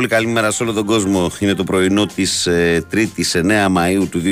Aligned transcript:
Πολύ 0.00 0.12
πολύ 0.12 0.22
καλή 0.22 0.34
μέρα 0.34 0.50
σε 0.50 0.62
όλο 0.62 0.72
τον 0.72 0.84
κόσμο. 0.84 1.30
Είναι 1.38 1.54
το 1.54 1.64
πρωινό 1.64 2.06
της 2.06 2.46
ε, 2.46 2.86
3η 2.92 3.66
9 3.66 3.66
Μαου 3.70 4.08
του 4.08 4.22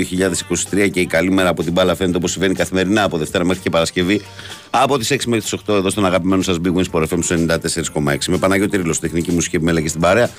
2023 0.73 0.91
και 0.91 1.01
η 1.01 1.06
καλή 1.06 1.31
μέρα 1.31 1.49
από 1.49 1.62
την 1.62 1.73
μπάλα 1.73 1.95
φαίνεται 1.95 2.17
όπως 2.17 2.31
συμβαίνει 2.31 2.55
καθημερινά 2.55 3.03
από 3.03 3.19
Δευτέρα 3.19 3.45
μέχρι 3.45 3.62
και 3.62 3.71
Παρασκευή. 3.71 4.23
Από 4.71 4.99
τις 4.99 5.12
6 5.12 5.17
μέχρι 5.27 5.41
τις 5.41 5.55
8 5.67 5.75
εδώ 5.75 5.91
στον 5.91 6.06
αγαπημένο 6.06 6.43
σας 6.43 6.56
Big 6.65 6.75
Wins 6.75 6.84
Sport 6.93 7.03
FM 7.03 7.19
στους 7.23 7.31
94,6. 7.31 8.29
Με 8.29 8.39
Παναγιώτη 8.39 8.77
Ρήλο, 8.77 8.95
τεχνική 9.01 9.31
μουσική 9.31 9.56
επιμέλεια 9.56 9.89
στην 9.89 10.01
παρέα. 10.01 10.31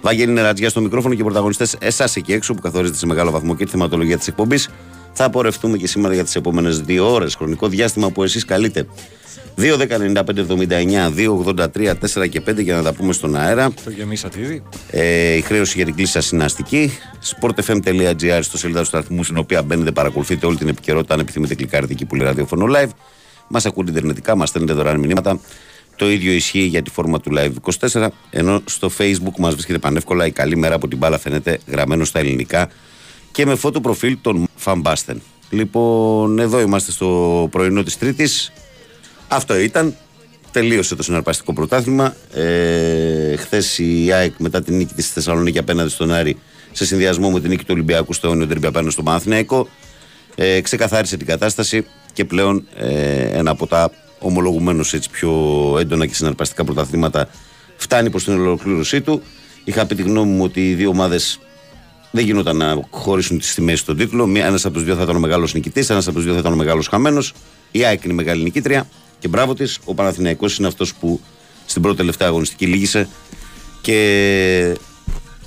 Βαγγέλη 0.00 0.32
Νερατζιά 0.32 0.68
στο 0.68 0.80
μικρόφωνο 0.80 1.14
και 1.14 1.22
πρωταγωνιστές 1.22 1.76
εσάς 1.78 2.16
εκεί 2.16 2.32
έξω 2.32 2.54
που 2.54 2.60
καθορίζετε 2.60 2.98
σε 2.98 3.06
μεγάλο 3.06 3.30
βαθμό 3.30 3.56
και 3.56 3.64
τη 3.64 3.70
θεματολογία 3.70 4.18
της 4.18 4.28
εκπομπής. 4.28 4.68
Θα 5.12 5.30
πορευτούμε 5.30 5.76
και 5.76 5.86
σήμερα 5.86 6.14
για 6.14 6.24
τις 6.24 6.34
επόμενες 6.36 6.80
δύο 6.80 7.12
ώρες. 7.12 7.34
Χρονικό 7.34 7.68
διάστημα 7.68 8.10
που 8.10 8.22
εσείς 8.22 8.44
καλείτε. 8.44 8.86
2.195.79, 9.58 11.12
2.83, 11.16 11.92
4 12.22 12.28
και 12.28 12.42
5 12.48 12.62
για 12.62 12.76
να 12.76 12.82
τα 12.82 12.92
πούμε 12.92 13.12
στον 13.12 13.36
αέρα. 13.36 13.70
Το 13.84 13.90
γεμίσατε 13.90 14.40
ήδη. 14.40 14.62
Ε, 14.90 15.34
η 15.34 15.40
χρέωση 15.40 15.76
για 15.76 15.84
την 15.84 15.94
κλίση 15.94 16.12
σας 16.12 16.30
είναι 16.30 16.44
αστική. 16.44 16.90
sportfm.gr 17.24 18.38
στο 18.42 18.58
σελίδα 18.58 18.80
του 18.80 18.86
σταθμού, 18.86 19.24
στην 19.24 19.36
οποία 19.36 19.62
μπαίνετε, 19.62 19.92
παρακολουθείτε 19.92 20.46
όλη 20.46 20.56
την 20.56 20.68
επικαιρότητα. 20.68 21.14
Αν 21.14 21.20
επιθυμείτε, 21.20 21.54
κλικάρετε 21.54 21.92
εκεί 21.92 22.04
που 22.04 22.14
λέει 22.14 22.26
ραδιόφωνο 22.26 22.66
live. 22.76 22.90
Μας 23.48 23.66
ακούτε 23.66 23.90
ιντερνετικά, 23.90 24.36
μας 24.36 24.48
στέλνετε 24.48 24.74
δωρεάν 24.74 24.98
μηνύματα. 24.98 25.40
Το 25.96 26.10
ίδιο 26.10 26.32
ισχύει 26.32 26.62
για 26.62 26.82
τη 26.82 26.90
φόρμα 26.90 27.20
του 27.20 27.30
Live 27.36 27.72
24. 27.90 28.08
Ενώ 28.30 28.62
στο 28.64 28.90
Facebook 28.98 29.36
μας 29.38 29.52
βρίσκεται 29.52 29.78
πανεύκολα 29.78 30.26
η 30.26 30.30
καλή 30.30 30.56
μέρα 30.56 30.74
από 30.74 30.88
την 30.88 30.98
μπάλα 30.98 31.18
φαίνεται 31.18 31.58
γραμμένο 31.66 32.04
στα 32.04 32.18
ελληνικά 32.18 32.68
και 33.32 33.46
με 33.46 33.54
φώτο 33.54 33.80
προφίλ 33.80 34.18
των 34.20 34.48
Φαμπάστεν. 34.56 35.22
Λοιπόν, 35.50 36.38
εδώ 36.38 36.60
είμαστε 36.60 36.92
στο 36.92 37.48
πρωινό 37.50 37.82
της 37.82 37.98
Τρίτης. 37.98 38.52
Αυτό 39.28 39.58
ήταν. 39.58 39.94
Τελείωσε 40.50 40.94
το 40.94 41.02
συναρπαστικό 41.02 41.52
πρωτάθλημα. 41.52 42.14
Ε, 42.32 43.36
Χθες 43.36 43.78
η 43.78 44.12
ΑΕΚ 44.12 44.32
μετά 44.38 44.62
την 44.62 44.76
νίκη 44.76 44.94
της 44.94 45.10
Θεσσαλονίκη 45.10 45.58
απέναντι 45.58 45.90
στον 45.90 46.12
Άρη 46.12 46.36
σε 46.72 46.86
συνδυασμό 46.86 47.30
με 47.30 47.40
την 47.40 47.50
νίκη 47.50 47.62
του 47.62 47.70
Ολυμπιακού 47.72 48.12
στο 48.12 48.28
αιώνιο 48.28 48.46
τερμπι 48.46 48.66
απέναντι 48.66 48.90
στο 48.90 49.02
Παναθηναϊκό 49.02 49.68
ε, 50.34 50.60
ξεκαθάρισε 50.60 51.16
την 51.16 51.26
κατάσταση 51.26 51.86
και 52.12 52.24
πλέον 52.24 52.66
ε, 52.76 53.38
ένα 53.38 53.50
από 53.50 53.66
τα 53.66 53.90
ομολογουμένως 54.18 54.94
έτσι 54.94 55.10
πιο 55.10 55.32
έντονα 55.80 56.06
και 56.06 56.14
συναρπαστικά 56.14 56.64
πρωταθλήματα 56.64 57.28
φτάνει 57.76 58.10
προς 58.10 58.24
την 58.24 58.32
ολοκλήρωσή 58.32 59.00
του. 59.00 59.22
Είχα 59.64 59.86
πει 59.86 59.94
τη 59.94 60.02
γνώμη 60.02 60.32
μου 60.32 60.44
ότι 60.44 60.70
οι 60.70 60.74
δύο 60.74 60.88
ομάδες 60.88 61.38
δεν 62.10 62.24
γινόταν 62.24 62.56
να 62.56 62.86
χωρίσουν 62.90 63.38
τις 63.38 63.54
τιμές 63.54 63.78
στον 63.78 63.96
τίτλο. 63.96 64.32
Ένας 64.36 64.64
από 64.64 64.74
τους 64.74 64.84
δύο 64.84 64.94
θα 64.94 65.02
ήταν 65.02 65.16
ο 65.16 65.18
μεγάλος 65.18 65.54
νικητής, 65.54 65.90
ένας 65.90 66.06
από 66.06 66.16
τους 66.16 66.24
δύο 66.24 66.32
θα 66.32 66.38
ήταν 66.38 66.52
ο 66.52 66.56
μεγάλος 66.56 66.88
χαμένος. 66.88 67.32
Η 67.70 67.84
ΑΕΚ 67.84 68.04
είναι 68.04 68.12
η 68.12 68.16
μεγάλη 68.16 68.42
νικήτρια 68.42 68.88
και 69.24 69.30
μπράβο 69.30 69.54
της. 69.54 69.78
Ο 69.84 69.94
Παναθηναϊκός 69.94 70.58
είναι 70.58 70.66
αυτός 70.66 70.94
που 70.94 71.20
στην 71.66 71.82
πρώτη 71.82 71.96
τελευταία 71.96 72.28
αγωνιστική 72.28 72.66
λύγησε 72.66 73.08
και 73.80 74.76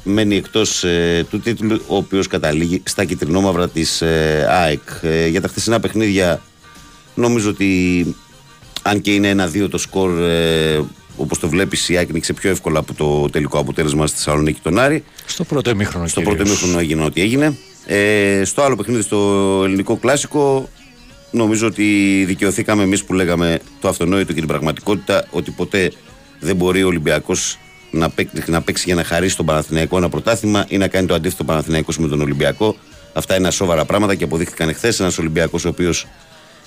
μένει 0.04 0.36
εκτός 0.36 0.86
του 1.30 1.40
τίτλου, 1.40 1.82
ο 1.88 1.96
οποίος 1.96 2.28
καταλήγει 2.28 2.82
στα 2.86 3.06
κυτρινόμαυρα 3.06 3.70
της 3.70 4.02
ΑΕΚ. 4.50 4.82
Ε, 5.02 5.28
για 5.28 5.42
τα 5.42 5.48
χθεσινά 5.48 5.80
παιχνίδια, 5.80 6.42
νομίζω 7.16 7.50
ότι 7.50 8.16
αν 8.82 9.02
και 9.02 9.14
είναι 9.14 9.30
ένα-δύο 9.30 9.70
το 9.70 9.78
σκορ, 9.78 10.20
ε, 10.20 10.84
όπως 11.18 11.40
το 11.40 11.50
βλέπεις, 11.50 11.90
η 11.90 11.98
ΑΕΚ 11.98 12.12
νίξε 12.12 12.34
πιο 12.34 12.50
εύκολα 12.50 12.80
από 12.80 12.94
το 12.94 13.30
τελικό 13.30 13.60
αποτέλεσμα 13.60 14.08
στη 14.08 14.18
Θεσσαλονίκη 14.18 14.60
τον 14.64 14.80
Άρη. 14.80 15.04
Στο 15.26 15.44
πρώτο 15.44 15.70
ημίχρονο. 15.70 16.08
Στο 16.08 16.20
κυρίως. 16.20 16.36
πρώτο 16.36 16.50
ημίχρονο 16.50 16.80
έγινε 16.80 17.04
ό,τι 17.04 17.22
έγινε. 17.22 17.58
Ε, 17.86 18.42
στο 18.46 18.62
άλλο 18.62 18.76
παιχνίδι, 18.76 19.02
στο 19.02 19.62
ελληνικό 19.66 19.98
κλάσικο, 19.98 20.70
νομίζω 21.32 21.68
ότι 21.68 22.24
δικαιωθήκαμε 22.28 22.84
εμείς 22.84 23.04
που 23.04 23.14
λέγαμε 23.14 23.60
το 23.82 23.88
αυτονόητο 23.88 24.34
και 24.34 24.40
την 24.40 24.48
πραγματικότητα 24.48 25.28
ότι 25.30 25.52
ποτέ 25.52 25.92
δεν 26.40 26.56
μπορεί 26.56 26.84
ο 26.84 26.88
Ολυμπιακός 26.88 27.60
να, 27.92 28.10
παίξει, 28.10 28.52
να 28.52 28.62
παίξει 28.62 28.84
για 28.86 28.96
να 28.96 29.04
χαρίσει 29.04 29.36
τον 29.36 29.46
Παναθηναϊκό 29.46 29.98
ένα 29.98 30.10
πρωτάθλημα 30.10 30.66
ή 30.68 30.78
να 30.78 30.88
κάνει 30.88 31.08
το 31.08 31.14
αντίθετο 31.14 31.44
Παναθηναϊκός 31.44 31.98
με 31.98 32.08
τον 32.08 32.22
Ολυμπιακό. 32.22 32.76
Αυτά 33.14 33.36
είναι 33.36 33.52
σοβαρά 33.52 33.86
πράγματα 33.86 34.16
και 34.16 34.24
αποδείχθηκαν 34.24 34.70
εχθές. 34.70 35.00
Ένας 35.00 35.18
Ολυμπιακός 35.18 35.66
ο 35.66 35.70
οποίος 35.70 36.08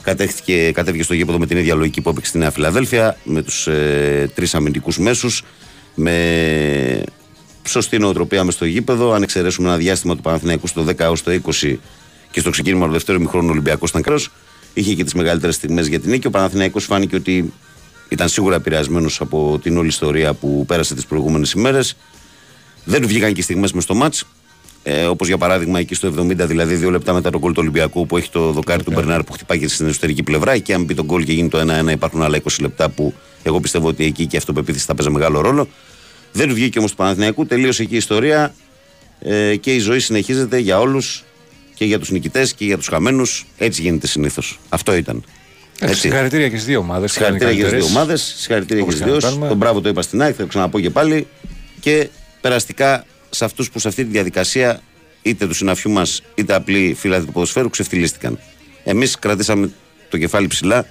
κατέβηκε, 0.02 0.72
κατέβηκε 0.72 1.02
στο 1.02 1.14
γήπεδο 1.14 1.38
με 1.38 1.46
την 1.46 1.56
ίδια 1.56 1.74
λογική 1.74 2.00
που 2.00 2.08
έπαιξε 2.08 2.30
στη 2.30 2.38
Νέα 2.38 2.50
Φιλαδέλφια, 2.50 3.16
με 3.24 3.42
τους 3.42 3.66
ε, 3.66 4.30
τρεις 4.34 4.54
αμυντικούς 4.54 4.98
μέσους, 4.98 5.42
με 5.94 7.04
σωστή 7.68 7.98
νοοτροπία 7.98 8.44
μες 8.44 8.54
στο 8.54 8.64
γήπεδο. 8.64 9.12
Αν 9.12 9.22
εξαιρέσουμε 9.22 9.68
ένα 9.68 9.76
διάστημα 9.76 10.16
του 10.16 10.22
Παναθηναϊκού 10.22 10.66
στο 10.66 10.84
10 10.88 10.98
έως 10.98 11.22
το 11.22 11.40
20 11.60 11.76
και 12.30 12.40
στο 12.40 12.50
ξεκίνημα 12.50 12.86
του 12.86 12.92
δεύτερου 12.92 13.18
ημιχρόνου 13.18 13.48
ο 13.48 13.50
Ολυμπιακός 13.50 13.90
ήταν 13.90 14.02
καλός. 14.02 14.30
Είχε 14.74 14.94
και 14.94 15.04
τις 15.04 15.14
μεγαλύτερες 15.14 15.54
στιγμές 15.54 15.86
για 15.86 16.00
την 16.00 16.10
νίκη. 16.10 16.26
Ο 16.26 16.30
Παναθηναϊκός 16.30 16.84
φάνηκε 16.84 17.16
ότι 17.16 17.52
ήταν 18.08 18.28
σίγουρα 18.28 18.54
επηρεασμένος 18.54 19.20
από 19.20 19.58
την 19.62 19.76
όλη 19.76 19.88
ιστορία 19.88 20.34
που 20.34 20.64
πέρασε 20.66 20.94
τις 20.94 21.06
προηγούμενες 21.06 21.52
ημέρες. 21.52 21.96
Δεν 22.84 23.00
του 23.00 23.08
βγήκαν 23.08 23.32
και 23.32 23.42
στιγμές 23.42 23.72
μες 23.72 23.82
στο 23.82 23.94
μάτς. 23.94 24.24
Ε, 24.82 25.04
Όπως 25.04 25.28
για 25.28 25.38
παράδειγμα 25.38 25.78
εκεί 25.78 25.94
στο 25.94 26.08
70, 26.08 26.46
δηλαδή 26.46 26.74
δύο 26.74 26.90
λεπτά 26.90 27.12
μετά 27.12 27.30
τον 27.30 27.40
γκολ 27.40 27.52
του 27.52 27.58
Ολυμπιακού 27.60 28.06
που 28.06 28.16
έχει 28.16 28.30
το 28.30 28.52
δοκάρι 28.52 28.82
του 28.82 28.90
Μπερνάρ 28.90 29.22
που 29.22 29.32
χτυπάει 29.32 29.58
και 29.58 29.68
στην 29.68 29.86
εσωτερική 29.86 30.22
πλευρά. 30.22 30.58
Και 30.58 30.74
αν 30.74 30.84
μπει 30.84 30.94
τον 30.94 31.04
γκολ 31.04 31.24
και 31.24 31.32
γίνει 31.32 31.48
το 31.48 31.58
1-1, 31.86 31.90
υπάρχουν 31.90 32.22
άλλα 32.22 32.40
20 32.42 32.56
λεπτά 32.60 32.88
που 32.88 33.14
εγώ 33.42 33.60
πιστεύω 33.60 33.88
ότι 33.88 34.04
εκεί 34.04 34.26
και 34.26 34.36
η 34.36 34.38
αυτοπεποίθηση 34.38 34.84
θα 34.86 34.94
παίζει 34.94 35.12
μεγάλο 35.12 35.40
ρόλο. 35.40 35.68
Δεν 36.32 36.48
του 36.48 36.54
βγήκε 36.54 36.78
όμως 36.78 36.90
του 36.90 36.96
Παναθηναϊκού, 36.96 37.46
τελείωσε 37.46 37.82
εκεί 37.82 37.94
η 37.94 37.96
ιστορία 37.96 38.54
ε, 39.20 39.56
και 39.56 39.74
η 39.74 39.78
ζωή 39.78 39.98
συνεχίζεται 39.98 40.58
για 40.58 40.80
όλους 40.80 41.24
και 41.80 41.86
για 41.86 41.98
τους 41.98 42.10
νικητές 42.10 42.54
και 42.54 42.64
για 42.64 42.76
τους 42.76 42.86
χαμένους. 42.86 43.46
Έτσι 43.58 43.82
γίνεται 43.82 44.06
συνήθως. 44.06 44.58
Αυτό 44.68 44.94
ήταν. 44.94 45.24
Ε, 45.80 45.94
Συγχαρητήρια 45.94 46.48
και 46.48 46.54
στις 46.54 46.66
δύο 46.66 46.78
ομάδες. 46.78 47.12
Συγχαρητήρια 47.12 47.54
και 47.54 47.60
στις 47.60 47.72
δύο 47.72 47.84
ομάδες. 47.84 48.34
Συγχαρητήρια 48.36 48.84
και 48.84 48.90
στις 48.90 49.04
δύο. 49.04 49.18
Τον 49.48 49.56
μπράβο 49.56 49.80
το 49.80 49.88
είπα 49.88 50.02
στην 50.02 50.22
ΑΕΚ, 50.22 50.34
θα 50.36 50.42
το 50.42 50.48
ξαναπώ 50.48 50.80
και 50.80 50.90
πάλι. 50.90 51.26
Και 51.80 52.08
περαστικά 52.40 53.04
σε 53.30 53.44
αυτούς 53.44 53.70
που 53.70 53.78
σε 53.78 53.88
αυτή 53.88 54.04
τη 54.04 54.10
διαδικασία, 54.10 54.82
είτε 55.22 55.46
του 55.46 55.54
συναφιού 55.54 55.90
μας 55.90 56.22
είτε 56.34 56.54
απλοί 56.54 56.94
φίλοι 56.98 57.20
του 57.20 57.32
ποδοσφαίρου, 57.32 57.70
ξεφτυλίστηκαν. 57.70 58.38
Εμείς 58.84 59.18
κρατήσαμε 59.18 59.70
το 60.08 60.18
κεφάλι 60.18 60.46
ψηλά, 60.46 60.86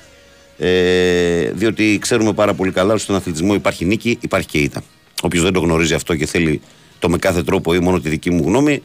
ε, 0.57 1.51
διότι 1.51 1.97
ξέρουμε 2.01 2.33
πάρα 2.33 2.53
πολύ 2.53 2.71
καλά 2.71 2.93
ότι 2.93 3.01
στον 3.01 3.15
αθλητισμό 3.15 3.53
υπάρχει 3.53 3.85
νίκη, 3.85 4.17
υπάρχει 4.21 4.47
και 4.47 4.57
ήττα. 4.57 4.83
Όποιος 5.21 5.43
δεν 5.43 5.53
το 5.53 5.59
γνωρίζει 5.59 5.93
αυτό 5.93 6.15
και 6.15 6.25
θέλει 6.25 6.61
το 6.99 7.09
με 7.09 7.17
κάθε 7.17 7.43
τρόπο 7.43 7.73
ή 7.73 7.79
μόνο 7.79 7.99
τη 7.99 8.09
δική 8.09 8.31
μου 8.31 8.43
γνώμη, 8.45 8.83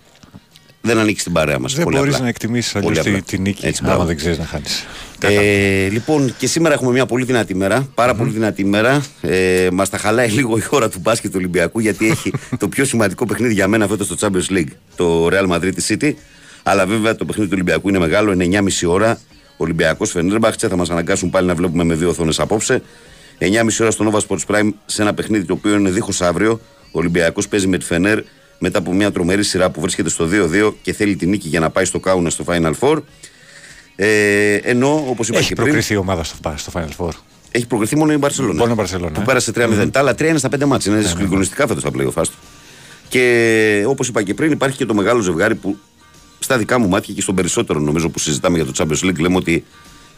δεν 0.84 0.98
ανήκει 0.98 1.20
στην 1.20 1.32
παρέα 1.32 1.58
μας. 1.58 1.74
Δεν 1.74 1.86
μπορείς 1.90 2.20
να 2.20 2.28
εκτιμήσεις 2.28 2.76
αλλιώς 2.76 2.98
τη, 2.98 3.22
τη, 3.22 3.38
νίκη 3.38 3.66
Έτσι, 3.66 3.80
άμα 3.82 3.92
μπράβο. 3.92 4.08
δεν 4.08 4.16
ξέρεις 4.16 4.38
να 4.38 4.44
χάνεις. 4.44 4.86
Ε, 5.20 5.88
λοιπόν, 5.88 6.34
και 6.38 6.46
σήμερα 6.46 6.74
έχουμε 6.74 6.90
μια 6.90 7.06
πολύ 7.06 7.24
δυνατή 7.24 7.54
μέρα. 7.54 7.88
Πάρα 7.94 8.14
πολύ 8.14 8.30
δυνατή 8.30 8.64
μέρα. 8.64 9.04
Ε, 9.20 9.68
Μας 9.72 9.90
τα 9.90 9.98
χαλάει 9.98 10.28
λίγο 10.28 10.58
η 10.58 10.62
ώρα 10.70 10.88
του 10.88 10.98
μπάσκετ 11.02 11.30
του 11.30 11.36
Ολυμπιακού, 11.38 11.80
γιατί 11.80 12.08
έχει 12.08 12.32
το 12.58 12.68
πιο 12.68 12.84
σημαντικό 12.84 13.26
παιχνίδι 13.26 13.52
για 13.52 13.68
μένα 13.68 13.88
φέτος 13.88 14.06
στο 14.06 14.16
Champions 14.20 14.52
League, 14.52 14.72
το 14.96 15.28
Real 15.32 15.48
Madrid 15.48 15.72
City. 15.88 16.12
Αλλά 16.62 16.86
βέβαια 16.86 17.16
το 17.16 17.24
παιχνίδι 17.24 17.48
του 17.48 17.54
Ολυμπιακού 17.56 17.88
είναι 17.88 17.98
μεγάλο, 17.98 18.32
είναι 18.32 18.60
9.30 18.80 18.88
ώρα. 18.88 19.18
Ολυμπιακός 19.56 20.10
Φενέρμπαχτσε 20.10 20.68
θα 20.68 20.76
μας 20.76 20.90
αναγκάσουν 20.90 21.30
πάλι 21.30 21.46
να 21.46 21.54
βλέπουμε 21.54 21.84
με 21.84 21.94
δύο 21.94 22.08
οθόνες 22.08 22.40
απόψε. 22.40 22.82
9.30 23.38 23.46
ώρα 23.80 23.90
στο 23.90 24.10
Nova 24.12 24.26
Sports 24.28 24.54
Prime 24.54 24.68
σε 24.86 25.02
ένα 25.02 25.14
παιχνίδι 25.14 25.44
το 25.44 25.52
οποίο 25.52 25.74
είναι 25.74 25.90
δίχως 25.90 26.22
αύριο. 26.22 26.60
Ο 26.92 26.98
Ολυμπιακός 26.98 27.48
παίζει 27.48 27.66
με 27.66 27.78
τη 27.78 27.84
Φενέρ 27.84 28.20
μετά 28.58 28.78
από 28.78 28.92
μια 28.92 29.12
τρομερή 29.12 29.42
σειρά 29.42 29.70
που 29.70 29.80
βρίσκεται 29.80 30.08
στο 30.08 30.28
2-2 30.32 30.72
και 30.82 30.92
θέλει 30.92 31.16
την 31.16 31.28
νίκη 31.28 31.48
για 31.48 31.60
να 31.60 31.70
πάει 31.70 31.84
στο 31.84 32.00
Κάουνα 32.00 32.30
στο 32.30 32.44
Final 32.48 32.72
Four. 32.80 32.98
Ε, 33.96 34.54
ενώ, 34.54 35.04
όπως 35.08 35.28
είπα 35.28 35.38
Έχει 35.38 35.48
και 35.48 35.54
πριν, 35.54 35.66
προκριθεί 35.66 35.94
η 35.94 35.96
ομάδα 35.96 36.24
στο, 36.24 36.54
στο 36.56 36.72
Final 36.74 37.04
Four. 37.04 37.12
έχει 37.50 37.66
προκριθεί 37.66 37.96
μόνο 37.96 38.12
η 38.12 38.16
Μπαρσελόνα. 38.16 38.54
Μόνο 38.54 38.72
η 38.72 38.74
Μπαρσελόνα, 38.74 39.10
Που 39.10 39.20
ε. 39.20 39.24
πέρασε 39.24 39.52
3-0. 39.54 39.88
Τα 39.92 40.00
άλλα 40.00 40.14
τρία 40.14 40.28
είναι 40.28 40.38
στα 40.38 40.48
5 40.48 40.64
μάτια. 40.64 40.92
Είναι 40.92 41.02
συγκλονιστικά 41.02 41.66
φέτος 41.66 41.82
τα 41.82 41.90
playoff 41.94 42.12
άστο. 42.14 42.36
Και 43.08 43.84
όπως 43.86 44.08
είπα 44.08 44.22
και 44.22 44.34
πριν, 44.34 44.52
υπάρχει 44.52 44.76
και 44.76 44.84
το 44.84 44.94
μεγάλο 44.94 45.20
ζευγάρι 45.20 45.54
που 45.54 45.78
στα 46.38 46.58
δικά 46.58 46.78
μου 46.78 46.88
μάτια 46.88 47.14
και 47.14 47.20
στον 47.20 47.34
περισσότερο 47.34 47.80
νομίζω 47.80 48.08
που 48.08 48.18
συζητάμε 48.18 48.56
για 48.56 48.66
το 48.66 48.72
Champions 48.76 49.08
League 49.08 49.18
λέμε 49.18 49.36
ότι 49.36 49.64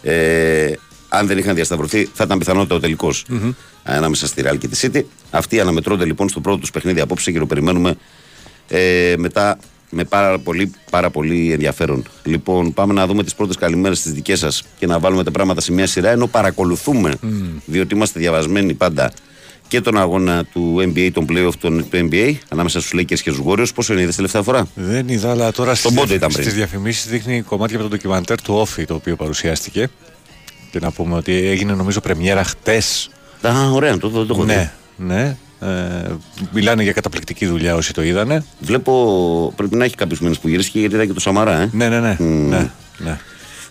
ε, 0.03 0.73
αν 1.09 1.27
δεν 1.27 1.39
είχαν 1.39 1.55
διασταυρωθεί 1.55 2.09
θα 2.13 2.25
ήταν 2.25 2.39
πιθανότητα 2.39 2.75
ο 2.75 2.81
τελικο 2.81 3.11
ανάμεσα 3.83 4.27
στη 4.27 4.43
Real 4.47 4.59
και 4.59 4.69
τη 4.69 4.89
City. 4.93 5.03
Αυτοί 5.31 5.61
αναμετρώνται 5.61 6.05
λοιπόν 6.05 6.29
στο 6.29 6.41
πρώτο 6.41 6.59
τους 6.59 6.71
παιχνίδι 6.71 7.01
απόψε 7.01 7.33
και 7.33 7.39
το 7.39 7.47
περιμένουμε 7.47 7.97
ε, 8.69 9.15
μετά 9.19 9.59
με 9.91 10.05
πάρα 10.05 10.39
πολύ, 10.39 10.71
πάρα 10.91 11.11
πολύ 11.11 11.53
ενδιαφέρον. 11.53 12.05
Λοιπόν, 12.25 12.75
πάμε 12.75 12.93
να 12.93 13.07
δούμε 13.07 13.23
τις 13.25 13.35
πρώτες 13.35 13.57
καλημέρες 13.57 14.03
τις 14.03 14.13
δικές 14.13 14.39
σας 14.39 14.63
και 14.79 14.87
να 14.87 14.99
βάλουμε 14.99 15.25
τα 15.25 15.31
πράγματα 15.31 15.61
σε 15.61 15.73
μια 15.73 15.87
σειρά 15.87 16.11
ενώ 16.11 16.27
παρακολουθούμε, 16.27 17.13
διότι 17.65 17.95
είμαστε 17.95 18.21
διαβασμένοι 18.21 18.75
πάντα 18.75 19.13
και 19.69 19.81
τον 19.81 19.97
αγώνα 19.99 20.45
του 20.45 20.77
NBA, 20.81 21.11
τον 21.13 21.27
playoff 21.31 21.53
των- 21.61 21.89
του 21.91 22.09
NBA 22.11 22.35
ανάμεσα 22.49 22.81
στους 22.81 23.01
Lakers 23.01 23.19
και 23.21 23.33
του 23.33 23.45
Warriors. 23.49 23.75
Πόσο 23.75 23.93
είναι, 23.93 24.03
είδες 24.03 24.17
τελευταία 24.17 24.43
φορά; 24.43 24.67
Δεν 24.75 25.09
είδα, 25.09 25.31
αλλά 25.31 25.53
τώρα 25.53 25.75
Στον 25.75 25.95
πόντο 25.95 26.15
ήταν 26.15 26.31
πριν. 26.31 26.43
στις 26.43 26.55
διαφημίσεις 26.57 27.07
δείχνει 27.07 27.43
κομμάτια 27.43 27.77
από 27.77 27.85
το 27.85 27.91
ντοκιμαντέρ 27.91 28.43
του 28.43 28.55
Όφη 28.55 28.85
το 28.85 28.95
οποίο 28.95 29.17
παρουσιάστηκε. 29.17 29.89
Και 30.71 30.79
να 30.79 30.91
πούμε 30.91 31.17
ότι 31.17 31.33
έγινε 31.33 31.73
νομίζω 31.75 32.01
πρεμιέρα 32.01 32.45
χτες. 32.45 33.11
Α, 33.43 33.71
ωραία, 33.71 33.99
το, 33.99 34.11
το, 34.11 34.27
το 34.27 34.35
έχω 34.35 34.45
δει. 34.45 34.55
Ναι, 34.55 34.73
ναι. 34.97 35.37
Ε, 35.61 36.15
μιλάνε 36.53 36.83
για 36.83 36.93
καταπληκτική 36.93 37.47
δουλειά 37.47 37.75
όσοι 37.75 37.93
το 37.93 38.03
είδανε. 38.03 38.45
Βλέπω 38.61 39.53
πρέπει 39.57 39.77
να 39.77 39.85
έχει 39.85 39.95
κάποιου 39.95 40.17
μήνες 40.21 40.39
που 40.39 40.49
γυρίστηκε 40.49 40.79
γιατί 40.79 40.95
είδα 40.95 41.07
και 41.07 41.13
το 41.13 41.21
Σαμαρά, 41.21 41.61
ε. 41.61 41.71
Ναι, 41.73 41.89
ναι, 41.89 42.01
ναι. 42.01 42.17
ναι, 42.21 42.71
ναι. 42.99 43.19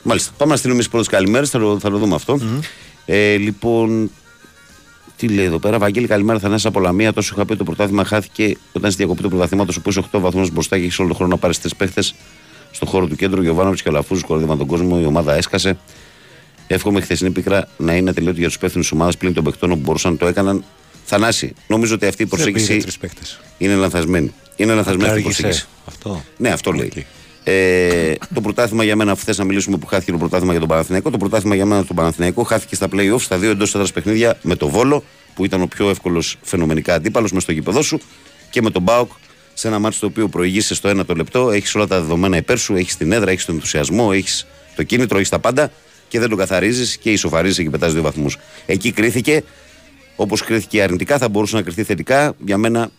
Μάλιστα. 0.03 0.31
Πάμε 0.37 0.51
να 0.51 0.57
στείλουμε 0.57 0.81
τι 0.83 0.89
πρώτες 0.89 1.07
καλημέρες, 1.07 1.49
θα, 1.49 1.59
το- 1.59 1.79
θα 1.79 1.89
το 1.89 1.97
δούμε 1.97 2.15
αυτό. 2.15 2.39
Ε, 3.05 3.35
λοιπόν, 3.35 4.11
τι 5.17 5.27
λέει 5.27 5.45
εδώ 5.45 5.59
πέρα, 5.59 5.77
Βαγγέλη, 5.79 6.07
καλημέρα. 6.07 6.39
Θανάση 6.39 6.67
από 6.67 6.79
Λαμία. 6.79 7.13
Τόσο 7.13 7.31
είχα 7.35 7.45
πει 7.45 7.49
ότι 7.49 7.57
το 7.57 7.63
πρωτάθλημα 7.65 8.05
χάθηκε 8.05 8.57
όταν 8.73 8.91
στη 8.91 8.97
διακοπή 9.03 9.21
του 9.21 9.29
πρωταθλήματος 9.29 9.81
που 9.81 9.89
είσαι 9.89 10.01
8 10.11 10.19
βαθμούς 10.19 10.49
μπροστά 10.51 10.77
και 10.77 10.83
έχεις 10.83 10.99
όλο 10.99 11.07
τον 11.07 11.17
χρόνο 11.17 11.31
να 11.31 11.37
πάρεις 11.39 11.59
τρεις 11.59 11.75
παίχτες 11.75 12.15
στον 12.71 12.87
χώρο 12.87 13.07
του 13.07 13.15
κέντρου. 13.15 13.41
Γιοβάνοβιτς 13.41 13.81
και 13.81 13.89
Αλαφούζος 13.89 14.21
κορόιδευαν 14.27 14.57
τον 14.57 14.67
κόσμο. 14.67 14.97
Η 15.01 15.05
ομάδα 15.05 15.33
έσκασε. 15.33 15.77
Εύχομαι 16.67 16.99
η 16.99 17.01
χθεσινή 17.01 17.29
πίκρα 17.29 17.67
να 17.77 17.95
είναι 17.95 18.13
τελείωτη 18.13 18.37
για 18.39 18.47
τους 18.47 18.55
υπεύθυνους 18.55 18.87
της 18.87 18.95
ομάδας 18.95 19.17
πλην 19.17 19.33
των 19.33 19.43
παιχτών 19.43 19.69
που 19.69 19.75
μπορούσαν 19.75 20.11
να 20.11 20.17
το 20.17 20.27
έκαναν. 20.27 20.63
Θανάση, 21.05 21.53
νομίζω 21.67 21.93
ότι 21.93 22.05
αυτή 22.05 22.23
η 22.23 22.25
Δεν 22.25 22.39
πήρε 22.39 22.51
προσέγγιση 22.51 22.81
τρεις 22.81 22.97
παίκτες. 22.97 23.39
είναι 23.57 23.73
λανθασμένη. 23.75 24.33
Είναι 24.55 24.73
λανθασμένη 24.73 25.09
αυτή 25.09 25.19
η 25.19 25.23
Κάργησε. 25.23 25.41
προσέγγιση. 25.41 25.67
Αυτό. 25.85 26.23
Ναι, 26.37 26.49
αυτό 26.49 26.71
λέει. 26.71 26.91
Οκ. 26.97 27.03
Ε, 27.47 28.13
το 28.33 28.41
πρωτάθλημα 28.41 28.83
για 28.83 28.95
μένα, 28.95 29.11
αφού 29.11 29.23
θε 29.25 29.33
να 29.37 29.43
μιλήσουμε 29.43 29.77
που 29.77 29.85
χάθηκε 29.85 30.11
το 30.11 30.17
πρωτάθλημα 30.17 30.51
για 30.51 30.59
τον 30.59 30.69
Παναθηναϊκό, 30.69 31.09
το 31.09 31.17
πρωτάθλημα 31.17 31.55
για 31.55 31.65
μένα 31.65 31.83
στον 31.83 31.95
Παναθηναϊκό 31.95 32.43
χάθηκε 32.43 32.75
στα 32.75 32.87
playoffs 32.91 33.19
στα 33.19 33.37
δύο 33.37 33.49
εντός 33.49 33.75
έδρα 33.75 33.87
παιχνίδια 33.93 34.37
με 34.41 34.55
το 34.55 34.69
Βόλο, 34.69 35.03
που 35.35 35.45
ήταν 35.45 35.61
ο 35.61 35.67
πιο 35.67 35.89
εύκολος 35.89 36.37
φαινομενικά 36.41 36.93
αντίπαλος 36.93 37.31
μες 37.31 37.43
στο 37.43 37.51
γήπεδο 37.51 37.81
σου, 37.81 37.99
και 38.49 38.61
με 38.61 38.69
τον 38.69 38.81
Μπάουκ 38.81 39.11
σε 39.53 39.67
ένα 39.67 39.79
μάτι 39.79 39.95
στο 39.95 40.07
οποίο 40.07 40.27
προηγείσαι 40.27 40.75
στο 40.75 40.87
ένα 40.87 41.05
το 41.05 41.13
λεπτό, 41.13 41.51
έχεις 41.51 41.75
όλα 41.75 41.87
τα 41.87 41.99
δεδομένα 42.01 42.37
υπέρ 42.37 42.57
σου, 42.57 42.75
έχεις 42.75 42.97
την 42.97 43.11
έδρα, 43.11 43.31
έχεις 43.31 43.45
τον 43.45 43.55
ενθουσιασμό, 43.55 44.09
έχεις 44.13 44.45
το 44.75 44.83
κίνητρο, 44.83 45.17
έχεις 45.17 45.29
τα 45.29 45.39
πάντα 45.39 45.71
και 46.07 46.19
δεν 46.19 46.29
το 46.29 46.35
καθαρίζεις 46.35 46.97
και 46.97 47.11
ισοφαρίζεις 47.11 47.63
και 47.63 47.69
πετάς 47.69 47.93
δύο 47.93 48.01
βαθμούς. 48.01 48.37
Εκεί 48.65 48.91
κρίθηκε, 48.91 49.43
όπως 50.15 50.41
κρίθηκε 50.43 50.81
αρνητικά, 50.81 51.17
θα 51.17 51.29
μπορούσε 51.29 51.55
να 51.55 51.61
κρυθεί 51.61 51.83
θετικά. 51.83 52.35
Για 52.45 52.57
μένα 52.57 52.89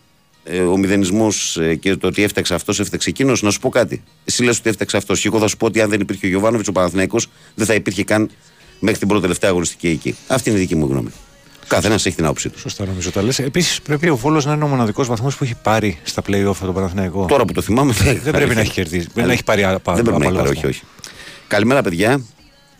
ε, 0.43 0.59
ο 0.59 0.77
μηδενισμός 0.77 1.59
και 1.79 1.95
το 1.95 2.07
ότι 2.07 2.23
έφταξε 2.23 2.53
αυτός, 2.53 2.79
έφταξε 2.79 3.09
εκείνος, 3.09 3.41
να 3.41 3.49
σου 3.51 3.59
πω 3.59 3.69
κάτι. 3.69 4.03
Εσύ 4.25 4.43
λες 4.43 4.57
ότι 4.59 4.69
έφταξε 4.69 4.97
αυτός. 4.97 5.21
Και 5.21 5.27
εγώ 5.27 5.39
θα 5.39 5.47
σου 5.47 5.57
πω 5.57 5.65
ότι 5.65 5.81
αν 5.81 5.89
δεν 5.89 5.99
υπήρχε 5.99 6.25
ο 6.25 6.29
Γιωβάνοβιτς, 6.29 6.67
ο 6.67 6.71
Παναθηναϊκός 6.71 7.27
δεν 7.55 7.65
θα 7.65 7.73
υπήρχε 7.73 8.03
καν 8.03 8.29
μέχρι 8.79 8.99
την 8.99 9.07
πρώτη 9.07 9.21
τελευταία 9.21 9.49
αγωνιστική 9.49 9.87
εκεί. 9.87 10.15
Αυτή 10.27 10.49
είναι 10.49 10.57
η 10.57 10.61
δική 10.61 10.75
μου 10.75 10.87
γνώμη. 10.89 11.09
Καθένας 11.67 12.05
έχει 12.05 12.15
την 12.15 12.25
άποψή 12.25 12.49
του. 12.49 12.59
Σωστά 12.59 12.85
νομίζω 12.85 13.11
τα 13.11 13.21
λες. 13.21 13.39
Επίσης 13.39 13.81
πρέπει 13.81 14.09
ο 14.09 14.15
Βόλος 14.15 14.45
να 14.45 14.53
είναι 14.53 14.63
ο 14.63 14.67
μοναδικός 14.67 15.07
βαθμός 15.07 15.37
που 15.37 15.43
έχει 15.43 15.55
πάρει 15.63 15.99
στα 16.03 16.21
play-off 16.27 16.45
από 16.47 16.65
τον 16.65 16.73
Παναθηναϊκό. 16.73 17.25
Τώρα 17.25 17.45
που 17.45 17.53
το 17.53 17.61
θυμάμαι, 17.61 17.93
Δεν 18.23 18.31
πρέπει 18.31 18.55
να 18.55 18.61
έχει 18.61 18.71
κερδίσει. 18.71 19.07
Δεν 19.13 19.29
έχει 19.29 19.43
πάρει 19.43 19.63
άλλα 19.63 19.81
Δεν 19.85 20.03
πρέπει 20.03 20.09
να 20.09 20.15
έχει 20.15 20.25
άλλο 20.25 20.35
πάρει, 20.35 20.47
βαθμό. 20.47 20.59
όχι, 20.59 20.65
όχι. 20.65 20.83
Καλημέρα, 21.47 21.81
παιδιά. 21.81 22.21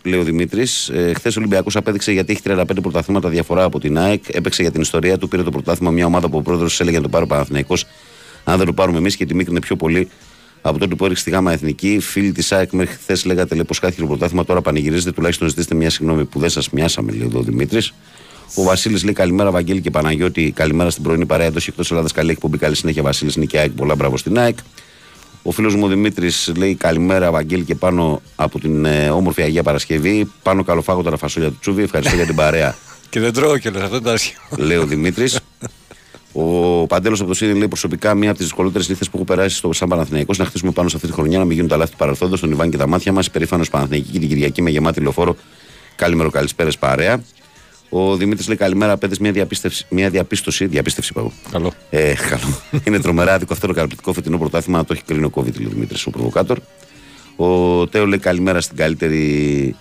Λέει 0.08 0.20
ο 0.20 0.22
Δημήτρης. 0.22 0.88
Ε, 0.88 1.12
Χθες 1.14 1.36
ο 1.36 1.38
Ολυμπιακός 1.38 1.76
απέδειξε 1.76 2.12
γιατί 2.12 2.32
έχει 2.32 2.40
35 2.44 2.64
πρωταθλήματα 2.82 3.28
διαφορά 3.28 3.64
από 3.64 3.80
την 3.80 3.98
ΑΕΚ. 3.98 4.24
Έπαιξε 4.32 4.62
για 4.62 4.70
την 4.70 4.80
ιστορία 4.80 5.18
του. 5.18 5.28
Πήρε 5.28 5.42
το 5.42 5.50
πρωτάθλημα 5.50 5.90
μια 5.90 6.06
ομάδα 6.06 6.28
που 6.28 6.38
ο 6.38 6.42
πρόεδρος 6.42 6.80
έλεγε 6.80 6.96
να 6.96 7.02
το 7.02 7.08
πάρει 7.08 7.24
ο 7.24 7.26
Παναθηναϊκός. 7.26 7.86
Αν 8.44 8.56
δεν 8.56 8.66
το 8.66 8.72
πάρουμε 8.72 8.98
εμείς 8.98 9.16
και 9.16 9.26
τη 9.26 9.34
μίκρινε 9.34 9.60
πιο 9.60 9.76
πολύ 9.76 10.08
από 10.60 10.78
τότε 10.78 10.94
που 10.94 11.04
έριξε 11.04 11.24
τη 11.24 11.30
ΓΑΜΑ 11.30 11.52
Εθνική. 11.52 11.98
Φίλοι 12.00 12.32
της 12.32 12.52
ΑΕΚ 12.52 12.72
μέχρι 12.72 12.94
χθες 12.94 13.24
λέγατε 13.24 13.54
λέει, 13.54 13.64
πως 13.64 13.78
χάθηκε 13.78 14.00
το 14.00 14.06
πρωτάθλημα. 14.06 14.44
Τώρα 14.44 14.60
πανηγυρίζετε. 14.60 15.12
Τουλάχιστον 15.12 15.48
ζητήστε 15.48 15.74
μια 15.74 15.90
συγγνώμη 15.90 16.24
που 16.24 16.38
δεν 16.38 16.50
σας 16.50 16.70
μοιάσαμε, 16.70 17.12
λέει 17.12 17.22
εδώ 17.26 17.38
ο 17.38 17.42
Δημήτρης. 17.42 17.94
Ο 18.54 18.62
Βασίλης 18.62 19.04
λέει 19.04 19.12
καλημέρα, 19.12 19.50
Βαγγέλη 19.50 19.80
και 19.80 19.90
Παναγιώτη. 19.90 20.52
Καλημέρα 20.56 20.90
στην 20.90 21.02
πρωινή 21.02 21.26
παρέα 21.26 21.46
εντός 21.46 21.68
εκτός 21.68 21.90
Ελλάδας. 21.90 22.12
Καλή 22.12 22.30
εκπομπή, 22.30 22.58
καλή 22.58 22.76
συνέχεια. 22.76 23.02
Βασίλης 23.02 23.36
Νίκη 23.36 23.58
ΑΕΚ. 23.58 23.70
Πολλά 23.70 23.94
μπράβο 23.94 24.16
στην 24.16 24.38
ΑΕΚ. 24.38 24.58
Ο 25.42 25.50
φίλος 25.50 25.74
μου 25.74 25.84
ο 25.84 25.88
Δημήτρης 25.88 26.52
λέει 26.56 26.74
καλημέρα, 26.74 27.30
Βαγγέλη, 27.30 27.64
και 27.64 27.74
πάνω 27.74 28.22
από 28.36 28.58
την 28.60 28.84
ε, 28.84 29.10
όμορφη 29.10 29.42
Αγία 29.42 29.62
Παρασκευή. 29.62 30.30
Πάνω 30.42 30.62
καλοφάγοντα 30.64 31.10
τα 31.10 31.16
φασόλια 31.16 31.48
του 31.48 31.56
Τσούβι. 31.60 31.82
Ευχαριστώ 31.82 32.16
για 32.16 32.26
την 32.26 32.34
παρέα, 32.34 32.76
Και 33.10 33.20
δεν 33.20 33.32
τρώω 33.32 33.58
κιόλας, 33.58 33.82
αυτό 33.82 33.96
είναι 33.96 34.04
το 34.04 34.10
άσχημο. 34.10 34.40
λέει 34.56 34.76
ο 34.76 34.86
Δημήτρης. 34.86 35.40
Ο 36.32 36.86
Παντέλος 36.86 37.20
από 37.20 37.28
το 37.28 37.34
Σίδη 37.34 37.52
λέει 37.52 37.68
προσωπικά 37.68 38.14
μία 38.14 38.28
από 38.28 38.38
τις 38.38 38.46
δυσκολότερες 38.46 38.88
νύχτε 38.88 39.04
που 39.04 39.10
έχω 39.14 39.24
περάσει 39.24 39.56
στο 39.56 39.72
Σαν 39.72 39.88
Παναθηναϊκός 39.88 40.38
να 40.38 40.44
χτίσουμε 40.44 40.70
πάνω 40.70 40.88
σε 40.88 40.96
αυτή 40.96 41.08
τη 41.08 41.14
χρονιά, 41.14 41.38
να 41.38 41.44
μην 41.44 41.52
γίνουν 41.54 41.68
τα 41.68 41.76
λάθη 41.76 41.90
του 41.90 41.96
παρελθόντος, 41.96 42.40
τον 42.40 42.50
Ιβάν 42.50 42.70
και 42.70 42.76
τα 42.76 42.86
μάτια 42.86 43.12
μας. 43.12 43.30
Περήφανος 43.30 43.70
Παναθηναϊκή 43.70 44.10
και 44.10 44.18
την 44.18 44.28
Κυριακή 44.28 44.62
με 44.62 44.70
γεμάτη 44.70 45.00
λεωφόρο. 45.00 45.36
Καλημέρα, 45.96 46.30
καλησπέρα 46.30 46.70
παρέα. 46.78 47.22
Ο 47.88 48.16
Δημήτρης 48.16 48.46
λέει 48.46 48.56
καλημέρα, 48.56 48.96
παιδες, 48.96 49.18
μια, 49.18 49.32
διαπίστευση, 49.32 49.86
μια 49.88 50.10
διαπίστωση. 50.10 50.66
Διαπίστευση, 50.66 51.10
είπα 51.12 51.20
εγώ. 51.20 51.32
Καλό. 51.50 51.72
Ε, 51.90 52.14
καλό. 52.30 52.80
Είναι 52.84 53.00
τρομερά 53.00 53.34
άδικο 53.34 53.52
αυτό 53.52 53.66
το 53.66 53.72
καταπληκτικό 53.72 54.12
φετινό 54.12 54.38
πρωτάθλημα 54.38 54.78
να 54.78 54.84
το 54.84 54.92
έχει 54.92 55.02
κρίνει 55.02 55.24
ο 55.24 55.30
COVID, 55.34 55.56
λέει 55.58 55.66
ο 55.66 55.70
Δημήτρης, 55.70 56.06
ο 56.06 56.10
προβοκάτορ. 56.10 56.58
Ο 57.36 57.86
Τέο 57.86 58.06
λέει 58.06 58.18
καλημέρα 58.18 58.60
στην 58.60 58.76
καλύτερη 58.76 59.76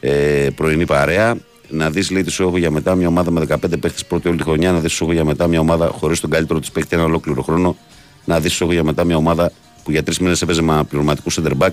ε, 0.00 0.48
πρωινή 0.54 0.84
παρέα. 0.84 1.36
Να 1.68 1.90
δεις, 1.90 2.10
λέει, 2.10 2.22
τη 2.22 2.30
σου 2.30 2.42
έχω 2.42 2.58
για 2.58 2.70
μετά 2.70 2.94
μια 2.94 3.08
ομάδα 3.08 3.30
με 3.30 3.46
15 3.48 3.56
παίχτες 3.80 4.04
πρώτη 4.04 4.28
όλη 4.28 4.36
τη 4.36 4.42
χρονιά. 4.42 4.72
Να 4.72 4.80
δεις, 4.80 4.92
σου 4.92 5.04
έχω 5.04 5.12
για 5.12 5.24
μετά 5.24 5.46
μια 5.46 5.60
ομάδα 5.60 5.88
χωρίς 5.88 6.20
τον 6.20 6.30
καλύτερο 6.30 6.60
της 6.60 6.70
παίχτη 6.70 6.96
ένα 6.96 7.04
ολόκληρο 7.04 7.42
χρόνο. 7.42 7.76
Να 8.24 8.40
δεις, 8.40 8.52
σου 8.52 8.64
έχω 8.64 8.72
για 8.72 8.84
μετά 8.84 9.04
μια 9.04 9.16
ομάδα 9.16 9.52
που 9.84 9.90
για 9.90 10.02
τρεις 10.02 10.18
μήνες 10.18 10.42
έπαιζε 10.42 10.62
με 10.62 10.84
πληρωματικούς 10.88 11.38
center 11.40 11.52
back. 11.58 11.72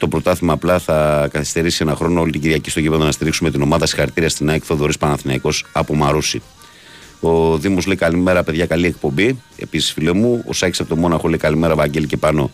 Το 0.00 0.08
πρωτάθλημα 0.08 0.52
απλά 0.52 0.78
θα 0.78 1.28
καθυστερήσει 1.32 1.78
ένα 1.82 1.94
χρόνο 1.94 2.20
όλη 2.20 2.32
την 2.32 2.40
Κυριακή 2.40 2.70
στο 2.70 2.80
γήπεδο 2.80 3.04
να 3.04 3.12
στηρίξουμε 3.12 3.50
την 3.50 3.62
ομάδα. 3.62 3.86
Συγχαρητήρια 3.86 4.28
στην 4.28 4.50
ΑΕΚ 4.50 4.62
Θοδωρής 4.66 4.98
Παναθηναϊκός 4.98 5.64
από 5.72 5.94
Μαρούση. 5.94 6.42
Ο 7.20 7.58
Δήμος 7.58 7.86
λέει 7.86 7.96
καλημέρα, 7.96 8.42
παιδιά, 8.42 8.66
καλή 8.66 8.86
εκπομπή. 8.86 9.38
Επίσης, 9.56 9.92
φίλε 9.92 10.12
μου, 10.12 10.44
ο 10.46 10.52
Σάκης 10.52 10.80
από 10.80 10.88
το 10.88 10.96
Μόναχο 10.96 11.28
λέει 11.28 11.38
καλημέρα, 11.38 11.74
Βαγγέλη 11.74 12.06
και 12.06 12.16
πάνω 12.16 12.50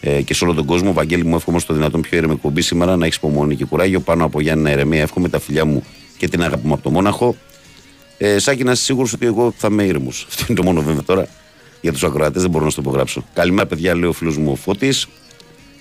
ε, 0.00 0.22
και 0.22 0.34
σε 0.34 0.44
όλο 0.44 0.54
τον 0.54 0.64
κόσμο. 0.64 0.92
Βαγγέλη 0.92 1.24
μου, 1.24 1.34
εύχομαι 1.34 1.58
στο 1.58 1.74
δυνατόν 1.74 2.00
πιο 2.00 2.16
ήρεμη 2.18 2.32
εκπομπή 2.32 2.60
σήμερα 2.60 2.96
να 2.96 3.04
έχεις 3.04 3.16
υπομονή 3.16 3.56
και 3.56 3.64
κουράγιο. 3.64 4.00
Πάνω 4.00 4.24
από 4.24 4.40
Γιάννη 4.40 4.70
Ερεμία, 4.70 5.02
εύχομαι 5.02 5.28
τα 5.28 5.38
φιλιά 5.40 5.64
μου 5.64 5.84
και 6.16 6.28
την 6.28 6.42
αγάπη 6.42 6.66
μου 6.66 6.72
από 6.74 6.82
το 6.82 6.90
Μόναχο. 6.90 7.36
Ε, 8.18 8.38
Σάκη, 8.38 8.64
να 8.64 8.72
είσαι 8.72 8.82
σίγουρος 8.82 9.12
ότι 9.12 9.26
εγώ 9.26 9.52
θα 9.56 9.68
είμαι 9.70 9.82
ήρεμος. 9.84 10.26
Αυτό 10.28 10.44
είναι 10.48 10.58
το 10.58 10.64
μόνο 10.64 10.82
βέβαια 10.82 11.02
τώρα. 11.02 11.26
Για 11.80 11.92
τους 11.92 12.04
ακροατές 12.04 12.42
δεν 12.42 12.50
μπορώ 12.50 12.64
να 12.64 12.70
στο 12.70 12.80
υπογράψω. 12.80 13.24
Καλημέρα, 13.34 13.66
παιδιά, 13.66 13.94
λέει 13.94 14.08
ο 14.08 14.12
φίλος 14.12 14.36
μου 14.36 14.52
ο 14.52 14.54
Φώτης. 14.54 15.06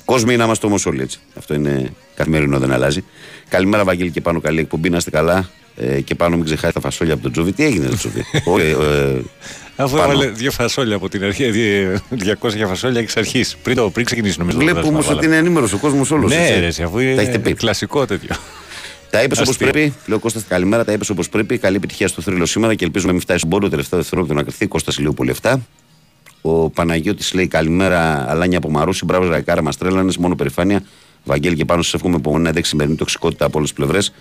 Κόσμοι 0.05 0.35
να 0.35 0.43
είμαστε 0.43 0.65
όμω 0.65 0.75
όλοι 0.85 1.01
έτσι. 1.01 1.19
Αυτό 1.37 1.53
είναι 1.53 1.93
καθημερινό, 2.15 2.59
δεν 2.59 2.71
αλλάζει. 2.71 3.03
Καλημέρα, 3.49 3.83
Βαγγέλη, 3.83 4.11
και 4.11 4.21
πάνω 4.21 4.41
καλή 4.41 4.59
εκπομπή. 4.59 4.89
Να 4.89 4.97
είστε 4.97 5.09
καλά. 5.09 5.49
Ε, 5.75 6.01
και 6.01 6.15
πάνω 6.15 6.35
μην 6.35 6.45
ξεχάσει 6.45 6.73
τα 6.73 6.79
φασόλια 6.79 7.13
από 7.13 7.23
τον 7.23 7.31
Τζούβι. 7.31 7.51
Τι 7.51 7.63
έγινε, 7.65 7.87
το 7.87 7.95
Τζούβι; 7.95 8.23
Ο, 8.51 8.59
ε, 8.59 8.69
ε, 8.69 9.21
Αφού 9.75 9.97
πάνω. 9.97 10.11
έβαλε 10.11 10.29
δύο 10.29 10.51
φασόλια 10.51 10.95
από 10.95 11.09
την 11.09 11.23
αρχή, 11.23 11.49
δι- 11.49 11.97
200 12.41 12.67
φασόλια 12.67 12.99
εξ 13.01 13.17
αρχής. 13.17 13.55
Πριν, 13.63 13.75
το- 13.75 13.89
πριν 13.89 14.05
ξεκινήσει 14.05 14.39
νομίζω. 14.39 14.57
το 14.57 14.63
Βλέπω 14.63 14.79
όμως 14.79 14.89
πρωτάθλημα, 14.91 15.17
ότι 15.17 15.25
είναι 15.25 15.35
ενήμερος 15.35 15.73
ο 15.73 15.77
κόσμος 15.77 16.11
όλος. 16.11 16.31
Ναι, 16.31 16.59
ρε, 16.59 16.65
εσύ, 16.65 16.83
αφού 16.83 16.95
Τα 16.97 17.03
έχετε 17.03 17.21
είναι 17.29 17.37
πει. 17.39 17.53
κλασικό 17.53 18.05
τέτοιο. 18.05 18.35
Τα 19.09 19.23
είπες 19.23 19.37
όπως 19.37 19.49
Αστείο. 19.49 19.69
πρέπει. 19.71 19.93
Λέω 20.05 20.19
Κώστας, 20.19 20.43
καλημέρα. 20.47 20.85
Τα 20.85 20.91
είπες 20.91 21.09
όπως 21.09 21.29
πρέπει. 21.29 21.57
Καλή 21.57 21.75
επιτυχία 21.75 22.07
στο 22.07 22.21
θρύλο 22.21 22.45
σήμερα 22.45 22.75
και 22.75 22.83
ελπίζουμε 22.85 23.07
να 23.11 23.13
μην 23.17 23.21
φτάσει 23.25 23.39
στον 23.39 23.49
πόντο 23.49 23.69
τελευταίο 23.69 23.99
δευτερόλεπτο 23.99 24.35
να 24.35 24.43
κρυφθεί. 24.43 24.67
Κώστας 24.67 24.99
λίγο 24.99 25.13
πολύ 25.13 25.29
7. 25.41 25.55
Ο 26.45 26.69
Παναγιώτης 26.69 27.33
λέει 27.33 27.47
καλημέρα, 27.47 28.25
Αλάνια 28.31 28.57
από 28.57 28.69
Μαρούση. 28.69 29.05
Μπράβο, 29.05 29.27
Ραϊκάρα, 29.27 29.61
μας 29.61 29.77
τρέλανε. 29.77 30.13
Μόνο 30.19 30.35
περηφάνεια. 30.35 30.83
Βαγγέλη 31.23 31.55
και 31.55 31.65
πάνω 31.65 31.81
σας 31.81 31.93
εύχομαι 31.93 32.15
υπομονή 32.15 32.43
να 32.43 32.51
δέξει 32.51 32.69
σημερινή 32.69 32.95
τοξικότητα 32.95 33.45
από 33.45 33.57
όλες 33.57 33.69
τις 33.69 33.77
πλευρές. 33.77 34.13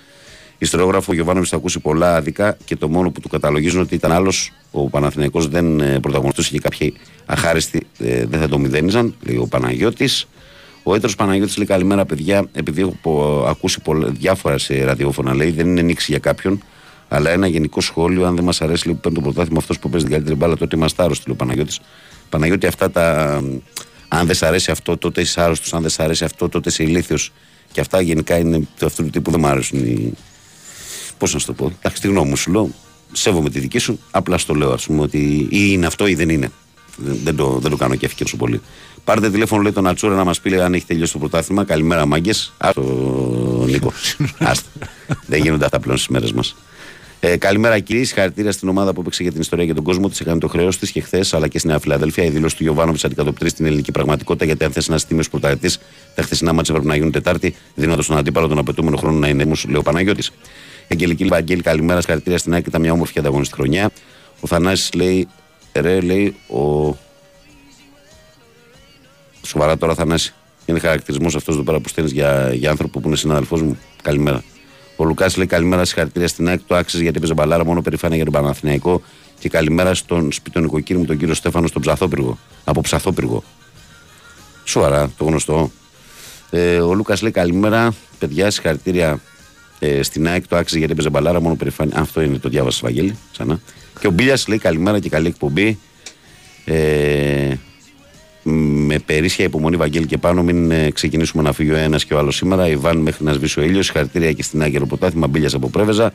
Ιστορόγραφο 0.58 1.14
Γιωβάνοβιτς 1.14 1.50
θα 1.50 1.56
ακούσει 1.56 1.80
πολλά 1.80 2.16
άδικα 2.16 2.56
και 2.64 2.76
το 2.76 2.88
μόνο 2.88 3.10
που 3.10 3.20
του 3.20 3.28
καταλογίζουν 3.28 3.80
ότι 3.80 3.94
ήταν 3.94 4.12
άλλος. 4.12 4.52
Ο 4.70 4.88
Παναθηναϊκός 4.88 5.48
δεν 5.48 5.80
ε, 5.80 6.00
πρωταγωνιστούσε 6.00 6.50
και 6.50 6.58
κάποιοι 6.58 6.94
αχάριστοι 7.26 7.86
ε, 7.98 8.26
δεν 8.26 8.40
θα 8.40 8.48
το 8.48 8.58
μηδένιζαν, 8.58 9.14
λέει 9.26 9.36
ο 9.36 9.46
Παναγιώτης. 9.46 10.26
Ο 10.82 10.94
έτρος 10.94 11.14
Παναγιώτης 11.16 11.56
λέει 11.56 11.66
καλημέρα, 11.66 12.04
παιδιά. 12.04 12.48
Επειδή 12.52 12.80
έχω 12.80 12.96
πο- 13.02 13.44
ακούσει 13.48 13.80
πολλά, 13.80 14.08
διάφορα 14.08 14.58
σε 14.58 14.84
ραδιόφωνα, 14.84 15.34
λέει 15.34 15.50
δεν 15.50 15.66
είναι 15.68 15.82
νήξη 15.82 16.06
για 16.10 16.20
κάποιον, 16.20 16.62
αλλά 17.08 17.30
ένα 17.30 17.46
γενικό 17.46 17.80
σχόλιο. 17.80 18.26
Αν 18.26 18.34
δεν 18.34 18.44
μας 18.44 18.60
αρέσει 18.60 18.86
λέει, 18.86 18.94
που 18.94 19.00
παίρνει 19.00 19.16
το 19.16 19.22
πρωτάθλημα 19.22 19.58
αυτός 19.58 19.78
που 19.78 19.88
παίζει 19.90 20.04
την 20.04 20.14
καλύτερη 20.14 20.38
μπάλα, 20.38 20.56
τότε 20.56 20.76
είμαστε 20.76 21.02
άρρωστοι, 21.02 21.24
λέει 21.26 21.36
ο 21.40 21.44
Παναγιώτης. 21.44 21.80
Παναγιώτη, 22.32 22.66
αυτά 22.66 22.90
τα. 22.90 23.26
Αν 24.08 24.26
δεν 24.26 24.34
σ' 24.34 24.42
αρέσει 24.42 24.70
αυτό, 24.70 24.96
τότε 24.96 25.20
είσαι 25.20 25.40
άρρωστος. 25.40 25.72
Αν 25.74 25.80
δεν 25.80 25.90
σ' 25.90 25.98
αρέσει 26.00 26.24
αυτό, 26.24 26.48
τότε 26.48 26.68
είσαι 26.68 26.82
ηλίθιος. 26.82 27.32
Και 27.72 27.80
αυτά 27.80 28.00
γενικά 28.00 28.38
είναι 28.38 28.58
του 28.78 28.86
αυτού 28.86 29.02
του 29.04 29.10
τύπου 29.10 29.30
δεν 29.30 29.40
μου 29.40 29.46
αρέσουν. 29.46 29.78
οι- 29.78 30.12
Πώς 31.18 31.32
να 31.32 31.38
σου 31.38 31.46
το 31.46 31.52
πω. 31.52 31.72
Εντάξει, 31.78 32.02
τη 32.02 32.08
γνώμη 32.08 32.28
μου 32.28 32.36
σου 32.36 32.50
λέω. 32.52 32.70
Σέβομαι 33.12 33.50
τη 33.50 33.58
δική 33.58 33.78
σου. 33.78 33.98
Απλά 34.10 34.38
στο 34.38 34.54
λέω, 34.54 34.72
ας 34.72 34.86
πούμε, 34.86 35.00
ότι 35.02 35.18
ή 35.50 35.58
είναι 35.70 35.86
αυτό 35.86 36.06
ή 36.06 36.14
δεν 36.14 36.28
είναι. 36.28 36.50
Δεν, 36.96 37.18
δεν, 37.24 37.36
το, 37.36 37.58
δεν 37.58 37.70
το 37.70 37.76
κάνω 37.76 37.94
και 37.94 38.06
ευκαιρία 38.06 38.34
πολύ. 38.38 38.60
Πάρτε 39.04 39.30
τηλέφωνο, 39.30 39.62
λέει 39.62 39.72
τον 39.72 39.86
Ατσούρα 39.86 40.14
να 40.14 40.24
μας 40.24 40.40
πει 40.40 40.50
λέει, 40.50 40.60
αν 40.60 40.74
έχει 40.74 40.84
τελειώσει 40.86 41.12
το 41.12 41.18
πρωτάθλημα. 41.18 41.64
Καλημέρα, 41.64 42.06
μάγκες. 42.06 42.52
Άστο, 42.58 42.82
Νίκο. 43.68 43.92
Άστο. 44.38 44.68
δεν 45.26 45.42
γίνονται 45.42 45.64
αυτά 45.64 45.80
πλέον 45.80 45.96
στις 45.96 46.08
μέρες 46.08 46.32
μας. 46.32 46.56
Ε, 47.24 47.36
καλημέρα 47.36 47.78
κύριε, 47.78 48.04
συγχαρητήρια 48.04 48.52
στην 48.52 48.68
ομάδα 48.68 48.92
που 48.92 49.00
έπαιξε 49.00 49.22
για 49.22 49.32
την 49.32 49.40
ιστορία 49.40 49.66
και 49.66 49.74
τον 49.74 49.84
κόσμο 49.84 50.08
της. 50.08 50.20
Έκανε 50.20 50.38
το 50.38 50.48
χρέος 50.48 50.78
της 50.78 50.90
και 50.90 51.00
χθες, 51.00 51.34
αλλά 51.34 51.48
και 51.48 51.58
στη 51.58 51.68
Νέα 51.68 51.78
Φιλαδέλφια. 51.78 52.24
Η 52.24 52.28
δήλωση 52.28 52.56
του 52.56 52.62
Γιωβάνοβιτς 52.62 53.04
αντικατοπτρίζει 53.04 53.54
την 53.54 53.64
ελληνική 53.66 53.90
πραγματικότητα. 53.90 54.44
Γιατί 54.44 54.64
αν 54.64 54.72
θες 54.72 54.88
να 54.88 54.98
στείλει 54.98 55.20
ω 55.20 55.24
πρωταθλητής, 55.30 55.78
τα 56.14 56.22
χθεσινά 56.22 56.52
μάτια 56.52 56.74
έπρεπε 56.74 56.90
να 56.90 56.96
γίνουν 56.96 57.12
Τετάρτη, 57.12 57.54
δίνοντας 57.74 58.06
τον 58.06 58.16
αντίπαλο 58.16 58.48
τον 58.48 58.58
απαιτούμενο 58.58 58.96
χρόνο 58.96 59.18
να 59.18 59.28
είναι 59.28 59.42
έμου, 59.42 59.52
λέει 59.66 59.76
ο 59.76 59.82
Παναγιώτης. 59.82 60.30
Αγγελική 60.90 61.24
Βαγγέλη, 61.24 61.62
καλημέρα, 61.62 62.00
συγχαρητήρια 62.00 62.38
στην 62.38 62.52
ΑΕΚ. 62.52 62.66
Ήταν 62.66 62.80
μια 62.80 62.92
όμορφη 62.92 63.18
ανταγωνιστική 63.18 63.60
χρονιά. 63.60 63.90
Ο 64.40 64.46
Θανάσης 64.46 64.92
λέει, 64.92 65.28
ρε, 65.72 66.00
λέει, 66.00 66.36
ο. 66.46 66.96
Σοβαρά 69.42 69.78
τώρα, 69.78 69.94
Θανάση. 69.94 70.34
Είναι 70.66 70.78
χαρακτηρισμός 70.78 71.34
αυτός 71.34 71.54
εδώ 71.54 71.64
πέρα 71.64 71.80
που 71.80 71.88
στέλνεις 71.88 72.12
για, 72.12 72.52
για 72.54 72.70
άνθρωπο 72.70 73.00
που 73.00 73.08
είναι 73.08 73.16
συνάδελφός 73.16 73.62
μου. 73.62 73.78
Καλημέρα. 74.02 74.42
Ο 74.96 75.04
Λουκάς 75.04 75.36
λέει 75.36 75.46
καλημέρα, 75.46 75.84
συγχαρητήρια 75.84 76.28
στην 76.28 76.48
ΑΕΚ. 76.48 76.60
Το 76.66 76.74
άξιζε 76.74 77.02
γιατί 77.02 77.18
έπαιζε 77.18 77.34
μπαλάρα 77.34 77.64
μόνο 77.64 77.82
περηφάνεια 77.82 78.16
για 78.16 78.24
τον 78.24 78.34
Παναθηναϊκό. 78.34 79.02
Και 79.38 79.48
καλημέρα 79.48 79.94
στον 79.94 80.32
σπίτι 80.32 80.50
του 80.56 80.60
νοικοκύρη 80.60 80.98
μου, 80.98 81.04
τον 81.04 81.16
κύριο 81.16 81.34
Στέφανο, 81.34 81.66
στον 81.66 81.82
Ψαθόπυργο. 81.82 82.38
Από 82.64 82.80
Ψαθόπυργο. 82.80 83.42
Σοβαρά, 84.64 85.10
το 85.16 85.24
γνωστό. 85.24 85.70
Ε, 86.50 86.78
ο 86.78 86.94
Λούκα 86.94 87.16
λέει 87.22 87.30
καλημέρα, 87.30 87.94
παιδιά, 88.18 88.50
συγχαρητήρια 88.50 89.20
ε, 89.78 90.02
στην 90.02 90.28
ΑΕΚ. 90.28 90.46
Το 90.46 90.56
άξιζε 90.56 90.78
γιατί 90.78 90.92
έπαιζε 90.92 91.10
μπαλάρα 91.10 91.40
μόνο 91.40 91.54
περηφάνεια. 91.54 91.98
Αυτό 91.98 92.20
είναι 92.20 92.38
το 92.38 92.48
διάβασα, 92.48 92.80
Βαγγέλη. 92.82 93.16
Ξανά. 93.32 93.60
Και 94.00 94.06
ο 94.06 94.10
Μπίλιας 94.10 94.48
λέει 94.48 94.58
καλημέρα 94.58 94.98
και 94.98 95.08
καλή 95.08 95.26
εκπομπή. 95.26 95.78
Ε, 96.64 97.54
με 98.42 98.98
περίσσια 98.98 99.44
υπομονή, 99.44 99.76
Βαγγέλη 99.76 100.06
και 100.06 100.18
πάνω, 100.18 100.42
μην 100.42 100.70
ε, 100.70 100.90
ξεκινήσουμε 100.90 101.42
να 101.42 101.52
φύγει 101.52 101.70
ο 101.70 101.76
ένας 101.76 102.04
και 102.04 102.14
ο 102.14 102.18
άλλος 102.18 102.36
σήμερα. 102.36 102.68
Ιβάν 102.68 102.96
μέχρι 102.96 103.24
να 103.24 103.32
σβήσει 103.32 103.60
ο 103.60 103.62
ήλιος. 103.62 103.84
Συγχαρητήρια 103.84 104.32
και 104.32 104.42
στην 104.42 104.62
Άγκυρο 104.62 104.86
Ποτάθημα, 104.86 105.26
Μπίλιας 105.26 105.54
από 105.54 105.68
Πρέβεζα. 105.68 106.12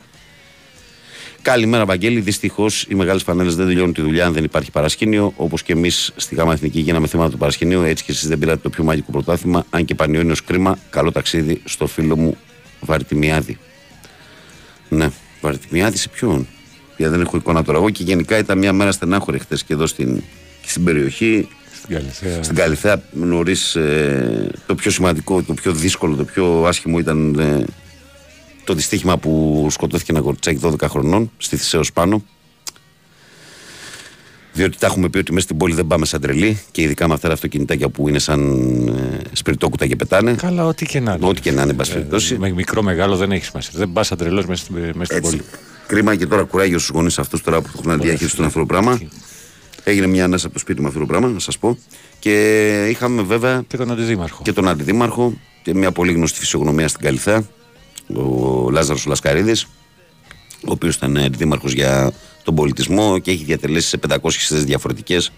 Καλημέρα, 1.42 1.84
Βαγγέλη. 1.84 2.20
Δυστυχώς 2.20 2.86
οι 2.88 2.94
μεγάλες 2.94 3.22
φανέλες 3.22 3.56
δεν 3.56 3.66
τελειώνουν 3.66 3.92
τη 3.92 4.00
δουλειά 4.02 4.26
αν 4.26 4.32
δεν 4.32 4.44
υπάρχει 4.44 4.70
παρασκήνιο. 4.70 5.32
Όπως 5.36 5.62
και 5.62 5.72
εμείς 5.72 6.12
στη 6.16 6.34
ΓΑΜΑ 6.34 6.52
Εθνική 6.52 6.80
γίναμε 6.80 7.06
θέματα 7.06 7.30
του 7.30 7.38
παρασκηνίου, 7.38 7.82
έτσι 7.82 8.04
και 8.04 8.12
εσείς 8.12 8.28
δεν 8.28 8.38
πήρατε 8.38 8.58
το 8.62 8.70
πιο 8.70 8.84
μαγικό 8.84 9.10
πρωτάθλημα. 9.10 9.64
Αν 9.70 9.84
και 9.84 9.94
πανιόνιο 9.94 10.34
κρίμα, 10.44 10.78
καλό 10.90 11.12
ταξίδι 11.12 11.60
στο 11.64 11.86
φίλο 11.86 12.16
μου 12.16 12.36
Βαρτιμιάδη. 12.80 13.58
Ναι, 14.88 15.08
Βαρτιμιάδη 15.40 15.96
σε 15.96 16.08
ποιον; 16.08 16.46
Γιατί 16.96 17.12
δεν 17.12 17.20
έχω 17.20 17.36
εικόνα 17.36 17.64
τώρα. 17.64 17.78
Εγώ 17.78 17.90
και 17.90 18.02
γενικά 18.02 18.38
ήταν 18.38 18.58
μια 18.58 18.72
μέρα 18.72 18.92
στενάχωρη 18.92 19.38
χθες 19.38 19.64
και 19.64 19.72
εδώ 19.72 19.86
στην, 19.86 20.22
και 20.62 20.68
στην 20.68 20.84
περιοχή. 20.84 21.48
Στην 21.88 22.00
Καλυθέα. 22.00 22.42
Στην 22.42 22.56
Καλυθέα 22.56 23.02
νωρί 23.12 23.56
το 24.66 24.74
πιο 24.74 24.90
σημαντικό, 24.90 25.42
το 25.42 25.54
πιο 25.54 25.72
δύσκολο, 25.72 26.16
το 26.16 26.24
πιο 26.24 26.64
άσχημο 26.66 26.98
ήταν 26.98 27.38
ε, 27.38 27.64
το 28.64 28.74
δυστύχημα 28.74 29.18
που 29.18 29.66
σκοτώθηκε 29.70 30.12
ένα 30.12 30.20
κοριτσάκι 30.20 30.60
12 30.62 30.80
χρονών 30.88 31.30
στη 31.36 31.56
Θησέω 31.56 31.80
πάνω. 31.94 32.24
Διότι 34.52 34.78
τα 34.78 34.86
έχουμε 34.86 35.08
πει 35.08 35.18
ότι 35.18 35.32
μέσα 35.32 35.44
στην 35.44 35.56
πόλη 35.56 35.74
δεν 35.74 35.86
πάμε 35.86 36.06
σαν 36.06 36.20
τρελή 36.20 36.60
και 36.70 36.82
ειδικά 36.82 37.08
με 37.08 37.14
αυτά 37.14 37.28
τα 37.28 37.34
αυτοκινητάκια 37.34 37.88
που 37.88 38.08
είναι 38.08 38.18
σαν 38.18 38.42
ε, 38.88 39.20
σπιρτόκουτα 39.32 39.86
και 39.86 39.96
πετάνε. 39.96 40.32
Καλά, 40.34 40.66
ό,τι 40.66 40.86
και 40.86 41.00
να 41.00 41.12
είναι. 41.12 41.26
Ό,τι 41.26 41.40
και 41.40 41.52
να 41.52 41.62
είναι, 41.62 41.70
εν 41.70 41.76
πάση 41.76 41.92
περιπτώσει. 41.92 42.38
Με 42.38 42.50
μικρό 42.50 42.82
μεγάλο 42.82 43.16
δεν 43.16 43.32
έχει 43.32 43.44
σημασία. 43.44 43.72
Δεν 43.74 43.92
πα 43.92 44.02
σαν 44.02 44.18
τρελό 44.18 44.44
μέσα 44.48 44.64
στην, 44.64 44.74
μέσα 44.74 45.04
στην 45.04 45.16
Έτσι. 45.16 45.30
πόλη. 45.30 45.42
Κρίμα 45.86 46.16
και 46.16 46.26
τώρα 46.26 46.42
κουράγιο 46.42 46.78
στου 46.78 46.92
γονεί 46.94 47.14
αυτού 47.18 47.40
τώρα 47.40 47.60
που 47.60 47.68
έχουν 47.76 48.00
διαχειριστούν 48.00 48.44
αυτό 48.44 48.58
το 48.58 48.66
πράγμα. 48.66 49.00
Έγινε 49.88 50.06
μια 50.06 50.24
ανάσα 50.24 50.44
από 50.46 50.54
το 50.54 50.60
σπίτι 50.60 50.80
με 50.80 50.86
αυτό 50.88 50.98
το 51.00 51.06
πράγμα, 51.06 51.28
να 51.28 51.38
σας 51.38 51.58
πω. 51.58 51.78
Και 52.18 52.86
είχαμε 52.90 53.22
βέβαια 53.22 53.62
Και 53.68 53.76
τον 53.76 53.90
αντιδήμαρχο. 53.90 54.42
και 54.42 54.52
τον 54.52 54.68
αντιδήμαρχο 54.68 55.38
και 55.62 55.74
μια 55.74 55.92
πολύ 55.92 56.12
γνωστή 56.12 56.38
φυσιογνωμία 56.38 56.88
στην 56.88 57.00
Καλυθέα, 57.00 57.48
ο 58.14 58.70
Λάζαρος 58.70 59.06
Λασκαρίδης, 59.06 59.64
ο 60.66 60.70
οποίος 60.72 60.94
ήταν 60.94 61.16
αντιδήμαρχος 61.18 61.72
για 61.72 62.12
τον 62.44 62.54
πολιτισμό 62.54 63.18
και 63.18 63.30
έχει 63.30 63.44
διατελέσει 63.44 63.88
σε 63.88 63.96
500 64.08 64.46
θέσεις 64.46 64.64
διαφορετικές. 64.64 65.32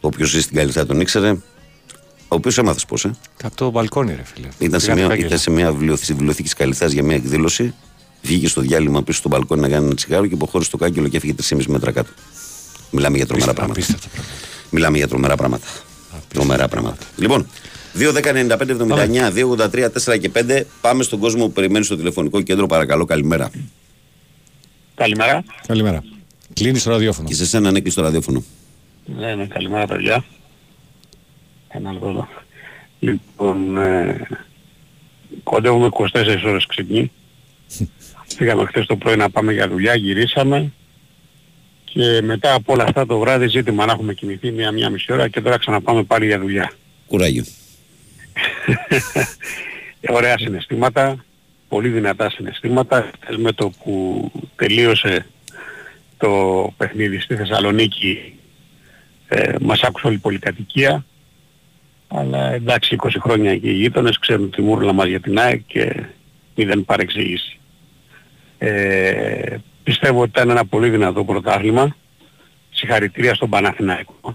Όποιος 0.00 0.28
ζει 0.30 0.40
στην 0.40 0.56
Καλυθέα 0.56 0.86
τον 0.86 1.00
ήξερε. 1.00 1.30
Ο 2.30 2.34
οποίος 2.34 2.58
έμαθες 2.58 2.84
πώς, 2.84 3.04
ε; 3.04 3.10
Από 3.42 3.56
το 3.56 3.70
μπαλκόνι, 3.70 4.14
ρε 4.14 4.24
φίλε. 4.24 4.48
Ήταν 4.58 4.80
σε 4.80 4.86
Πήγα 4.86 4.98
μια, 4.98 5.08
φάκελο. 5.08 5.26
ήταν 5.26 5.38
σε 5.38 5.50
μια 5.50 5.72
βιβλιο- 5.72 5.96
στη 5.96 6.12
βιβλιοθήκη 6.12 6.42
της 6.42 6.54
Καλυθέας 6.54 6.92
για 6.92 7.02
μια 7.02 7.16
εκδήλωση. 7.16 7.74
Βγήκε 8.22 8.48
στο 8.48 8.60
διάλειμμα 8.60 9.02
πίσω 9.02 9.18
στο 9.18 9.28
μπαλκόνι 9.28 9.60
να 9.60 9.68
κάνει 9.68 9.86
ένα 9.86 9.94
τσιγάρο 9.94 10.26
και 10.26 10.34
υποχώρησε 10.34 10.70
το 10.70 10.76
κάγκελο 10.76 11.08
και 11.08 11.16
έφυγε 11.16 11.32
3,5 11.34 11.66
μέτρα 11.66 11.92
κάτω. 11.92 12.10
Μιλάμε 12.90 13.16
για 13.16 13.26
τρομερά 13.26 13.52
πράγματα. 13.52 13.80
Απίστευτα 13.80 14.08
πράγματα. 14.08 14.34
Μιλάμε 14.70 14.96
για 14.96 15.08
τρομερά 15.08 15.36
πράγματα. 15.36 15.66
Τρομερά 16.28 16.68
πράγματα. 16.68 17.06
Λοιπόν, 17.16 17.46
2, 17.98 18.12
10, 18.12 18.32
95, 18.32 18.70
79, 18.70 19.32
2, 19.32 19.48
83, 19.48 19.88
4 20.12 20.18
και 20.18 20.30
5. 20.34 20.62
Πάμε 20.80 21.02
στον 21.02 21.18
κόσμο 21.18 21.46
που 21.46 21.52
περιμένει 21.52 21.84
στο 21.84 21.96
τηλεφωνικό 21.96 22.40
κέντρο. 22.42 22.66
Παρακαλώ, 22.66 23.04
καλημέρα. 23.04 23.50
Καλημέρα. 24.94 25.44
Καλημέρα. 25.66 26.02
Κλείνεις 26.54 26.82
το 26.82 26.90
ραδιόφωνο. 26.90 27.28
Και 27.28 27.34
σε 27.34 27.46
σένα 27.46 27.68
ανέκλει 27.68 27.90
στο 27.90 28.02
ραδιόφωνο. 28.02 28.44
Ναι, 29.04 29.34
ναι, 29.34 29.46
καλημέρα 29.46 29.86
παιδιά. 29.86 30.24
Ένα 31.68 31.92
λεπτό 31.92 32.08
εδώ. 32.08 32.28
Λοιπόν, 32.98 33.76
ε, 33.78 34.26
κοντεύουμε 35.42 35.88
24 35.92 36.08
ώρες 36.46 36.66
ξυπνή. 36.66 37.12
Πήγαμε 38.38 38.64
χθες 38.64 38.86
το 38.86 38.96
πρωί 38.96 39.16
να 39.16 39.30
πάμε 39.30 39.52
για 39.52 39.68
δουλειά, 39.68 39.94
γυρίσαμε 39.94 40.72
και 41.92 42.22
μετά 42.22 42.54
από 42.54 42.72
όλα 42.72 42.84
αυτά 42.84 43.06
το 43.06 43.18
βράδυ 43.18 43.48
ζήτημα 43.48 43.86
να 43.86 43.92
έχουμε 43.92 44.14
κοιμηθεί 44.14 44.50
μία-μία 44.50 44.90
μισή 44.90 45.12
ώρα 45.12 45.28
και 45.28 45.40
τώρα 45.40 45.58
ξαναπάμε 45.58 46.02
πάλι 46.02 46.26
για 46.26 46.38
δουλειά. 46.40 46.72
Κουράγιο. 47.06 47.44
Ωραία 50.16 50.38
συναισθήματα, 50.38 51.24
πολύ 51.68 51.88
δυνατά 51.88 52.30
συναισθήματα. 52.30 53.10
Χθες 53.20 53.36
με 53.36 53.52
το 53.52 53.72
που 53.84 54.30
τελείωσε 54.56 55.26
το 56.16 56.72
παιχνίδι 56.76 57.20
στη 57.20 57.36
Θεσσαλονίκη 57.36 58.32
ε, 59.28 59.54
μας 59.60 59.82
άκουσε 59.82 60.06
όλη 60.06 60.16
η 60.16 60.18
πολυκατοικία. 60.18 61.04
Αλλά 62.08 62.52
εντάξει 62.52 62.96
20 63.00 63.08
χρόνια 63.20 63.58
και 63.58 63.68
οι 63.68 63.72
γείτονες 63.72 64.18
ξέρουν 64.18 64.50
τη 64.50 64.62
μούρλα 64.62 64.92
μας 64.92 65.06
για 65.06 65.20
την 65.20 65.38
ΑΕΚ 65.38 65.60
και 65.66 66.04
μηδέν 66.54 66.84
παρεξήγηση. 66.84 67.58
Ε, 68.58 69.56
πιστεύω 69.88 70.20
ότι 70.20 70.30
ήταν 70.30 70.50
ένα 70.50 70.66
πολύ 70.66 70.88
δυνατό 70.88 71.24
πρωτάθλημα. 71.24 71.96
Συγχαρητήρια 72.70 73.34
στον 73.34 73.50
Παναθηναϊκό. 73.50 74.34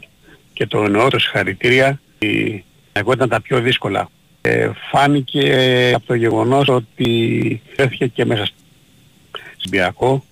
Και 0.54 0.68
το 0.68 0.84
εννοώ 0.84 1.10
το 1.10 1.20
συγχαρητήρια. 1.20 2.00
Η 2.20 2.64
εγώ 2.92 3.12
ήταν 3.12 3.30
τα 3.30 3.42
πιο 3.42 3.60
δύσκολα. 3.60 4.10
Ε, 4.42 4.70
φάνηκε 4.92 5.92
από 5.96 6.06
το 6.06 6.14
γεγονός 6.14 6.68
ότι 6.68 7.62
έφυγε 7.76 8.08
και 8.08 8.26
μέσα 8.26 8.46
στην 8.46 8.56
Ολυμπιακό, 9.58 10.24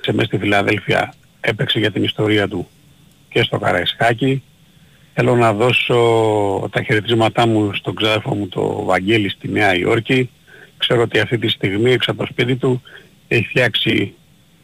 σε 0.00 0.12
μέσα 0.12 0.26
στη 0.26 0.38
Φιλαδέλφια 0.38 1.14
έπαιξε 1.40 1.78
για 1.78 1.90
την 1.90 2.02
ιστορία 2.02 2.48
του 2.48 2.68
και 3.28 3.42
στο 3.42 3.58
Καραϊσκάκι. 3.58 4.42
Θέλω 5.14 5.36
να 5.36 5.52
δώσω 5.52 5.98
τα 6.72 6.82
χαιρετίσματά 6.82 7.46
μου 7.46 7.74
στον 7.74 7.94
ξάδερφο 7.94 8.34
μου 8.34 8.48
το 8.48 8.82
Βαγγέλη 8.84 9.28
στη 9.28 9.48
Νέα 9.48 9.76
Υόρκη. 9.76 10.30
Ξέρω 10.76 11.02
ότι 11.02 11.18
αυτή 11.18 11.38
τη 11.38 11.48
στιγμή 11.48 11.92
έξω 11.92 12.10
από 12.10 12.20
το 12.20 12.26
σπίτι 12.30 12.56
του 12.56 12.82
έχει 13.28 13.46
φτιάξει 13.46 14.14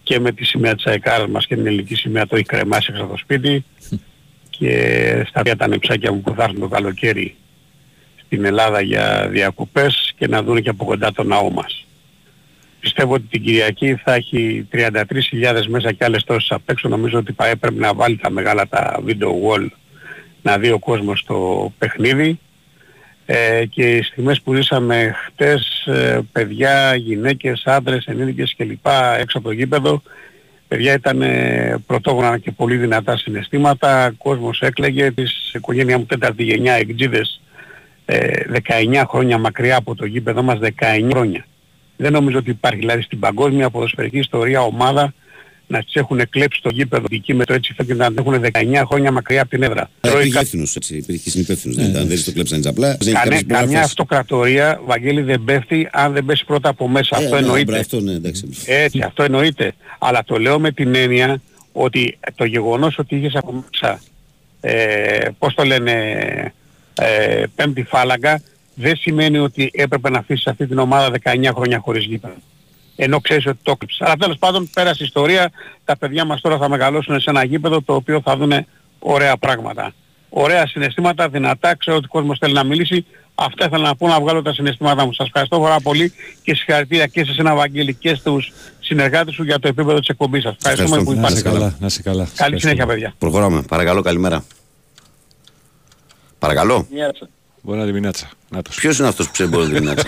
και 0.07 0.21
με 0.21 0.33
τη 0.33 0.45
σημαία 0.45 0.75
της 0.75 0.87
ΑΕΚΑΡ 0.87 1.29
μας 1.29 1.47
και 1.47 1.55
την 1.55 1.67
ελληνική 1.67 1.95
σημαία 1.95 2.27
το 2.27 2.37
έχει 2.37 2.45
κρεμάσει 2.45 2.87
έξω 2.91 3.03
από 3.03 3.13
το 3.13 3.19
σπίτι 3.19 3.65
και 4.51 5.25
στα 5.29 5.43
τρία 5.43 5.57
τα 5.57 5.69
νεψάκια 5.69 6.13
μου 6.13 6.21
που 6.21 6.35
θα 6.37 6.43
έρθουν 6.43 6.61
το 6.61 6.69
καλοκαίρι 6.69 7.37
στην 8.25 8.45
Ελλάδα 8.45 8.81
για 8.81 9.29
διακοπές 9.31 10.13
και 10.19 10.27
να 10.27 10.43
δουν 10.43 10.63
και 10.63 10.69
από 10.69 10.85
κοντά 10.85 11.13
το 11.13 11.23
ναό 11.23 11.51
μας. 11.51 11.87
Πιστεύω 12.81 13.15
ότι 13.15 13.25
την 13.31 13.43
Κυριακή 13.43 13.95
θα 13.95 14.15
έχει 14.15 14.69
33.000 14.73 15.67
μέσα 15.69 15.93
και 15.93 16.05
άλλες 16.05 16.25
τόσες 16.25 16.51
απ' 16.51 16.69
έξω. 16.69 16.89
Νομίζω 16.89 17.19
ότι 17.19 17.33
θα 17.33 17.47
έπρεπε 17.47 17.81
να 17.81 17.95
βάλει 17.95 18.17
τα 18.17 18.31
μεγάλα 18.31 18.69
τα 18.69 19.01
video 19.07 19.29
wall 19.29 19.67
να 20.43 20.59
δει 20.59 20.71
ο 20.71 20.79
κόσμος 20.79 21.25
το 21.25 21.73
παιχνίδι 21.79 22.39
ε, 23.27 23.65
και 23.67 23.97
οι 23.97 24.03
στιγμές 24.03 24.41
που 24.41 24.55
ζήσαμε 24.55 25.15
χτες 25.27 25.87
ε, 25.87 26.21
παιδιά, 26.33 26.95
γυναίκες, 26.95 27.63
άντρες, 27.67 28.07
ενήλικες 28.07 28.55
κλπ. 28.57 28.87
έξω 29.19 29.39
από 29.39 29.47
το 29.47 29.53
γήπεδο 29.53 30.03
παιδιά 30.69 30.93
ήταν 30.93 31.23
ε, 31.23 31.77
πρωτόγωνα 31.87 32.39
και 32.39 32.51
πολύ 32.51 32.77
δυνατά 32.77 33.17
συναισθήματα, 33.17 34.15
κόσμος 34.19 34.61
έκλαιγε, 34.61 35.11
της 35.11 35.53
οικογένεια 35.55 35.99
μου 35.99 36.07
τέταρτη 36.07 36.45
γενιά 36.45 36.75
εκτζίδες 36.75 37.41
ε, 38.05 38.41
19 38.93 39.05
χρόνια 39.09 39.39
μακριά 39.39 39.77
από 39.77 39.95
το 39.95 40.05
γήπεδο 40.05 40.43
μας, 40.43 40.59
19 40.63 41.09
χρόνια. 41.11 41.47
Δεν 41.97 42.13
νομίζω 42.13 42.39
ότι 42.39 42.51
υπάρχει 42.51 42.79
δηλαδή 42.79 43.03
στην 43.03 43.19
παγκόσμια 43.19 43.71
ποδοσφαιρική 43.71 44.19
ιστορία 44.19 44.61
ομάδα 44.61 45.15
να 45.67 45.83
τις 45.83 45.95
έχουν 45.95 46.29
κλέψει 46.29 46.63
το 46.63 46.71
γήπεδο 46.73 47.05
εκεί 47.11 47.35
με 47.35 47.45
το 47.45 47.55
έτσι 47.55 47.75
και 47.87 47.95
να 47.95 48.09
έχουν 48.19 48.45
19 48.53 48.83
χρόνια 48.87 49.13
μακριά 49.13 49.41
από 49.41 49.51
την 49.51 49.63
έδρα. 49.63 49.91
Υπήρχε 50.01 50.27
υπεύθυνος, 50.27 50.77
έτσι, 50.77 50.97
υπήρχε 50.97 51.31
συνυπεύθυνος. 51.31 51.77
Δεν 51.77 51.87
ήταν, 51.91 52.09
δεν 52.09 52.25
το 52.25 52.33
κλέψαν 52.33 52.59
έτσι 52.59 52.69
απλά. 52.69 52.89
Δεν 52.89 52.99
είχε 53.01 53.13
Κανέ, 53.13 53.25
κάποιες 53.25 53.43
καμιά 53.43 53.61
υπογραφές. 53.63 53.85
αυτοκρατορία, 53.85 54.81
Βαγγέλη, 54.85 55.23
δεν 55.23 55.45
πέφτει 55.45 55.89
αν 55.93 56.13
δεν 56.13 56.25
πέσει 56.25 56.45
πρώτα 56.45 56.69
από 56.69 56.89
μέσα. 56.89 57.17
Ε, 57.21 57.25
αυτό 57.25 57.35
ναι, 57.35 57.41
εννοείται. 57.41 57.79
Αυτό, 57.79 58.01
ναι, 58.01 58.13
εντάξει. 58.13 58.49
Έτσι, 58.67 59.01
αυτό 59.01 59.23
εννοείται. 59.23 59.73
Αλλά 59.99 60.25
το 60.25 60.39
λέω 60.39 60.59
με 60.59 60.73
την 60.73 60.95
έννοια 60.95 61.41
ότι 61.73 62.19
το 62.35 62.45
γεγονός 62.45 62.99
ότι 62.99 63.17
είχες 63.17 63.35
από 63.35 63.65
μέσα, 63.71 64.01
ε, 64.61 65.29
πώς 65.39 65.55
το 65.55 65.65
λένε, 65.65 65.93
ε, 66.95 67.45
πέμπτη 67.55 67.83
φάλαγγα, 67.83 68.43
δεν 68.75 68.97
σημαίνει 68.97 69.39
ότι 69.39 69.71
έπρεπε 69.75 70.11
να 70.11 70.19
αφήσεις 70.19 70.47
αυτή 70.47 70.67
την 70.67 70.79
ομάδα 70.79 71.11
19 71.25 71.51
χρόνια 71.55 71.79
χωρίς 71.79 72.05
γήπεδο. 72.05 72.35
Ενώ 72.97 73.21
ξέρεις 73.21 73.47
ότι 73.47 73.59
το 73.63 73.71
έκλειψες. 73.71 74.01
Αλλά 74.01 74.17
τέλος 74.17 74.37
πάντων 74.39 74.71
πέρασε 74.75 75.03
η 75.03 75.05
ιστορία, 75.07 75.51
τα 75.85 75.97
παιδιά 75.97 76.25
μας 76.25 76.41
τώρα 76.41 76.59
θα 76.59 76.69
μεγαλώσουν 76.69 77.21
σε 77.21 77.31
ένα 77.31 77.45
γήπεδο 77.45 77.83
το 77.83 77.95
οποίο 77.95 78.21
θα 78.25 78.37
δουν 78.37 78.53
ωραία 78.99 79.37
πράγματα. 79.37 79.93
Ωραία 80.29 80.67
συναισθήματα, 80.67 81.29
δυνατά, 81.29 81.77
ξέρω 81.77 81.97
ότι 81.97 82.07
ο 82.07 82.09
κόσμος 82.09 82.39
θέλει 82.39 82.53
να 82.53 82.65
μιλήσει. 82.65 83.07
Αυτά 83.35 83.67
ήθελα 83.67 83.83
να 83.89 83.97
πω 83.97 84.09
να 84.09 84.21
βγάλω 84.21 84.43
τα 84.43 84.53
συναισθήματά 84.53 85.05
μου. 85.05 85.13
Σας 85.13 85.27
ευχαριστώ 85.27 85.61
πάρα 85.61 85.81
πολύ 85.81 86.13
και 86.43 86.55
συγχαρητήρια 86.55 87.07
και 87.07 87.25
σε 87.25 87.31
εσένα 87.31 87.55
Βαγγέλη 87.55 87.95
και 87.95 88.15
στους 88.15 88.53
συνεργάτες 88.81 89.35
σου 89.35 89.43
για 89.43 89.59
το 89.59 89.69
επίπεδο 89.69 89.99
της 89.99 90.09
εκπομπής 90.09 90.43
σας. 90.43 90.55
Ευχαριστούμε 90.57 90.97
Ευχαριστώ. 90.97 91.15
που 91.15 91.21
Να 91.21 91.29
σε 91.29 91.39
υπάρχετε. 91.39 91.59
καλά, 91.59 91.77
να 91.81 91.89
σε 91.89 92.03
καλά. 92.03 92.29
Καλή 92.37 92.61
συνέχεια 92.61 92.87
παιδιά. 92.87 93.15
Προχωράμε. 93.19 93.63
Παρακαλώ, 93.63 94.03
καλημέρα. 94.03 94.45
Παρακαλώ. 96.39 96.87
Μπορεί 97.63 97.79
να 97.79 97.87
τη 97.87 97.93
μηνάτσα. 97.93 98.29
Νάτος. 98.49 98.75
Ποιος 98.75 98.99
είναι 98.99 99.09
αυτός 99.09 99.27
που 99.27 99.33
ξέρει 99.33 99.49
μπορεί 99.49 99.81
να 99.81 99.95
την 99.95 100.05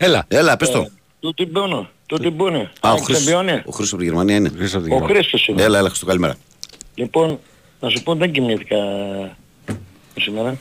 Έλα. 0.00 0.24
Έλα, 0.28 0.56
πες 0.56 0.70
το. 0.70 0.88
Του 1.20 1.34
την 1.34 1.52
πόνο, 1.52 1.90
του 2.06 2.16
την 2.18 2.36
πούνε. 2.36 2.58
Α, 2.80 2.90
ο 2.90 2.92
Αν 2.92 2.96
Χρήστος, 2.96 3.16
ξεμπιώνει. 3.16 3.50
ο 3.52 3.70
Χρήστος 3.70 3.88
από 3.92 3.98
τη 3.98 4.04
Γερμανία 4.04 4.36
είναι. 4.36 4.48
Χρήστο 4.48 4.76
από 4.78 4.86
την 4.86 4.94
Ο 4.94 4.96
Γερμανία. 4.98 5.20
Χρήστος 5.20 5.46
είναι. 5.48 5.62
Έλα, 5.62 5.78
έλα, 5.78 5.88
Χριστό, 5.88 6.06
καλημέρα. 6.06 6.36
Λοιπόν, 6.94 7.38
να 7.80 7.88
σου 7.88 8.02
πω 8.02 8.14
δεν 8.14 8.32
κοιμήθηκα 8.32 8.76
σήμερα. 10.20 10.58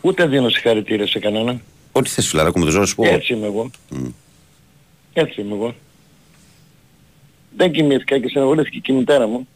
Ούτε 0.00 0.26
δίνω 0.26 0.48
συγχαρητήρια 0.48 1.06
σε 1.06 1.18
κανέναν. 1.18 1.62
Ό,τι 1.92 2.08
θες 2.10 2.28
φιλαράκο 2.28 2.58
με 2.58 2.64
το 2.64 2.70
ζώο 2.70 2.86
σου 2.86 2.94
πω. 2.94 3.04
Έτσι 3.04 3.32
είμαι 3.32 3.46
εγώ. 3.46 3.70
Έτσι 5.12 5.40
είμαι 5.40 5.54
εγώ. 5.54 5.74
Δεν 7.56 7.72
κοιμήθηκα 7.72 8.18
και 8.18 8.28
στεναχωρήθηκε 8.28 8.78
και 8.78 8.92
η 8.92 8.94
μητέρα 8.94 9.26
μου. 9.26 9.48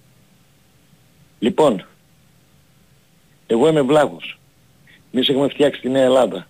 Λοιπόν, 1.39 1.87
εγώ 3.47 3.69
είμαι 3.69 3.83
βλάχος. 3.83 4.39
Εμείς 5.13 5.29
έχουμε 5.29 5.49
φτιάξει 5.49 5.81
τη 5.81 5.89
Νέα 5.89 6.03
Ελλάδα. 6.05 6.47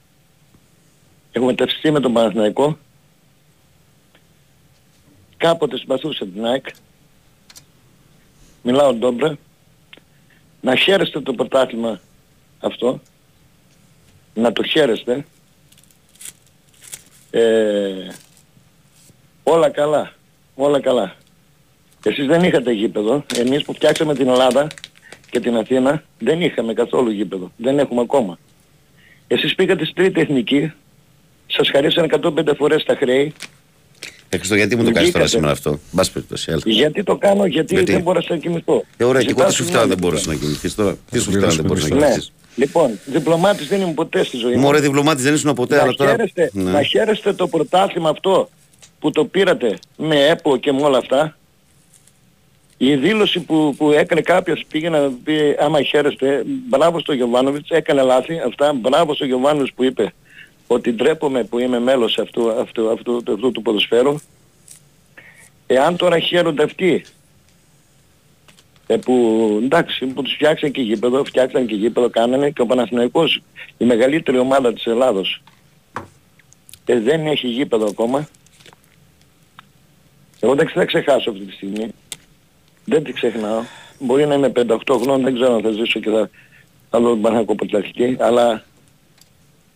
Έχουμε 1.32 1.54
ταυστεί 1.54 1.90
με 1.90 2.00
τον 2.00 2.12
Παναθηναϊκό. 2.12 2.78
Κάποτε 5.36 5.78
συμπαθούσα 5.78 6.26
την 6.26 6.46
ΑΕΚ. 6.46 6.66
Μιλάω 8.62 8.92
ντόμπρα. 8.92 9.38
Να 10.60 10.76
χαίρεστε 10.76 11.20
το 11.20 11.32
πρωτάθλημα 11.32 12.00
αυτό. 12.60 13.00
Να 14.34 14.52
το 14.52 14.62
χαίρεστε. 14.62 15.26
Ε, 17.30 18.08
όλα 19.42 19.70
καλά. 19.70 20.12
Όλα 20.54 20.80
καλά. 20.80 21.16
Εσείς 22.04 22.26
δεν 22.26 22.42
είχατε 22.42 22.72
γήπεδο. 22.72 23.24
Εμείς 23.34 23.64
που 23.64 23.74
φτιάξαμε 23.74 24.14
την 24.14 24.28
Ελλάδα 24.28 24.66
και 25.30 25.40
την 25.40 25.56
Αθήνα 25.56 26.02
δεν 26.18 26.40
είχαμε 26.40 26.74
καθόλου 26.74 27.10
γήπεδο. 27.10 27.52
Δεν 27.56 27.78
έχουμε 27.78 28.00
ακόμα. 28.00 28.38
Εσείς 29.26 29.54
πήγατε 29.54 29.84
στη 29.84 29.94
τρίτη 29.94 30.20
εθνική. 30.20 30.72
Σας 31.56 31.70
χαρίσαν 31.70 32.04
105 32.04 32.54
φορές 32.56 32.84
τα 32.84 32.94
χρέη. 32.96 33.32
Ε, 34.28 34.36
Χριστό, 34.36 34.54
γιατί 34.54 34.76
μου 34.76 34.84
το 34.84 34.90
κάνεις 34.90 35.10
τώρα 35.10 35.24
Βγήκατε. 35.24 35.28
σήμερα 35.28 35.52
αυτό; 35.52 35.78
Μπας 35.90 36.10
περιπτώσει, 36.10 36.46
έλα. 36.50 36.60
Γιατί 36.64 37.02
το 37.02 37.16
κάνω, 37.16 37.46
γιατί, 37.46 37.74
Γιατί; 37.74 37.92
δεν 37.92 38.02
μπόρεσα 38.02 38.32
να 38.32 38.36
κοιμηθώ. 38.38 38.84
Ε, 38.96 39.04
ωραία, 39.04 39.22
και 39.22 39.28
εγώ 39.30 39.38
Ζητάω 39.38 39.48
τι 39.48 39.54
σου 39.54 39.64
φτάω 39.64 39.80
δεν 39.86 39.90
συγγνώμη. 39.90 40.00
μπορείς 40.12 40.26
να 40.26 40.34
κοιμηθείς 40.34 40.74
τώρα. 40.74 40.96
Τι 41.10 41.18
σου 41.18 41.30
το 41.30 41.38
φτάω 41.38 41.50
δεν 41.50 41.64
μπορείς 41.64 41.82
να 41.82 41.88
πληρώσουμε 41.88 41.98
Ναι. 41.98 42.04
κοιμηθείς. 42.06 42.32
Λοιπόν, 42.54 42.98
διπλωμάτης 43.04 43.68
δεν 43.68 43.80
ήμουν 43.80 43.94
ποτέ 43.94 44.24
στη 44.24 44.36
ζωή 44.36 44.54
μου. 44.54 44.60
Μωρέ 44.60 44.80
διπλωμάτης 44.80 45.24
δεν 45.24 45.34
ήσουν 45.34 45.54
ποτέ, 45.54 45.74
αλλά 45.76 45.86
να, 45.86 45.92
τώρα... 45.94 46.10
χαίρεστε, 46.10 46.50
Ναι. 46.52 46.70
να 46.70 46.82
χαίρεστε 46.82 47.32
το 47.32 47.46
πρωτάθλημα 47.48 48.08
αυτό 48.08 48.48
που 49.00 49.10
το 49.10 49.24
πήρατε 49.24 49.78
με 49.96 50.26
ΕΠΟ 50.26 50.56
και 50.56 50.72
με 50.72 50.82
όλα 50.82 50.98
αυτά. 50.98 51.36
Η 52.76 52.96
δήλωση 52.96 53.40
που, 53.40 53.74
που 53.76 53.90
έκανε 53.90 54.20
κάποιος 54.20 54.64
πήγε 54.68 54.88
να 54.88 55.10
πει 55.24 55.56
άμα 55.58 55.82
χαίρεστε, 55.82 56.42
μπράβο 56.68 57.00
στο 57.00 57.12
Γιωβάνοβιτς, 57.12 57.68
έκανε 57.70 58.02
λάθη 58.02 58.38
αυτά, 58.46 58.72
μπράβο 58.72 59.14
στο 59.14 59.24
Γιωβάνοβιτς 59.24 59.72
που 59.74 59.84
είπε 59.84 60.12
ότι 60.72 60.92
ντρέπομαι 60.92 61.44
που 61.44 61.58
είμαι 61.58 61.78
μέλος 61.78 62.18
αυτού, 62.18 62.50
αυτού, 62.50 62.90
αυτού, 62.90 63.16
αυτού, 63.16 63.32
αυτού 63.32 63.50
του 63.50 63.62
ποδοσφαίρου. 63.62 64.14
Εάν 65.66 65.96
τώρα 65.96 66.18
χαίρονται 66.18 66.62
αυτοί 66.62 67.04
ε, 68.86 68.96
που 68.96 69.58
εντάξει 69.62 70.06
που 70.06 70.22
τους 70.22 70.34
φτιάξαν 70.34 70.70
και 70.70 70.80
γήπεδο, 70.80 71.24
φτιάξαν 71.24 71.66
και 71.66 71.74
γήπεδο, 71.74 72.10
κάνανε 72.10 72.50
και 72.50 72.62
ο 72.62 72.66
Παναθηναϊκός 72.66 73.42
η 73.78 73.84
μεγαλύτερη 73.84 74.38
ομάδα 74.38 74.72
της 74.72 74.86
Ελλάδος 74.86 75.42
ε, 76.84 77.00
δεν 77.00 77.26
έχει 77.26 77.46
γήπεδο 77.46 77.86
ακόμα. 77.86 78.28
Εγώ 80.40 80.54
δεν 80.54 80.68
θα 80.68 80.84
ξεχάσω 80.84 81.30
αυτή 81.30 81.44
τη 81.44 81.52
στιγμή. 81.52 81.88
Δεν 82.84 83.04
τη 83.04 83.12
ξεχνάω. 83.12 83.62
Μπορεί 83.98 84.26
να 84.26 84.34
είμαι 84.34 84.52
58 84.56 84.76
χρόνων, 84.86 85.22
δεν 85.22 85.34
ξέρω 85.34 85.54
αν 85.54 85.62
θα 85.62 85.70
ζήσω 85.70 86.00
και 86.00 86.10
θα, 86.10 86.30
θα 86.90 87.00
δω 87.00 87.08
τον 87.08 87.20
Παναθηναϊκό 87.20 87.54
πρωταθλητή, 87.54 88.16
αλλά 88.20 88.64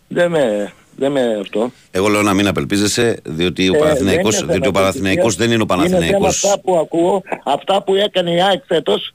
δεν 0.08 0.30
με, 0.30 0.72
δεν 0.96 1.12
με 1.12 1.38
αυτό. 1.40 1.70
Εγώ 1.90 2.08
λέω 2.08 2.22
να 2.22 2.34
μην 2.34 2.46
απελπίζεσαι, 2.48 3.20
διότι 3.24 3.68
ο 3.68 3.74
Ε, 3.74 3.78
Παναθηναϊκός, 3.78 4.34
δεν 4.34 4.42
είναι 4.44 4.52
διότι 4.52 4.68
ο 4.68 4.70
θέμα 4.70 4.80
Παναθηναϊκός 4.80 5.34
θρησκείας. 5.34 5.48
δεν 5.48 5.50
είναι 5.50 5.64
ο 5.70 5.74
Είναι 5.74 5.88
θέμα 5.88 5.98
Παναθηναϊκός. 5.98 6.44
αυτά 6.44 6.60
που 6.60 6.76
ακούω, 6.76 7.22
αυτά 7.44 7.82
που 7.82 7.94
έκανε 7.94 8.30
η 8.30 8.42
ΑΕΚ 8.42 8.62
φέτος, 8.66 9.14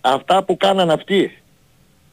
αυτά 0.00 0.42
που 0.44 0.56
κάναν 0.56 0.90
αυτοί. 0.90 1.34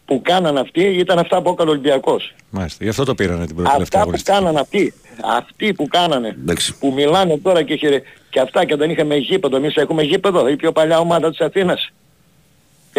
Που 0.06 0.22
κάναν 0.24 0.58
αυτοί 0.58 0.82
ήταν 0.84 1.20
αυτά 1.20 1.42
που 1.42 1.50
έκανε 1.50 1.70
ο 1.70 1.72
Ολυμπιακός. 1.74 2.34
Μάλιστα. 2.50 2.84
Γι' 2.84 2.90
αυτό 2.90 3.04
το 3.04 3.16
πήρανε 3.16 3.46
την 3.46 3.56
πρώτη 3.56 3.70
τελευταία 3.72 3.84
Αυτά 3.84 3.98
που 3.98 4.02
αγωνιστική. 4.02 4.38
κάναν 4.38 4.58
αυτοί. 4.58 4.94
Αυτοί 5.38 5.74
που 5.74 5.88
κάνανε. 5.88 6.28
Εντάξει. 6.28 6.78
Που 6.80 6.92
μιλάνε 6.94 7.38
τώρα 7.38 7.64
και, 7.64 7.76
χαιρε... 7.76 8.02
και 8.30 8.40
αυτά 8.40 8.66
και 8.66 8.76
δεν 8.76 8.90
είχαμε 8.90 9.16
γήπεδο. 9.16 9.56
Εμείς 9.58 9.76
έχουμε 9.76 10.04
γήπεδο. 10.04 10.48
Η 10.48 10.56
πιο 10.56 10.72
παλιά 10.72 11.00
ομάδα 11.00 11.30
της 11.30 11.40
Αθήνας. 11.40 11.92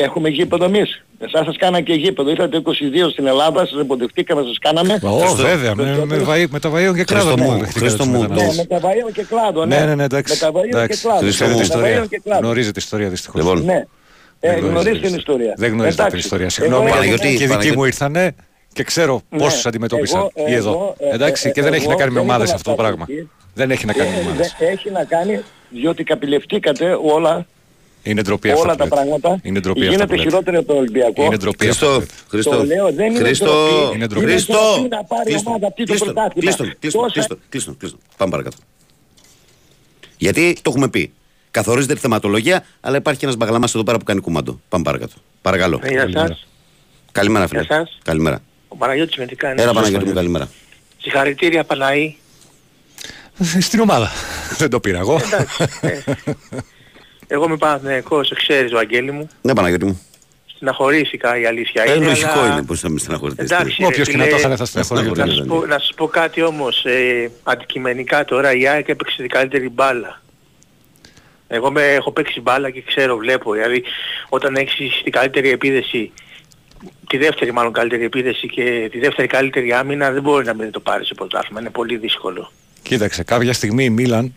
Έχουμε 0.02 0.28
γήπεδο 0.28 0.64
εμείς. 0.64 1.02
Εσάς 1.18 1.44
σας 1.44 1.56
κάναν 1.56 1.82
και 1.84 1.92
γήπεδο. 1.92 2.30
Ήρθατε 2.30 2.56
22 2.56 3.10
στην 3.10 3.26
Ελλάδα, 3.26 3.66
σας 3.66 3.80
εμποδευτήκαμε, 3.80 4.42
σας 4.42 4.58
κάναμε. 4.60 4.98
Ω, 5.02 5.18
Χριστό. 5.18 5.42
βέβαια, 5.42 5.74
με, 5.74 6.04
με, 6.06 6.16
βαΐ- 6.28 6.48
με 6.50 6.58
τα 6.60 6.70
βαΐων 6.70 6.94
και 6.94 7.04
Χριστό 7.04 7.04
κλάδων 7.14 7.34
μου, 7.38 7.50
μου 7.50 7.58
δεχτήκατε 7.58 7.78
Χριστό 7.78 7.96
τους 7.96 8.06
μου, 8.06 8.12
Ναι, 8.12 8.28
μετανάστες. 8.28 8.56
με 8.56 8.64
τα 8.64 8.88
βαΐων 8.88 9.12
και 9.12 9.22
κλάδο, 9.24 9.64
ναι. 9.64 9.78
Ναι, 9.78 9.84
ναι, 9.86 9.94
ναι, 9.94 10.04
εντάξει. 10.04 10.32
Με 10.32 10.38
τα 10.52 10.58
βαΐων 10.58 10.70
και 10.70 10.76
εντάξει. 10.76 11.00
κλάδο. 11.00 11.18
Χριστό 11.18 11.44
Ξέρετε 11.44 11.54
μου. 11.56 11.60
την 11.62 11.68
Με 11.68 11.74
τα 11.74 11.88
βαΐων 11.88 11.90
ιστορία. 11.90 12.06
και 12.10 12.20
κλάδο. 12.24 12.40
Γνωρίζετε 12.40 12.72
την 12.72 12.82
ιστορία 12.82 13.08
δυστυχώς. 13.08 13.40
Λοιπόν, 13.42 13.64
Ναι. 13.64 13.84
Ε, 14.40 14.54
Δεν 14.54 14.64
γνωρίζετε 14.64 15.06
την 15.06 15.16
ιστορία. 15.16 15.54
Δεν 15.56 15.70
γνωρίζετε 15.72 15.94
την 15.94 16.04
Εντάξει. 16.04 16.16
ιστορία. 16.24 16.44
Εγώ 16.44 16.54
Συγγνώμη, 16.54 16.84
έχω- 16.86 16.94
Παναγιώτη, 16.94 17.20
και 17.22 17.28
οι 17.28 17.30
δικοί 17.36 17.46
Παναγιώτη. 17.48 17.76
μου 17.76 17.84
ήρθανε 17.84 18.34
και 18.72 18.82
ξέρω 18.82 19.20
Ναι. 19.30 19.38
πόσους 19.38 19.66
αντιμετώπισαν 19.66 20.18
Εγώ- 20.34 20.48
ή 20.48 20.54
εδώ. 20.54 20.70
εγώ, 20.70 20.94
ε, 20.98 21.14
Εντάξει, 21.14 21.48
ε, 21.48 21.52
και 21.52 21.62
δεν 21.62 21.72
έχει 21.72 21.82
εγώ 21.82 21.90
να 21.92 21.96
κάνει 21.98 22.10
με 22.12 22.20
δεν 22.20 22.28
ομάδες 22.28 22.46
ήμουν 22.48 22.56
αυτό 22.60 22.74
το 22.74 22.82
αυτά 22.82 22.82
πράγμα. 22.94 23.06
εκεί. 23.08 23.28
Δεν 23.54 23.70
έχει 23.70 23.86
να 23.86 23.92
κάνει 23.92 24.10
με 24.10 24.16
Ε, 24.16 24.20
ομάδες. 24.20 24.54
δε- 24.58 24.66
Έχει 24.66 24.90
να 24.90 25.04
κάνει 25.04 25.40
διότι 25.70 26.04
καπηλευτήκατε 26.04 26.98
όλα, 27.02 27.46
Είναι 28.10 28.22
ντροπή 28.22 28.50
αυτό 28.50 28.62
όλα 28.62 28.72
που 28.72 28.78
τα 28.78 28.84
λέτε. 28.84 28.96
πράγματα. 28.96 29.40
Είναι 29.42 29.60
ντροπή 29.60 29.80
αυτό 29.80 29.90
που 29.90 29.94
Γίνεται 29.96 30.16
λέτε. 30.16 30.28
χειρότερο 30.28 30.58
από 30.58 30.68
το 30.72 30.78
Ολυμπιακό. 30.78 31.24
Είναι 31.24 31.36
ντροπή 31.36 31.68
αυτό. 31.68 31.86
που 31.86 31.92
Χριστό, 31.96 31.98
λέτε. 31.98 32.06
Χριστό, 32.28 32.50
Το 32.56 32.64
λέω, 32.64 32.92
δεν 32.92 33.10
είναι 33.10 33.18
Χριστό, 33.18 33.44
ντροπή. 33.46 33.94
Είναι 33.96 34.06
ντροπή. 34.06 34.26
Χριστό, 34.26 34.52
ντροπή 34.74 34.88
να 34.88 35.04
πάρει 35.04 35.24
κλείστον, 35.24 35.52
ομάδα 35.52 35.66
αυτή 35.66 35.82
το 35.84 35.86
κλείστον, 35.92 36.12
πρωτάθλημα. 36.14 36.40
κλείστον, 36.42 36.78
κλείστον, 36.78 37.00
Τόσα- 37.02 37.12
κλείστον, 37.14 37.38
κλείστον, 37.48 37.76
κλείστον. 37.76 38.00
Πάμε 38.16 38.30
παρακάτω. 38.30 38.56
Γιατί 40.16 40.56
το 40.62 40.70
έχουμε 40.70 40.88
πει. 40.88 41.12
Καθορίζεται 41.50 41.94
τη 41.94 42.00
θεματολογία, 42.00 42.64
αλλά 42.80 42.96
υπάρχει 42.96 43.18
και 43.18 43.24
ένας 43.24 43.36
μπαγλαμάς 43.38 43.74
εδώ 43.74 43.84
πέρα 43.84 43.98
που 43.98 44.04
κάνει 44.04 44.20
κουμάντο. 44.20 44.60
Πάμε 44.68 44.84
παρακάτω. 44.84 45.12
Παρακαλώ. 45.42 45.80
Ε, 45.82 45.90
Γεια 45.90 46.08
σας. 46.12 46.46
Καλημέρα 47.12 47.46
φίλε. 47.48 47.60
Γεια 47.62 47.76
σας. 47.76 47.98
Καλημέρα. 48.04 48.40
Ο 48.68 48.76
Παναγιώτης 48.76 49.16
με 49.16 49.26
τι 49.26 49.34
κάνει. 49.36 49.62
Έλα 49.62 49.72
Παναγιώτη 49.72 50.04
μου 50.04 50.12
καλημέρα. 50.14 50.48
Συγχαρητήρια 51.00 51.64
Παναή. 51.64 52.16
Ε, 53.56 53.60
Στην 53.60 53.80
ομάδα. 53.80 54.10
Δεν 54.58 54.70
το 54.70 54.80
πήρα 54.80 54.98
εγώ. 54.98 55.20
Εντάξει. 55.24 55.64
ε. 57.28 57.34
Εγώ 57.34 57.44
είμαι 57.44 57.56
Παναθηναϊκός, 57.56 58.32
ξέρεις 58.36 58.72
Βαγγέλη 58.72 59.10
μου. 59.10 59.28
Ναι 59.42 59.54
Παναγιώτη 59.54 59.84
μου. 59.84 60.00
Στεναχωρήθηκα 60.46 61.38
η 61.40 61.46
αλήθεια 61.46 61.82
Ε, 61.86 61.94
είναι. 61.94 62.04
λογικό 62.04 62.30
αλλά- 62.38 62.52
είναι 62.52 62.62
πως 62.62 62.80
θα 62.80 62.88
με 62.90 62.98
στεναχωρηθείς. 62.98 63.50
Εντάξει, 63.50 63.84
Όποιος 63.84 64.06
ρε 64.06 64.12
και 64.12 64.18
να 64.18 64.22
το 64.24 64.28
φίλε, 64.28 64.40
έκανε 64.40 64.56
θα 64.56 64.64
στεναχωρείται. 64.64 65.10
Να 65.20 65.26
Ναι, 65.26 65.32
σου, 65.32 65.40
ναι, 65.40 65.46
πω, 65.46 65.60
ναι. 65.60 65.66
να 65.66 65.78
σου 65.78 65.94
πω 65.94 66.06
κάτι 66.06 66.42
όμως, 66.42 66.84
ε, 66.84 67.30
αντικειμενικά 67.42 68.24
τώρα 68.24 68.52
η 68.54 68.68
ΑΕΚ 68.68 68.88
έπαιξε 68.88 69.16
την 69.16 69.28
καλύτερη 69.28 69.68
μπάλα. 69.68 70.22
Εγώ 71.48 71.70
με, 71.70 71.82
έχω 71.82 72.12
παίξει 72.12 72.40
μπάλα 72.40 72.70
και 72.70 72.82
ξέρω, 72.82 73.16
βλέπω. 73.16 73.52
Δηλαδή 73.52 73.84
όταν 74.28 74.54
έχεις 74.54 75.00
την 75.02 75.12
καλύτερη 75.12 75.50
επίδεση, 75.50 76.12
τη 77.08 77.16
δεύτερη 77.18 77.52
μάλλον 77.52 77.72
καλύτερη 77.72 78.04
επίδεση 78.04 78.48
και 78.48 78.88
τη 78.92 78.98
δεύτερη 78.98 79.28
καλύτερη 79.28 79.72
άμυνα 79.72 80.10
δεν 80.10 80.22
μπορεί 80.22 80.44
να 80.44 80.54
μην 80.54 80.70
το 80.70 80.80
πάρεις 80.80 81.06
σε 81.06 81.14
πρωτάθλημα. 81.14 81.60
Είναι 81.60 81.70
πολύ 81.70 81.96
δύσκολο. 81.96 82.52
Κοίταξε, 82.82 83.22
κάποια 83.22 83.52
στιγμή 83.52 83.84
η 83.84 83.90
Μίλαν. 83.90 84.34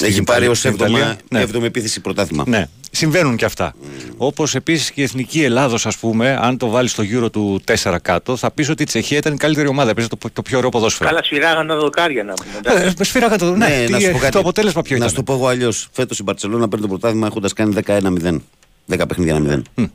Έχει 0.00 0.22
πάρει 0.22 0.46
ως 0.46 0.58
στην 0.58 0.72
Ιταλία- 0.72 1.16
7η 1.34 1.58
Ναι, 1.60 1.66
επίθεση 1.66 2.00
πρωτάθλημα. 2.00 2.44
ναι, 2.46 2.66
συμβαίνουν 2.90 3.36
και 3.36 3.44
αυτά. 3.44 3.74
Όπως 4.16 4.54
επίσης 4.54 4.90
και 4.90 5.00
η 5.00 5.04
εθνική 5.04 5.42
Ελλάδος, 5.42 5.86
ας 5.86 5.96
πούμε, 5.96 6.36
αν 6.40 6.56
το 6.56 6.68
βάλεις 6.68 6.90
στο 6.90 7.02
γύρο 7.02 7.30
του 7.30 7.60
4 7.64 7.98
κάτω, 8.02 8.36
θα 8.36 8.50
πεις 8.50 8.68
ότι 8.68 8.82
η 8.82 8.86
Τσεχία 8.86 9.18
ήταν 9.18 9.32
η 9.32 9.36
καλύτερη 9.36 9.68
ομάδα. 9.68 9.94
Παίζει 9.94 10.08
το, 10.10 10.16
το 10.32 10.42
πιο 10.42 10.58
ωραίο 10.58 10.70
ποδόσφαιρο. 10.70 11.08
Καλά 11.08 11.22
σφυράγαν 11.24 11.66
τα 11.66 11.76
δοκάρια 11.76 12.22
να 12.24 12.34
πούμε. 12.34 12.50
εντάξει. 12.58 12.84
Ε, 12.84 12.92
με 12.98 13.04
σφύραγα 13.04 13.38
το. 13.38 13.54
Ναι, 13.56 13.66
Ναι, 13.66 13.84
τι, 13.86 13.92
να 13.92 14.00
σου 14.00 14.10
πω 14.10 14.18
κάτι. 14.18 14.32
το 14.32 14.38
αποτέλεσμα 14.38 14.82
ποιο 14.82 14.90
Να 14.92 14.96
ήταν; 14.96 15.08
σου 15.08 15.14
το 15.14 15.22
πω 15.22 15.32
εγώ 15.32 15.46
αλλιώς. 15.48 15.88
Φέτος 15.92 16.18
η 16.18 16.22
Μπαρσελόνα 16.22 16.68
παίρνει 16.68 16.82
το 16.84 16.88
πρωτάθλημα 16.90 17.26
έχοντας 17.26 17.52
κάνει 17.52 17.74
11-1-0. 17.86 18.40
10 18.86 19.08
παιχνίδια 19.08 19.34
1-0. 19.36 19.62
Ναι. 19.74 19.86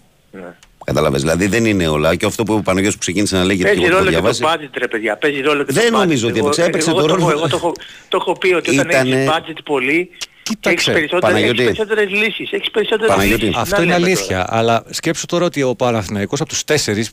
Κατάλαβε. 0.85 1.17
Δηλαδή 1.17 1.47
δεν 1.47 1.65
είναι 1.65 1.87
όλα. 1.87 2.15
Και 2.15 2.25
αυτό 2.25 2.43
που 2.43 2.53
ο 2.53 2.61
Παναγιώτης 2.61 2.93
που 2.93 2.99
ξεκίνησε 3.01 3.35
να 3.37 3.43
λέγεται 3.43 3.69
και 3.69 3.75
Παίζει 3.75 3.81
εγώ 3.81 3.89
το 3.91 3.97
ρόλο 4.03 4.09
έχω 4.17 4.21
και 4.21 4.31
το 4.31 4.37
διαβάσει. 4.37 4.65
budget 4.67 4.77
ρε 4.77 4.87
παιδιά, 4.87 5.17
παίζει 5.17 5.41
ρόλο 5.41 5.63
και 5.63 5.73
Δεν 5.73 5.91
το 5.91 5.97
budget. 5.97 5.99
νομίζω 5.99 6.27
ότι 6.27 6.37
Εγώ- 6.37 6.47
έπαιξε. 6.47 6.67
Έπαιξε 6.69 6.89
εγώ 6.89 6.99
το 6.99 7.05
έχω- 7.05 7.15
ρόλο. 7.15 7.31
Εγώ 7.31 7.47
το 7.47 7.55
έχω, 7.55 7.71
το 8.09 8.17
έχω 8.21 8.37
πει 8.37 8.53
ότι 8.53 8.69
όταν 8.69 8.89
Ήτανε- 8.89 9.13
έχεις 9.13 9.29
budget 9.29 9.57
πολύ, 9.63 10.09
Κοίταξε, 10.43 10.71
έχεις 10.71 10.85
περισσότερες, 10.85 11.35
Παναγιώτη. 11.35 11.63
έχεις 11.63 11.77
περισσότερες 11.77 12.09
λύσεις. 12.23 12.51
Έχεις 12.51 12.71
περισσότερες 12.71 13.09
Παναγιώτη. 13.15 13.41
λύσεις. 13.45 13.57
Αυτό 13.61 13.75
Να 13.75 13.81
είναι 13.83 13.93
λέμε 13.93 14.05
αλήθεια. 14.05 14.27
τώρα. 14.45 14.59
Αλλά 14.59 14.83
σκέψου 14.89 15.25
τώρα 15.25 15.45
ότι 15.45 15.63
ο 15.63 15.75
Παναθηναϊκός 15.75 16.39
από 16.41 16.49
τους 16.49 16.63
τέσσερις. 16.63 17.11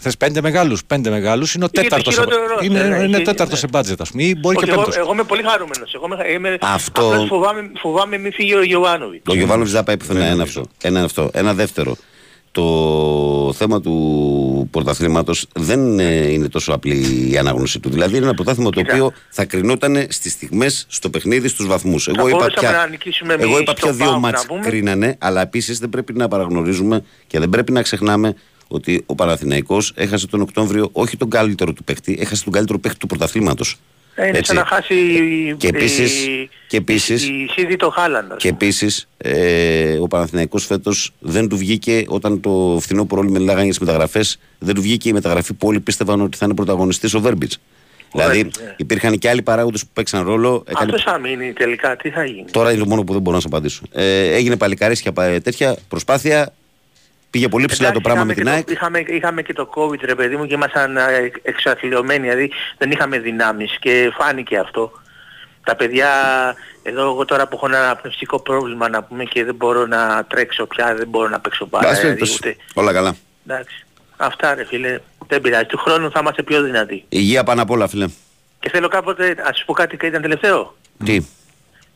Θες 0.00 0.16
πέντε 0.16 0.40
μεγάλους. 0.40 0.84
Πέντε 0.84 1.10
μεγάλους 1.10 1.54
είναι 1.54 1.64
ο 1.64 1.68
Είναι 1.74 1.82
το 1.82 1.88
τέταρτος. 1.88 2.14
χειρότερο 2.14 2.42
roster, 2.58 2.64
Είναι, 2.64 2.82
ναι, 2.82 2.96
είναι 3.04 3.16
και- 3.18 3.24
τέταρτος 3.24 3.62
ναι. 3.62 3.68
σε 3.80 3.92
budget, 3.92 3.96
ας 3.98 4.10
πούμε. 4.10 4.22
Ή 4.22 4.34
μπορεί 4.40 4.56
Όχι, 4.56 4.64
και 4.64 4.70
εγώ, 4.72 4.80
πέμπτος. 4.80 4.96
εγώ 5.02 5.12
είμαι 5.12 5.22
πολύ 5.22 5.42
χαρούμενος. 5.42 5.94
Εγώ 5.94 6.06
είμαι, 6.06 6.32
είμαι, 6.48 6.58
Αυτό- 6.60 7.06
απλώς 7.06 7.26
φοβάμαι, 7.28 7.70
φοβάμαι 7.78 8.18
μη 8.18 8.30
φύγει 8.30 8.54
ο 8.54 8.62
Γιωβάνοβιτς. 8.62 9.22
Ο 9.28 9.34
Γιωβάνοβιτς 9.34 9.70
δεν 9.70 9.80
θα 9.80 9.86
πάει 9.86 9.96
πουθενά. 9.96 10.24
Ένα 10.24 10.42
αυτό. 10.42 10.60
Ένα 10.82 10.96
είναι 10.96 11.04
αυτό. 11.06 11.30
Ένα 11.32 11.54
δεύτερο. 11.54 11.96
Το 12.58 13.52
θέμα 13.52 13.80
του 13.80 14.68
πρωταθλήματος 14.70 15.46
δεν 15.54 15.98
ε, 15.98 16.30
είναι 16.30 16.48
τόσο 16.48 16.72
απλή 16.72 17.28
η 17.30 17.38
ανάγνωση 17.38 17.80
του. 17.80 17.90
Δηλαδή 17.90 18.16
είναι 18.16 18.24
ένα 18.24 18.34
πρωτάθλημα 18.34 18.70
το 18.70 18.80
Κοίτα. 18.80 18.94
οποίο 18.94 19.12
θα 19.30 19.44
κρινόταν 19.44 20.06
στις 20.08 20.32
στιγμές, 20.32 20.86
στο 20.88 21.10
παιχνίδι, 21.10 21.48
στους 21.48 21.66
βαθμούς. 21.66 22.08
Εγώ, 22.08 22.28
είπα 22.28 22.38
μπορούσαμε 22.38 22.68
πια, 22.68 22.70
να 22.70 22.86
νικήσουμε 22.86 23.32
εγώ 23.32 23.42
εμείς 23.42 23.58
είπα 23.60 23.70
στο 23.76 23.86
ποια 23.86 23.92
δύο 23.92 24.06
ΠΑΟΚ, 24.06 24.20
μάτς 24.20 24.42
να 24.42 24.48
πούμε. 24.48 24.60
κρίνανε, 24.60 25.16
αλλά 25.18 25.40
επίσης 25.40 25.78
δεν 25.78 25.88
πρέπει 25.88 26.12
να 26.12 26.28
παραγνωρίζουμε 26.28 27.04
και 27.26 27.38
δεν 27.38 27.48
πρέπει 27.48 27.72
να 27.72 27.82
ξεχνάμε 27.82 28.34
ότι 28.68 29.02
ο 29.06 29.14
Παναθηναϊκός 29.14 29.92
έχασε 29.94 30.26
τον 30.26 30.40
Οκτώβριο 30.40 30.88
όχι 30.92 31.16
τον 31.16 31.30
καλύτερο 31.30 31.72
του 31.72 31.84
παίχτη, 31.84 32.16
έχασε 32.20 32.44
τον 32.44 32.52
καλύτερο 32.52 32.78
παίχτη 32.78 32.98
του 32.98 33.06
πρωταθλήματος. 33.06 33.76
Ε, 34.20 34.26
είναι 34.26 34.40
σαν 34.42 34.56
να 34.56 34.64
χάσει 34.64 34.94
η- 34.94 35.54
Και 35.58 35.68
επίσης- 35.68 36.26
η- 36.26 36.48
και 36.66 36.76
επίσης- 36.76 37.28
η, 37.28 37.32
η 37.32 37.48
Σίδη 37.52 37.76
το 37.76 37.90
Χάλαντα. 37.90 38.36
Και 38.36 38.48
επίσης, 38.48 39.08
ε, 39.16 39.96
ο 40.00 40.06
Παναθηναϊκός 40.06 40.66
φέτος 40.66 41.12
δεν 41.18 41.48
του 41.48 41.56
βγήκε 41.56 42.04
όταν 42.08 42.40
το 42.40 42.78
φθινόπωρο 42.80 43.20
όλοι 43.20 43.30
μιλάγανε 43.30 43.62
για 43.62 43.70
τις 43.70 43.78
μεταγραφές, 43.78 44.38
δεν 44.58 44.74
του 44.74 44.80
βγήκε 44.82 45.08
η 45.08 45.12
μεταγραφή 45.12 45.54
που 45.54 45.66
όλοι 45.68 45.80
πίστευαν 45.80 46.20
ότι 46.20 46.36
θα 46.36 46.44
είναι 46.44 46.54
πρωταγωνιστής 46.54 47.14
ο 47.14 47.20
Βέρμπιτς. 47.20 47.58
Δηλαδή 48.12 48.34
Βέρμπιτς, 48.34 48.60
ναι. 48.60 48.74
υπήρχαν 48.76 49.18
και 49.18 49.28
άλλοι 49.28 49.42
παράγοντες 49.42 49.82
που 49.82 49.90
παίξαν 49.92 50.24
ρόλο. 50.24 50.64
Έκανε... 50.68 50.84
Αυτός 50.92 51.12
θα 51.12 51.18
μείνει 51.18 51.52
τελικά, 51.52 51.96
τι 51.96 52.10
θα 52.10 52.24
γίνει; 52.24 52.44
Τώρα 52.50 52.70
είναι 52.70 52.80
το 52.80 52.86
μόνο 52.88 53.04
που 53.04 53.12
δεν 53.12 53.22
μπορώ 53.22 53.36
να 53.36 53.42
σας 53.42 53.50
απαντήσω. 53.52 53.82
Ε, 53.92 54.34
έγινε 54.34 54.56
παλικαρίσια 54.56 55.12
πα- 55.12 55.40
τέτοια 55.40 55.76
προσπάθεια. 55.88 56.52
Πήγε 57.30 57.48
πολύ 57.48 57.66
ψηλά 57.66 57.92
το 57.92 57.98
Εντάξει, 57.98 58.14
πράγμα 58.14 58.24
με 58.24 58.32
είχαμε 58.32 58.34
την 58.34 58.44
και 58.44 58.50
ΑΕΚ. 58.50 58.66
το- 58.66 58.72
Είχαμε, 58.72 59.16
είχαμε 59.16 59.42
και 59.42 59.52
το 59.52 59.70
COVID 59.74 60.00
ρε 60.00 60.14
παιδί 60.14 60.36
μου 60.36 60.46
και 60.46 60.54
ήμασταν 60.54 60.96
ε, 60.96 61.30
εξαθλειωμένοι, 61.42 62.20
δηλαδή 62.28 62.50
δεν 62.78 62.90
είχαμε 62.90 63.18
δυνάμεις 63.18 63.76
και 63.80 64.12
φάνηκε 64.18 64.58
αυτό. 64.58 64.92
Τα 65.64 65.76
παιδιά, 65.76 66.08
εδώ 66.82 67.02
εγώ 67.02 67.24
τώρα 67.24 67.48
που 67.48 67.56
έχω 67.56 67.66
ένα 67.74 67.96
πνευστικό 68.02 68.40
πρόβλημα 68.40 68.88
να 68.88 69.02
πούμε 69.02 69.24
και 69.24 69.44
δεν 69.44 69.54
μπορώ 69.54 69.86
να 69.86 70.24
τρέξω 70.24 70.66
πια, 70.66 70.94
δεν 70.94 71.08
μπορώ 71.08 71.28
να 71.28 71.40
παίξω 71.40 71.66
μπάλα. 71.66 71.88
Πάση 71.88 72.00
δηλαδή, 72.00 72.18
περιπτώσει, 72.18 72.48
ούτε- 72.48 72.56
Όλα 72.74 72.92
καλά. 72.92 73.16
Εντάξει. 73.46 73.86
Αυτά 74.16 74.54
ρε 74.54 74.64
φίλε, 74.64 74.98
δεν 75.26 75.40
πειράζει. 75.40 75.64
Του 75.64 75.78
χρόνου 75.78 76.10
θα 76.10 76.18
είμαστε 76.20 76.42
πιο 76.42 76.62
δυνατοί. 76.62 77.04
Υγεία 77.08 77.44
πάνω 77.44 77.62
απ' 77.62 77.70
όλα, 77.70 77.88
φίλε. 77.88 78.06
Και 78.60 78.70
θέλω 78.70 78.88
κάποτε, 78.88 79.36
ας 79.44 79.58
σου 79.58 79.64
πω 79.64 79.72
κάτι 79.72 79.96
και 79.96 80.06
ήταν 80.06 80.22
τελευταίο. 80.22 80.76
Τι, 81.04 81.20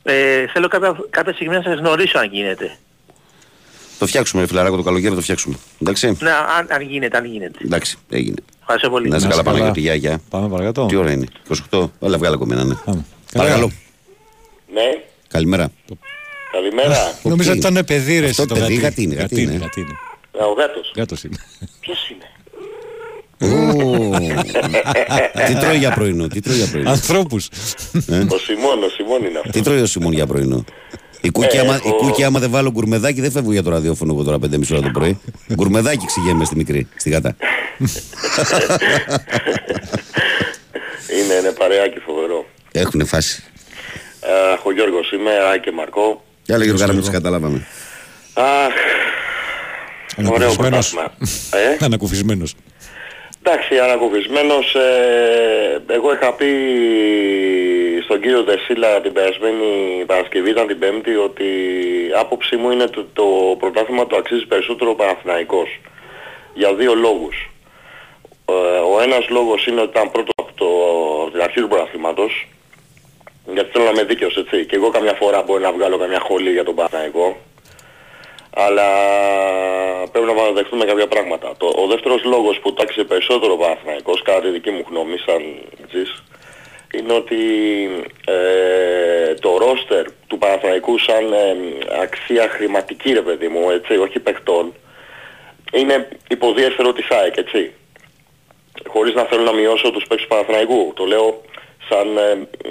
Ε, 0.03 0.47
θέλω 0.47 0.69
κάποια, 0.69 0.97
κάποια 1.11 1.33
στιγμή 1.33 1.55
να 1.55 1.63
σας 1.63 1.79
γνωρίσω 1.79 2.19
αν 2.19 2.29
γίνεται. 2.33 2.77
Το 4.03 4.09
φτιάξουμε, 4.09 4.43
ρε 4.43 4.49
φιλαράκο, 4.49 4.77
το 4.77 4.83
καλοκαίρι 4.83 5.15
το 5.15 5.21
φτιάξουμε. 5.21 5.55
Εντάξει. 5.83 6.17
Ναι, 6.21 6.31
αν, 6.31 6.67
αν 6.71 6.83
γίνεται, 6.83 7.17
αν 7.17 7.25
γίνεται. 7.25 7.59
Εντάξει, 7.65 7.97
έγινε. 8.11 8.35
Ευχαριστώ 8.61 8.91
πολύ. 8.91 9.09
Να 9.09 9.17
είσαι 9.17 9.29
καλά, 9.29 9.43
Παναγιώτη, 9.43 9.81
γεια, 9.81 9.95
γεια. 9.95 10.21
Πάμε 10.31 10.49
παρακάτω. 10.49 10.87
Τι 10.87 10.97
ώρα 10.97 11.11
είναι, 11.13 11.27
28, 11.71 11.89
όλα 11.99 12.19
βγάλα 12.19 12.35
ακόμη 12.35 12.55
να 12.55 12.61
είναι. 12.61 12.79
Πάμε. 12.85 13.05
Παρακαλώ. 13.33 13.71
Ναι, 14.73 14.81
Καλημέρα. 15.29 15.71
καλημέρα. 16.53 16.97
Νομίζω 17.23 17.51
Οκ. 17.51 17.57
ότι 17.57 17.67
ήταν 17.69 17.85
παιδί 17.85 18.19
ρε 18.19 18.29
Αυτό 18.29 18.43
εσύ 18.43 18.53
το 18.53 18.59
παιδί, 18.61 18.75
γατί. 18.75 18.85
γατί 18.85 19.03
είναι, 19.03 19.15
γατί 19.15 19.41
είναι. 19.43 19.53
γατί 19.53 19.81
είναι. 19.81 19.93
Α, 20.43 20.47
Ο 20.47 20.53
γάτος. 20.53 20.93
Γάτος 20.97 21.25
είναι. 21.25 21.37
Ποιος 21.81 22.11
είναι; 22.11 22.27
Ω, 23.39 23.47
Τι 25.47 25.55
τρώει 25.55 25.77
για 25.77 25.91
πρωινό, 25.93 26.27
τι 26.27 26.41
τρώει 26.41 26.57
για 26.57 26.67
πρωινό; 26.71 26.91
Ανθρώπους. 26.91 27.49
Ο 28.29 28.39
Σιμών, 28.39 28.83
ο 28.83 28.89
Σιμών 28.97 29.25
είναι 29.25 29.39
αυτός. 29.39 29.53
Τι 29.53 29.61
τρώει 29.61 29.81
ο 29.81 29.87
Σιμών 29.87 30.13
για 30.13 30.27
πρωινό; 30.27 30.65
Η 31.25 31.31
κούκι, 31.31 31.57
Ε, 31.57 31.61
άμα, 31.61 31.75
έχω- 31.75 31.89
η 31.89 31.93
κούκι 31.93 32.25
άμα 32.25 32.39
δεν 32.41 32.51
βάλω 32.51 32.71
γκουρμεδάκι 32.71 33.21
δεν 33.21 33.31
φεύγω 33.31 33.53
για 33.53 33.63
το 33.63 33.71
ραδιόφωνο 33.71 34.13
εγώ 34.13 34.23
τώρα 34.23 34.39
5.30 34.39 34.73
ώρα 34.73 34.81
το 34.83 34.91
πρωί. 34.93 35.21
γκουρμεδάκι 35.55 36.07
ξηγέμαι 36.07 36.45
στη 36.45 36.57
μικρή, 36.57 36.89
στη 36.97 37.11
γατά. 37.11 37.37
Είναι, 41.19 41.35
είναι 41.35 41.51
παρεάκι 41.59 41.99
φοβερό. 41.99 42.47
Έχουν 42.73 43.07
φάση. 43.07 43.43
Αχ, 44.53 44.65
ο 44.67 44.73
Γιώργος 44.73 45.13
είμαι, 45.13 45.31
Α 45.31 45.57
και 45.57 45.73
Μαρκό. 45.73 46.25
Για 46.45 46.59
λέγε 46.59 46.73
Γιώργο, 46.73 46.93
μου 46.95 47.01
τις 47.01 47.11
καταλάβαμε. 47.11 47.67
Αχ, 48.35 48.73
ωραίο 50.17 50.33
Ανακουφισμένος. 50.33 50.91
πρωτάθλημα. 50.91 51.13
Ε, 51.53 51.77
Ανακουφισμένος. 51.87 52.55
εντάξει, 53.43 53.79
ανακουφισμένος. 53.79 54.75
Ε, 54.75 55.93
εγώ 55.95 56.13
είχα 56.13 56.33
πει 56.33 56.47
στον 58.01 58.21
κύριο 58.21 58.43
Δεσίλα 58.43 59.01
την 59.01 59.13
περασμένη 59.13 59.65
Παρασκευή, 60.07 60.51
ήταν 60.51 60.67
την 60.67 60.79
Πέμπτη, 60.79 61.17
ότι 61.17 61.45
η 62.09 62.13
άποψή 62.19 62.57
μου 62.57 62.71
είναι 62.71 62.87
το, 62.87 63.07
το 63.13 63.57
πρωτάθλημα 63.59 64.07
το 64.07 64.17
αξίζει 64.17 64.47
περισσότερο 64.47 64.91
ο 64.91 64.95
Παναθηναϊκός. 64.95 65.81
Για 66.55 66.75
δύο 66.75 66.95
λόγους. 66.95 67.51
Ε, 68.45 68.53
ο 68.95 69.01
ένας 69.01 69.29
λόγος 69.29 69.67
είναι 69.67 69.81
ότι 69.81 69.91
ήταν 69.91 70.11
πρώτο 70.11 70.31
από, 70.37 70.53
το, 70.55 70.67
από 71.23 71.31
την 71.31 71.43
αρχή 71.43 71.61
του 71.61 71.69
πρωταθλήματος. 71.69 72.49
Γιατί 73.53 73.71
θέλω 73.71 73.85
να 73.85 73.91
είμαι 73.91 74.05
δίκαιος, 74.05 74.37
έτσι. 74.37 74.67
Και 74.67 74.77
εγώ 74.77 74.89
καμιά 74.91 75.13
φορά 75.13 75.43
μπορεί 75.43 75.63
να 75.63 75.73
βγάλω 75.73 75.99
καμιά 75.99 76.21
χολή 76.21 76.51
για 76.51 76.65
τον 76.65 76.75
Παναθηναϊκό. 76.75 77.37
Αλλά 78.55 78.89
πρέπει 80.13 80.27
να 80.27 80.35
παραδεχτούμε 80.35 80.85
κάποια 80.85 81.07
πράγματα. 81.07 81.55
Το, 81.57 81.73
ο 81.77 81.87
δεύτερος 81.87 82.25
λόγος 82.25 82.59
που 82.59 82.73
τάξε 82.73 83.05
περισσότερο 83.05 83.53
ο 83.53 83.57
Παναθηναϊκός, 83.57 84.23
κατά 84.23 84.41
τη 84.41 84.49
δική 84.49 84.71
μου 84.71 84.85
γνώμη, 84.89 85.19
σαν 85.19 85.43
τζις, 85.89 86.23
είναι 86.93 87.13
ότι 87.13 87.37
ε, 88.27 89.35
το 89.35 89.57
ρόστερ 89.57 90.05
του 90.27 90.39
Παναθηναϊκού 90.39 90.99
σαν 90.99 91.33
ε, 91.33 91.57
αξία 92.03 92.49
χρηματική, 92.49 93.13
ρε 93.13 93.23
παιδί 93.23 93.49
μου, 93.49 93.71
έτσι, 93.71 93.97
όχι 93.97 94.19
παιχτών, 94.19 94.75
είναι 95.73 96.09
υποδιέστερο 96.29 96.93
της 96.93 97.11
ΑΕΚ, 97.11 97.37
έτσι. 97.37 97.73
Χωρίς 98.87 99.15
να 99.15 99.23
θέλω 99.23 99.43
να 99.43 99.53
μειώσω 99.53 99.91
τους 99.91 100.07
παίκτες 100.07 100.27
του 100.27 100.35
Παναθηναϊκού. 100.35 100.93
Το 100.97 101.05
λέω 101.05 101.43
σαν 101.93 102.17
ε, 102.17 102.31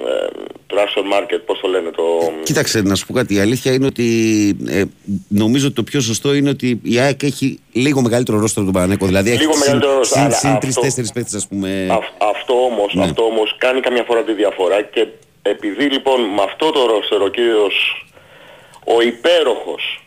ε, 0.10 0.28
transfer 0.68 1.04
market, 1.20 1.42
πώς 1.46 1.60
το 1.60 1.68
λένε 1.68 1.90
το... 1.92 2.04
Κοίταξε, 2.44 2.82
να 2.82 2.96
σου 2.96 3.06
πω 3.06 3.14
κάτι. 3.14 3.34
Η 3.36 3.40
αλήθεια 3.40 3.74
είναι 3.74 3.86
ότι 3.86 4.08
ε, 4.68 4.84
νομίζω 5.28 5.66
ότι 5.66 5.76
το 5.76 5.84
πιο 5.84 6.00
σωστό 6.02 6.34
είναι 6.34 6.50
ότι 6.50 6.80
η 6.84 7.00
ΑΕΚ 7.00 7.24
έχει 7.24 7.60
λίγο 7.72 8.02
μεγαλύτερο 8.02 8.40
ρόστρο 8.40 8.64
του 8.64 8.72
Πανανέκο. 8.72 9.06
Δηλαδή 9.06 9.30
έχει 9.30 9.40
Λίγο 9.40 9.52
συν- 9.54 9.62
μεγαλύτερο 9.64 9.94
ρόστρο, 9.98 10.16
συν- 10.18 10.26
αλλά 10.28 10.36
συν 10.36 10.50
αυτό- 10.50 10.60
τρεις-τέσσερις 10.60 11.12
παίκτες, 11.12 11.34
ας 11.34 11.48
πούμε. 11.48 11.88
Αυ- 11.92 12.24
αυτό, 12.36 12.54
όμως, 12.66 12.94
Ναι. 12.94 13.04
αυτό 13.04 13.24
όμως 13.24 13.56
κάνει 13.58 13.80
καμιά 13.80 14.04
φορά 14.04 14.24
τη 14.24 14.34
διαφορά 14.34 14.82
και 14.82 15.08
επειδή 15.42 15.84
λοιπόν 15.84 16.22
με 16.22 16.42
αυτό 16.42 16.72
το 16.72 16.86
ρόστερ 16.86 17.22
ο 17.22 17.28
κύριος, 17.28 18.06
ο 18.96 19.02
υπέροχος 19.02 20.04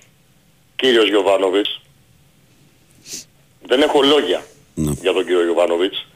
κύριος 0.76 1.08
Γιωβάνοβιτς, 1.08 1.80
δεν 3.66 3.82
έχω 3.82 4.02
λόγια 4.02 4.42
Ναι. 4.74 4.92
για 5.02 5.12
τον 5.12 5.24
κύριο 5.24 5.42
Γιωβάνοβιτς, 5.44 6.06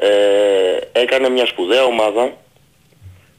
ε, 0.00 0.78
έκανε 0.92 1.28
μια 1.28 1.46
σπουδαία 1.46 1.84
ομάδα, 1.84 2.36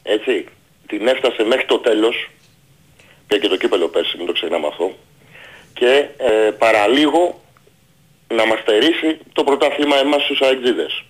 έτσι, 0.02 0.44
την 0.86 1.08
έφτασε 1.08 1.42
μέχρι 1.44 1.64
το 1.64 1.78
τέλος, 1.78 2.30
πήρε 3.26 3.40
και 3.40 3.48
το 3.48 3.56
κύπελο 3.56 3.88
πέρσι, 3.88 4.16
μην 4.16 4.26
το 4.26 4.32
ξεχνάμε 4.32 4.66
αυτό, 4.66 4.92
και 5.72 6.06
ε, 6.16 6.50
παραλίγο 6.58 7.40
να 8.28 8.46
μας 8.46 8.58
στερήσει 8.58 9.18
το 9.32 9.44
πρωτάθλημα 9.44 9.96
εμάς 9.96 10.22
στους 10.22 10.40
αεξίδες. 10.40 11.04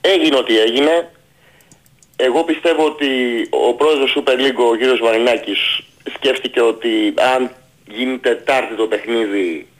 Έγινε 0.00 0.36
ό,τι 0.36 0.58
έγινε. 0.58 1.10
Εγώ 2.16 2.44
πιστεύω 2.44 2.84
ότι 2.84 3.08
ο 3.50 3.74
πρόεδρος 3.74 4.16
Super 4.18 4.34
League, 4.34 4.70
ο 4.70 4.76
κύριος 4.76 5.00
Βαρινάκης, 5.00 5.80
σκέφτηκε 6.14 6.60
ότι 6.60 7.14
αν 7.34 7.50
γίνει 7.88 8.18
Τετάρτη 8.18 8.74
το 8.74 8.86
παιχνίδι 8.86 9.66
ε, 9.66 9.79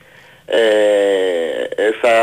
θα 2.01 2.13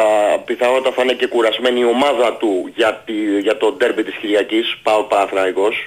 πιθανότατα 0.45 0.95
θα 0.97 1.03
είναι 1.03 1.13
και 1.13 1.27
κουρασμένη 1.27 1.81
η 1.81 1.85
ομάδα 1.85 2.37
του 2.41 2.71
για, 2.77 3.03
τη, 3.07 3.13
για 3.41 3.57
το 3.57 3.73
ντέρμπι 3.77 4.03
της 4.05 4.15
Κυριακής, 4.21 4.77
πάω 4.83 5.03
Παναθηναϊκός 5.03 5.87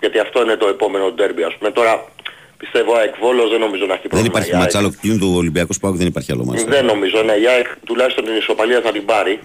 γιατί 0.00 0.18
αυτό 0.18 0.42
είναι 0.42 0.56
το 0.56 0.68
επόμενο 0.68 1.10
ντέρμπι 1.10 1.42
ας 1.42 1.54
πούμε. 1.58 1.70
Τώρα 1.70 2.04
Πιστεύω 2.62 2.92
ΑΕΚ 2.94 3.14
Βόλος 3.20 3.50
δεν 3.50 3.60
νομίζω 3.60 3.84
να 3.86 3.92
έχει 3.92 4.02
Δεν 4.02 4.10
πρόβλημα. 4.10 4.32
υπάρχει 4.32 4.50
η 4.50 4.54
ΑΕΚ. 4.54 4.62
ματσάλο 4.62 4.88
κλείνει 5.00 5.18
του 5.18 5.32
Ολυμπιακού 5.36 5.74
Πάουκ, 5.80 5.96
δεν 5.96 6.06
υπάρχει 6.06 6.32
άλλο 6.32 6.44
μάτσο. 6.44 6.64
Δεν 6.76 6.84
νομίζω, 6.84 7.22
ναι. 7.22 7.32
Η 7.32 7.46
ΑΕΚ 7.48 7.66
τουλάχιστον 7.86 8.24
την 8.24 8.36
ισοπαλία 8.36 8.80
θα 8.80 8.90
την 8.92 9.04
πάρει. 9.04 9.38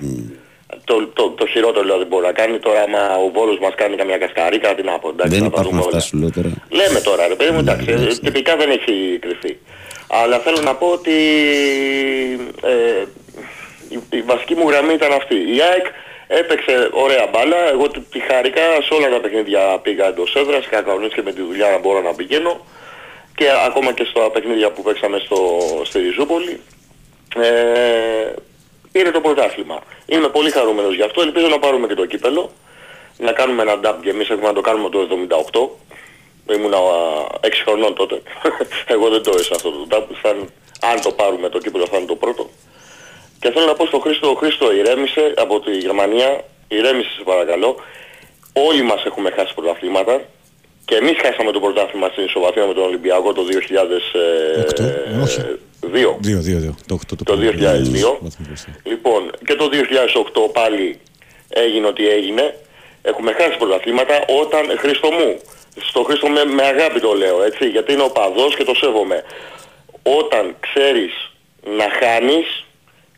Το, 0.83 0.95
το, 1.13 1.23
το 1.39 1.45
χειρότερο 1.47 1.85
λέω 1.85 1.97
δεν 1.97 2.07
μπορεί 2.07 2.25
να 2.25 2.31
κάνει. 2.31 2.59
Τώρα 2.59 2.81
άμα 2.81 3.01
ο 3.25 3.29
Βόλος 3.35 3.57
μας 3.59 3.73
κάνει 3.75 3.95
καμιά 3.95 4.17
κασκαρίκα, 4.17 4.75
τι 4.75 4.83
να 4.83 4.99
πω. 4.99 5.09
Εντάξει, 5.09 5.31
Δεν 5.35 5.43
θα 5.43 5.49
τα 5.49 5.51
υπάρχουν 5.53 5.69
δούμε 5.69 5.79
αυτά 5.85 5.91
όλα. 5.97 5.99
σου 6.07 6.17
λέω 6.17 6.31
τώρα. 6.37 6.49
Λέμε 6.79 6.99
τώρα 7.09 7.27
ρε 7.27 7.35
παιδί 7.35 7.51
μου, 7.51 7.59
εντάξει, 7.59 7.85
Ναι, 7.85 7.91
εντάξει. 7.93 8.19
τυπικά 8.19 8.55
δεν 8.55 8.69
έχει 8.77 8.93
κρυφθεί. 9.23 9.57
Αλλά 10.21 10.39
θέλω 10.39 10.61
να 10.61 10.75
πω 10.75 10.87
ότι 10.87 11.15
ε, 12.61 13.03
η, 13.89 13.99
η 14.09 14.21
βασική 14.21 14.55
μου 14.55 14.69
γραμμή 14.69 14.93
ήταν 14.93 15.11
αυτή. 15.11 15.35
Η 15.35 15.61
ΑΕΚ 15.61 15.85
έπαιξε 16.27 16.89
ωραία 16.91 17.27
μπάλα, 17.31 17.69
εγώ 17.69 17.89
τη, 17.89 17.99
τη 17.99 18.19
χάρηκα, 18.19 18.61
σε 18.61 18.93
όλα 18.93 19.09
τα 19.09 19.19
παιχνίδια 19.19 19.79
πήγα 19.81 20.07
εντός 20.07 20.35
έδρας, 20.35 20.65
είχα 20.65 20.81
κανονίσει 20.81 21.15
και 21.15 21.21
με 21.21 21.31
τη 21.31 21.41
δουλειά 21.41 21.69
να 21.69 21.79
μπορώ 21.79 22.01
να 22.01 22.13
πηγαίνω 22.13 22.65
και 23.35 23.45
ακόμα 23.65 23.91
και 23.91 24.03
στα 24.03 24.31
παιχνίδια 24.31 24.71
που 24.71 24.81
παίξαμε 24.81 25.19
στο, 25.25 25.59
στη 25.85 25.99
Ριζούπολη. 25.99 26.59
Ε, 27.35 28.33
πήρε 28.91 29.11
το 29.11 29.21
πρωτάθλημα. 29.21 29.79
Είμαι 30.05 30.27
πολύ 30.27 30.51
χαρούμενος 30.51 30.95
γι' 30.95 31.03
αυτό, 31.03 31.21
ελπίζω 31.21 31.47
να 31.47 31.59
πάρουμε 31.59 31.87
και 31.87 31.93
το 31.93 32.05
κύπελο, 32.05 32.51
να 33.17 33.31
κάνουμε 33.31 33.61
ένα 33.61 33.77
ντάμπ 33.77 34.01
και 34.01 34.09
εμείς 34.09 34.29
έχουμε 34.29 34.47
να 34.47 34.53
το 34.53 34.61
κάνουμε 34.61 34.89
το 34.89 35.07
78. 35.53 35.92
Ήμουνα 36.51 36.77
6 37.41 37.47
χρονών 37.65 37.95
τότε. 37.95 38.21
Εγώ 38.93 39.09
δεν 39.09 39.23
το 39.23 39.31
έσα 39.39 39.55
αυτό 39.55 39.69
το 39.71 39.85
ντάμπ. 39.87 40.03
Θα, 40.21 40.29
αν 40.89 41.01
το 41.01 41.11
πάρουμε 41.11 41.49
το 41.49 41.59
κύπελο 41.59 41.85
θα 41.85 41.97
είναι 41.97 42.05
το 42.05 42.15
πρώτο. 42.15 42.49
Και 43.39 43.51
θέλω 43.51 43.65
να 43.65 43.73
πω 43.73 43.85
στον 43.85 44.01
Χρήστο, 44.01 44.29
ο 44.29 44.33
Χρήστο 44.33 44.73
ηρέμησε 44.73 45.33
από 45.37 45.59
τη 45.59 45.71
Γερμανία, 45.71 46.43
ηρέμησε 46.67 47.09
σε 47.17 47.23
παρακαλώ. 47.23 47.75
Όλοι 48.53 48.81
μας 48.81 49.03
έχουμε 49.05 49.29
χάσει 49.31 49.53
πρωταθλήματα 49.53 50.21
και 50.85 50.95
εμείς 50.95 51.15
χάσαμε 51.21 51.51
το 51.51 51.59
πρωτάθλημα 51.59 52.07
στην 52.09 52.23
ισοβαθμία 52.23 52.65
με 52.67 52.73
τον 52.73 52.83
Ολυμπιακό 52.83 53.33
το 53.33 53.41
Οκτώ, 54.61 54.83
όχι. 55.23 55.41
2002. 55.81 56.17
Δύο, 56.19 56.39
δύο, 56.39 56.59
δύο. 56.59 56.75
Το, 56.87 56.99
το, 57.07 57.15
το, 57.15 57.23
Το 57.23 57.33
2002. 57.33 57.39
βαθμός 57.39 58.35
μπροστά. 58.39 58.69
Λοιπόν, 58.83 59.31
και 59.45 59.55
το 59.55 59.69
2008 60.47 60.53
πάλι 60.53 60.99
έγινε 61.49 61.87
ό,τι 61.87 62.07
έγινε. 62.07 62.55
Έχουμε 63.01 63.31
χάσει 63.31 63.57
πρωταθλήματα 63.57 64.25
όταν, 64.41 64.77
Χρήστο 64.77 65.11
μου, 65.11 65.39
στο 65.75 66.03
Χρήστο 66.03 66.27
με, 66.27 66.45
με 66.45 66.63
αγάπη 66.63 66.99
το 66.99 67.13
λέω, 67.13 67.43
έτσι, 67.43 67.69
γιατί 67.69 67.93
είναι 67.93 68.03
ο 68.03 68.09
παδός 68.09 68.55
και 68.55 68.63
το 68.63 68.73
σέβομαι. 68.73 69.23
Όταν 70.03 70.55
ξέρεις 70.59 71.31
να 71.63 71.89
χάνεις, 71.89 72.65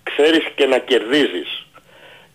ξέρεις 0.03 0.43
και 0.55 0.65
να 0.65 0.77
κερδίζεις. 0.77 1.65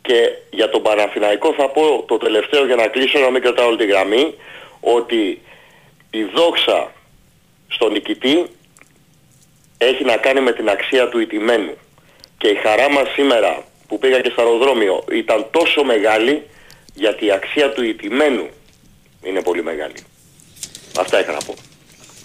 Και 0.02 0.32
για 0.50 0.70
τον 0.70 0.82
Παναθηναϊκό 0.82 1.52
θα 1.52 1.68
πω 1.68 2.04
το 2.08 2.16
τελευταίο 2.16 2.66
για 2.66 2.76
να 2.76 2.86
κλείσω, 2.86 3.18
να 3.18 3.30
μην 3.30 3.42
κρατάω 3.42 3.66
όλη 3.66 3.76
τη 3.76 3.86
γραμμή, 3.86 4.34
ότι 4.80 5.42
η 6.10 6.22
δόξα 6.24 6.92
στον 7.68 7.92
νικητή 7.92 8.46
έχει 9.78 10.04
να 10.04 10.16
κάνει 10.16 10.40
με 10.40 10.52
την 10.52 10.68
αξία 10.68 11.08
του 11.08 11.18
ηττημένου. 11.18 11.76
Και 12.38 12.48
η 12.48 12.54
χαρά 12.54 12.90
μας 12.90 13.08
σήμερα 13.12 13.64
που 13.88 13.98
πήγα 13.98 14.20
και 14.20 14.30
στο 14.30 14.42
αεροδρόμιο 14.42 15.04
ήταν 15.10 15.46
τόσο 15.50 15.84
μεγάλη 15.84 16.46
γιατί 16.94 17.24
η 17.24 17.32
αξία 17.32 17.72
του 17.72 17.84
ηττημένου 17.84 18.48
είναι 19.22 19.42
πολύ 19.42 19.62
μεγάλη. 19.62 19.94
Αυτά 21.00 21.20
είχα 21.20 21.32
να 21.32 21.38
πω. 21.38 21.54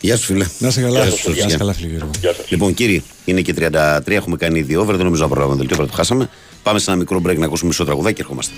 Γεια 0.02 0.18
σου 0.18 0.26
φίλε. 0.26 0.46
Να 0.60 0.68
είσαι 0.68 0.82
καλά. 0.82 1.04
Γεια 1.04 1.12
σου, 1.18 1.30
Να 1.30 1.32
είσαι 1.32 1.42
Σοφία. 1.42 1.58
καλά, 1.58 1.74
φίλε 1.74 1.88
Γιώργο. 1.88 2.10
Γεια 2.20 2.34
σας. 2.34 2.46
Λοιπόν, 2.50 2.74
κύριοι, 2.74 3.04
είναι 3.26 3.42
και 3.42 3.54
33, 3.54 4.16
έχουμε 4.16 4.38
κάνει 4.38 4.60
ήδη 4.60 4.76
over. 4.76 4.96
Δεν 4.96 5.06
νομίζω 5.06 5.22
να 5.24 5.30
προλάβουμε 5.30 5.58
δελτίο, 5.58 5.76
πρέπει 5.76 5.90
να 5.92 5.96
το 5.96 6.02
χάσαμε. 6.04 6.30
Πάμε 6.64 6.80
σε 6.80 6.90
ένα 6.92 7.00
μικρό 7.00 7.22
break 7.26 7.38
να 7.38 7.46
ακούσουμε 7.46 7.68
μισό 7.70 7.86
τραγουδάκι 7.86 8.16
και 8.16 8.22
ερχόμαστε. 8.22 8.54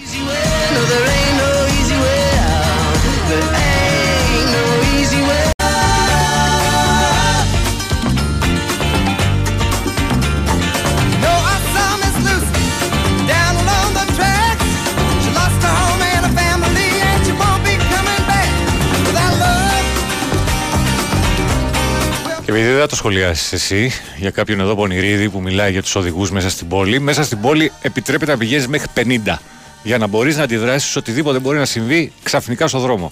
Επειδή 22.57 22.71
δεν 22.71 22.81
θα 22.81 22.87
το 22.87 22.95
σχολιάσεις 22.95 23.53
εσύ 23.53 23.91
για 24.17 24.31
κάποιον 24.31 24.59
εδώ 24.59 24.75
πονηρίδη 24.75 25.29
που 25.29 25.41
μιλάει 25.41 25.71
για 25.71 25.81
τους 25.81 25.95
οδηγούς 25.95 26.31
μέσα 26.31 26.49
στην 26.49 26.67
πόλη, 26.67 26.99
μέσα 26.99 27.23
στην 27.23 27.41
πόλη 27.41 27.71
επιτρέπεται 27.81 28.31
να 28.31 28.37
πηγαίνεις 28.37 28.67
μέχρι 28.67 28.87
50 28.95 29.37
για 29.83 29.97
να 29.97 30.07
μπορείς 30.07 30.37
να 30.37 30.43
αντιδράσεις 30.43 30.95
οτιδήποτε 30.95 31.39
μπορεί 31.39 31.57
να 31.57 31.65
συμβεί 31.65 32.11
ξαφνικά 32.23 32.67
στο 32.67 32.79
δρόμο. 32.79 33.11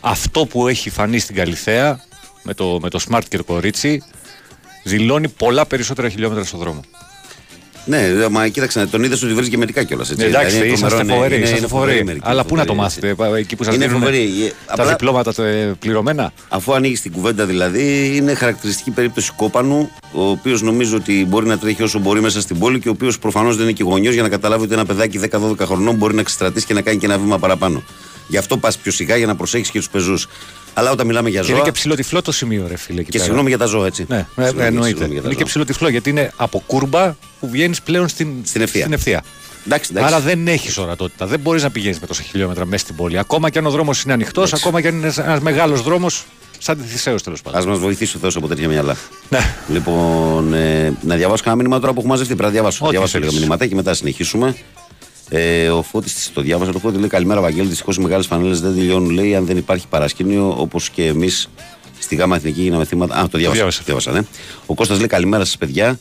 Αυτό 0.00 0.46
που 0.46 0.68
έχει 0.68 0.90
φανεί 0.90 1.18
στην 1.18 1.34
Καλιθέα 1.34 2.00
με 2.42 2.54
το, 2.54 2.78
με 2.82 2.88
το 2.88 3.00
Smart 3.08 3.22
και 3.28 3.36
το 3.36 3.44
κορίτσι 3.44 4.02
δηλώνει 4.84 5.28
πολλά 5.28 5.66
περισσότερα 5.66 6.08
χιλιόμετρα 6.08 6.44
στο 6.44 6.58
δρόμο. 6.58 6.80
Ναι, 7.84 8.28
μα 8.30 8.48
κοίταξε, 8.48 8.86
τον 8.86 9.02
είδες 9.04 9.22
ότι 9.22 9.34
βρίζει 9.34 9.50
και 9.50 9.56
μερικά 9.56 9.82
κιόλας. 9.82 10.16
Ναι, 10.16 10.24
εντάξει, 10.24 10.66
είσαστε 10.68 11.04
φοβεροί. 11.04 11.40
είσαστε 11.42 11.66
φοβεροί. 11.66 12.18
Αλλά 12.22 12.44
πού 12.44 12.56
να 12.56 12.64
το 12.64 12.74
μάθετε, 12.74 13.08
ε, 13.34 13.38
εκεί 13.38 13.56
που 13.56 13.64
σας 13.64 13.74
Είναι 13.74 13.86
δίνουν 13.86 14.00
φοβερή. 14.00 14.22
Ε, 14.44 14.48
τα 14.66 14.72
απλά- 14.72 14.86
διπλώματα 14.86 15.32
τα, 15.34 15.46
ε, 15.46 15.72
πληρωμένα. 15.78 16.32
Αφού 16.48 16.74
ανοίγεις 16.74 17.00
την 17.00 17.12
κουβέντα 17.12 17.46
δηλαδή, 17.46 18.12
είναι 18.16 18.34
χαρακτηριστική 18.34 18.90
περίπτωση 18.90 19.30
κόπανου, 19.36 19.90
ο 20.12 20.22
οποίος 20.28 20.62
νομίζω 20.62 20.96
ότι 20.96 21.26
μπορεί 21.28 21.46
να 21.46 21.58
τρέχει 21.58 21.82
όσο 21.82 21.98
μπορεί 21.98 22.20
μέσα 22.20 22.40
στην 22.40 22.58
πόλη 22.58 22.80
και 22.80 22.88
ο 22.88 22.90
οποίος 22.90 23.18
προφανώς 23.18 23.54
δεν 23.56 23.64
είναι 23.64 23.72
και 23.72 23.82
γονιός 23.82 24.14
για 24.14 24.22
να 24.22 24.28
καταλάβει 24.28 24.64
ότι 24.64 24.72
ένα 24.72 24.84
παιδάκι 24.84 25.18
10-12 25.18 25.66
χρονών 25.66 25.94
μπορεί 25.94 26.14
να 26.14 26.20
εξτρατήσει 26.20 26.66
και 26.66 26.74
να 26.74 26.80
κάνει 26.80 26.98
και 26.98 27.06
ένα 27.06 27.18
βήμα 27.18 27.38
παραπάνω. 27.38 27.82
Γι' 28.30 28.36
αυτό 28.36 28.56
πας 28.56 28.76
πιο 28.78 28.92
σιγά 28.92 29.16
για 29.16 29.26
να 29.26 29.36
προσέχεις 29.36 29.70
και 29.70 29.78
τους 29.78 29.88
πεζούς. 29.90 30.26
Αλλά 30.74 30.90
όταν 30.90 31.06
μιλάμε 31.06 31.28
για 31.30 31.40
Και 31.40 31.46
είναι 31.46 31.56
ζώα. 31.56 31.64
και 31.64 31.72
ψηλοτυφλό 31.72 32.22
το 32.22 32.32
σημείο, 32.32 32.66
ρε 32.68 32.76
φίλε. 32.76 33.00
εκεί 33.00 33.04
Και 33.10 33.12
πέρα. 33.12 33.24
συγγνώμη 33.24 33.48
για 33.48 33.58
τα 33.58 33.64
ζώα, 33.66 33.86
έτσι. 33.86 34.04
Ναι, 34.08 34.16
ε, 34.16 34.24
Συγγνώμη, 34.44 34.66
εννοείται. 34.66 34.86
συγγνώμη 34.88 35.12
για 35.12 35.20
τα 35.22 35.26
Είναι 35.26 35.34
και 35.34 35.40
ζώα. 35.40 35.44
ψηλοτυφλό 35.48 35.88
γιατί 35.88 36.10
είναι 36.10 36.32
από 36.36 36.62
κούρμπα 36.66 37.14
που 37.40 37.48
βγαίνεις 37.50 37.82
πλέον 37.82 38.08
στην, 38.08 38.32
Στην 38.44 38.60
ευθεία. 38.62 38.84
Εντάξει, 39.66 39.90
εντάξει. 39.92 40.14
Άρα 40.14 40.20
δεν 40.20 40.48
έχεις 40.48 40.78
ορατότητα. 40.78 41.26
Δεν 41.26 41.40
μπορείς 41.40 41.62
να 41.62 41.70
πηγαίνεις 41.70 42.00
με 42.00 42.06
τόσα 42.06 42.22
χιλιόμετρα 42.22 42.66
μέσα 42.66 42.84
στην 42.84 42.96
πόλη. 42.96 43.18
Ακόμα 43.18 43.50
και 43.50 43.58
αν 43.58 43.66
ο 43.66 43.70
δρόμος 43.70 44.02
είναι 44.02 44.12
ανοιχτός, 44.12 44.52
ακόμα 44.52 44.80
και 44.80 44.88
αν 44.88 44.94
είναι 44.96 45.12
ένα 45.16 45.40
μεγάλος 45.40 45.82
δρόμος, 45.82 46.24
σαν 46.58 46.76
τη 46.82 46.82
Θησέως 46.88 47.22
τέλος 47.22 47.42
πάντων. 47.42 47.60
Α 47.62 47.66
μας 47.66 47.78
βοηθήσει 47.78 48.16
ο 48.16 48.18
Θεός 48.20 48.36
από 48.36 48.48
τέτοια 48.48 48.68
μυαλά. 48.68 48.96
Ναι. 49.28 49.38
Λοιπόν, 49.68 50.54
ε, 50.54 50.92
να 51.02 51.16
διαβάσω 51.16 51.42
κανένα 51.42 51.62
μήνυμα 51.62 51.80
τώρα 51.80 51.92
που 51.92 51.98
έχω 51.98 52.08
μαζευτεί. 52.08 52.32
Πρέπει 52.34 52.46
να 52.48 52.52
διαβάσω. 52.54 52.78
Ό,τι 52.82 52.90
διαβάσω 52.90 53.12
θέλεις. 53.12 53.26
λίγα 53.28 53.40
μηνύματα 53.40 53.66
και 53.66 53.74
μετά 53.74 53.94
συνεχίσουμε. 53.94 54.56
Ε, 55.32 55.68
ο 55.68 55.82
Φώτης 55.82 56.30
το 56.34 56.40
διάβασα. 56.40 56.72
Το 56.72 56.78
Φώτη 56.78 56.98
λέει 56.98 57.08
Καλημέρα, 57.08 57.40
Βαγγέλη. 57.40 57.68
Δυστυχώς 57.68 57.96
οι 57.96 58.00
μεγάλες 58.00 58.26
φανέλες 58.26 58.60
δεν 58.60 58.74
τελειώνουν. 58.74 59.10
Λέει 59.10 59.34
αν 59.34 59.46
δεν 59.46 59.56
υπάρχει 59.56 59.86
παρασκήνιο 59.88 60.54
όπως 60.58 60.90
και 60.90 61.04
εμείς 61.06 61.48
στη 61.98 62.14
ΓΑΜΑ 62.14 62.36
Εθνική 62.36 62.62
γίναμε 62.62 62.84
θύματα. 62.84 63.14
Α, 63.14 63.28
το 63.28 63.38
διάβασα. 63.38 63.54
διάβασα. 63.54 63.82
διάβασα 63.84 64.12
ναι. 64.12 64.20
Ο 64.66 64.74
Κώστας 64.74 64.98
λέει 64.98 65.06
Καλημέρα 65.06 65.44
σας, 65.44 65.56
παιδιά. 65.56 65.98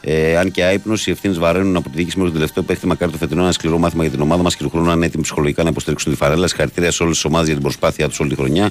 Ε, 0.00 0.36
αν 0.36 0.50
και 0.50 0.64
άϊπνος, 0.64 1.06
οι 1.06 1.10
ευθύνες 1.10 1.38
βαραίνουν 1.38 1.76
από 1.76 1.88
τη 1.88 1.96
διοίκηση 1.96 2.18
με 2.18 2.24
το 2.24 2.30
τελευταίο 2.30 2.62
παίχτη. 2.62 2.86
Μακάρι 2.86 3.12
το 3.12 3.18
φετινό 3.18 3.42
ένα 3.42 3.52
σκληρό 3.52 3.78
μάθημα 3.78 4.02
για 4.02 4.12
την 4.12 4.20
ομάδα 4.20 4.42
μας 4.42 4.56
και 4.56 4.62
του 4.62 4.70
χρόνου 4.70 4.86
να 4.86 4.92
είναι 4.92 5.06
έτοιμοι 5.06 5.22
ψυχολογικά 5.22 5.62
να 5.62 5.68
υποστηρίξουν 5.68 6.12
τη 6.12 6.18
φαρέλα. 6.18 6.46
Συγχαρητήρια 6.46 6.90
σε 6.90 7.02
όλες 7.02 7.14
τις 7.14 7.24
ομάδες 7.24 7.46
για 7.46 7.54
την 7.54 7.64
προσπάθεια 7.64 8.08
τους 8.08 8.20
όλη 8.20 8.28
τη 8.30 8.36
χρονιά. 8.36 8.70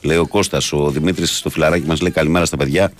Λέει 0.00 0.16
ο 0.16 0.26
Κώστας, 0.26 0.72
ο 0.72 0.90
Δημήτρης 0.90 1.36
στο 1.36 1.50
φιλαράκι 1.50 1.86
μας 1.86 2.00
λέει 2.00 2.10
Καλημέρα 2.10 2.44
στα 2.44 2.56
παιδιά. 2.56 2.92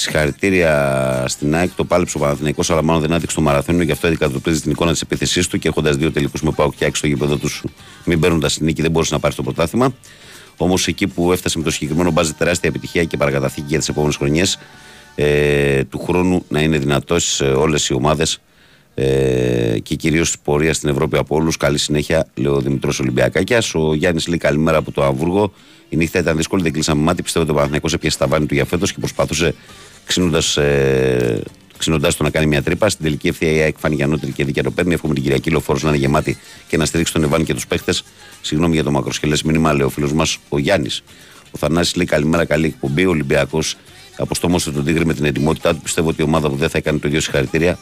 Συγχαρητήρια 0.00 1.24
στην 1.28 1.54
ΑΕΚ. 1.54 1.70
Το 1.76 1.84
πάλεψε 1.84 2.16
ο 2.16 2.20
Παναθηναϊκός, 2.20 2.70
αλλά 2.70 2.82
μάλλον 2.82 3.00
δεν 3.02 3.12
άδειξε 3.12 3.36
το 3.36 3.42
μαραθώνιο. 3.42 3.82
Γι' 3.82 3.92
αυτό 3.92 4.06
αντικατοπτρίζει 4.06 4.60
την 4.60 4.70
εικόνα 4.70 4.92
της 4.92 5.00
επίθεσής 5.00 5.46
του 5.46 5.58
και 5.58 5.68
έχοντας 5.68 5.96
δύο 5.96 6.12
τελικούς 6.12 6.42
με 6.42 6.50
πάω 6.50 6.70
και 6.70 6.84
άξιο 6.84 6.94
στο 6.94 7.06
γήπεδο 7.06 7.36
τους, 7.36 7.64
μην 8.04 8.20
παίρνοντα 8.20 8.48
την 8.48 8.64
νίκη, 8.64 8.82
δεν 8.82 8.90
μπορούσε 8.90 9.14
να 9.14 9.20
πάρεις 9.20 9.36
το 9.36 9.42
πρωτάθλημα. 9.42 9.94
Όμως 10.56 10.86
εκεί 10.86 11.06
που 11.06 11.32
έφτασε 11.32 11.58
με 11.58 11.64
το 11.64 11.70
συγκεκριμένο 11.70 12.10
μπάζε 12.10 12.32
τεράστια 12.32 12.68
επιτυχία 12.68 13.04
και 13.04 13.16
παρακαταθήκη 13.16 13.66
για 13.68 13.78
τις 13.78 13.88
επόμενες 13.88 14.16
χρονιές 14.16 14.58
ε, 15.14 15.84
του 15.84 15.98
χρόνου 15.98 16.44
να 16.48 16.60
είναι 16.60 16.78
δυνατός 16.78 17.24
σε 17.34 17.44
όλες 17.44 17.88
οι 17.88 17.94
ομάδες 17.94 18.40
ε, 18.94 19.78
και 19.82 19.94
κυρίως 19.94 20.30
της 20.30 20.38
πορείας 20.38 20.76
στην 20.76 20.88
Ευρώπη 20.88 21.16
από 21.16 21.36
όλους. 21.36 21.56
Καλή 21.56 21.78
συνέχεια, 21.78 22.26
λέει 22.34 22.52
ο 22.52 22.60
Δημητρός 22.60 23.00
Ολυμπιακάκιας. 23.00 23.74
Ο 23.74 23.94
Γιάννης 23.94 24.26
λέει 24.26 24.38
καλημέρα 24.38 24.76
από 24.76 24.92
το 24.92 25.04
Αμβούργο. 25.04 25.52
Η 25.88 25.96
νύχτα 25.96 26.18
ήταν 26.18 26.36
δύσκολη, 26.36 26.62
δεν 26.62 26.72
κλείσαμε 26.72 27.02
μάτι. 27.02 27.22
Πιστεύω 27.22 27.44
ότι 27.44 27.52
ο 27.52 27.54
Παναθηναϊκός 27.54 27.92
έπιασε 27.92 28.18
τα 28.18 28.26
βάνη 28.26 28.46
του 28.46 28.54
για 28.54 28.64
φέτος 28.64 28.92
και 28.92 28.98
προσπαθούσε 28.98 29.54
ξύνοντας 30.08 30.56
ε, 30.56 31.42
ξύνοντάς 31.76 32.16
το 32.16 32.22
να 32.22 32.30
κάνει 32.30 32.46
μια 32.46 32.62
τρύπα. 32.62 32.88
Στην 32.88 33.04
τελική 33.04 33.28
ευθεία 33.28 33.52
η 33.52 33.60
ΑΕΚ 33.60 33.76
φάνηκε 33.78 34.02
ανώτερη 34.02 34.32
και 34.32 34.44
δίκαια 34.44 34.62
το 34.62 34.70
παίρνει. 34.70 34.94
Εύχομαι 34.94 35.14
την 35.14 35.22
Κυριακή 35.22 35.50
λεωφόρος 35.50 35.82
να 35.82 35.88
είναι 35.88 35.98
γεμάτη 35.98 36.38
και 36.68 36.76
να 36.76 36.84
στηρίξει 36.84 37.12
τον 37.12 37.22
Ιβάν 37.22 37.44
και 37.44 37.54
τους 37.54 37.66
παίχτες. 37.66 38.04
Συγγνώμη 38.40 38.74
για 38.74 38.84
το 38.84 38.90
μακροσχελέ 38.90 39.36
μήνυμα, 39.44 39.72
λέει 39.72 39.86
ο 39.86 39.88
φίλος 39.88 40.12
μας 40.12 40.38
ο 40.48 40.58
Γιάννης. 40.58 41.02
Ο 41.50 41.58
Θανάσης 41.58 41.94
λέει 41.94 42.06
καλημέρα, 42.06 42.44
καλή 42.44 42.66
εκπομπή. 42.66 43.06
Ο 43.06 43.10
Ολυμπιακός 43.10 43.76
αποστόμωσε 44.16 44.70
τον 44.70 44.84
Τίγρη 44.84 45.06
με 45.06 45.14
την 45.14 45.24
ετοιμότητά 45.24 45.74
του. 45.74 45.80
Πιστεύω 45.80 46.08
ότι 46.08 46.22
η 46.22 46.24
ομάδα 46.24 46.48
του 46.48 46.56
δεν 46.56 46.68
θα 46.68 46.78
έκανε 46.78 46.98
το 46.98 47.08
ίδιο 47.08 47.20
συγχαρητήρια. 47.20 47.78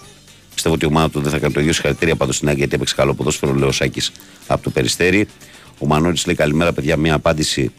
Πιστεύω 0.55 0.75
ότι 0.75 0.85
η 0.85 0.89
ομάδα 0.89 1.11
του 1.11 1.21
δεν 1.21 1.31
θα 1.31 1.39
κάνει 1.39 1.53
το 1.53 1.61
ίδιο 1.61 1.73
συγχαρητήρια 1.73 2.17
πάντως 2.17 2.37
στην 2.37 2.49
ΑΕΚ 2.49 2.57
γιατί 2.57 2.75
έπαιξε 2.75 2.95
καλό 2.95 3.15
ποδόσφαιρο. 3.15 3.55
Λέω 3.55 3.73
Σάκης 3.73 4.13
από 4.47 4.63
το 4.63 4.71
περιστέρι. 4.71 5.27
Ο 5.79 5.87
Μανώλης 5.87 6.27
λέει 6.27 6.35
καλημέρα, 6.35 6.73
παιδιά. 6.73 6.97
Μια 6.97 7.15
απάντηση 7.15 7.73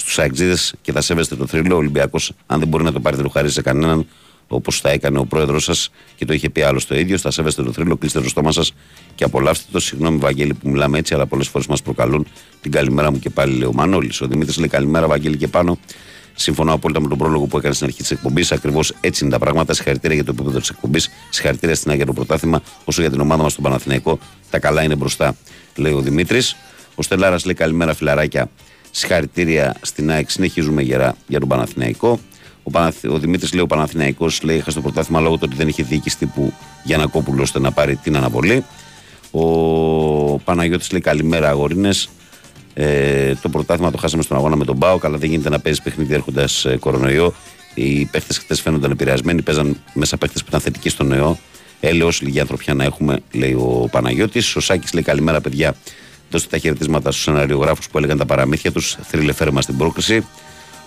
στους 0.00 0.18
Αεξίδε 0.18 0.56
και 0.82 0.92
θα 0.92 1.00
σέβεστε 1.00 1.36
το 1.36 1.46
θρύλο. 1.46 1.74
Ο 1.74 1.78
Ολυμπιακός, 1.78 2.32
αν 2.46 2.58
δεν 2.58 2.68
μπορεί 2.68 2.84
να 2.84 2.92
το 2.92 3.00
πάρει, 3.00 3.16
δεν 3.16 3.24
το 3.24 3.30
χαρίζει 3.30 3.52
σε 3.52 3.62
κανέναν. 3.62 4.06
Όπως 4.48 4.80
θα 4.80 4.90
έκανε 4.90 5.18
ο 5.18 5.24
πρόεδρό 5.24 5.58
σας 5.58 5.90
και 6.16 6.24
το 6.24 6.32
είχε 6.32 6.50
πει 6.50 6.62
άλλος 6.62 6.86
το 6.86 6.98
ίδιο. 6.98 7.18
Θα 7.18 7.30
σέβεστε 7.30 7.62
το 7.62 7.72
θρύλο, 7.72 7.96
κλείστε 7.96 8.20
το 8.20 8.28
στόμα 8.28 8.52
σας 8.52 8.72
και 9.14 9.24
απολαύστε 9.24 9.64
το. 9.72 9.80
Συγγνώμη, 9.80 10.18
Βαγγέλη, 10.18 10.54
που 10.54 10.68
μιλάμε 10.68 10.98
έτσι, 10.98 11.14
αλλά 11.14 11.26
πολλές 11.26 11.48
φορές 11.48 11.66
μας 11.66 11.82
προκαλούν 11.82 12.26
την 12.60 12.70
καλημέρα 12.70 13.10
μου 13.10 13.18
και 13.18 13.30
πάλι 13.30 13.52
λέει 13.52 13.68
ο 13.68 13.72
Μανώλης. 13.72 14.20
Ο 14.20 14.26
Δημήτρης 14.26 14.58
λέει 14.58 14.68
καλημέρα, 14.68 15.06
Βαγγέλη 15.06 15.36
και 15.36 15.48
πάνω. 15.48 15.78
Συμφωνώ 16.34 16.72
απόλυτα 16.72 17.00
με 17.00 17.08
τον 17.08 17.18
πρόλογο 17.18 17.46
που 17.46 17.58
έκανε 17.58 17.74
στην 17.74 17.86
αρχή 17.86 18.00
της 18.00 18.10
εκπομπής. 18.10 18.52
Ακριβώς 18.52 18.92
έτσι 19.00 19.24
είναι 19.24 19.32
τα 19.32 19.38
πράγματα. 19.38 19.74
Συγχαρητήρια 19.74 20.14
για 20.14 20.24
το 20.24 20.32
επίπεδο 20.34 20.58
της 20.58 20.68
εκπομπής. 20.68 21.10
Συγχαρητήρια 21.30 21.74
στην 21.74 21.90
Άγια 21.90 22.06
το 22.06 22.12
πρωτάθλημα. 22.12 22.62
Όσο 22.84 23.00
για 23.00 23.10
την 23.10 23.20
ομάδα 23.20 23.42
μας 23.42 23.52
στον 23.52 23.64
Παναθηναϊκό, 23.64 24.18
τα 24.50 24.58
καλά 24.58 24.82
είναι 24.82 24.96
μπροστά, 24.96 25.36
λέει 25.76 25.92
ο 25.92 26.00
Δημήτρης. 26.00 26.56
Ο 26.94 27.02
Στελάρας 27.02 27.44
λέει 27.44 27.54
καλημέρα 27.54 27.94
φιλαράκια. 27.94 28.50
Συγχαρητήρια 28.90 29.74
στην 29.80 30.10
ΑΕΚ. 30.10 30.30
Συνεχίζουμε 30.30 30.82
γερά 30.82 31.16
για 31.26 31.38
τον 31.40 31.48
Παναθηναϊκό. 31.48 32.20
Ο, 32.62 32.70
Παναθ... 32.70 33.04
ο 33.04 33.18
Δημήτρης 33.18 33.52
λέει: 33.52 33.62
Ο 33.62 33.66
Παναθηναϊκός 33.66 34.42
λέει: 34.42 34.56
Είχα 34.56 34.70
στο 34.70 34.80
πρωτάθλημα 34.80 35.20
λόγω 35.20 35.34
του 35.34 35.42
ότι 35.44 35.56
δεν 35.56 35.68
είχε 35.68 35.82
διοίκηση 35.82 36.18
τύπου 36.18 36.52
Γιανακόπουλο 36.84 37.42
ώστε 37.42 37.58
να 37.58 37.72
πάρει 37.72 37.96
την 37.96 38.16
αναβολή. 38.16 38.64
Ο 39.30 39.44
Παναγιώτης 40.38 40.90
λέει: 40.90 41.00
Καλημέρα, 41.00 41.48
αγορίνε. 41.48 41.90
Ε, 42.74 43.34
το 43.34 43.48
πρωτάθλημα 43.48 43.90
το 43.90 43.98
χάσαμε 43.98 44.22
στον 44.22 44.36
αγώνα 44.36 44.56
με 44.56 44.64
τον 44.64 44.76
Μπάο. 44.76 44.98
Καλά, 44.98 45.18
δεν 45.18 45.28
γίνεται 45.30 45.48
να 45.48 45.58
παίζεις 45.58 45.82
παιχνίδι 45.82 46.14
έρχοντας 46.14 46.64
ε, 46.64 46.76
κορονοϊό. 46.76 47.34
Οι 47.74 48.04
παίχτες 48.04 48.38
χθες 48.38 48.60
φαίνονταν 48.60 48.90
επηρεασμένοι. 48.90 49.42
Παίζαν 49.42 49.76
μέσα 49.92 50.16
παίχτες 50.16 50.40
που 50.40 50.46
ήταν 50.48 50.60
θετικοί 50.60 50.88
στον 50.88 51.06
νεό. 51.06 51.38
Έλεος, 51.80 52.20
λίγη 52.20 52.40
ανθρωπιά 52.40 52.74
να 52.74 52.84
έχουμε, 52.84 53.18
λέει 53.32 53.52
ο 53.52 53.88
Παναγιώτης. 53.90 54.56
Ο 54.56 54.60
Σάκης 54.60 54.92
λέει: 54.92 55.02
Καλημέρα, 55.02 55.40
παιδιά. 55.40 55.74
Δώστε 56.30 56.48
τα 56.50 56.58
χαιρετίσματα 56.58 57.10
στους 57.10 57.22
σεναριογράφους 57.22 57.88
που 57.88 57.98
έλεγαν 57.98 58.18
τα 58.18 58.26
παραμύθια 58.26 58.72
τους. 58.72 58.96
Θρύλε 59.02 59.32
φέρμα 59.32 59.62
στην 59.62 59.76
πρόκληση. 59.76 60.26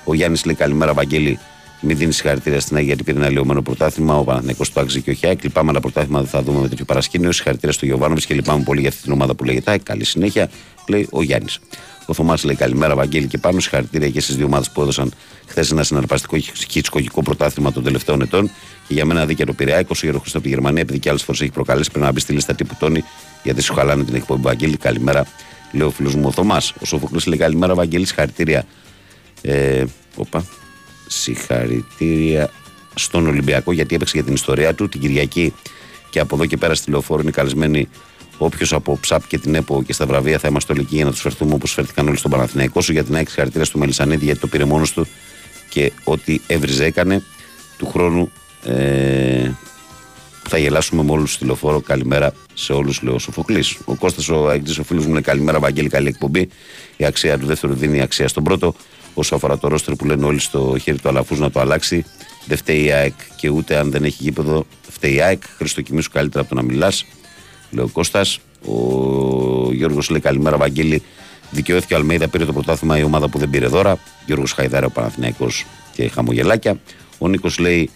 Ο 0.04 0.14
Γιάννης 0.14 0.46
λέει: 0.46 0.56
Καλημέρα, 0.56 0.94
Βαγγέλη. 0.94 1.40
Μην 1.86 1.98
δίνεις 1.98 2.16
συγχαρητήρια 2.16 2.60
στην 2.60 2.76
Αγία 2.76 2.88
γιατί 2.88 3.04
πήρε 3.04 3.18
ένα 3.18 3.30
λιωμένο 3.30 3.62
πρωτάθλημα. 3.62 4.18
Ο 4.18 4.24
Παναθηναϊκός 4.24 4.74
το 4.74 4.80
άξιζε 4.80 5.00
και 5.00 5.10
ο 5.10 5.14
Χιάκ. 5.14 5.44
Λυπάμαι, 5.44 5.70
αλλά 5.70 5.80
πρωτάθλημα 5.80 6.20
δεν 6.20 6.30
θα 6.30 6.42
δούμε 6.42 6.60
με 6.60 6.68
τέτοιο 6.68 6.86
παρασκήνιο. 6.86 7.32
Συγχαρητήρια 7.32 7.72
στο 7.72 7.86
Γιωβάνοβιτς 7.86 8.26
και 8.26 8.34
λυπάμαι 8.34 8.64
πολύ 8.64 8.80
για 8.80 8.90
αυτή 8.90 9.02
την 9.02 9.12
ομάδα 9.12 9.36
που 9.36 9.44
λέγεται 9.44 9.72
ΑΕΚ. 9.72 9.84
Καλή 9.84 10.04
συνέχεια, 10.04 10.50
λέει 10.88 11.08
ο 11.12 11.24
Γιάννης. 11.24 11.60
Ο 12.06 12.14
Θωμάς 12.14 12.44
λέει 12.44 12.56
καλημέρα, 12.56 12.96
Βαγγέλη 12.96 13.28
και 13.28 13.38
πάνω. 13.38 13.60
Συγχαρητήρια 13.60 14.10
και 14.10 14.22
στις 14.22 14.36
δύο 14.36 14.46
ομάδες 14.46 14.70
που 14.70 14.82
έδωσαν 14.82 15.12
χθες 15.46 15.72
ένα 15.72 15.84
συναρπαστικό 15.84 16.38
χιτσκοκικό 16.70 17.22
πρωτάθλημα 17.22 17.72
των 17.72 17.84
τελευταίων 17.84 18.22
ετών. 18.22 18.52
Και 18.88 18.94
για 18.94 19.06
μένα 19.06 19.26
δίκαιο 19.26 19.46
το 19.46 19.54
Πειραιά, 19.54 19.86
20 19.88 19.92
γερό 20.02 20.20
Χριστό 20.20 20.38
από 20.38 20.48
τη 20.48 20.54
Γερμανία, 20.54 20.82
επειδή 20.82 21.00
και 21.00 21.10
άλλες 21.10 21.24
φορές 21.24 21.42
έχει 21.42 21.52
προκαλέσει. 21.52 21.92
Πρέπει 21.92 22.06
να 22.06 22.12
μπει 22.12 22.20
στη 22.20 22.34
λίστα 22.34 22.56
τύπου 22.56 22.76
Τόνι, 22.80 23.04
γιατί 23.44 23.62
σου 23.62 23.74
χαλάνε 23.74 24.04
την 24.04 24.16
εκπομπή 24.16 24.42
Βαγγέλη. 24.42 24.78
Καλημέρα, 24.78 25.26
λέει 25.72 25.88
ο 25.88 25.92
φίλος 25.92 26.16
μου 26.16 26.28
ο 26.28 26.32
Θωμάς. 26.32 26.74
Ο 26.82 26.86
Σοφοκλής 26.86 27.26
λέει 27.26 27.38
καλημέρα, 27.38 27.76
Βαγγέλη, 27.76 28.06
συγχαρητήρια. 28.06 28.66
Ε, 29.42 29.84
οπα, 30.16 30.46
συγχαρητήρια 31.08 32.50
στον 32.96 33.28
Ολυμπιακό 33.28 33.72
γιατί 33.72 33.96
έπαιξε 33.96 34.14
για 34.16 34.26
την 34.26 34.34
ιστορία 34.34 34.74
του 34.74 34.90
την 34.90 35.00
Κυριακή 35.02 35.54
και 36.10 36.20
από 36.20 36.36
εδώ 36.36 36.46
και 36.46 36.58
πέρα 36.58 36.76
στη 36.76 36.92
λεωφόρο 36.92 37.22
είναι 37.22 37.32
καλεσμένοι 37.32 37.90
όποιος 38.46 38.74
από 38.74 39.00
ΨΑΠ 39.08 39.28
και 39.28 39.38
την 39.38 39.56
ΕΠΟ 39.56 39.84
και 39.84 39.94
στα 39.94 40.06
βραβεία 40.06 40.40
θα 40.40 40.48
είμαστε 40.48 40.74
όλοι 40.74 40.82
εκεί 40.82 40.96
για 40.96 41.06
να 41.06 41.12
τους 41.12 41.22
φερθούμε 41.22 41.54
όπως 41.54 41.72
φέρθηκαν 41.72 42.08
όλοι 42.08 42.18
στον 42.18 42.32
Παναθηναϊκό 42.32 42.82
σου 42.82 42.92
για 42.92 43.04
την 43.04 43.16
ΑΕΚ 43.16 43.30
χαρακτήρα 43.30 43.66
του 43.66 43.80
Μελισανίδη 43.80 44.26
γιατί 44.26 44.40
το 44.40 44.48
πήρε 44.48 44.66
μόνος 44.66 44.94
του 44.94 45.08
και 45.70 45.92
ό,τι 46.04 46.40
έβριζε 46.48 46.86
έκανε 46.86 47.24
του 47.78 47.88
χρόνου 47.88 48.32
ε, 48.64 49.52
θα 50.50 50.58
γελάσουμε 50.58 51.04
με 51.04 51.12
όλους 51.12 51.34
στη 51.34 51.46
λεωφόρο. 51.46 51.82
Καλημέρα 51.82 52.34
σε 52.54 52.74
όλους, 52.74 53.02
λέει 53.02 53.16
ο 53.16 53.20
Σοφοκλής. 53.20 53.78
Ο 53.86 53.96
Κώστας, 53.96 54.30
ο 54.30 54.50
Αγγλής, 54.50 54.78
ο 54.78 54.84
φίλος 54.84 55.06
μου, 55.06 55.12
είναι 55.12 55.22
καλημέρα, 55.22 55.60
Βαγγέλη, 55.60 55.90
καλή 55.90 56.08
εκπομπή. 56.08 56.50
Η 56.98 57.06
αξία 57.06 57.38
του 57.38 57.46
δεύτερου 57.46 57.74
δίνει 57.74 58.02
αξία 58.02 58.28
στον 58.28 58.44
πρώτο. 58.44 58.76
Όσο 59.14 59.36
αφορά 59.36 59.58
το 59.58 59.68
ρόστερ 59.68 59.96
που 59.96 60.06
λένε 60.06 60.26
όλοι 60.26 60.40
στο 60.40 60.76
χέρι 60.82 60.98
του 60.98 61.10
Αλαφούς 61.10 61.40
να 61.40 61.52
το 61.52 61.60
αλλάξει, 61.60 62.06
δεν 62.46 62.58
φταίει 62.58 62.84
η 62.84 62.92
ΑΕΚ 62.92 63.14
και 63.36 63.50
ούτε 63.50 63.78
αν 63.78 63.92
δεν 63.92 64.04
έχει 64.04 64.24
γήπεδο, 64.24 64.66
φταίει 64.90 65.14
η 65.14 65.22
ΑΕΚ. 65.22 65.44
Χρήστο 65.58 65.82
σου 66.02 66.10
καλύτερα 66.12 66.44
από 66.44 66.56
το 66.56 66.62
να 66.62 66.62
μιλάς. 66.62 67.06
Λέει 67.74 67.86
ο 67.86 67.88
Κώστας. 67.88 68.40
Ο 68.66 69.74
Γιώργος 69.74 70.10
λέει 70.10 70.20
καλημέρα, 70.20 70.58
Βαγγέλη. 70.58 71.02
Δικαιώθηκε 71.52 71.94
ο 71.94 71.98
Αλμέιδα, 71.98 72.28
πήρε 72.28 72.46
το 72.46 72.54
πρωτάθλημα 72.54 72.98
η 72.98 73.04
ομάδα 73.04 73.30
που 73.30 73.38
δεν 73.38 73.50
πήρε 73.50 73.68
δώρα. 73.68 73.98
Γιώργος 74.26 74.52
Χαϊδάρα, 74.52 74.86
ο 74.86 74.90
Παναθηναϊκός 74.90 75.66
και 75.94 76.08
χαμογελάκια. 76.10 76.80
Ο 77.18 77.28
Νίκος 77.28 77.58
λέει 77.58 77.90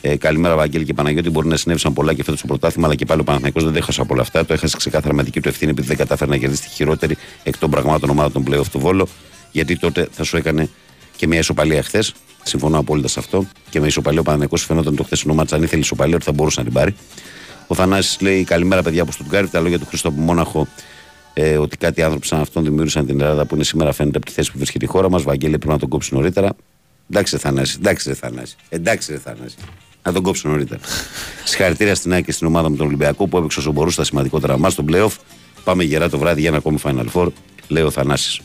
ε, 0.00 0.16
καλημέρα, 0.16 0.56
Βαγγέλη 0.56 0.84
και 0.84 0.94
Παναγιώτη. 0.94 1.30
Μπορεί 1.30 1.48
να 1.48 1.56
συνέβησαν 1.56 1.92
πολλά 1.92 2.14
και 2.14 2.24
φέτος 2.24 2.40
το 2.40 2.46
πρωτάθλημα, 2.46 2.86
αλλά 2.86 2.96
και 2.96 3.04
πάλι 3.04 3.20
ο 3.20 3.24
Παναθηναϊκός 3.24 3.64
δεν 3.64 3.76
έχασε 3.76 4.00
από 4.00 4.12
όλα 4.12 4.22
αυτά. 4.22 4.44
Το 4.44 4.52
έχασε 4.52 4.76
ξεκάθαρα 4.76 5.14
με 5.14 5.22
δική 5.22 5.40
του 5.40 5.48
ευθύνη 5.48 5.70
επειδή 5.70 5.86
δεν 5.86 5.96
κατάφερε 5.96 6.30
να 6.30 6.36
κερδίσει 6.36 6.62
τη 6.62 6.68
χειρότερη 6.68 7.16
εκ 7.42 7.58
των 7.58 7.70
πραγμάτων 7.70 8.10
ομάδα 8.10 8.30
των 8.30 8.44
playoff 8.50 8.66
του 8.72 8.78
Βόλο. 8.78 9.08
Γιατί 9.52 9.78
τότε 9.78 10.08
θα 10.12 10.24
σου 10.24 10.36
έκανε 10.36 10.68
και 11.16 11.26
μια 11.26 11.38
ισοπαλία 11.38 11.82
χθες. 11.82 12.14
Συμφωνώ 12.42 12.78
απόλυτα 12.78 13.08
σε 13.08 13.18
αυτό. 13.18 13.46
Και 13.70 13.80
με 13.80 13.86
ισοπαλία 13.86 14.20
ο 14.20 14.22
Παναθηναϊκός 14.22 14.64
φαινόταν 14.64 14.96
το 14.96 15.02
χθεσινό 15.02 15.34
μάτσα. 15.34 15.56
Αν 15.56 15.62
ήθελε 15.62 15.80
ισοπαλία, 15.80 16.16
ότι 16.16 16.24
θα 16.24 16.32
μπορούσε 16.32 16.58
να 16.58 16.64
την 16.64 16.74
πάρει. 16.74 16.94
Ο 17.66 17.74
Θανάσης 17.74 18.20
λέει: 18.20 18.44
Καλημέρα, 18.44 18.82
παιδιά 18.82 19.02
από 19.02 19.12
Στουτγκάρη. 19.12 19.48
Τα 19.48 19.60
λόγια 19.60 19.78
του 19.78 19.86
Χριστό 19.86 20.08
από 20.08 20.20
Μόναχο 20.20 20.66
ε, 21.34 21.56
ότι 21.56 21.76
κάτι 21.76 22.02
άνθρωποι 22.02 22.26
σαν 22.26 22.40
αυτόν 22.40 22.64
δημιούργησαν 22.64 23.06
την 23.06 23.20
Ελλάδα 23.20 23.44
που 23.44 23.54
είναι 23.54 23.64
σήμερα 23.64 23.92
φαίνεται 23.92 24.16
από 24.16 24.26
τη 24.26 24.32
θέση 24.32 24.52
που 24.52 24.58
βρίσκεται 24.58 24.84
η 24.84 24.88
χώρα 24.88 25.10
μας. 25.10 25.22
Βαγγέλη 25.22 25.58
πρέπει 25.58 25.72
να 25.72 25.78
τον 25.78 25.88
κόψει 25.88 26.14
νωρίτερα. 26.14 26.50
Εντάξει, 27.10 27.36
Θανάση, 27.36 27.76
εντάξει, 27.78 28.08
ρε 28.08 28.14
Θανάση. 28.14 28.56
Εντάξει, 28.68 29.12
ρε 29.12 29.18
Θανάση. 29.18 29.56
Να 30.02 30.12
τον 30.12 30.22
κόψει 30.22 30.46
νωρίτερα. 30.46 30.80
Συγχαρητήρια 31.44 31.94
στην 31.94 32.12
ΑΕΚ 32.12 32.24
και 32.24 32.32
στην 32.32 32.46
ομάδα 32.46 32.68
με 32.68 32.76
τον 32.76 32.86
Ολυμπιακό 32.86 33.26
που 33.26 33.36
έπαιξε 33.36 33.58
όσο 33.58 33.72
μπορούσε 33.72 33.96
τα 33.96 34.04
σημαντικότερα 34.04 34.58
μα 34.58 34.70
στον 34.70 34.86
playoff. 34.90 35.12
Πάμε 35.64 35.84
γερά 35.84 36.08
το 36.08 36.18
βράδυ 36.18 36.40
για 36.40 36.48
ένα 36.48 36.58
ακόμη 36.58 36.78
Final 36.82 37.06
Four, 37.12 37.28
λέει 37.68 37.82
ο 37.82 37.90
Θανάσης. 37.90 38.40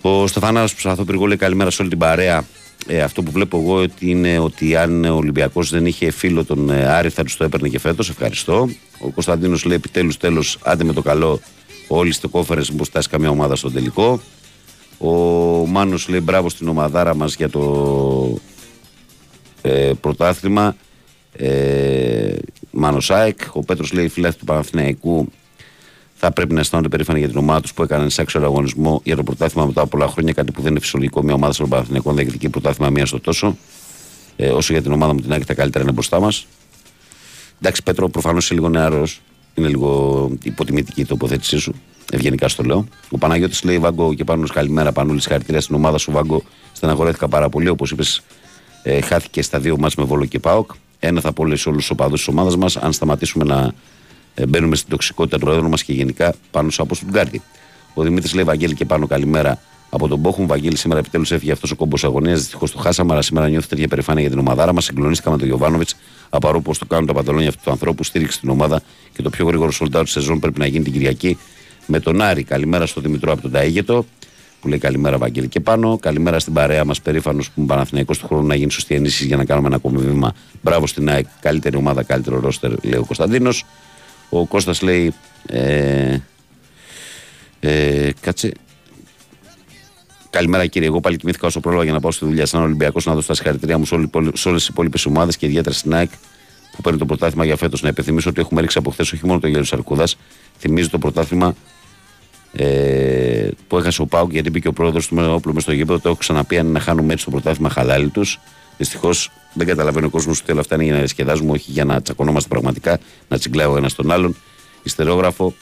Ο 0.00 0.26
Στεφανάρο 0.26 0.68
Ψαθό 0.76 1.04
Πυργό 1.04 1.26
λέει 1.26 1.36
καλημέρα 1.36 1.70
σε 1.70 1.82
όλη 1.82 1.90
την 1.90 1.98
παρέα. 1.98 2.44
Ε, 2.86 3.02
αυτό 3.02 3.22
που 3.22 3.30
βλέπω 3.30 3.58
εγώ 3.58 3.74
ότι 3.74 4.10
είναι 4.10 4.38
ότι 4.38 4.76
αν 4.76 5.04
ο 5.04 5.16
Ολυμπιακός 5.16 5.70
δεν 5.70 5.86
είχε 5.86 6.10
φίλο 6.10 6.44
τον 6.44 6.70
ε, 6.70 6.86
Άρη 6.86 7.08
θα 7.08 7.24
τους 7.24 7.36
το 7.36 7.44
έπαιρνε 7.44 7.68
και 7.68 7.78
φέτος. 7.78 8.08
Ευχαριστώ. 8.08 8.68
Ο 8.98 9.08
Κωνσταντίνος 9.10 9.64
λέει 9.64 9.76
επιτέλους 9.76 10.16
τέλος, 10.16 10.58
άντε 10.62 10.84
με 10.84 10.92
το 10.92 11.02
καλό. 11.02 11.40
Όλοι 11.88 12.12
στο 12.12 12.28
κόφερες 12.28 12.72
που 12.72 12.84
φτάσει 12.84 13.08
καμία 13.08 13.30
ομάδα 13.30 13.56
στον 13.56 13.72
τελικό. 13.72 14.20
Ο 14.98 15.10
Μάνος 15.66 16.08
λέει 16.08 16.20
μπράβο 16.22 16.48
στην 16.48 16.68
ομαδάρα 16.68 17.14
μας 17.14 17.34
για 17.36 17.48
το 17.48 18.38
ε, 19.62 19.92
πρωτάθλημα. 20.00 20.76
Ε, 21.32 22.34
Μάνος 22.70 23.04
Σάικ. 23.04 23.38
Ο 23.52 23.60
Πέτρος 23.60 23.92
λέει 23.92 24.08
φιλάθη 24.08 24.38
του 24.38 24.44
Παναθηναϊκού 24.44 25.28
θα 26.20 26.32
πρέπει 26.32 26.54
να 26.54 26.60
αισθάνονται 26.60 26.88
περήφανοι 26.88 27.18
για 27.18 27.28
την 27.28 27.38
ομάδα 27.38 27.60
τους 27.60 27.74
που 27.74 27.82
έκανε 27.82 28.08
σε 28.08 28.22
άξιο 28.22 28.42
αγωνισμό 28.42 29.00
για 29.04 29.16
το 29.16 29.22
πρωτάθλημα 29.22 29.66
μετά 29.66 29.80
από 29.80 29.90
πολλά 29.90 30.08
χρόνια. 30.08 30.32
Κάτι 30.32 30.52
που 30.52 30.60
δεν 30.60 30.70
είναι 30.70 30.80
φυσιολογικό. 30.80 31.22
Μια 31.22 31.34
ομάδα 31.34 31.52
στον 31.52 31.68
Παναθηναϊκό 31.68 32.10
να 32.10 32.16
διεκδικεί 32.16 32.48
πρωτάθλημα 32.48 32.90
μία 32.90 33.06
στο 33.06 33.20
τόσο. 33.20 33.56
Ε, 34.36 34.48
όσο 34.48 34.72
για 34.72 34.82
την 34.82 34.92
ομάδα 34.92 35.12
μου 35.14 35.20
την 35.20 35.32
Άκη 35.32 35.44
τα 35.44 35.54
καλύτερα 35.54 35.84
είναι 35.84 35.92
μπροστά 35.92 36.20
μας. 36.20 36.46
Εντάξει, 37.60 37.82
Πέτρο, 37.82 38.08
προφανώς 38.08 38.44
είσαι 38.44 38.54
λίγο 38.54 38.68
νεαρός. 38.68 39.20
Είναι 39.54 39.68
λίγο 39.68 40.30
υποτιμητική 40.42 41.00
η 41.00 41.06
τοποθέτησή 41.06 41.58
σου. 41.58 41.74
Ευγενικά 42.12 42.48
στο 42.48 42.62
λέω. 42.62 42.86
Ο 43.10 43.18
Παναγιώτης 43.18 43.64
λέει: 43.64 43.78
Βάγκο 43.78 44.14
και 44.14 44.24
πάνω 44.24 44.46
καλημέρα, 44.46 44.92
Πανούλης. 44.92 45.26
Χαρακτηρία 45.26 45.60
στην 45.60 45.74
ομάδα 45.74 45.98
σου, 45.98 46.12
Βάγκο. 46.12 46.42
Στεναχωρέθηκα 46.72 47.28
πάρα 47.28 47.48
πολύ. 47.48 47.68
Όπως 47.68 47.90
είπες, 47.90 48.22
ε, 48.82 49.00
χάθηκε 49.00 49.42
στα 49.42 49.58
δύο 49.58 49.76
μα 49.78 49.88
με 49.96 50.04
Βόλο 50.04 50.24
και 50.24 50.38
Πάοκ. 50.38 50.70
Ένα 50.98 51.20
θα 51.20 51.32
πω 51.32 51.42
όλους 51.42 51.62
τους 51.62 51.90
οπαδούς 51.90 52.18
της 52.18 52.28
ομάδας 52.28 52.56
μας. 52.56 52.76
Αν 52.76 52.92
σταματήσουμε 52.92 53.44
να 53.44 53.58
ε, 53.60 53.72
μπαίνουμε 54.48 54.76
στην 54.76 54.90
τοξικότητα 54.90 55.38
του 55.38 55.50
έδρου 55.50 55.68
μας 55.68 55.82
και 55.82 55.92
γενικά 55.92 56.34
πάνω 56.50 56.68
από 56.78 56.94
στον 56.94 57.08
Γκάρτι. 57.10 57.42
Ο 57.94 58.02
Δημήτρης 58.02 58.34
λέει: 58.34 58.44
Βαγγέλη 58.44 58.74
και 58.74 58.84
πάνω 58.84 59.06
καλημέρα 59.06 59.60
από 59.90 60.08
τον 60.08 60.22
Πόχουμ. 60.22 60.46
Βαγγέλη 60.46 60.76
σήμερα 60.76 61.00
επιτέλους 61.00 61.32
έφυγε 61.32 61.52
αυτός 61.52 61.70
ο 61.70 61.76
κόμπος 61.76 62.04
αγωνίας. 62.04 62.38
Δυστυχώς 62.38 62.72
το 62.72 62.78
χάσαμε, 62.78 63.12
αλλά 63.12 63.22
σήμερα 63.22 63.48
νιώθω 63.48 63.66
τέτοια 63.68 63.88
περηφάνεια 63.88 64.20
για 64.20 64.30
την 64.30 64.38
ομαδάρα 64.38 64.72
μας. 64.72 64.84
Συγκλονίστηκα 64.84 65.30
με 65.30 65.38
τον 65.38 65.46
Γιωβάνοβιτς. 65.46 65.96
Απαρό 66.30 66.60
πώ 66.60 66.78
το 66.78 66.86
κάνουν 66.86 67.06
τα 67.06 67.12
παντελόνια 67.12 67.48
αυτού 67.48 67.60
του 67.64 67.70
ανθρώπου. 67.70 68.04
Στήριξε 68.04 68.40
την 68.40 68.48
ομάδα 68.48 68.82
και 69.12 69.22
το 69.22 69.30
πιο 69.30 69.46
γρήγορο 69.46 69.70
σολτάου 69.70 70.02
της 70.02 70.12
σεζόν 70.12 70.38
πρέπει 70.38 70.58
να 70.58 70.66
γίνει 70.66 70.84
την 70.84 70.92
Κυριακή 70.92 71.38
με 71.86 72.00
τον 72.00 72.22
Άρη. 72.22 72.42
Καλημέρα 72.42 72.86
στο 72.86 73.00
Δημητρό 73.00 73.32
από 73.32 73.42
τον 73.42 73.50
Ταίγετο 73.50 74.04
που 74.60 74.68
λέει 74.68 74.78
καλημέρα 74.78 75.18
Βαγγέλη 75.18 75.48
και 75.48 75.60
πάνω. 75.60 75.98
Καλημέρα 75.98 76.38
στην 76.38 76.52
παρέα 76.52 76.84
μας, 76.84 77.00
περήφανος 77.00 77.46
που 77.46 77.52
είναι 77.56 77.66
Παναθυναϊκό 77.66 78.12
του 78.12 78.26
χρόνου 78.26 78.46
να 78.46 78.54
γίνει 78.54 78.70
σωστή 78.70 78.94
ενίσχυση 78.94 79.26
για 79.26 79.36
να 79.36 79.44
κάνουμε 79.44 79.66
ένα 79.66 79.76
ακόμη 79.76 79.98
βήμα. 79.98 80.32
Μπράβο 80.62 80.86
στην 80.86 81.08
ΑΕΚ, 81.08 81.26
καλύτερη 81.40 81.76
ομάδα, 81.76 82.02
καλύτερο 82.02 82.40
ρόστερ, 82.40 82.70
λέει 82.82 83.00
ο 83.00 83.04
Κωνσταντίνος. 83.04 83.64
Ο 84.28 84.46
Κώστας 84.46 84.82
λέει 84.82 85.14
ε, 85.46 86.18
ε, 87.60 88.10
κάτσε 88.20 88.52
Καλημέρα 90.30 90.66
κύριε, 90.66 90.88
εγώ 90.88 91.00
πάλι 91.00 91.16
κοιμήθηκα 91.16 91.46
όσο 91.46 91.60
πρόλαβα 91.60 91.84
για 91.84 91.92
να 91.92 92.00
πάω 92.00 92.10
στη 92.10 92.24
δουλειά 92.24 92.46
σαν 92.46 92.62
Ολυμπιακός 92.62 93.06
να 93.06 93.14
δώσω 93.14 93.26
τα 93.26 93.34
συγχαρητήρια 93.34 93.78
μου 93.78 93.84
σε, 93.84 93.94
όλε 94.48 94.56
τις 94.56 94.68
υπόλοιπες 94.68 95.06
ομάδες 95.06 95.36
και 95.36 95.46
ιδιαίτερα 95.46 95.74
στην 95.74 95.94
ΑΕΚ 95.94 96.10
που 96.76 96.82
παίρνει 96.82 96.98
το 96.98 97.06
πρωτάθλημα 97.06 97.44
για 97.44 97.56
φέτος. 97.56 97.82
Να 97.82 97.88
υπενθυμίσω 97.88 98.30
ότι 98.30 98.40
έχουμε 98.40 98.60
ρίξει 98.60 98.78
από 98.78 98.90
χθες 98.90 99.12
όχι 99.12 99.26
μόνο 99.26 99.40
το 99.40 99.48
Γέρο 99.48 99.64
Σαρκούδας, 99.64 100.16
θυμίζει 100.58 100.88
το 100.88 100.98
πρωτάθλημα 100.98 101.54
ε, 102.52 103.48
που 103.68 103.78
έχασε 103.78 104.02
ο 104.02 104.06
Πάουκ 104.06 104.32
γιατί 104.32 104.50
μπήκε 104.50 104.68
ο 104.68 104.72
πρόεδρος 104.72 105.06
του 105.06 105.14
Μενόπουλου 105.14 105.54
μες 105.54 105.62
στο 105.62 105.72
γήπεδο. 105.72 105.98
Το 105.98 106.08
έχω 106.08 106.18
ξαναπεί 106.18 106.58
αν 106.58 106.64
είναι 106.64 106.72
να 106.72 106.80
χάνουμε 106.80 107.12
έτσι 107.12 107.24
το 107.24 107.30
πρωτάθλημα 107.30 107.70
χαλάλι 107.70 108.08
τους. 108.08 108.40
Δυστυχώς 108.78 109.30
δεν 109.54 109.66
καταλαβαίνει 109.66 110.06
ο 110.06 110.10
κόσμος 110.10 110.40
ότι 110.40 110.50
όλα 110.50 110.60
αυτά 110.60 110.74
είναι 110.74 110.84
για 110.84 110.92
να 110.92 110.98
διασκεδάζουμε, 110.98 111.52
όχι 111.52 111.70
για 111.70 111.84
να 111.84 112.02
τσακωνόμαστε 112.02 112.48
πραγματικά, 112.48 112.98
να 113.28 113.38
τσιγκλάω 113.38 113.76
ένας 113.76 113.94
τον 113.94 114.10
άλλον. 114.10 114.36
Ιστερόγραφο 114.82 115.54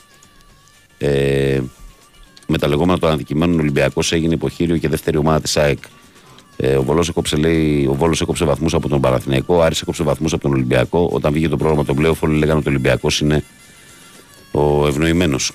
ε, 0.98 1.60
με 2.46 2.58
τα 2.58 2.68
λεγόμενα 2.68 2.98
των 2.98 3.10
αντικειμένων 3.10 3.58
Ολυμπιακός 3.58 4.12
έγινε 4.12 4.34
υποχείριο 4.34 4.76
και 4.76 4.88
δεύτερη 4.88 5.16
ομάδα 5.16 5.40
της 5.40 5.56
ΑΕΚ. 5.56 5.78
Ε, 6.56 6.76
ο 6.76 6.82
Βόλος 6.82 7.08
έκοψε, 7.08 7.36
λέει, 7.36 7.86
ο 7.86 7.94
Βόλος 7.94 8.20
έκοψε 8.20 8.44
βαθμούς 8.44 8.74
από 8.74 8.88
τον 8.88 9.00
Παναθηναϊκό, 9.00 9.60
Άρης 9.62 9.80
έκοψε 9.80 10.02
βαθμούς 10.02 10.32
από 10.32 10.42
τον 10.42 10.52
Ολυμπιακό. 10.52 11.08
Όταν 11.12 11.32
βγήκε 11.32 11.48
το 11.48 11.56
πρόγραμμα 11.56 11.84
των 11.84 11.96
πλέον, 11.96 12.16
όλοι 12.20 12.38
λέγανε 12.38 12.58
ότι 12.58 12.68
ο 12.68 12.70
Ολυμπιακός 12.70 13.20
είναι 13.20 13.44
ο 14.50 14.86
ευνοημένος. 14.86 15.52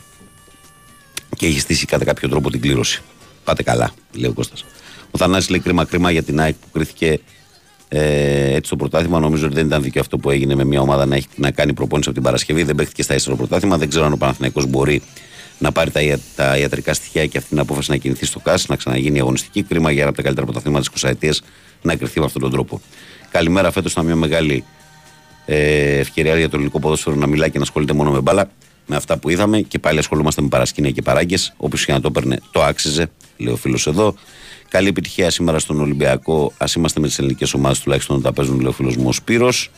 Και 1.37 1.45
έχει 1.45 1.59
στήσει 1.59 1.85
κατά 1.85 2.05
κάποιο 2.05 2.29
τρόπο 2.29 2.49
την 2.51 2.61
κλήρωση. 2.61 3.01
Πάτε 3.43 3.63
καλά, 3.63 3.91
λέει 4.11 4.29
ο 4.29 4.33
Κώστας. 4.33 4.65
Ο 5.11 5.17
Θανάσης 5.17 5.49
λέει 5.49 5.59
κρίμα 5.59 5.85
κρίμα 5.85 6.11
για 6.11 6.23
την 6.23 6.39
ΑΕΚ 6.39 6.55
που 6.55 6.67
κρίθηκε 6.71 7.19
ε, 7.93 8.53
έτσι 8.53 8.69
το 8.69 8.75
πρωτάθλημα. 8.75 9.19
Νομίζω 9.19 9.45
ότι 9.45 9.55
δεν 9.55 9.65
ήταν 9.65 9.81
δίκαιο 9.81 10.01
αυτό 10.01 10.17
που 10.17 10.29
έγινε 10.29 10.55
με 10.55 10.63
μια 10.63 10.81
ομάδα 10.81 11.05
να, 11.05 11.15
έχει, 11.15 11.27
να 11.35 11.51
κάνει 11.51 11.73
προπόνηση 11.73 12.09
από 12.09 12.17
την 12.17 12.27
Παρασκευή. 12.27 12.63
Δεν 12.63 12.75
παίχτηκε 12.75 13.03
στα 13.03 13.15
ίστερο 13.15 13.35
πρωτάθλημα. 13.35 13.77
Δεν 13.77 13.89
ξέρω 13.89 14.05
αν 14.05 14.13
ο 14.13 14.17
Παναθηναϊκός 14.17 14.65
μπορεί 14.65 15.01
να 15.57 15.71
πάρει 15.71 15.91
τα, 15.91 16.01
ια- 16.01 16.19
τα 16.35 16.57
ιατρικά 16.57 16.93
στοιχεία 16.93 17.25
και 17.25 17.37
αυτή 17.37 17.49
την 17.49 17.59
απόφαση 17.59 17.91
να 17.91 17.97
κινηθεί 17.97 18.25
στο 18.25 18.39
ΚΑΣ, 18.39 18.67
να 18.67 18.75
ξαναγίνει 18.75 19.19
αγωνιστική. 19.19 19.63
Κρίμα 19.63 19.91
για 19.91 19.99
ένα 19.99 20.07
από 20.07 20.17
τα 20.17 20.23
καλύτερα 20.23 20.47
πρωταθλήματα 20.47 20.89
της 20.93 21.03
20 21.03 21.09
ετία 21.09 21.33
να 21.81 21.95
κρυφθεί 21.95 22.19
με 22.19 22.25
αυτόν 22.25 22.41
τον 22.41 22.51
τρόπο. 22.51 22.81
Καλημέρα. 23.31 23.71
Φέτος 23.71 23.91
ήταν 23.91 24.05
μια 24.05 24.15
μεγάλη 24.15 24.63
ε, 25.45 25.97
ευκαιρία 25.99 26.37
για 26.37 26.45
το 26.49 26.55
ελληνικό 26.55 26.79
ποδόσφαιρο 26.79 27.15
να 27.15 27.27
μιλάει 27.27 27.49
και 27.49 27.57
να 27.57 27.63
ασχολείται 27.63 27.93
μόνο 27.93 28.11
με 28.11 28.19
μπάλα. 28.19 28.49
Με 28.85 28.95
αυτά 28.95 29.17
που 29.17 29.29
είδαμε 29.29 29.61
και 29.61 29.79
πάλι 29.79 29.99
ασχολούμαστε 29.99 30.41
με 30.41 30.47
παρασκήνια 30.47 30.91
και 30.91 31.01
παράγκες. 31.01 31.53
Όποιος 31.57 31.85
και 31.85 31.91
να 31.91 32.01
το 32.01 32.07
έπαιρνε, 32.07 32.39
το 32.51 32.63
άξιζε, 32.63 33.09
λέει 33.37 33.53
ο 33.53 33.57
φίλος 33.57 33.87
εδώ. 33.87 34.15
Καλή 34.71 34.87
επιτυχία 34.87 35.29
σήμερα 35.29 35.59
στον 35.59 35.79
Ολυμπιακό. 35.81 36.53
Α 36.57 36.65
είμαστε 36.77 36.99
με 36.99 37.07
τις 37.07 37.19
ελληνικές 37.19 37.53
ομάδες 37.53 37.79
τουλάχιστον 37.79 38.15
όταν 38.17 38.33
τα 38.33 38.41
παίζουν, 38.41 38.59
λέει 38.59 38.67
ο 38.67 38.71
φίλος 38.71 38.95
μου 38.95 39.05
ο 39.07 39.11
Σπύρος, 39.11 39.69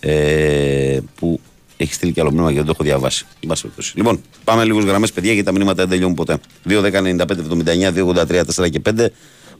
ε, 0.00 0.98
που 1.14 1.40
έχει 1.76 1.94
στείλει 1.94 2.12
και 2.12 2.20
άλλο 2.20 2.30
μήνυμα 2.30 2.50
γιατί 2.50 2.66
δεν 2.66 2.74
το 2.74 2.80
έχω 2.80 2.90
διαβάσει. 2.90 3.26
Εν 3.42 3.48
πάση 3.48 3.62
περιπτώσει. 3.62 3.92
Λοιπόν, 3.96 4.20
πάμε 4.44 4.64
λίγο 4.64 4.80
γραμμές, 4.80 5.12
παιδιά, 5.12 5.32
γιατί 5.32 5.46
τα 5.46 5.52
μηνύματα 5.52 5.74
δεν 5.82 5.88
τελειώνουν 5.88 6.14
ποτέ. 6.14 6.38
2, 6.68 6.80
10, 6.80 7.00
95, 7.02 7.40
79, 7.40 7.92
2, 7.92 8.06
83, 8.06 8.44
4 8.64 8.70
και 8.70 8.80
5. 8.80 9.06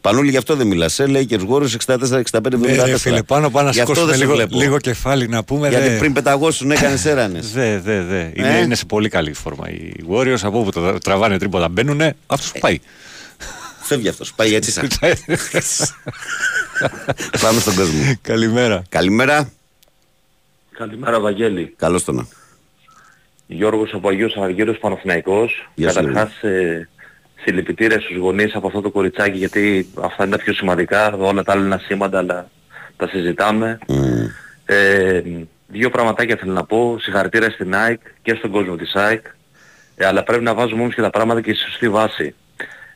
Πανούλη, 0.01 0.31
γι' 0.31 0.37
αυτό 0.37 0.57
δεν 0.57 0.67
μιλάς. 0.67 0.99
Ε, 0.99 1.07
λέει 1.07 1.27
και 1.27 1.37
Γόρο 1.37 1.67
64, 1.87 1.97
65, 2.31 2.53
74. 2.53 2.67
Ε, 2.67 2.85
ρε 2.85 2.99
φίλε, 2.99 3.23
πάνω 3.23 3.51
πάνω 3.51 3.67
να 3.67 3.73
Γι' 3.73 3.81
αυτό 3.81 3.95
σηκώσουμε 3.95 4.07
δεν 4.07 4.15
σε 4.19 4.25
λίγο, 4.25 4.35
βλέπω. 4.35 4.59
λίγο 4.59 4.79
κεφάλι 4.79 5.29
να 5.29 5.45
πούμε. 5.45 5.69
Γιατί 5.69 5.89
δε. 5.89 5.99
πριν 5.99 6.13
πεταγώσουν 6.13 6.71
έκανες 6.71 7.05
έρανες. 7.05 7.51
Δε, 7.53 7.79
δε, 7.81 8.03
δε. 8.03 8.21
Είναι, 8.35 8.59
Ε; 8.59 8.61
είναι 8.61 8.75
σε 8.75 8.85
πολύ 8.85 9.09
καλή 9.09 9.33
φόρμα. 9.33 9.71
Οι 9.71 9.93
Warriors 10.11 10.39
από 10.43 10.59
όπου 10.59 10.71
το 10.71 10.99
τραβάνε 10.99 11.39
τρίποτα 11.39 11.69
μπαίνουνε, 11.69 12.17
αυτός 12.27 12.53
πάει. 12.61 12.79
Φεύγει 13.91 14.09
αυτός. 14.09 14.32
Πάει 14.34 14.55
έτσι 14.55 14.70
σαν. 14.70 14.88
Πάμε 17.43 17.61
στον 17.61 17.74
κόσμο. 17.74 18.14
Καλημέρα. 18.22 18.82
Καλημέρα. 18.88 19.53
Καλημέρα 20.70 21.20
Βαγγέλη. 21.20 21.74
Καλώς 21.76 22.05
τον. 22.05 22.28
Γιώργος 23.47 23.93
από 23.93 24.09
Αγίος 24.09 24.36
Αργύρος 24.36 24.78
Παναθηναϊκός. 24.78 25.68
Γεια 25.74 25.91
σου, 25.91 25.95
Καταρχάς 25.95 26.43
ε, 26.43 26.88
συλληπιτήρια 27.43 28.01
στους 28.01 28.16
γονείς 28.16 28.55
από 28.55 28.66
αυτό 28.66 28.80
το 28.80 28.91
κοριτσάκι 28.91 29.38
γιατί 29.38 29.88
αυτά 30.03 30.24
είναι 30.24 30.36
τα 30.36 30.43
πιο 30.43 30.53
σημαντικά. 30.53 31.12
Όλα 31.12 31.43
τα 31.43 31.53
άλλα 31.53 31.64
είναι 31.64 31.74
ασήμαντα 31.74 32.18
αλλά 32.18 32.51
τα 32.97 33.09
συζητάμε. 33.09 33.78
Ε, 34.64 35.22
δύο 35.66 35.91
πραγματάκια 35.91 36.36
θέλω 36.36 36.53
να 36.53 36.64
πω. 36.64 36.97
Συγχαρητήρια 37.01 37.51
στην 37.51 37.74
ΑΕΚ 37.74 38.01
και 38.22 38.34
στον 38.34 38.51
κόσμο 38.51 38.76
της 38.76 38.95
ΑΕΚ. 38.95 39.26
Ε, 39.97 40.07
αλλά 40.07 40.22
πρέπει 40.22 40.43
να 40.45 40.55
βάζουμε 40.55 40.82
όμως 40.82 40.95
και 40.95 41.03
τα 41.03 41.11
πράγματα 41.11 41.41
και 41.41 41.53
στη 41.55 41.62
σωστή 41.62 41.88
βάση. 41.88 42.34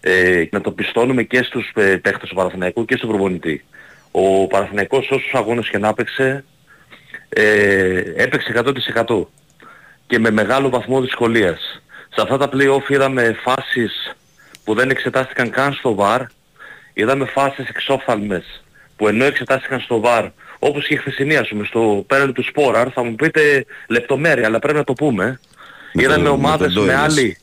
Ε, 0.07 0.45
να 0.51 0.61
το 0.61 0.71
πιστώνουμε 0.71 1.23
και 1.23 1.43
στους 1.43 1.71
ε, 1.75 1.97
παίχτες 1.97 2.29
του 2.29 2.35
Παναθηναϊκού 2.35 2.85
και 2.85 2.97
στον 2.97 3.09
προπονητή. 3.09 3.65
Ο 4.11 4.47
Παναθηναϊκός 4.47 5.11
όσους 5.11 5.35
αγώνες 5.35 5.69
και 5.69 5.79
να 5.79 5.89
έπαιξε, 5.89 6.45
ε, 7.29 8.03
έπαιξε 8.17 8.53
100% 9.07 9.27
και 10.07 10.19
με 10.19 10.31
μεγάλο 10.31 10.69
βαθμό 10.69 11.01
δυσκολίας. 11.01 11.83
Σε 12.15 12.21
αυτά 12.21 12.37
τα 12.37 12.49
play-off 12.53 12.89
είδαμε 12.89 13.37
φάσεις 13.43 14.17
που 14.65 14.75
δεν 14.75 14.91
εξετάστηκαν 14.91 15.51
καν 15.51 15.73
στο 15.73 15.97
VAR, 15.99 16.21
είδαμε 16.93 17.25
φάσεις 17.25 17.69
εξόφθαλμες 17.69 18.65
που 18.97 19.09
ενώ 19.09 19.25
εξετάστηκαν 19.25 19.81
στο 19.81 20.03
VAR, 20.05 20.31
όπως 20.59 20.87
και 20.87 20.95
η 20.95 20.97
χθεσινή 20.97 21.37
ας 21.37 21.49
πούμε, 21.49 21.65
στο 21.65 22.05
πέραν 22.07 22.33
του 22.33 22.43
Σπόραρ, 22.43 22.89
θα 22.95 23.03
μου 23.03 23.15
πείτε 23.15 23.65
λεπτομέρεια, 23.89 24.47
αλλά 24.47 24.59
πρέπει 24.59 24.79
να 24.79 24.85
το 24.85 24.93
πούμε. 24.93 25.41
είδαμε 25.93 26.29
ομάδες 26.29 26.75
με, 26.75 26.95
άλλη... 26.95 27.39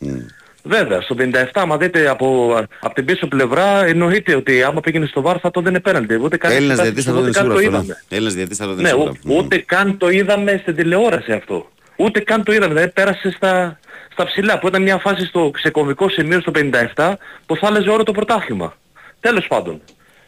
Βέβαια, 0.64 1.02
στο 1.02 1.16
57, 1.20 1.46
άμα 1.54 1.78
δείτε 1.78 2.10
από, 2.10 2.58
από 2.80 2.94
την 2.96 3.06
πίσω 3.06 3.28
πλευρά, 3.28 3.86
εννοείται 3.86 4.36
ότι 4.36 4.64
άμα 4.64 4.80
πήγαινε 4.80 5.06
στο 5.06 5.24
VAR 5.26 5.36
θα 5.42 5.52
το 5.52 5.62
δεν 5.62 5.82
πέναλτι. 5.82 6.16
Ούτε 6.22 6.38
καν 6.38 6.52
Έλληνα 6.52 6.74
εξετάστηκε, 6.74 7.02
διαιτητή 7.02 7.08
θα 7.08 7.12
το 7.14 7.18
ούτε 7.20 7.28
δει 7.28 7.34
καν 7.34 7.44
σίγουρα 7.44 7.62
το 7.62 7.68
αυτό. 7.68 7.78
είδαμε. 7.78 7.98
ναι. 8.10 8.18
Έλληνα 8.18 8.34
διαιτητή 8.34 8.56
θα 8.56 8.66
το 8.66 8.74
δει 8.74 8.82
Ναι, 8.82 8.88
σίγουρα. 8.90 9.12
ου- 9.24 9.38
ούτε 9.38 9.58
καν 9.58 9.98
το 9.98 10.10
είδαμε 10.10 10.58
στην 10.62 10.76
τηλεόραση 10.76 11.32
αυτό. 11.32 11.70
Ούτε 11.96 12.20
καν 12.20 12.44
το 12.44 12.52
είδαμε. 12.54 12.74
Δηλαδή 12.74 12.92
πέρασε 12.92 13.32
στα, 13.32 13.80
στα 14.12 14.26
ψηλά 14.26 14.60
που 14.60 14.68
ήταν 14.68 14.82
μια 14.82 14.98
φάση 14.98 15.26
στο 15.26 15.50
ξεκομβικό 15.54 16.10
σημείο 16.10 16.40
στο 16.42 16.52
57 16.96 17.14
που 17.46 17.56
θα 17.56 17.68
άλλαζε 17.68 17.90
όλο 17.90 18.04
το 18.04 18.12
πρωτάθλημα. 18.12 18.74
Τέλος 19.20 19.48
πάντων. 19.48 19.82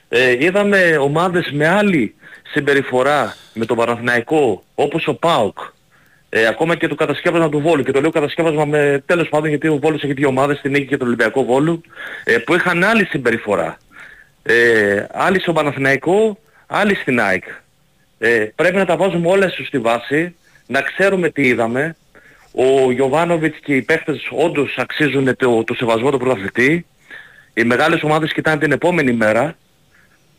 Ε, 0.10 0.32
είδαμε 0.46 0.98
ομάδες 1.02 1.50
με 1.52 1.68
άλλη 1.68 2.16
συμπεριφορά 2.52 3.36
με 3.54 3.66
τον 3.66 3.78
Παναθηναϊκό 3.78 4.64
όπως 4.76 5.08
ο 5.08 5.14
ΠΑΟΚ 5.14 5.58
ε, 6.36 6.46
ακόμα 6.46 6.76
και 6.76 6.88
το 6.88 6.96
κατασκεύασμα 6.96 7.50
του 7.50 7.60
Βόλου 7.60 7.84
και 7.84 7.92
το 7.92 8.02
λέω 8.02 8.10
κατασκεύασμα 8.10 8.66
με 8.66 9.04
τέλος 9.06 9.30
πάντων 9.30 9.50
γιατί 9.50 9.68
ο 9.68 9.78
Βόλος 9.78 10.04
έχει 10.04 10.14
δύο 10.14 10.28
ομάδες 10.28 10.62
την 10.62 10.72
Νίκη 10.72 10.86
και 10.86 10.98
τον 10.98 11.08
Ολυμπιακό 11.08 11.44
Βόλου 11.44 11.82
ε, 12.24 12.38
που 12.38 12.56
είχαν 12.56 12.84
άλλη 12.84 13.06
συμπεριφορά 13.06 13.78
ε, 14.44 15.06
άλλη 15.12 15.40
στον 15.40 15.54
Παναθηναϊκό 15.54 16.38
άλλη 16.68 16.96
στην 16.96 17.20
ΑΕΚ 17.20 17.44
ε, 18.26 18.52
πρέπει 18.56 18.76
να 18.76 18.86
τα 18.86 18.98
βάζουμε 18.98 19.28
όλα 19.28 19.48
στη 19.48 19.56
σωστή 19.56 19.80
βάση, 19.80 20.36
να 20.68 20.82
ξέρουμε 20.82 21.30
τι 21.30 21.48
είδαμε. 21.48 21.96
Ο 22.52 22.92
Γιωβάνοβιτς 22.92 23.60
και 23.60 23.76
οι 23.76 23.82
παίχτες 23.82 24.28
όντως 24.32 24.78
αξίζουν 24.78 25.36
το, 25.36 25.64
το 25.64 25.74
σεβασμό 25.74 26.12
του 26.12 26.18
πρωταθλητή. 26.18 26.86
Οι 27.54 27.64
μεγάλες 27.64 28.04
ομάδες 28.04 28.34
κοιτάνε 28.34 28.58
την 28.58 28.72
επόμενη 28.72 29.14
μέρα. 29.14 29.56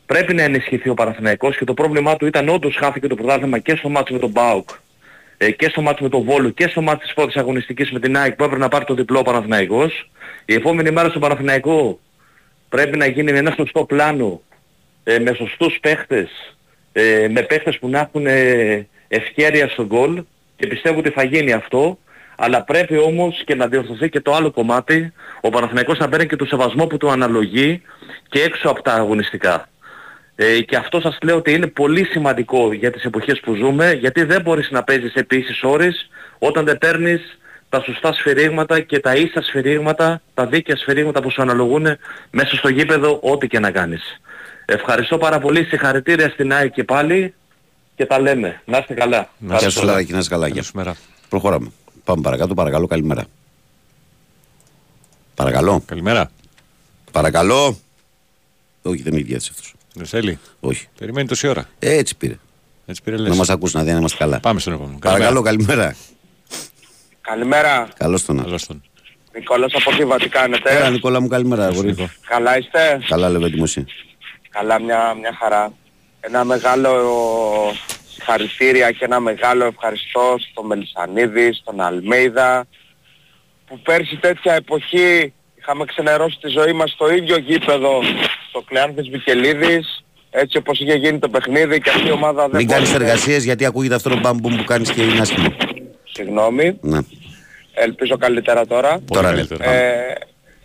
Πρέπει 0.07 0.35
να 0.35 0.43
ενισχυθεί 0.43 0.89
ο 0.89 0.95
Παναθηναϊκός 0.95 1.57
και 1.57 1.65
το 1.65 1.75
πρόβλημά 1.75 2.17
του 2.17 2.27
ήταν 2.27 2.49
όντως 2.49 2.77
χάθηκε 2.77 3.07
το 3.07 3.15
πρωτάθλημα 3.15 3.59
και 3.59 3.77
στο 3.77 3.89
μάτσο 3.89 4.13
με 4.13 4.19
τον 4.19 4.33
ΠΑΟΚ 4.33 4.69
ε, 5.37 5.51
και 5.51 5.69
στο 5.69 5.83
μάτσο 5.83 6.03
με 6.03 6.09
τον 6.09 6.23
Βόλο 6.23 6.51
και 6.51 6.69
στο 6.69 6.83
μάτσο 6.83 7.05
της 7.05 7.15
πρώτης 7.15 7.37
αγωνιστικής 7.37 7.91
με 7.91 8.01
την 8.01 8.17
ΑΕΚ 8.17 8.35
που 8.35 8.45
έπρεπε 8.45 8.63
να 8.63 8.69
πάρει 8.69 8.85
το 8.85 8.95
διπλό 8.95 9.19
ο 9.19 9.23
Παναθηναϊκός. 9.23 10.11
Η 10.45 10.55
επόμενη 10.55 10.91
μέρα 10.91 11.09
στο 11.09 11.19
Παναθηναϊκό 11.19 12.01
πρέπει 12.69 12.97
να 12.97 13.07
γίνει 13.07 13.33
με 13.33 13.39
ένα 13.39 13.55
σωστό 13.57 13.85
πλάνο 13.85 14.43
ε, 15.05 15.19
με 15.19 15.33
σωστούς 15.35 15.79
παίχτες, 15.81 16.57
ε, 16.93 17.29
με 17.31 17.43
παίχτες 17.43 17.79
που 17.79 17.89
να 17.89 17.99
έχουν 17.99 18.27
ε, 18.27 18.87
ευκαιρία 19.09 19.69
στον 19.69 19.87
γκολ 19.87 20.25
και 20.57 20.67
πιστεύω 20.67 20.99
ότι 20.99 21.11
θα 21.11 21.25
γίνει 21.25 21.53
αυτό. 21.53 21.99
Αλλά 22.37 22.63
πρέπει 22.63 22.97
όμως 22.97 23.43
και 23.45 23.55
να 23.55 23.67
διορθωθεί 23.67 24.09
και 24.09 24.21
το 24.21 24.35
άλλο 24.35 24.51
κομμάτι, 24.51 25.13
ο 25.41 25.51
Παναθηναϊκός 25.51 25.99
να 25.99 26.09
παίρνει 26.09 26.27
και 26.27 26.37
το 26.37 26.45
σεβασμό 26.45 26.87
που 26.87 26.97
του 26.97 27.11
αναλογεί 27.11 27.83
και 28.29 28.43
έξω 28.43 28.69
από 28.69 28.83
τα 28.83 28.93
αγωνιστικά. 28.93 29.69
Ε, 30.37 30.61
και 30.61 30.77
αυτό 30.77 31.01
σας 31.01 31.19
λέω 31.23 31.37
ότι 31.37 31.53
είναι 31.53 31.67
πολύ 31.67 32.05
σημαντικό 32.05 32.73
για 32.73 32.91
τις 32.91 33.05
εποχές 33.05 33.41
που 33.41 33.55
ζούμε, 33.55 33.93
γιατί 33.93 34.25
δεν 34.25 34.43
μπορείς 34.43 34.71
να 34.71 34.83
παίζεις 34.83 35.15
επίσης 35.15 35.63
ώρες 35.63 36.09
όταν 36.39 36.65
δεν 36.65 36.79
παίρνεις 36.79 37.39
τα 37.69 37.81
σωστά 37.81 38.13
σφυρίγματα 38.13 38.81
και 38.81 39.01
τα 39.01 39.15
ίσα 39.15 39.43
σφυρίγματα, 39.43 40.23
τα 40.35 40.47
δίκαια 40.47 40.77
σφυρίγματα 40.77 41.23
που 41.23 41.31
σου 41.31 41.43
αναλογούν 41.43 41.87
μέσα 42.31 42.57
στο 42.57 42.69
γήπεδο 42.69 43.19
ό,τι 43.23 43.47
και 43.47 43.59
να 43.59 43.71
κάνεις. 43.71 44.21
Ευχαριστώ 44.65 45.19
πάρα 45.19 45.39
πολύ, 45.39 45.65
συγχαρητήρια 45.65 46.29
στην 46.29 46.53
ΑΕΚ 46.53 46.73
και 46.73 46.85
πάλι 46.85 47.35
και 47.97 48.07
τα 48.07 48.21
λέμε. 48.21 48.61
Να 48.65 48.79
είστε 48.79 48.95
καλά. 48.95 49.29
Γεια 49.39 49.71
σου, 49.71 49.85
Λαράκη, 49.85 50.13
να 50.13 50.19
είσαι 50.19 50.29
καλά. 50.29 50.47
γεια. 50.47 50.55
Καλησπέρα. 50.55 50.97
Προχωράμε. 51.29 51.71
Πάμε 52.05 52.23
παρακάτω, 52.23 52.55
παρακαλώ, 52.55 52.87
καλημέρα. 52.87 53.25
Παρακαλώ. 55.35 55.83
Καλημέρα. 55.87 56.31
Παρακαλώ. 57.13 57.79
Όχι, 58.83 59.03
δεν 59.03 59.13
είναι 59.13 59.21
ιδιαίτερο 59.21 59.51
αυτός. 59.51 59.74
Δεν 59.95 60.07
θέλει. 60.07 60.39
Όχι. 60.61 60.89
Περιμένει 60.99 61.29
τόση 61.29 61.47
ώρα. 61.49 61.69
Ε, 61.79 61.97
έτσι 61.97 62.17
πήρε. 62.17 62.39
Έτσι 62.87 63.03
πήρε 63.03 63.17
Να 63.17 63.23
λες. 63.23 63.37
μας 63.37 63.49
ακούσει, 63.51 63.77
να 63.77 63.83
δει 63.83 63.91
να 63.93 63.99
είμαστε 63.99 64.19
καλά. 64.19 64.41
Πάμε 64.41 64.61
στον 64.61 64.73
επόμενο. 64.73 64.99
Παρακαλώ, 64.99 65.43
καλημέρα. 65.43 65.97
Καλημέρα, 67.21 67.89
Καλώς 67.97 68.25
τον. 68.25 68.43
Καλώς 68.43 68.67
τον. 68.67 68.83
Νικόλας 69.35 69.73
από 69.75 69.93
Θήβα, 69.93 70.17
τι 70.17 70.29
κάνετε. 70.29 70.77
Έλα, 70.77 70.91
Νικόλα 70.91 71.21
μου, 71.21 71.29
καλημέρα. 71.29 71.67
αγόρι. 71.67 71.87
Νίκο. 71.89 72.11
Καλά 72.27 72.59
είστε; 72.59 73.01
Καλά, 73.09 73.29
λέμε 73.29 73.51
εσύ. 73.63 73.85
Καλά, 74.51 74.81
μια, 74.81 75.15
μια 75.21 75.37
χαρά. 75.41 75.73
Ένα 76.21 76.45
μεγάλο 76.45 76.91
συγχαρητήρια 78.13 78.91
και 78.91 79.05
ένα 79.05 79.21
μεγάλο 79.21 79.65
ευχαριστώ 79.65 80.37
στον 80.51 80.67
Μελισανίδη, 80.67 81.53
στον 81.53 81.81
Αλμέιδα, 81.81 82.67
που 83.67 83.79
πέρσι 83.79 84.17
τέτοια 84.17 84.55
εποχή 84.55 85.33
είχαμε 85.65 85.85
ξενερώσει 85.85 86.39
τη 86.41 86.49
ζωή 86.49 86.73
μας 86.73 86.91
στο 86.91 87.13
ίδιο 87.13 87.37
γήπεδο, 87.39 88.01
στο 88.49 88.63
Κλεάνθης 88.63 89.09
Βικελίδης, 89.09 90.05
έτσι 90.31 90.57
όπως 90.57 90.81
είχε 90.81 90.95
γίνει 90.95 91.19
το 91.19 91.29
παιχνίδι 91.29 91.81
και 91.81 91.91
αυτή 91.91 92.09
η 92.09 92.11
ομάδα 92.11 92.49
δεν 92.49 92.57
Μην 92.57 92.69
κάνεις 92.69 92.91
μπόρεσε- 92.91 93.09
εργασίες 93.09 93.45
γιατί 93.45 93.65
ακούγεται 93.65 93.95
αυτό 93.95 94.09
το 94.09 94.19
μπαμπούμ 94.21 94.57
που 94.57 94.65
κάνεις 94.65 94.91
και 94.91 95.03
είναι 95.03 95.21
άσχημο. 95.21 95.49
Συγγνώμη, 96.13 96.79
Ναι. 96.81 96.99
ελπίζω 97.75 98.17
καλύτερα 98.17 98.67
τώρα. 98.67 98.89
Πολύ 98.91 99.05
Τώρα 99.07 99.29
καλύτερα. 99.29 99.71
Ε, 99.73 100.17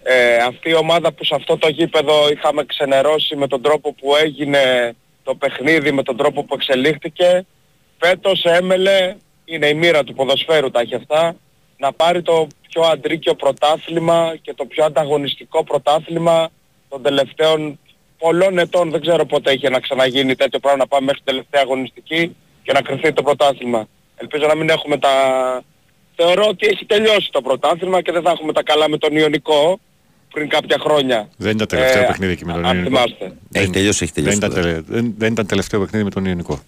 ε, 0.04 0.36
αυτή 0.48 0.70
η 0.70 0.74
ομάδα 0.76 1.12
που 1.12 1.24
σε 1.26 1.36
αυτό 1.36 1.58
το 1.58 1.68
γήπεδο 1.70 2.30
είχαμε 2.32 2.66
ξενερώσει 2.66 3.36
με 3.36 3.48
τον 3.48 3.62
τρόπο 3.62 3.94
που 3.94 4.16
έγινε 4.16 4.94
το 5.24 5.36
παιχνίδι, 5.36 5.92
με 5.92 6.04
τον 6.04 6.18
τρόπο 6.18 6.44
που 6.44 6.54
εξελίχθηκε, 6.54 7.46
φέτος 8.00 8.44
έμελε, 8.44 9.16
είναι 9.46 9.68
η 9.68 9.74
μοίρα 9.74 10.04
του 10.04 10.14
ποδοσφαίρου 10.14 10.72
τα 10.72 10.80
έχει 10.80 10.96
αυτά, 10.96 11.36
να 11.78 11.94
πάρει 11.94 12.22
το 12.22 12.48
πιο 12.70 12.82
αντρίκιο 12.82 13.34
πρωτάθλημα 13.36 14.36
και 14.42 14.54
το 14.54 14.66
πιο 14.66 14.86
ανταγωνιστικό 14.86 15.64
πρωτάθλημα 15.64 16.50
των 16.90 17.02
τελευταίων 17.02 17.80
πολλών 18.18 18.58
ετών. 18.58 18.90
Δεν 18.92 19.02
ξέρω 19.02 19.26
πότε 19.26 19.52
είχε 19.54 19.70
να 19.70 19.80
ξαναγίνει 19.80 20.36
τέτοιο 20.36 20.60
πράγμα 20.60 20.80
να 20.80 20.88
πάμε 20.88 21.06
μέχρι 21.06 21.22
την 21.24 21.28
τελευταία 21.34 21.62
αγωνιστική 21.62 22.36
και 22.64 22.72
να 22.74 22.82
κρυφθεί 22.82 23.14
το 23.14 23.24
πρωτάθλημα. 23.24 23.88
Ελπίζω 24.16 24.46
να 24.48 24.56
μην 24.56 24.70
έχουμε 24.70 24.98
τα... 24.98 25.10
Θεωρώ 26.16 26.46
ότι 26.48 26.68
έχει 26.68 26.86
τελειώσει 26.86 27.30
το 27.32 27.42
πρωτάθλημα 27.42 28.02
και 28.02 28.12
δεν 28.12 28.22
θα 28.22 28.32
έχουμε 28.32 28.54
τα 28.54 28.64
καλά 28.64 28.90
με 28.90 28.98
τον 28.98 29.16
Ιωνικό. 29.16 29.80
πριν 30.34 30.50
κάποια 30.50 30.78
χρόνια. 30.80 31.30
Δεν 31.38 31.52
ήταν 31.56 31.68
τελευταίο 31.68 32.02
Ε, 32.02 32.06
παιχνίδι 32.06 32.32
εκεί 32.32 32.46
με 32.46 32.54
τον 32.54 32.66
αν 32.66 32.76
Ιωνικό. 32.78 32.96
θυμάστε. 32.96 33.26
Έχει 33.26 33.64
Δεν- 33.66 33.72
τελειώσει, 33.72 34.04
έχει 34.04 34.12
Δεν 34.14 34.24
τελειώσει. 34.24 34.38
ήταν, 34.38 34.50
τώρα. 34.50 34.62
τελε- 34.62 34.84
δεν, 34.88 35.14
δεν 35.18 35.32
ήταν 35.32 35.46
τελευταίο 35.48 35.80
παιχνίδι 35.80 36.04
με 36.04 36.10
τον 36.10 36.26
Ιωνικό. 36.26 36.60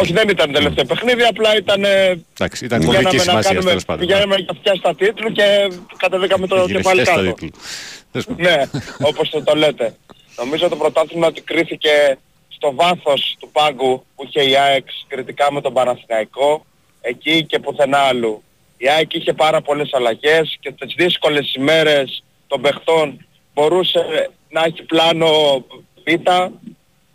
Όχι 0.00 0.12
δεν 0.12 0.28
ήταν 0.28 0.52
τελευταίο 0.52 0.84
παιχνίδι, 0.84 1.22
απλά 1.22 1.56
ήταν... 1.56 1.84
ε, 1.84 2.24
Εντάξει, 2.38 2.64
ήταν 2.64 2.78
πηγαίναμε 2.78 3.02
κομβική 3.02 3.16
να 3.16 3.22
σημασία 3.22 3.50
κάνουμε- 3.50 3.68
τέλος 3.68 3.84
πάντων. 3.84 4.06
Πηγαίναμε 4.06 4.36
για 4.36 4.54
φτιάσει 4.58 4.80
τα 4.80 4.94
τίτλου 4.94 5.32
και 5.32 5.70
κατεβήκαμε 5.96 6.46
το 6.46 6.56
Έγινε 6.56 6.76
κεφάλι 6.78 7.00
χθες 7.00 7.14
το 7.14 7.20
κάτω. 7.22 7.34
τίτλο. 7.34 7.60
Τέλος 8.12 8.26
πάντων. 8.26 8.44
Ναι, 8.44 8.62
όπως 9.08 9.30
το, 9.30 9.42
το 9.42 9.54
λέτε. 9.54 9.96
Νομίζω 10.36 10.68
το 10.68 10.76
πρωτάθλημα 10.76 11.26
ότι 11.26 11.40
κρίθηκε 11.40 12.18
στο 12.48 12.74
βάθος 12.74 13.36
του 13.40 13.48
πάγκου 13.52 14.04
που 14.16 14.24
είχε 14.28 14.42
η 14.48 14.56
ΑΕΚ 14.56 14.86
κριτικά 15.08 15.52
με 15.52 15.60
τον 15.60 15.72
Παναθηναϊκό, 15.72 16.66
εκεί 17.00 17.44
και 17.44 17.58
πουθενά 17.58 17.98
αλλού. 17.98 18.42
Η 18.76 18.88
ΑΕΚ 18.88 19.14
είχε 19.14 19.32
πάρα 19.32 19.60
πολλές 19.60 19.88
αλλαγές 19.92 20.56
και 20.60 20.72
τις 20.72 20.94
δύσκολες 20.96 21.54
ημέρες 21.54 22.22
των 22.46 22.60
παιχτών 22.60 23.26
μπορούσε 23.54 24.30
να 24.48 24.62
έχει 24.64 24.82
πλάνο 24.82 25.64
β 26.04 26.12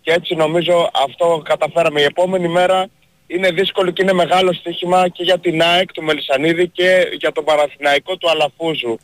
και 0.01 0.11
έτσι 0.11 0.35
νομίζω 0.35 0.89
αυτό 1.05 1.41
καταφέραμε. 1.45 2.01
Η 2.01 2.03
επόμενη 2.03 2.47
μέρα 2.47 2.87
είναι 3.27 3.51
δύσκολο 3.51 3.91
και 3.91 4.01
είναι 4.01 4.13
μεγάλο 4.13 4.53
στοίχημα 4.53 5.07
και 5.09 5.23
για 5.23 5.39
την 5.39 5.61
ΑΕΚ 5.61 5.91
του 5.91 6.03
Μελισανίδη 6.03 6.67
και 6.67 7.07
για 7.19 7.31
τον 7.31 7.43
Παναθηναϊκό 7.43 8.17
του 8.17 8.29
Αλαφούζου. 8.29 8.97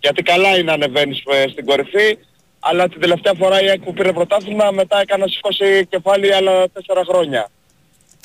Γιατί 0.00 0.22
καλά 0.22 0.48
είναι 0.52 0.62
να 0.62 0.72
ανεβαίνεις 0.72 1.22
ε, 1.32 1.48
στην 1.48 1.64
κορυφή, 1.66 2.18
αλλά 2.60 2.88
την 2.88 3.00
τελευταία 3.00 3.32
φορά 3.38 3.62
η 3.62 3.68
ΑΕΚ 3.68 3.80
που 3.80 3.92
πήρε 3.92 4.12
πρωτάθλημα 4.12 4.70
μετά 4.70 5.00
έκανα 5.00 5.26
σηκώσει 5.26 5.86
κεφάλι 5.86 6.34
άλλα 6.34 6.68
τέσσερα 6.70 7.02
χρόνια. 7.04 7.50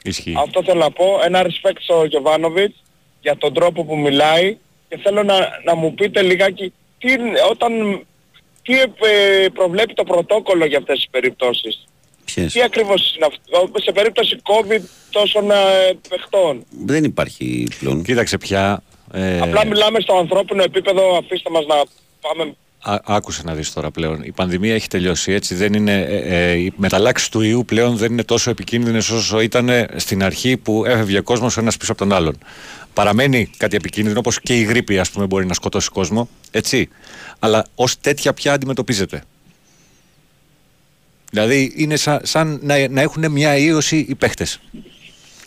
Ισχύει. 0.04 0.36
Αυτό 0.38 0.64
θέλω 0.64 0.80
να 0.80 0.92
πω. 0.92 1.20
Ένα 1.26 1.44
respect 1.46 1.78
στο 1.80 2.04
Γιωβάνοβιτς 2.06 2.84
για 3.22 3.38
τον 3.38 3.54
τρόπο 3.54 3.84
που 3.86 3.98
μιλάει 3.98 4.58
και 4.90 4.98
θέλω 4.98 5.24
να, 5.24 5.36
να 5.64 5.76
μου 5.76 5.94
πείτε 5.94 6.22
λιγάκι 6.22 6.74
τι, 6.98 7.12
είναι- 7.12 7.40
όταν, 7.52 8.02
τι 8.64 8.80
ε, 8.80 9.48
προβλέπει 9.54 9.94
το 9.94 10.04
πρωτόκολλο 10.04 10.66
για 10.66 10.78
αυτές 10.78 10.96
τις 10.96 11.08
περιπτώσεις. 11.10 11.88
Ποιες; 12.38 12.54
Τι 12.54 12.62
ακριβώς 12.62 13.16
είναι 13.16 13.26
αυτό, 13.26 13.80
σε 13.80 13.92
περίπτωση 13.92 14.42
COVID 14.44 14.82
τόσων 15.12 15.52
ε, 15.52 15.56
παιχτών; 16.10 16.66
Δεν 16.86 17.04
υπάρχει 17.04 17.68
πλέον. 17.80 18.04
Κοίταξε 18.04 18.38
πια. 18.38 18.84
ε, 19.12 19.40
Απλά 19.40 19.66
μιλάμε 19.66 20.00
στο 20.00 20.18
ανθρώπινο 20.18 20.64
επίπεδο, 20.64 21.18
αφήστε 21.18 21.50
μας 21.50 21.66
να 21.66 21.76
πάμε 22.22 22.56
Α, 22.82 23.00
άκουσε 23.06 23.42
να 23.46 23.54
δεις 23.54 23.74
τώρα 23.74 23.92
πλέον. 23.92 24.22
Η 24.24 24.32
πανδημία 24.32 24.74
έχει 24.74 24.88
τελειώσει 24.88 25.32
έτσι. 25.32 25.56
Δεν 25.56 25.74
είναι, 25.74 25.94
ε, 26.02 26.50
ε, 26.50 26.54
οι 26.54 26.74
μεταλλάξεις 26.76 27.30
του 27.30 27.42
ιού 27.42 27.66
πλέον 27.66 27.98
δεν 27.98 28.12
είναι 28.12 28.24
τόσο 28.24 28.50
επικίνδυνες 28.50 29.10
όσο 29.10 29.40
ήταν 29.40 29.70
στην 29.96 30.24
αρχή 30.24 30.58
που 30.58 30.86
έφευγε 30.86 31.20
κόσμος 31.20 31.58
ένας 31.58 31.78
πίσω 31.78 31.92
από 31.92 32.02
τον 32.02 32.14
άλλον. 32.14 32.38
Παραμένει 32.94 33.50
κάτι 33.58 33.76
επικίνδυνο 33.76 34.20
όπως 34.20 34.40
και 34.42 34.58
η 34.60 34.64
γρήπη 34.64 35.00
ας 35.00 35.10
πούμε 35.12 35.26
μπορεί 35.26 35.46
να 35.46 35.54
σκοτώσει 35.54 35.90
κόσμο. 35.90 36.30
Έτσι. 36.52 36.90
Αλλά 37.40 37.66
ως 37.76 38.00
τέτοια 38.00 38.34
πια 38.34 38.54
αντιμετωπίζεται. 38.54 39.24
Δηλαδή 41.32 41.74
είναι 41.76 41.96
σαν, 41.96 42.20
σαν 42.24 42.60
να, 42.62 42.88
να 42.90 43.02
έχουν 43.02 43.32
μια 43.32 43.58
ίωση 43.58 44.06
οι 44.10 44.16
παίχτες. 44.16 44.60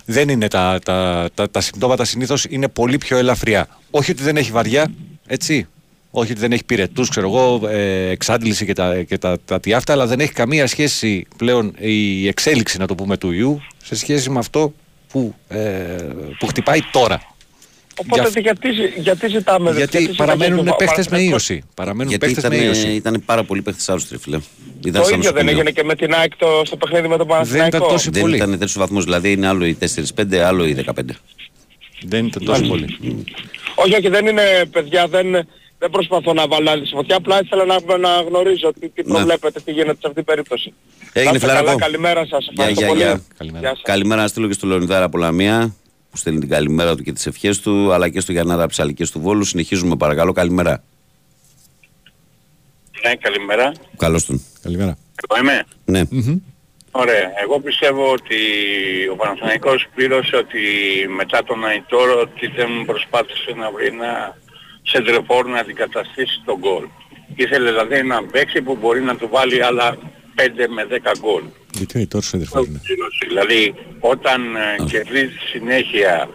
Δεν 0.04 0.28
είναι 0.28 0.48
τα, 0.48 0.78
τα, 0.84 1.28
τα, 1.34 1.50
τα 1.50 1.60
συμπτώματα 1.60 2.04
συνήθως 2.04 2.44
είναι 2.48 2.68
πολύ 2.68 2.98
πιο 2.98 3.16
ελαφριά. 3.16 3.68
Όχι 3.90 4.10
ότι 4.10 4.22
δεν 4.22 4.36
έχει 4.36 4.50
βαριά, 4.50 4.92
έτσι. 5.26 5.66
Όχι 6.10 6.30
ότι 6.32 6.40
δεν 6.40 6.52
έχει 6.52 6.64
πυρετούς, 6.64 7.08
ξέρω 7.08 7.26
εγώ, 7.26 7.68
ε, 7.68 8.08
εξάντληση 8.08 8.64
και 8.64 8.72
τα, 8.72 9.02
και 9.02 9.18
τα, 9.18 9.38
τα 9.44 9.60
τι 9.60 9.72
αυτά, 9.72 9.92
αλλά 9.92 10.06
δεν 10.06 10.20
έχει 10.20 10.32
καμία 10.32 10.66
σχέση 10.66 11.26
πλέον 11.36 11.74
η 11.78 12.26
εξέλιξη, 12.28 12.78
να 12.78 12.86
το 12.86 12.94
πούμε, 12.94 13.16
του 13.16 13.30
ιού 13.30 13.60
σε 13.82 13.96
σχέση 13.96 14.30
με 14.30 14.38
αυτό 14.38 14.72
που, 15.08 15.34
ε, 15.48 15.58
που 16.38 16.46
χτυπάει 16.46 16.80
τώρα. 16.92 17.22
Οπότε 18.04 18.28
Για- 18.30 18.40
γιατί, 18.40 18.72
ζη- 18.72 18.98
γιατί 18.98 19.28
ζητάμε... 19.28 19.70
Γιατί 19.70 19.98
ζητάμε 19.98 20.16
παραμένουν 20.16 20.62
για 20.62 20.70
το 20.70 20.76
παίχτες 20.76 20.96
με 20.96 21.10
Παναθηναϊκό. 21.10 21.32
ίωση. 21.32 21.62
Παραμένουν 21.74 22.08
Γιατί 22.08 22.26
παίχτες 22.26 22.44
με 22.50 22.56
ήταν, 22.56 22.66
ίωση. 22.68 22.88
ήταν 22.88 23.22
πάρα 23.26 23.44
πολλοί 23.44 23.62
παίχτες 23.62 23.88
άρρωστοι, 23.88 24.08
ρε 24.14 24.18
φίλε. 24.20 24.38
Ήταν 24.84 25.02
Το 25.02 25.08
σαν 25.08 25.18
ίδιο 25.18 25.32
δεν 25.32 25.44
νοσοκομείο. 25.44 25.50
έγινε 25.50 25.70
και 25.70 25.84
με 25.84 25.94
την 25.94 26.14
ΑΕΚ 26.14 26.36
το, 26.36 26.62
στο 26.64 26.76
παιχνίδι 26.76 27.08
με 27.08 27.16
τον 27.16 27.26
Δεν 27.26 27.36
Παναθηναϊκό. 27.36 27.76
ήταν 27.76 27.88
τόσο 27.88 28.10
Δεν 28.10 28.22
πολύ. 28.22 28.36
ήταν 28.36 28.50
τέτοιο 28.58 28.80
βαθμό, 28.80 29.00
δηλαδή 29.00 29.32
είναι 29.32 29.46
άλλο 29.46 29.64
οι 29.66 29.76
4-5, 30.16 30.36
άλλο 30.36 30.66
οι 30.66 30.84
15. 30.86 30.92
Δεν 32.02 32.26
ήταν 32.26 32.44
τόσο 32.44 32.62
πολύ. 32.66 32.96
Όχι, 33.74 33.94
όχι, 33.94 34.08
δεν 34.08 34.26
είναι 34.26 34.42
παιδιά, 34.72 35.06
δεν, 35.08 35.26
δεν 35.78 35.90
προσπαθώ 35.90 36.32
να 36.32 36.46
βάλω 36.46 36.70
άλλη 36.70 36.86
φωτιά, 36.86 37.16
απλά 37.16 37.40
ήθελα 37.44 37.64
να, 37.64 37.96
να 37.98 38.20
γνωρίζω 38.28 38.72
τι, 38.80 38.88
τι 38.88 39.02
Ναι. 39.04 39.12
προβλέπετε, 39.14 39.60
τι 39.60 39.70
γίνεται 39.72 39.92
σε 40.00 40.06
αυτή 40.06 40.14
την 40.14 40.24
περίπτωση. 40.24 40.72
Έγινε 41.12 41.30
Να 41.30 41.36
είστε 41.36 41.38
φιλαράκο. 41.48 41.66
καλά, 41.66 41.80
καλημέρα 41.80 42.26
σας, 42.26 42.44
Γεια, 42.52 42.52
ευχαριστώ 42.68 42.80
γεια, 42.80 42.88
πολύ. 42.88 43.00
γεια. 43.02 43.22
Καλημέρα. 43.38 43.60
Γεια 43.66 43.74
σας. 43.74 43.82
Καλημέρα 43.84 44.20
να 44.22 44.28
στείλω 44.28 44.46
και 44.46 44.52
στο 44.52 44.66
Λεωνιδάρα 44.66 45.08
Πολαμία 45.08 45.74
που 46.10 46.16
στέλνει 46.16 46.40
την 46.40 46.48
καλημέρα 46.48 46.96
του 46.96 47.02
και 47.02 47.12
τις 47.12 47.26
ευχές 47.26 47.60
του, 47.60 47.92
αλλά 47.92 48.08
και 48.08 48.20
στο 48.20 48.32
Γιαννάρα 48.32 48.66
Ψαλικές 48.66 49.10
του 49.10 49.20
Βόλου. 49.20 49.44
Συνεχίζουμε 49.44 49.96
παρακαλώ. 49.96 50.32
Καλημέρα. 50.32 50.82
Ναι, 53.02 53.14
καλημέρα. 53.14 53.72
Καλώς 53.96 54.24
τον. 54.24 54.42
Καλημέρα. 54.62 54.98
Εγώ 55.28 55.40
είμαι. 55.40 55.64
Ναι. 55.84 56.02
Ωραία. 56.90 57.32
Εγώ 57.42 57.60
πιστεύω 57.60 58.12
ότι 58.12 58.36
ο 59.12 59.16
Παναθηναϊκός 59.16 59.86
πλήρωσε 59.94 60.36
ότι 60.36 60.58
μετά 61.16 61.44
τον 61.44 61.64
Αϊτόρ 61.64 62.08
ότι 62.08 62.46
δεν 62.46 62.84
προσπάθησε 62.86 63.52
να 63.56 63.70
βρει 63.70 63.86
ένα 63.86 64.38
σεντρεφόρ 64.82 65.46
να 65.46 65.58
αντικαταστήσει 65.58 66.42
τον 66.44 66.58
γκολ. 66.58 66.84
Ήθελε 67.34 67.70
δηλαδή 67.70 67.94
ένα 67.94 68.24
παίξη 68.24 68.62
που 68.62 68.76
μπορεί 68.80 69.02
να 69.02 69.16
του 69.16 69.28
βάλει 69.28 69.64
άλλα 69.64 69.96
5 69.96 69.98
με 70.68 70.86
10 70.90 71.12
γκολ. 71.20 71.42
Γιατί 71.72 71.98
είναι 71.98 72.06
τόσο 72.06 72.30
ενδιαφέρον. 72.32 72.80
Δηλαδή 73.28 73.74
όταν 74.00 74.40
ε, 74.56 74.84
κερδίζει 74.84 75.36
συνέχεια 75.52 76.28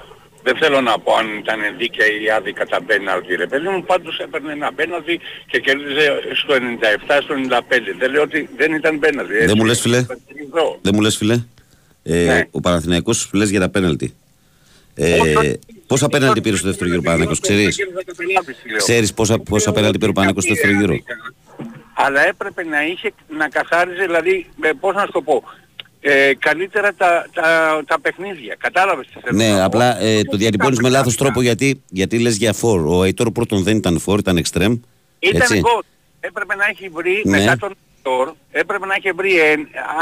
δεν 0.44 0.58
θέλω 0.58 0.82
να 0.82 1.00
πω 1.00 1.14
αν 1.16 1.28
ήταν 1.38 1.60
δίκαια 1.78 2.06
ή 2.06 2.30
άδικα 2.38 2.66
τα 2.66 2.82
πέναλτι 2.82 3.36
ρε 3.36 3.48
παιδί 3.48 3.68
μου, 3.68 3.84
πάντως 3.84 4.20
έπαιρνε 4.20 4.52
ένα 4.52 4.74
πέναλτι 4.74 5.20
και 5.48 5.60
κέρδιζε 5.60 6.08
στο 6.42 6.54
97, 6.54 7.20
στο 7.24 7.36
95. 7.50 7.60
Δεν 8.00 8.12
λέω 8.12 8.22
ότι 8.22 8.50
δεν 8.58 8.74
ήταν 8.74 9.00
πέναλτι. 9.00 9.34
Δεν 9.34 9.44
έτσι. 9.44 9.56
μου 9.56 9.66
λες 9.66 9.80
φίλε. 9.82 9.98
Εδώ. 9.98 10.80
Δεν 10.82 10.94
μου 10.96 11.02
λες 11.02 11.18
φίλε. 11.18 11.44
Ε, 12.04 12.26
Ναι. 12.26 12.48
Ο 12.52 12.60
Παναθηναϊκός 12.60 13.30
λες 13.34 13.50
για 13.50 13.60
τα 13.60 13.70
πέναλτι. 13.70 14.14
Ε, 14.96 15.54
πόσα 15.88 16.08
πέναλτι 16.08 16.42
πήρε 16.42 16.56
στο 16.56 16.68
δεύτερο 16.68 16.90
γύρο 16.90 17.02
ο 17.02 17.04
Παναθηναϊκός, 17.04 17.40
ξέρεις; 17.40 17.78
Ξέρεις 18.78 19.14
πόσα, 19.14 19.40
πόσα 19.40 19.72
πέναλτι 19.72 19.98
πήρε 19.98 20.10
ο 20.10 20.14
Παναθηναϊκός 20.14 20.44
στο 20.44 20.54
δεύτερο 20.54 20.80
γύρο; 20.80 21.04
Αλλά 21.98 22.28
έπρεπε 22.28 22.64
να 22.64 22.86
είχε, 22.86 23.12
να 23.38 23.48
καθάριζε, 23.50 24.04
δηλαδή, 24.06 24.50
ε, 24.62 24.70
πώς 24.80 24.96
να 24.96 25.02
σου 25.06 25.12
το 25.12 25.22
πω, 25.22 25.44
ε, 26.02 26.32
καλύτερα 26.40 26.94
τα, 26.94 27.26
τα, 27.34 27.82
τα 27.88 28.00
παιχνίδια. 28.00 28.56
Κατάλαβες 28.60 29.08
τι 29.08 29.20
θέλω 29.24 29.38
Ναι, 29.38 29.50
να 29.50 29.58
πω; 29.58 29.64
απλά 29.66 30.02
ε, 30.02 30.22
το 30.24 30.38
διατυπώνεις 30.38 30.80
με 30.80 30.90
λάθος 30.90 31.16
τρόπο 31.18 31.42
γιατί, 31.42 31.82
γιατί 31.90 32.20
λες 32.20 32.36
για 32.38 32.54
φόρ. 32.54 32.86
Ο 32.88 33.02
Αϊτόρ 33.02 33.32
πρώτον 33.32 33.64
δεν 33.64 33.78
ήταν 33.78 34.00
φόρ, 34.00 34.20
ήταν 34.20 34.38
εξτρέμ. 34.38 34.76
Ήταν 35.20 35.42
Έτσι. 35.42 35.60
γκολ. 35.60 35.82
Έπρεπε 36.20 36.56
να 36.56 36.66
έχει 36.70 36.90
βρει 36.90 37.22
Ναι. 37.26 37.38
μετά 37.38 37.58
τον 37.58 37.74
Τόρ, 38.02 38.32
έπρεπε 38.52 38.86
να 38.86 38.94
έχει 38.98 39.12
βρει 39.12 39.40
ε, 39.40 39.54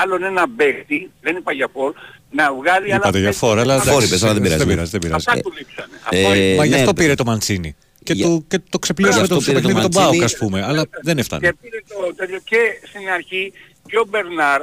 άλλον 0.03 0.23
ένα 0.23 0.45
παίκτη, 0.57 1.09
δεν 1.21 1.35
είπα 1.35 1.53
για 1.53 1.69
φόρ, 1.73 1.93
να 2.31 2.53
βγάλει 2.53 2.85
άλλα 2.85 2.95
Είπατε 2.95 3.17
για 3.17 3.27
παίκτη. 3.27 3.37
φόρα, 3.45 3.61
αλλά 3.61 3.79
Φόρ 3.79 3.87
εντάξει, 3.87 4.07
είπες, 4.07 4.23
αλλά 4.23 4.33
δεν 4.33 4.41
πειράζει. 4.41 4.57
Δεν 4.63 4.67
πειράζει, 4.67 4.91
δεν 4.91 4.99
πειράζει. 4.99 5.25
Αυτά 5.27 5.41
του 5.41 5.53
λείψανε. 5.57 5.99
Ε, 6.09 6.25
Αυτό 6.25 6.35
είναι. 6.35 6.55
Μα 6.55 6.63
γι' 6.65 6.69
ναι, 6.69 6.75
αυτό 6.75 6.91
ρε, 6.95 7.01
πήρε 7.01 7.15
το 7.15 7.23
Μαντσίνη. 7.25 7.75
Και, 8.03 8.13
Για- 8.13 8.27
το, 8.27 8.43
και 8.47 8.59
το 8.69 8.79
ξεπλήρωσε 8.79 9.19
Γι' 9.19 9.27
με 9.29 9.35
αυτό 9.35 9.35
το 9.35 9.51
πήρε 9.51 9.59
το 9.59 9.67
παιχνίδι 9.67 9.87
με 9.87 9.89
τον 9.89 10.01
Μαντσίνη. 10.01 10.17
Μπάουκ, 10.17 10.23
ας 10.31 10.37
πούμε. 10.37 10.63
Αλλά 10.63 10.83
δεν 11.01 11.17
έφτανε. 11.17 11.47
Και 11.47 11.55
πήρε 11.61 11.81
το 11.87 12.15
τέτοιο 12.15 12.39
και 12.43 12.61
στην 12.89 13.09
αρχή 13.09 13.53
και 13.89 13.97
ο 13.97 14.05
Μπερνάρ 14.09 14.61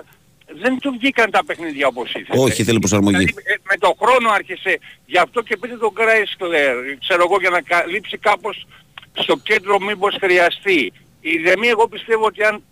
δεν 0.62 0.78
του 0.78 0.90
βγήκαν 0.98 1.30
τα 1.30 1.44
παιχνίδια 1.44 1.86
όπως 1.86 2.12
ήθελε. 2.14 2.42
Όχι, 2.42 2.62
ήθελε 2.62 2.78
προσαρμογή. 2.78 3.16
Δηλαδή, 3.16 3.34
ε, 3.44 3.54
με 3.70 3.76
το 3.78 3.96
χρόνο 4.02 4.30
άρχισε. 4.30 4.78
Γι' 5.06 5.18
αυτό 5.18 5.42
και 5.42 5.56
πήρε 5.56 5.76
τον 5.76 5.90
Γκράισκλερ, 5.92 6.74
ξέρω 7.00 7.22
εγώ, 7.26 7.36
για 7.40 7.50
να 7.50 7.60
καλύψει 7.60 8.18
κάπως 8.18 8.66
στο 9.12 9.36
κέντρο 9.36 9.80
μήπως 9.80 10.16
χρειαστεί. 10.20 10.92
Η 11.20 11.38
Δεμή 11.38 11.68
εγώ 11.68 11.88
πιστεύω 11.88 12.24
ότι 12.24 12.42
αν 12.42 12.62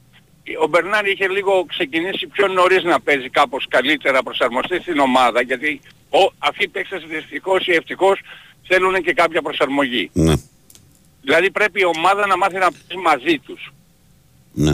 ο 0.62 0.66
Μπερνάρ 0.66 1.06
είχε 1.06 1.28
λίγο 1.28 1.64
ξεκινήσει 1.68 2.26
πιο 2.26 2.48
νωρίς 2.48 2.82
να 2.82 3.00
παίζει 3.00 3.28
κάπως 3.30 3.66
καλύτερα 3.68 4.22
προσαρμοστεί 4.22 4.80
στην 4.80 4.98
ομάδα, 4.98 5.42
γιατί 5.42 5.80
ο, 6.10 6.32
αυτοί 6.38 6.64
οι 6.64 6.68
παίκτες 6.68 7.02
δυστυχώς 7.08 7.66
ή 7.66 7.72
ευτυχώς 7.72 8.20
θέλουν 8.66 9.02
και 9.02 9.12
κάποια 9.12 9.42
προσαρμογή. 9.42 10.10
Ναι, 10.12 10.34
Δηλαδή 11.28 11.50
πρέπει 11.50 11.80
η 11.80 11.84
ομάδα 11.84 12.26
να 12.26 12.36
μάθει 12.36 12.58
να 12.58 12.70
παίζει 12.70 13.02
μαζί 13.04 13.38
τους 13.38 13.72
ναι. 14.52 14.72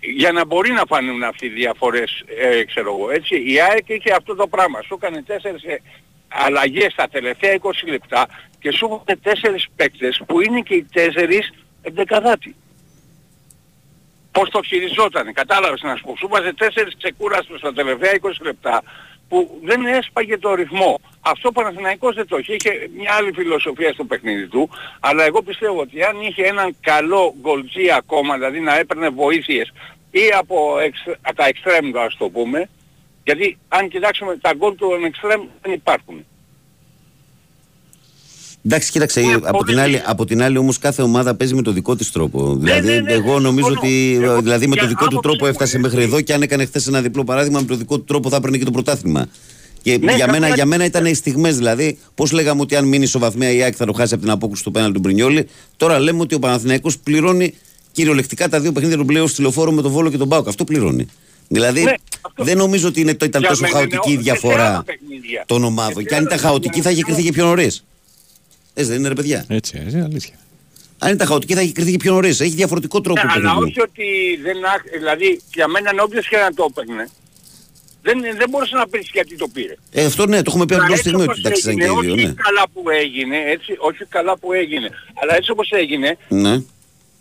για 0.00 0.32
να 0.32 0.44
μπορεί 0.44 0.72
να 0.72 0.82
φανούν 0.88 1.22
αυτοί 1.22 1.46
οι 1.46 1.48
διαφορές, 1.48 2.24
ε, 2.38 2.64
ξέρω 2.64 2.94
εγώ, 2.94 3.10
έτσι. 3.10 3.42
Η 3.52 3.60
ΑΕΚ 3.60 3.88
είχε 3.88 4.12
αυτό 4.12 4.34
το 4.34 4.46
πράγμα. 4.46 4.82
Σου 4.82 4.94
έκανε 4.94 5.22
τέσσερις 5.22 5.62
ε, 5.62 5.80
αλλαγές 6.28 6.94
τα 6.94 7.08
τελευταία 7.08 7.58
20 7.60 7.70
λεπτά 7.86 8.26
και 8.58 8.72
σου 8.72 9.02
έκανε 9.02 9.20
τέσσερις 9.22 9.66
παίκτες 9.76 10.20
που 10.26 10.40
είναι 10.40 10.60
και 10.60 10.74
οι 10.74 10.86
τέσσερις 10.92 11.52
εντεκαδάτοι. 11.82 12.54
Πώς 14.32 14.50
το 14.50 14.62
χειριζότανε, 14.62 15.32
κατάλαβες 15.32 15.82
να 15.82 15.96
σου 15.96 16.04
πω. 16.04 16.16
Σου 16.16 16.28
βάζε 16.28 16.52
τέσσερις 16.52 16.96
ξεκούραστους 16.96 17.60
τα 17.60 17.72
τελευταία 17.72 18.12
20 18.20 18.30
λεπτά 18.40 18.82
που 19.28 19.60
δεν 19.64 19.86
έσπαγε 19.86 20.38
το 20.38 20.54
ρυθμό. 20.54 21.00
Αυτό 21.32 21.48
ο 21.48 21.52
Παναθηναϊκός 21.52 22.14
δεν 22.14 22.26
το 22.26 22.36
είχε. 22.38 22.52
Είχε 22.54 22.70
μια 22.98 23.12
άλλη 23.18 23.32
φιλοσοφία 23.34 23.92
στο 23.92 24.04
παιχνίδι 24.04 24.46
του, 24.48 24.70
αλλά 25.00 25.24
εγώ 25.24 25.42
πιστεύω 25.42 25.80
ότι 25.80 26.02
αν 26.02 26.20
είχε 26.20 26.42
έναν 26.42 26.76
καλό 26.80 27.34
γκολτζή 27.40 27.90
ακόμα, 27.96 28.34
δηλαδή 28.34 28.60
να 28.60 28.78
έπαιρνε 28.78 29.08
βοήθειες 29.08 29.72
ή 30.10 30.20
από 30.38 30.56
εξ, 30.86 30.98
τα 31.36 31.46
εξτρέμ 31.46 31.90
του 31.92 32.00
ας 32.00 32.16
το 32.16 32.28
πούμε, 32.28 32.68
γιατί 33.24 33.58
αν 33.68 33.88
κοιτάξουμε 33.88 34.36
τα 34.40 34.52
γκολ 34.56 34.74
του 34.74 34.88
εξτρέμ 35.06 35.42
δεν 35.62 35.72
υπάρχουν. 35.72 36.24
Εντάξει, 38.64 38.90
κοίταξε, 38.90 39.20
Είναι 39.20 39.34
από 39.34 39.42
την, 39.44 39.50
πολύ 39.66 39.80
άλλη, 39.80 39.90
δύσκολο. 39.92 40.12
από 40.12 40.24
την 40.24 40.42
άλλη 40.42 40.58
όμως 40.58 40.78
κάθε 40.78 41.02
ομάδα 41.02 41.34
παίζει 41.34 41.54
με 41.54 41.62
το 41.62 41.70
δικό 41.72 41.96
της 41.96 42.10
τρόπο. 42.12 42.56
δηλαδή, 42.56 42.88
ναι, 42.88 43.00
ναι, 43.00 43.12
εγώ 43.12 43.38
νομίζω 43.40 43.66
συμφωνώ. 43.66 43.80
ότι 43.92 44.18
Εγώ 44.22 44.40
δηλαδή, 44.42 44.66
με 44.66 44.74
το 44.74 44.80
για 44.80 44.88
δικό 44.88 45.00
του 45.00 45.06
άποψη 45.18 45.28
τρόπο 45.28 45.44
μου 45.44 45.50
έφτασε 45.50 45.76
είναι. 45.78 45.88
μέχρι 45.88 46.04
εδώ 46.04 46.20
και 46.20 46.32
αν 46.34 46.42
έκανε 46.42 46.64
χθες 46.66 46.86
ένα 46.86 47.00
διπλό 47.02 47.24
παράδειγμα, 47.24 47.60
με 47.60 47.66
το 47.66 47.74
δικό 47.76 47.96
του 47.98 48.04
τρόπο 48.04 48.28
θα 48.28 48.36
έπαιρνε 48.36 48.58
και 48.58 48.64
το 48.64 48.70
πρωτάθλημα. 48.70 49.26
Και 49.98 50.04
για, 50.04 50.10
καθόλου 50.10 50.30
μένα, 50.32 50.46
για 50.46 50.54
έτσι. 50.54 50.66
μένα 50.66 50.84
ήταν 50.84 51.06
οι 51.06 51.14
στιγμές. 51.14 51.56
Δηλαδή, 51.56 51.98
πώς 52.14 52.32
λέγαμε 52.32 52.60
ότι 52.60 52.76
αν 52.76 52.84
μείνει 52.84 53.04
ισοβαθμία 53.04 53.50
η 53.50 53.62
ΑΕΚ 53.62 53.74
θα 53.76 53.86
το 53.86 53.92
χάσει 53.92 54.14
από 54.14 54.22
την 54.22 54.32
απόκριση 54.32 54.62
του 54.62 54.70
πέναλ 54.70 54.92
του 54.92 55.00
Μπρινιόλη, 55.00 55.48
τώρα 55.76 55.98
λέμε 55.98 56.20
ότι 56.20 56.34
ο 56.34 56.38
Παναθηναϊκός 56.38 56.98
πληρώνει 56.98 57.54
κυριολεκτικά 57.92 58.48
τα 58.48 58.60
δύο 58.60 58.72
παιχνίδια 58.72 58.96
του 58.98 59.04
πλέον 59.04 59.28
στη 59.28 59.40
λεωφόρο 59.42 59.72
με 59.72 59.82
τον 59.82 59.90
Βόλο 59.90 60.10
και 60.10 60.16
τον 60.16 60.26
Μπάουκ. 60.26 60.48
Αυτό 60.48 60.64
πληρώνει. 60.64 61.06
Δηλαδή, 61.48 61.82
Ναι, 61.82 61.92
αυτό. 62.20 62.44
δεν 62.44 62.56
νομίζω 62.56 62.88
ότι 62.88 63.00
είναι, 63.00 63.14
το 63.14 63.24
ήταν 63.24 63.40
Για 63.40 63.50
τόσο 63.50 63.62
μένα 63.62 63.74
χαοτική 63.74 63.98
η 64.10 64.12
είναι 64.12 64.22
σε 64.22 64.30
διαφορά 64.30 64.68
άλλα 64.68 64.82
παιχνίδια. 64.84 65.44
των 65.46 65.64
ομάδων. 65.64 66.02
Σε 66.02 66.08
Και 66.08 66.14
αν 66.14 66.22
ήταν 66.22 66.38
άλλα 66.38 66.48
χαοτική 66.48 66.80
θα 66.80 66.90
είχε 66.90 67.02
κρυθεί 67.02 67.22
και 67.22 67.32
πιο 67.32 67.44
νωρίς. 67.44 67.84
Έτσι 68.74 68.90
δεν 68.90 68.98
είναι, 68.98 69.08
ρε 69.08 69.14
παιδιά. 69.14 69.44
Έτσι, 69.48 69.82
έτσι, 69.84 69.98
αλήθεια. 69.98 70.34
Αν 70.98 71.12
ήταν 71.12 71.26
χαοτική 71.26 71.54
θα 71.54 71.60
είχε 71.62 71.72
κρυθεί 71.72 71.90
και 71.90 71.96
πιο 71.96 72.12
νωρίς. 72.12 72.40
Έχει 72.40 72.54
διαφορετικό 72.54 73.00
τρόπο 73.00 73.20
Ναι, 73.20 73.32
αλλά 73.32 73.42
παιχνιδιού. 73.42 73.66
όχι 73.70 73.80
ότι 73.80 74.04
δεν 74.42 74.56
άχ- 74.64 74.90
δηλαδή 74.98 75.40
για 75.54 75.68
μένα 75.68 75.90
όποιος 76.02 76.28
και 76.28 76.36
να 76.36 76.54
το 76.54 76.66
έπαιρνε 76.70 77.08
δεν, 78.08 78.36
δεν 78.40 78.48
μπορούσε 78.50 78.76
να 78.76 78.86
πεις 78.88 79.08
γιατί 79.12 79.36
το 79.36 79.48
πήρε. 79.54 79.74
Ε, 79.92 80.04
αυτό 80.04 80.26
ναι, 80.26 80.36
το 80.42 80.50
έχουμε 80.50 80.66
πει 80.66 80.74
από 80.74 80.84
την 80.84 80.92
Αλλά 80.92 81.02
πρώτη 81.02 81.08
στιγμή 81.08 81.22
έτσι 81.22 81.40
ότι 81.40 81.40
όπως 81.40 81.40
τάξισαν 81.42 81.74
και 81.76 81.84
έγινε, 81.84 82.00
οι 82.00 82.04
δύο. 82.04 82.14
όχι 82.14 82.26
Ναι. 82.26 82.42
καλά 82.46 82.64
που 82.72 82.82
έγινε, 83.02 83.36
έτσι, 83.54 83.70
όχι 83.78 84.04
καλά 84.16 84.38
που 84.38 84.52
έγινε, 84.52 84.88
αλλά 85.20 85.32
έτσι 85.36 85.50
όπως 85.50 85.70
έγινε, 85.70 86.16
ναι. 86.28 86.54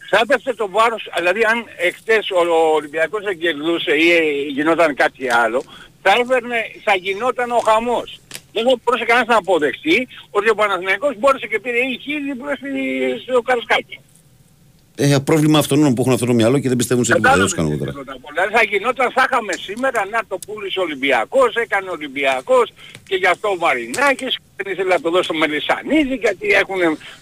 θα 0.10 0.18
έπεφτε 0.24 0.54
το 0.54 0.70
βάρος, 0.70 1.04
δηλαδή 1.18 1.42
αν 1.52 1.58
εχθές 1.88 2.30
ο 2.32 2.74
Ολυμπιακός 2.80 3.24
δεν 3.24 3.38
κερδούσε 3.40 3.92
ή 4.06 4.12
ε, 4.12 4.22
γινόταν 4.56 4.96
κάτι 4.96 5.24
άλλο, 5.44 5.64
θα, 6.04 6.12
έφερνε, 6.22 6.60
θα 6.84 6.96
γινόταν 6.96 7.52
ο 7.52 7.58
χαμός. 7.68 8.20
Δεν 8.54 8.64
θα 8.68 8.76
μπορούσε 8.84 9.06
κανένας 9.06 9.28
να 9.28 9.36
αποδεχτεί 9.38 10.08
ότι 10.30 10.50
ο 10.50 10.56
Παναθηναϊκός 10.56 11.14
μπόρεσε 11.20 11.48
και 11.48 11.60
πήρε 11.60 11.78
ή 11.78 12.00
χίλιοι 12.04 12.36
προς 12.36 12.60
τη- 12.60 13.20
στο 13.24 13.42
Καρασκάκι. 13.42 14.00
Ε, 15.00 15.18
πρόβλημα 15.24 15.60
αυτών 15.60 15.94
που 15.94 16.02
έχουν 16.02 16.14
αυτό 16.14 16.26
το 16.26 16.34
μυαλό 16.34 16.60
και 16.60 16.68
δεν 16.68 16.78
πιστεύουν 16.78 17.04
σε 17.06 17.14
τίποτα. 17.14 17.36
Δεν 17.36 17.48
Κατάλαβες 17.48 17.54
τους 17.54 17.60
κάνω 17.60 17.68
εγώ 17.70 17.78
τι 17.78 17.84
τώρα. 17.86 17.92
θέλω 17.92 18.14
να 18.14 18.20
πω. 18.22 18.28
Δηλαδή 18.34 18.52
θα 18.58 18.64
γινόταν, 18.72 19.12
θα 19.12 19.24
είχαμε 19.30 19.54
σήμερα 19.68 20.00
να 20.16 20.22
το 20.28 20.36
πούλησε 20.46 20.80
ο 20.80 20.84
Ολυμπιακός, 20.88 21.56
έκανε 21.56 21.90
ο 21.90 21.92
Ολυμπιακός 21.92 22.66
και 23.08 23.16
γι' 23.16 23.26
αυτό 23.34 23.48
ο 23.50 23.58
Βαρινάκης 23.64 24.38
δεν 24.56 24.66
ήθελε 24.74 24.90
να 24.96 25.02
το 25.02 25.10
δώσει 25.10 25.24
στο 25.24 25.34
Μελισσανίδη 25.34 26.16
γιατί 26.26 26.48
έχουν 26.62 26.80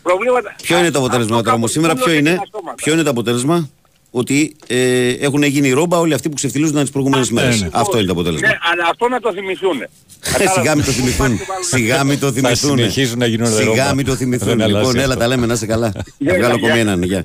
προβλήματα. 0.07 0.55
Ποιο 0.67 0.77
είναι 0.79 0.91
το 0.91 0.99
αποτέλεσμα 0.99 1.41
τώρα 1.43 1.55
όμως 1.55 1.71
σήμερα, 1.71 1.93
ποιο 1.95 2.11
είναι, 2.13 2.33
ποιο 2.75 2.93
είναι 2.93 3.03
το 3.03 3.09
αποτέλεσμα, 3.09 3.69
ότι 4.17 4.55
ε, 4.67 5.09
έχουν 5.09 5.43
γίνει 5.43 5.71
ρόμπα 5.71 5.97
όλοι 5.99 6.13
αυτοί 6.13 6.29
που 6.29 6.35
ξεφτυλίζονταν 6.35 6.81
τις 6.81 6.91
προηγούμενες 6.91 7.31
μέρες. 7.31 7.61
ναι. 7.61 7.69
Αυτό 7.71 7.97
είναι 7.97 8.05
το 8.05 8.11
αποτέλεσμα. 8.13 8.47
Ναι, 8.47 8.57
αλλά 8.71 8.87
αυτό 8.89 9.07
να 9.07 9.19
το 9.19 9.33
θυμηθούν. 9.33 9.81
Ε, 9.81 10.47
σιγά 10.53 10.75
μην 10.75 10.85
το 10.85 10.91
θυμηθούν. 10.91 11.39
Σιγά 11.71 12.03
μην 12.03 12.19
το 12.19 12.31
θυμηθούν. 12.31 12.77
συνεχίζουν 12.77 13.19
να 13.19 13.25
γίνονται 13.25 13.55
Σιγά 13.55 13.83
ρόμπα. 13.83 13.93
μην 13.93 14.05
το 14.05 14.15
θυμηθούν. 14.15 14.47
Δεν 14.47 14.61
αλλάζει 14.61 14.77
Λοιπόν, 14.85 14.95
έλα 14.95 15.05
αυτό. 15.13 15.19
τα 15.19 15.27
λέμε, 15.27 15.45
να 15.45 15.53
είσαι 15.53 15.65
καλά. 15.65 15.91
Γεια, 16.17 16.31
Θα 16.31 16.37
βγάλω 16.37 16.55
γεια, 16.55 16.67
ακόμη 16.67 16.71
γεια. 16.71 16.81
έναν. 16.81 17.03
Γεια. 17.03 17.23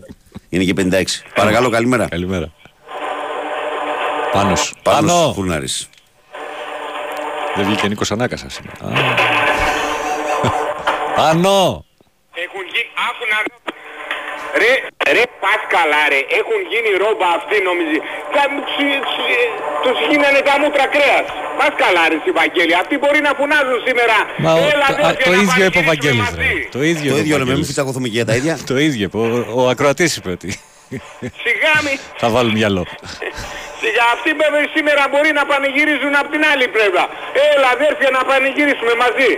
Είναι 0.48 0.64
και 0.64 0.74
56. 0.76 1.02
Παρακαλώ, 1.34 1.68
καλημέρα. 1.68 2.08
Καλημέρα. 2.08 2.52
Πάνος. 4.32 4.74
Πάνος 4.82 5.12
Πάνω. 5.12 5.32
Φουρνάρης. 5.34 5.88
Δεν 7.56 7.64
βγήκε 7.66 7.88
Νίκος 7.88 8.10
Ανάκασας 8.10 8.52
σήμερα. 8.54 8.98
Α. 8.98 9.02
Πάνω. 11.16 11.84
Έχουν 12.44 12.62
γίνει, 12.72 12.90
άκου 13.08 13.24
να 13.32 13.38
δω. 13.46 13.56
Ρε, 14.62 14.72
ρε 15.16 15.24
πας 15.42 15.60
καλά 15.74 16.02
ρε, 16.12 16.20
έχουν 16.40 16.58
γίνει 16.72 16.90
ρόμπα 17.04 17.28
αυτοί 17.38 17.56
νομίζει. 17.68 17.98
Θα, 18.34 18.42
ξυ- 18.68 19.02
ξυ- 19.08 19.50
τους 19.84 19.98
γίνανε 20.08 20.40
τα 20.48 20.54
μούτρα 20.62 20.86
κρέας. 20.94 21.26
Πας 21.58 21.72
καλά 21.82 22.02
ρε 22.10 22.16
στη 22.24 22.30
Βαγγέλη, 22.40 22.74
αυτοί 22.82 22.94
μπορεί 23.02 23.20
να 23.28 23.32
φουνάζουν 23.38 23.78
σήμερα. 23.88 24.16
Μα 24.44 24.50
ο- 24.54 24.68
Έλα, 24.72 24.86
το- 24.88 24.94
αδέρφια, 25.02 25.26
α, 25.26 25.28
το 25.28 25.30
να 25.36 25.40
ίδιο 25.44 25.64
είπε 25.68 25.78
ο 25.82 25.84
πανηγυρίσουμε 25.88 25.90
Βαγγέλης. 25.92 26.22
μαζί. 26.26 26.48
ρε. 26.60 26.68
Το 26.76 26.80
ίδιο 26.92 27.08
Το 27.12 27.16
είπε 27.16 27.18
ο 27.18 27.22
ίδιο 27.22 27.34
λέμε, 27.38 27.38
μην 27.38 27.46
Βαγγέλης. 27.50 27.66
φυτσακωθούμε 27.70 28.06
και 28.10 28.16
για 28.20 28.26
τα 28.30 28.34
ίδια. 28.40 28.54
Το 28.70 28.76
ίδιο 28.88 29.04
είπε. 29.08 29.16
Ο, 29.24 29.26
ο 29.60 29.62
ακροατής 29.74 30.10
είπε 30.18 30.30
ότι 30.38 30.48
Σιγά 31.44 31.74
μη. 31.84 31.94
θα 32.22 32.28
βάλουν 32.34 32.52
μυαλό. 32.58 32.82
Για 33.96 34.06
αυτοί 34.14 34.30
βέβαια 34.42 34.64
σήμερα 34.76 35.02
μπορεί 35.12 35.30
να 35.40 35.44
πανηγυρίζουν 35.52 36.12
από 36.20 36.28
την 36.34 36.42
άλλη 36.52 36.66
πλευρά. 36.76 37.04
Έλα 37.52 37.68
αδέρφια 37.76 38.08
να 38.16 38.20
πανηγυρίσουμε 38.30 38.94
μαζί. 39.04 39.30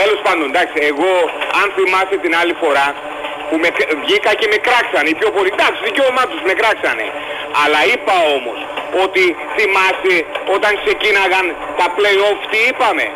Τέλος 0.00 0.18
πάντων, 0.26 0.46
εντάξει, 0.52 0.78
εγώ 0.92 1.10
αν 1.60 1.66
θυμάσαι 1.76 2.16
την 2.24 2.32
άλλη 2.40 2.54
φορά 2.62 2.86
που 3.52 3.58
με, 3.64 3.68
βγήκα 4.04 4.30
και 4.40 4.46
με 4.52 4.58
κράξανε, 4.66 5.08
οι 5.12 5.16
πιο 5.20 5.28
πολλοί, 5.34 5.50
εντάξει, 5.56 5.80
δικαίωμά 5.88 6.22
τους 6.30 6.40
με 6.48 6.54
κράξανε. 6.60 7.06
Αλλά 7.62 7.80
είπα 7.92 8.14
όμως 8.36 8.58
ότι 9.04 9.24
θυμάσαι 9.56 10.14
όταν 10.56 10.72
ξεκίναγαν 10.82 11.44
τα 11.78 11.86
play-off 11.96 12.40
τι 12.50 12.58
είπαμε; 12.70 13.06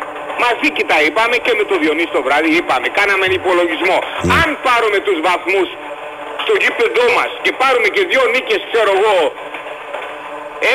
Μαζί 0.45 0.67
και 0.77 0.83
τα 0.91 0.97
είπαμε 1.05 1.35
και 1.45 1.53
με 1.59 1.63
το 1.69 1.75
Διονύση 1.81 2.11
το 2.17 2.21
βράδυ 2.27 2.49
είπαμε, 2.59 2.87
κάναμε 2.99 3.23
ένα 3.27 3.35
υπολογισμό. 3.41 3.97
Αν 4.41 4.47
πάρουμε 4.67 4.99
τους 5.07 5.17
βαθμούς 5.27 5.67
στο 6.43 6.53
γήπεδό 6.61 7.05
μας 7.17 7.31
και 7.43 7.51
πάρουμε 7.61 7.87
και 7.95 8.03
δύο 8.11 8.23
νίκες, 8.33 8.61
ξέρω 8.71 8.91
εγώ, 8.97 9.15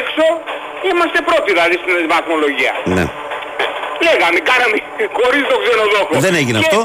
έξω, 0.01 0.25
είμαστε 0.89 1.19
πρώτοι 1.29 1.49
δηλαδή 1.55 1.75
στην 1.83 1.95
βαθμολογία. 2.15 2.75
Ναι. 2.97 3.05
Λέγαμε, 4.07 4.39
κάναμε 4.51 4.77
χωρίς 5.19 5.43
το 5.53 5.57
ξενοδόχο. 5.65 6.13
Δεν 6.27 6.35
έγινε 6.41 6.59
Και- 6.59 6.69
αυτό. 6.71 6.81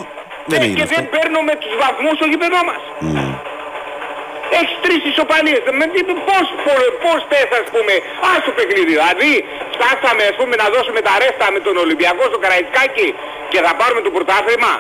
Δεν 0.51 0.59
ναι, 0.59 0.65
έγινε 0.65 0.77
και 0.79 0.85
αυτό. 0.87 0.95
δεν 0.95 1.03
παίρνουμε 1.15 1.51
τους 1.61 1.73
βαθμούς 1.83 2.13
στο 2.19 2.25
γήπεδό 2.31 2.59
μας. 2.69 2.81
Έχεις 4.59 4.77
τρεις 4.85 5.01
ισοπαλίες. 5.11 5.61
Με 5.79 5.85
τι, 5.93 5.99
πώς, 6.29 6.45
πώς, 6.65 6.81
πώς 7.03 7.19
θες 7.29 7.49
ας 7.61 7.67
πούμε, 7.73 7.93
ας 8.33 8.39
το 8.47 8.51
παιχνίδι. 8.57 8.91
Δηλαδή, 8.95 9.31
φτάσαμε 9.75 10.23
ας 10.31 10.35
πούμε 10.39 10.53
να 10.63 10.67
δώσουμε 10.73 10.99
τα 11.07 11.13
ρέστα 11.21 11.45
με 11.55 11.59
τον 11.65 11.75
Ολυμπιακό 11.85 12.23
στο 12.31 12.39
Καραϊσκάκι 12.43 13.07
και 13.51 13.59
θα 13.65 13.71
πάρουμε 13.79 14.01
το 14.07 14.11
πρωτάθλημα. 14.15 14.73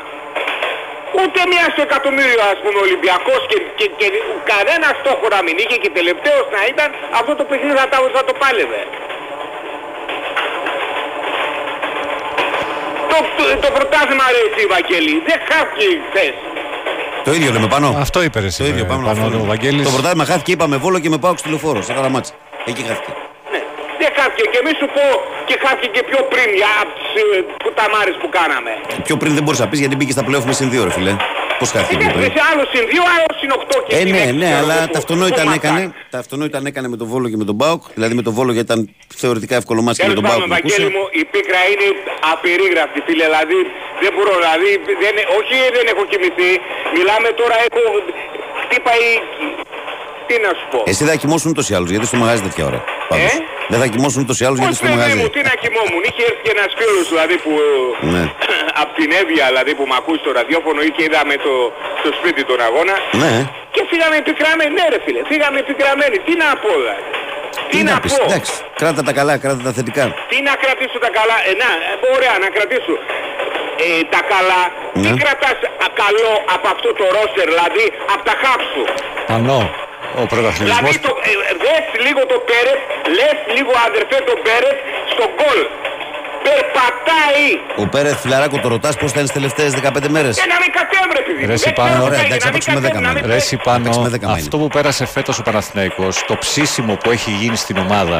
Ούτε 1.21 1.39
μία 1.51 1.65
στο 1.73 1.81
εκατομμύριο 1.89 2.41
ας 2.53 2.59
πούμε 2.63 2.77
Ολυμπιακός 2.87 3.41
και, 3.49 3.57
και, 3.79 3.85
και 3.99 4.07
κανένας 4.53 4.93
στόχο 5.01 5.25
να 5.35 5.39
μην 5.45 5.55
είχε 5.61 5.75
και 5.83 5.89
τελευταίος 5.99 6.45
να 6.55 6.61
ήταν 6.71 6.87
αυτό 7.19 7.31
το 7.39 7.43
παιχνίδι 7.49 7.75
θα, 7.81 7.87
τα- 7.93 8.11
θα 8.17 8.23
το 8.29 8.33
πάλευε. 8.41 8.81
Το, 13.17 13.23
το, 13.37 13.43
το 13.63 13.69
πρωτάθλημα 13.77 14.25
ρε 14.35 14.41
εσύ 14.47 14.63
Βαγγέλη, 14.73 15.13
δεν 15.27 15.37
χάθηκε 15.49 15.85
χθες. 16.07 16.33
Το 17.27 17.31
ίδιο 17.37 17.49
λέμε 17.55 17.67
πάνω. 17.75 17.87
Αυτό 18.05 18.17
είπες 18.25 18.41
ρε, 18.43 18.63
Το 18.63 18.69
ίδιο 18.71 18.85
πάμε 18.91 19.01
να 19.03 19.07
πάνω 19.13 19.25
αυτό. 19.27 19.37
ο 19.45 19.47
Βαγγέλης. 19.53 19.83
Το 19.87 19.91
πρωτάθλημα 19.95 20.25
χάθηκε, 20.31 20.51
είπαμε 20.55 20.75
βόλο 20.83 20.97
και 21.03 21.09
με 21.13 21.17
πάω 21.23 21.33
στη 21.41 21.49
λεωφόρο. 21.49 21.81
Σε 21.87 21.93
καραμάτσα. 21.97 22.33
Εκεί 22.69 22.81
χάθηκε. 22.89 23.11
Ναι, 23.51 23.61
δεν 24.01 24.09
χάθηκε 24.17 24.43
και 24.53 24.59
μη 24.65 24.71
σου 24.79 24.87
πω 24.95 25.03
και 25.47 25.55
χάθηκε 25.63 25.87
και 25.95 26.03
πιο 26.09 26.19
πριν 26.31 26.47
για 26.59 26.71
από 26.81 26.91
τις 26.99 27.09
ε, 27.21 27.23
κουταμάρες 27.65 28.15
που 28.21 28.27
κάναμε. 28.37 28.71
Πιο 29.07 29.15
πριν 29.21 29.31
δεν 29.37 29.43
μπορούσα 29.43 29.63
να 29.65 29.69
πεις 29.71 29.79
γιατί 29.83 29.95
μπήκε 29.97 30.11
στα 30.17 30.23
πλέον 30.27 30.43
μες 30.47 30.55
συν 30.59 30.69
δύο, 30.73 30.83
ρε 30.87 30.91
φιλέ. 30.97 31.13
Πώς 31.59 31.69
χάθηκε 31.73 31.95
πιο 32.01 32.07
Εντάξει, 32.09 32.19
πριν. 32.27 32.31
σε 32.37 32.43
άλλο 32.51 32.63
συν 32.73 32.83
δύο, 32.93 33.03
άλλο 33.15 33.29
συν 33.39 33.49
οκτώ 33.57 33.77
και 33.87 33.95
Ε, 33.95 33.99
συν 33.99 34.09
ναι, 34.15 34.21
έξι, 34.25 34.33
ναι, 34.41 34.45
ξέρω 34.51 34.57
αλλά 34.63 34.75
εγώ, 34.77 34.85
που- 34.85 34.93
τα 34.95 34.99
αυτονόητα 35.03 35.41
που 35.41 35.47
μας 35.49 35.55
έκανε. 35.59 35.79
κάνει. 35.79 35.93
Τα 36.13 36.17
αυτονόητα 36.23 36.57
έκανε 36.71 36.87
με 36.93 36.97
τον 37.01 37.07
Βόλο 37.11 37.27
και 37.31 37.37
με 37.41 37.45
τον 37.49 37.55
Μπάουκ. 37.59 37.81
Δηλαδή 37.97 38.13
με 38.19 38.23
τον 38.27 38.33
Βόλο 38.37 38.51
γιατί 38.55 38.67
ήταν 38.71 38.79
θεωρητικά 39.21 39.55
εύκολο 39.61 39.79
μάτς 39.85 39.97
και 39.97 40.05
με 40.07 40.13
Τέλος 40.13 40.19
τον 40.19 40.23
Μπάουκ. 40.29 40.39
πάντων, 40.41 40.47
που 40.49 40.55
Βαγγέλη 40.57 40.85
νικούσε. 40.87 40.97
μου, 40.97 41.21
η 41.21 41.23
πίκρα 41.33 41.61
είναι 41.71 41.87
απερίγραπτη, 42.33 42.99
φίλε. 43.07 43.23
Δηλαδή, 43.29 43.57
δεν 44.03 44.11
μπορώ, 44.15 44.33
δηλαδή, 44.43 44.69
δεν, 45.03 45.15
όχι 45.39 45.55
δεν 45.75 45.85
έχω 45.93 46.03
κοιμηθεί. 46.11 46.49
Μιλάμε 46.95 47.29
τώρα, 47.41 47.55
έχω, 47.67 47.81
χτύπαει, 48.63 49.07
τι 50.27 50.35
να 50.45 50.51
σου 50.57 50.65
πω. 50.71 50.79
Εσύ 50.91 51.01
θα 51.09 51.15
κοιμώσουν 51.21 51.47
ούτως 51.53 51.65
ή 51.71 51.73
άλλως 51.77 51.89
γιατί 51.93 52.05
στο 52.11 52.17
μαγάζι 52.21 52.41
τέτοια 52.47 52.63
ώρα. 52.71 52.79
Πάντως. 53.09 53.33
Ε; 53.33 53.37
Δεν 53.71 53.79
θα 53.83 53.87
κοιμώσουν 53.93 54.19
ούτως 54.23 54.37
ή 54.41 54.43
άλλως 54.47 54.57
γιατί 54.61 54.71
Πώς 54.73 54.79
στο 54.81 54.87
παιδί 54.87 54.99
μαγάζι. 54.99 55.17
μου, 55.21 55.27
τι 55.35 55.41
να 55.49 55.53
κοιμόμουν; 55.61 56.01
Είχε 56.09 56.21
έρθει 56.29 56.41
και 56.45 56.51
ένας 56.57 56.71
φίλος 56.79 57.05
δηλαδή 57.13 57.35
που 57.43 57.51
Ναι. 58.13 58.23
από 58.81 58.91
την 58.99 59.09
Εύβοια 59.21 59.45
δηλαδή 59.51 59.71
που 59.77 59.85
με 59.89 59.95
ακούει 59.99 60.17
στο 60.23 60.29
ραδιόφωνο 60.39 60.79
ή 60.87 60.89
και 60.95 61.03
είδαμε 61.07 61.35
το, 61.45 61.53
στο 62.01 62.09
σπίτι 62.17 62.41
τον 62.49 62.59
αγώνα 62.67 62.95
Ναι. 63.21 63.33
και 63.73 63.81
φύγαμε 63.91 64.15
επικραμμένοι. 64.23 64.71
Ναι 64.79 64.85
ρε 64.93 64.99
φίλε, 65.05 65.21
φύγαμε 65.31 65.57
επικραμμένοι. 65.65 66.17
Τι 66.27 66.33
να 66.41 66.47
πω 66.63 66.71
δηλαδή. 66.81 67.05
Τι, 67.71 67.79
να, 67.89 67.93
πεις, 68.03 68.13
πω. 68.19 68.23
Εντάξει, 68.29 68.53
κράτα 68.81 69.01
τα 69.07 69.13
καλά, 69.19 69.33
κράτα 69.43 69.61
τα 69.67 69.71
θετικά. 69.77 70.03
Τι 70.31 70.37
να 70.47 70.53
κρατήσω 70.63 70.97
τα 71.05 71.09
καλά; 71.17 71.35
Ε, 71.49 71.51
να, 71.61 71.69
ε, 71.91 72.15
ωραία, 72.15 72.33
να 72.43 72.47
κρατήσω. 72.55 72.95
Ε, 73.85 73.87
τα 74.13 74.21
καλά. 74.33 74.61
Τι 75.03 75.09
Ναι. 75.13 75.21
κρατάς 75.23 75.57
α, 75.85 75.87
καλό 76.03 76.31
από 76.55 76.67
αυτό 76.75 76.89
το 76.99 77.05
ρόστερ, 77.17 77.45
δηλαδή 77.53 77.85
από 78.13 78.23
τα 78.29 78.35
χάπ 78.43 78.61
σου. 78.71 78.83
Πανώ. 80.07 80.21
Ο 80.21 80.25
Δηλαδή 80.25 80.33
πρωταθλητισμός 80.33 80.95
το, 81.05 81.11
ε, 81.29 81.33
ε, 81.51 81.53
δες 81.63 81.85
λίγο 82.05 82.21
το 82.31 82.37
Πέρετ, 82.49 82.81
λες 83.17 83.37
λίγο 83.55 83.71
αδερφέ 83.87 84.17
το 84.29 84.35
Πέρετ 84.45 84.77
στο 85.13 85.25
γκολ. 85.37 85.59
Περπατάει. 86.45 87.45
Ο 87.83 87.85
Πέρεθ 87.93 88.17
Φιλαράκο 88.23 88.57
το 88.63 88.67
ρωτάς 88.75 88.95
πώς 89.01 89.11
θα 89.11 89.19
είναι 89.19 89.27
τι 89.27 89.33
τελευταίες 89.33 89.71
15 89.73 90.07
μέρες; 90.15 90.33
Και 90.39 90.47
να 90.53 90.57
μην 90.61 90.71
κατέβρε 90.79 91.19
παιδί. 91.25 91.39
μου. 91.41 91.47
Ρε, 91.47 91.53
εσύ 91.53 91.63
Δεν 91.63 91.73
πάνω, 91.79 91.89
ξέρω 91.89 92.05
ωραία, 92.05 92.19
τι 92.19 92.25
εντάξει, 92.25 92.39
να 92.39 92.45
θα 92.45 92.51
μην 92.51 92.53
παίξουμε 92.55 92.79
κατέβρε, 92.79 92.99
10 92.99 93.07
να 93.07 93.11
μην 93.13 93.21
μέρες. 93.21 93.29
Ρε 93.31 93.41
εσύ 93.43 93.55
πάνω, 93.67 93.83
παίξουμε 93.83 94.09
δέκα 94.15 94.27
αυτό 94.39 94.55
που 94.61 94.67
πέρασε 94.67 95.03
φέτος 95.15 95.35
ο 95.39 95.43
Παναθηναϊκός, 95.47 96.13
το 96.27 96.35
ψήσιμο 96.43 96.93
που 97.01 97.09
έχει 97.11 97.31
γίνει 97.41 97.55
στην 97.55 97.77
ομάδα 97.85 98.17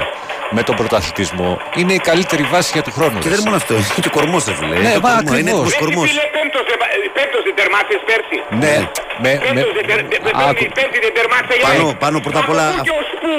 με 0.55 0.61
τον 0.67 0.75
πρωταθλητισμό, 0.75 1.49
είναι 1.79 1.93
η 1.93 2.01
καλύτερη 2.09 2.43
βάση 2.53 2.69
για 2.73 2.83
του 2.85 2.91
χρόνου. 2.97 3.17
Και 3.23 3.29
ρε. 3.29 3.29
δεν 3.29 3.39
είναι 3.39 3.49
μόνο 3.49 3.55
αυτό, 3.63 3.73
είναι 3.73 4.01
και 4.05 4.09
κορμός, 4.17 4.41
ρε 4.49 4.53
φίλε. 4.59 4.75
Ναι, 4.75 4.79
Είναι 4.79 4.99
μα 5.05 5.09
κορμό, 5.09 5.37
Είναι 5.41 5.51
ακριβώς. 5.51 5.51
έτοιμος 5.51 5.71
Ρε, 5.73 5.79
κορμός. 5.83 6.07
φίλε, 6.09 6.25
πέμπτος 6.37 6.63
δεν- 6.69 6.79
πέμπτος 7.17 7.41
δεν 7.47 7.55
τερμάτισες 7.59 8.01
πέρσι. 8.09 8.37
Ναι, 8.63 8.75
με, 9.23 9.29
με, 9.31 9.31
Πέμπτος 9.45 9.73
δεν 9.77 9.85
τερ- 9.89 10.07
δεν- 10.11 10.21
δεν- 10.25 10.35
άκου. 10.49 10.63
πέμπτη 10.79 10.97
δεν 11.05 11.13
τερμάτισε 11.17 11.53
η 11.59 11.63
Πάνω- 11.67 11.87
ΑΕΚ. 11.89 11.97
πάνω 12.05 12.15
πρώτα 12.25 12.39
απ' 12.43 12.51
όλα- 12.53 12.69
Από 12.69 12.77
πού 12.79 12.85
και 12.87 12.93
ως 13.01 13.07
πού 13.21 13.31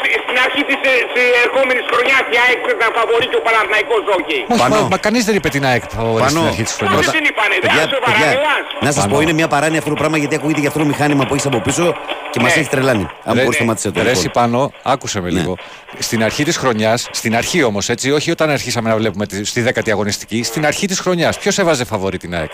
σ- 0.00 0.16
στην 0.24 0.36
αρχή 0.46 0.62
της 0.68 0.78
ε, 0.90 0.92
της 1.14 1.26
ερχόμενης 1.44 1.84
χρονιάς 1.90 2.24
η 2.34 2.36
ΑΕΚ 2.44 2.60
ήταν 2.76 2.88
φαβορή 2.98 3.26
και 3.32 3.38
ο 3.40 3.42
Παναθηναϊκός 3.46 4.02
όχι. 4.18 4.36
Όχι, 4.52 4.60
Πάνω. 4.62 4.74
μα, 4.74 4.80
μα 4.92 4.98
κανείς 5.06 5.22
δεν 5.28 5.34
είπε 5.38 5.48
την 5.56 5.62
ΑΕΚ 5.70 5.82
φαβορή 5.98 6.22
Πάνω. 6.24 6.38
στην 6.38 6.50
αρχή 6.52 6.62
της 6.68 6.74
Πότε 6.74 6.84
χρονιάς. 6.84 7.04
Πρώτα- 7.04 7.18
την 7.18 7.24
είπανε, 7.30 7.54
δεν 7.54 7.62
παιδιά, 7.64 7.82
άσε 7.84 7.96
παιδιά, 8.04 8.06
παραγελάς. 8.06 8.64
Να 8.86 8.90
σας 8.96 9.02
Πάνω. 9.04 9.10
πω, 9.14 9.16
είναι 9.24 9.34
μια 9.40 9.48
παράνοια 9.54 9.78
αυτό 9.82 9.90
το 9.94 9.98
πράγμα 10.02 10.16
γιατί 10.22 10.34
ακούγεται 10.38 10.60
για 10.64 10.70
αυτό 10.72 10.80
το 10.84 10.88
μηχάνημα 10.92 11.22
που 11.26 11.32
έχεις 11.34 11.46
από 11.50 11.58
πίσω 11.66 11.84
και 12.32 12.38
μας 12.42 12.50
Ναι. 12.52 12.56
έχεις 12.58 12.70
τρελάνει. 12.74 13.04
Αν 13.28 13.32
Ρε- 13.36 13.42
μπορείς 13.42 13.46
να 13.46 13.52
σταματήσει 13.60 13.86
το 13.86 13.92
Ρε 13.94 14.00
λοιπόν. 14.06 14.18
εσύ 14.18 14.28
πάνω, 14.38 14.58
άκουσε 14.94 15.18
με 15.24 15.28
Ναι. 15.30 15.36
λίγο. 15.38 15.52
Στην 15.98 16.22
αρχή 16.24 16.44
της 16.44 16.56
χρονιάς, 16.56 17.08
στην 17.12 17.36
αρχή 17.36 17.62
όμως, 17.62 17.88
έτσι, 17.88 18.10
όχι 18.10 18.30
όταν 18.30 18.50
αρχίσαμε 18.50 18.88
να 18.88 18.96
βλέπουμε 18.96 19.26
τη- 19.26 19.44
στη 19.44 19.60
δέκατη 19.60 19.90
αγωνιστική, 19.90 20.42
στην 20.42 20.66
αρχή 20.66 20.86
της 20.86 20.98
χρονιάς, 21.00 21.38
ποιος 21.38 21.58
έβαζε 21.58 21.84
φαβορή 21.84 22.18
την 22.18 22.34
ΑΕΚ; 22.34 22.50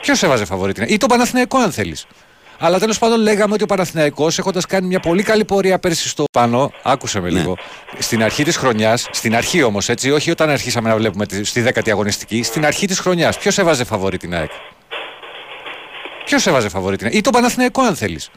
Ποιος 0.00 0.22
έβαζε 0.22 0.44
φαβορή 0.44 0.72
την 0.72 0.82
ΑΕΚ; 0.82 0.92
ή 0.92 0.96
τον 0.96 1.08
Παναθηναϊκό, 1.08 1.58
αν 1.58 1.72
θέλεις. 1.72 2.06
Αλλά 2.58 2.78
τέλος 2.78 2.98
πάντων 2.98 3.20
λέγαμε 3.20 3.54
ότι 3.54 3.62
ο 3.62 3.66
Παναθηναϊκός 3.66 4.38
έχοντας 4.38 4.66
κάνει 4.66 4.86
μια 4.86 5.00
πολύ 5.00 5.22
καλή 5.22 5.44
πορεία 5.44 5.78
πέρσι 5.78 6.08
στο 6.08 6.24
πάνω, 6.32 6.72
άκουσε 6.82 7.20
με 7.20 7.30
Ναι. 7.30 7.38
λίγο. 7.38 7.56
Στην 7.98 8.22
αρχή 8.22 8.44
της 8.44 8.56
χρονιάς, 8.56 9.08
στην 9.10 9.36
αρχή 9.36 9.62
όμως, 9.62 9.88
έτσι, 9.88 10.10
όχι 10.10 10.30
όταν 10.30 10.50
αρχίσαμε 10.50 10.88
να 10.88 10.96
βλέπουμε 10.96 11.26
τη- 11.26 11.44
στη 11.44 11.60
δέκατη 11.60 11.90
αγωνιστική, 11.90 12.42
στην 12.42 12.66
αρχή 12.66 12.86
της 12.86 12.98
χρονιάς, 12.98 13.38
ποιος 13.38 13.58
έβαζε 13.58 13.84
φαβορή 13.84 14.16
την 14.18 14.34
ΑΕΚ; 14.34 14.50
Ποιος 16.24 16.46
έβαζε 16.46 16.68
φαβορή 16.68 16.96
την 16.96 17.06
ΑΕΚ; 17.06 17.14
ή 17.14 17.20
τον 17.20 17.32
Παναθηναϊκό, 17.32 17.82
αν 17.82 17.96
θέλεις. 17.96 18.30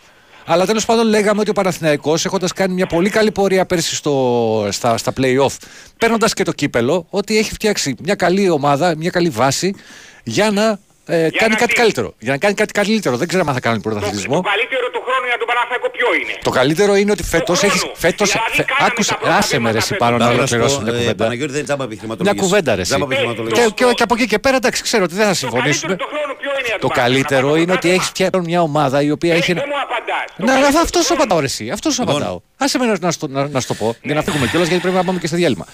Αλλά 0.49 0.65
τέλος 0.65 0.85
πάντων 0.85 1.07
λέγαμε 1.07 1.39
ότι 1.41 1.49
ο 1.49 1.53
Παναθηναϊκός 1.53 2.25
έχοντας 2.25 2.53
κάνει 2.53 2.73
μια 2.73 2.85
πολύ 2.85 3.09
καλή 3.09 3.31
πορεία 3.31 3.65
πέρσι 3.65 3.95
στο, 3.95 4.67
στα, 4.71 4.97
στα 4.97 5.13
play-off, 5.17 5.55
παίρνοντας 5.97 6.33
και 6.33 6.43
το 6.43 6.51
κύπελο, 6.51 7.05
ότι 7.09 7.37
έχει 7.37 7.53
φτιάξει 7.53 7.95
μια 8.03 8.15
καλή 8.15 8.49
ομάδα, 8.49 8.95
μια 8.97 9.09
καλή 9.09 9.29
βάση 9.29 9.75
για 10.23 10.51
να 10.51 10.79
ε, 11.05 11.29
κάνει 11.29 11.53
να 11.53 11.59
κάτι 11.59 11.73
τι; 11.73 11.79
καλύτερο. 11.79 12.13
Για 12.19 12.31
να 12.31 12.37
κάνει 12.37 12.53
κάτι 12.53 12.71
καλύτερο. 12.71 13.17
Δεν 13.17 13.27
ξέρω 13.27 13.43
αν 13.47 13.53
θα 13.53 13.59
κάνει 13.59 13.81
Το, 13.81 13.89
πρωταθλητισμό. 13.89 14.35
το 14.35 14.41
καλύτερο 14.41 14.89
του 14.93 15.01
χρόνου 15.01 15.07
για 15.34 15.39
τον 15.41 15.47
Παναθηναϊκό 15.51 15.88
ποιο 15.97 16.07
είναι; 16.19 16.34
Το 16.47 16.51
καλύτερο 16.59 16.91
είναι 17.01 17.11
ότι 17.15 17.23
φέτος 17.34 17.57
χρόνου. 17.59 17.73
έχει. 17.75 17.91
Φέτος, 18.05 18.30
Δηλαδή, 18.32 18.55
φε, 18.59 18.63
κάναμε 18.71 18.88
άκουσε, 18.91 19.11
τα 19.13 19.17
πρώτα 19.19 19.36
άσε 19.41 19.47
με 19.47 19.53
ρε, 19.53 19.59
βήματα 19.59 19.78
εσύ 19.78 19.88
φέτος. 19.93 20.01
πάνω 20.03 20.15
να 20.17 20.23
Να 20.25 20.30
σου 20.32 20.38
ολοκληρώσω 20.38 20.75
πω, 20.78 20.82
μια 20.86 20.93
ε, 20.93 20.97
κουβέντα. 20.99 21.15
Παναγιώτη 21.23 21.51
δεν 21.55 21.59
είναι 21.61 21.67
τζάμπα 21.69 21.84
Μια 21.84 21.91
επιχειρηματολογία. 21.91 22.41
κουβέντα 22.43 22.71
ρε. 22.78 22.82
εσύ. 22.84 22.89
Τζάμπα 22.91 23.05
Και, 23.05 23.11
επιχειρηματολογίας. 23.13 23.73
και, 23.80 23.84
και 23.97 24.03
από 24.07 24.13
εκεί 24.17 24.25
και 24.32 24.39
πέρα 24.45 24.55
εντάξει, 24.61 24.80
ξέρω 24.88 25.03
ότι 25.07 25.15
δεν 25.19 25.25
θα 25.30 25.34
Το 25.34 25.38
καλύτερο 25.39 25.51
συμφωνήσουμε. 25.53 25.95
του 26.01 26.07
χρόνου 26.11 26.34
ποιο 26.41 26.51
είναι 26.57 26.67
για 26.71 26.78
Το 26.78 26.84
τον 26.86 26.89
Παναθηναϊκό. 26.89 27.28
καλύτερο 27.30 27.49
είναι 27.61 27.73
ότι 27.78 27.88
έχεις 27.95 28.07
φτιάξει 28.13 28.39
μια 28.49 28.61
ομάδα 28.69 28.97
η 29.07 29.11
οποία 29.17 29.34
Ε, 29.34 29.38
έχει. 29.41 29.53
Δεν 29.53 29.63
μου 29.71 29.80
απαντάς. 29.86 30.25
Το 30.38 30.43
Ναι, 30.45 30.51
αλλά 30.51 30.59
καλύτερο 30.61 30.84
αυτός 30.88 31.01
του 31.01 31.07
σου 31.07 31.13
χρόνου. 31.13 31.21
απαντάω, 31.21 31.39
ρε, 31.45 31.49
εσύ. 31.53 31.65
Αυτός 31.78 31.91
σου 31.93 32.01
Λοιπόν. 32.01 32.15
απαντάω. 32.15 32.38
Άσε 32.63 32.78
με 32.82 32.86
να, 32.86 32.95
να, 33.05 33.11
στο- 33.17 33.28
να, 33.36 33.41
να 33.47 33.59
σου 33.61 33.67
το 33.67 33.73
πω, 33.82 33.88
για 34.07 34.15
να 34.17 34.21
φύγουμε 34.25 34.45
κιόλας, 34.47 34.67
γιατί 34.67 34.82
πρέπει 34.84 34.97
να 35.01 35.03
πάμε 35.07 35.19
και 35.19 35.28
στο 35.28 35.36
διάλειμμα. 35.36 35.65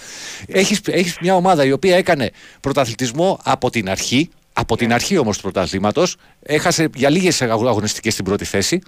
Έχει 0.47 0.77
έχεις 0.87 1.17
μια 1.21 1.35
ομάδα 1.35 1.61
η 1.65 1.71
οποία 1.71 1.95
έκανε 1.97 2.31
πρωταθλητισμό 2.61 3.39
από 3.43 3.69
την 3.69 3.89
αρχή. 3.89 4.29
Από 4.55 4.77
την 4.77 4.93
αρχή 4.93 5.17
όμως 5.17 5.35
του 5.37 5.41
πρωταθλήματος. 5.43 6.15
Έχασε 6.43 6.89
για 6.95 7.09
λίγες 7.09 7.41
αγωνιστικές 7.41 8.13
στην 8.13 8.25
πρώτη 8.25 8.45
θέση. 8.45 8.81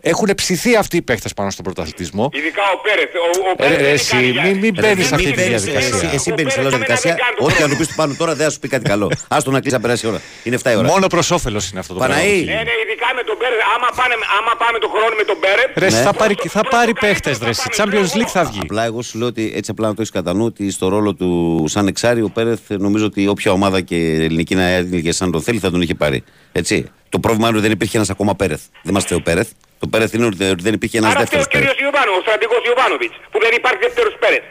Έχουν 0.00 0.28
ψηθεί 0.36 0.76
αυτοί 0.76 0.96
οι 0.96 1.02
παίχτε 1.02 1.28
πάνω 1.36 1.50
στον 1.50 1.64
πρωταθλητισμό. 1.64 2.30
Ειδικά 2.32 2.62
ο 2.76 2.78
Πέρεθ. 2.86 3.10
Ο, 3.14 3.48
ο 3.48 3.50
Ε, 3.50 3.54
Πέρεθ 3.56 3.76
ρε, 3.78 3.82
δεν 3.84 3.92
εσύ, 3.92 4.10
κάνει 4.10 4.26
για- 4.30 4.42
μην, 4.42 4.56
μην 4.58 4.72
Ρε, 4.74 4.80
μπαίνεις 4.80 5.06
σε 5.06 5.14
μην 5.14 5.26
αυτή 5.26 5.30
τη 5.36 5.42
μπαίνεις, 5.42 5.62
διαδικασία. 5.62 5.96
Εσύ, 5.96 6.08
εσύ 6.16 6.30
Ο 6.30 6.34
μπαίνεις 6.34 6.52
σε 6.52 6.58
Πέρεθ 6.58 6.74
όλη 6.74 6.84
διαδικασία. 6.84 7.10
εμένα 7.10 7.24
δεν 7.24 7.24
κάνει 7.24 7.36
το 7.38 7.44
Ό,τι 7.44 7.54
αν 7.62 7.68
του 7.70 7.74
χρόνο. 7.74 7.78
πει 7.80 7.84
του 7.90 7.96
πάνω 8.00 8.12
τώρα 8.20 8.32
δεν 8.38 8.44
θα 8.46 8.50
σου 8.54 8.58
πει 8.62 8.68
κάτι 8.74 8.84
καλό. 8.92 9.06
Άστο 9.28 9.50
να 9.56 9.60
κλείσει 9.62 9.74
να 9.78 9.82
περάσει 9.84 10.02
η 10.06 10.08
ώρα. 10.12 10.20
Είναι 10.46 10.56
7 10.62 10.70
η 10.74 10.76
ώρα. 10.80 10.88
Μόνο 10.94 11.06
προ 11.14 11.22
όφελο 11.38 11.60
είναι 11.70 11.80
αυτό 11.84 11.92
το 11.94 12.00
Παναή. 12.04 12.44
πράγμα. 12.44 12.52
Ναι, 12.58 12.62
ναι, 12.68 12.74
ειδικά 12.84 13.08
με 13.18 13.22
τον 13.28 13.36
Πέρεθ. 13.40 13.60
Άμα, 13.74 13.88
πάνε, 13.98 14.14
άμα 14.38 14.52
πάμε 14.62 14.76
το 14.84 14.88
χρόνο 14.94 15.12
με 15.20 15.24
τον 15.30 15.36
Πέρεθ. 15.44 15.70
Ρε, 15.84 15.88
Ναι. 15.94 16.00
θα 16.06 16.12
πάρει, 16.20 16.34
Πρώτο- 16.34 16.48
θα 16.56 16.60
πρώτο 16.60 16.76
πάρει 16.76 16.92
καλύτερο 16.92 17.06
παίχτες, 17.12 17.34
θα 17.40 17.44
ρε. 17.48 17.52
πάμε, 17.56 17.62
Στη 17.64 17.68
Champions 17.78 18.08
ξέρω 18.10 18.18
League 18.24 18.32
θα 18.36 18.42
βγει. 18.50 18.60
Απλά 18.66 18.82
εγώ 18.90 19.00
σου 19.06 19.14
λέω 19.20 19.28
ότι 19.34 19.44
έτσι 19.58 19.68
απλά 19.74 19.86
να 19.90 19.94
το 19.96 20.00
έχεις 20.02 20.12
κατά 20.18 20.30
νου 20.38 20.44
ότι 20.50 20.64
στο 20.76 20.86
ρόλο 20.94 21.10
του 21.18 21.28
σαν 21.74 21.84
εξάρι 21.92 22.20
ο 22.28 22.30
Πέρεθ 22.36 22.60
νομίζω 22.86 23.04
ότι 23.10 23.20
όποια 23.34 23.50
ομάδα 23.58 23.78
και 23.88 23.96
ελληνική 24.28 24.54
να 24.54 24.66
έλεγε 24.80 25.10
σαν 25.18 25.28
τον 25.34 25.42
θέλει 25.46 25.58
θα 25.64 25.70
τον 25.70 25.80
είχε 25.84 25.94
πάρει. 26.02 26.18
Έτσι. 26.52 26.76
Το 27.10 27.18
πρόβλημα 27.18 27.46
είναι 27.48 27.56
ότι 27.56 27.66
δεν 27.66 27.74
υπήρχε 27.76 27.96
ένας 27.96 28.10
ακόμα 28.10 28.34
Πέρεθ. 28.36 28.60
Δεν 28.82 28.90
είμαστε 28.92 29.14
ο 29.14 29.20
Πέρεθ. 29.20 29.48
Το 29.78 29.86
Πέρεθ 29.92 30.12
είναι 30.14 30.26
ότι 30.26 30.44
ότι 30.54 30.62
δεν 30.62 30.74
υπήρχε 30.78 30.96
ένας 30.98 31.10
Άρα 31.14 31.26
φταίει 31.26 31.40
δεύτερος 31.40 31.46
ο 31.46 31.50
κύριος 31.50 31.74
Πέρεθ. 31.74 31.84
Ιωβάνο, 31.86 32.10
ο 32.18 32.20
στρατηγός 32.26 32.62
Ιωβάνοβιτς, 32.70 33.14
που 33.30 33.38
δεν 33.44 33.52
υπάρχει 33.60 33.80
δεύτερος 33.86 34.14
Πέρεθ. 34.22 34.44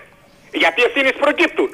Γιατί 0.61 0.79
ευθύνες 0.87 1.13
προκύπτουν. 1.23 1.69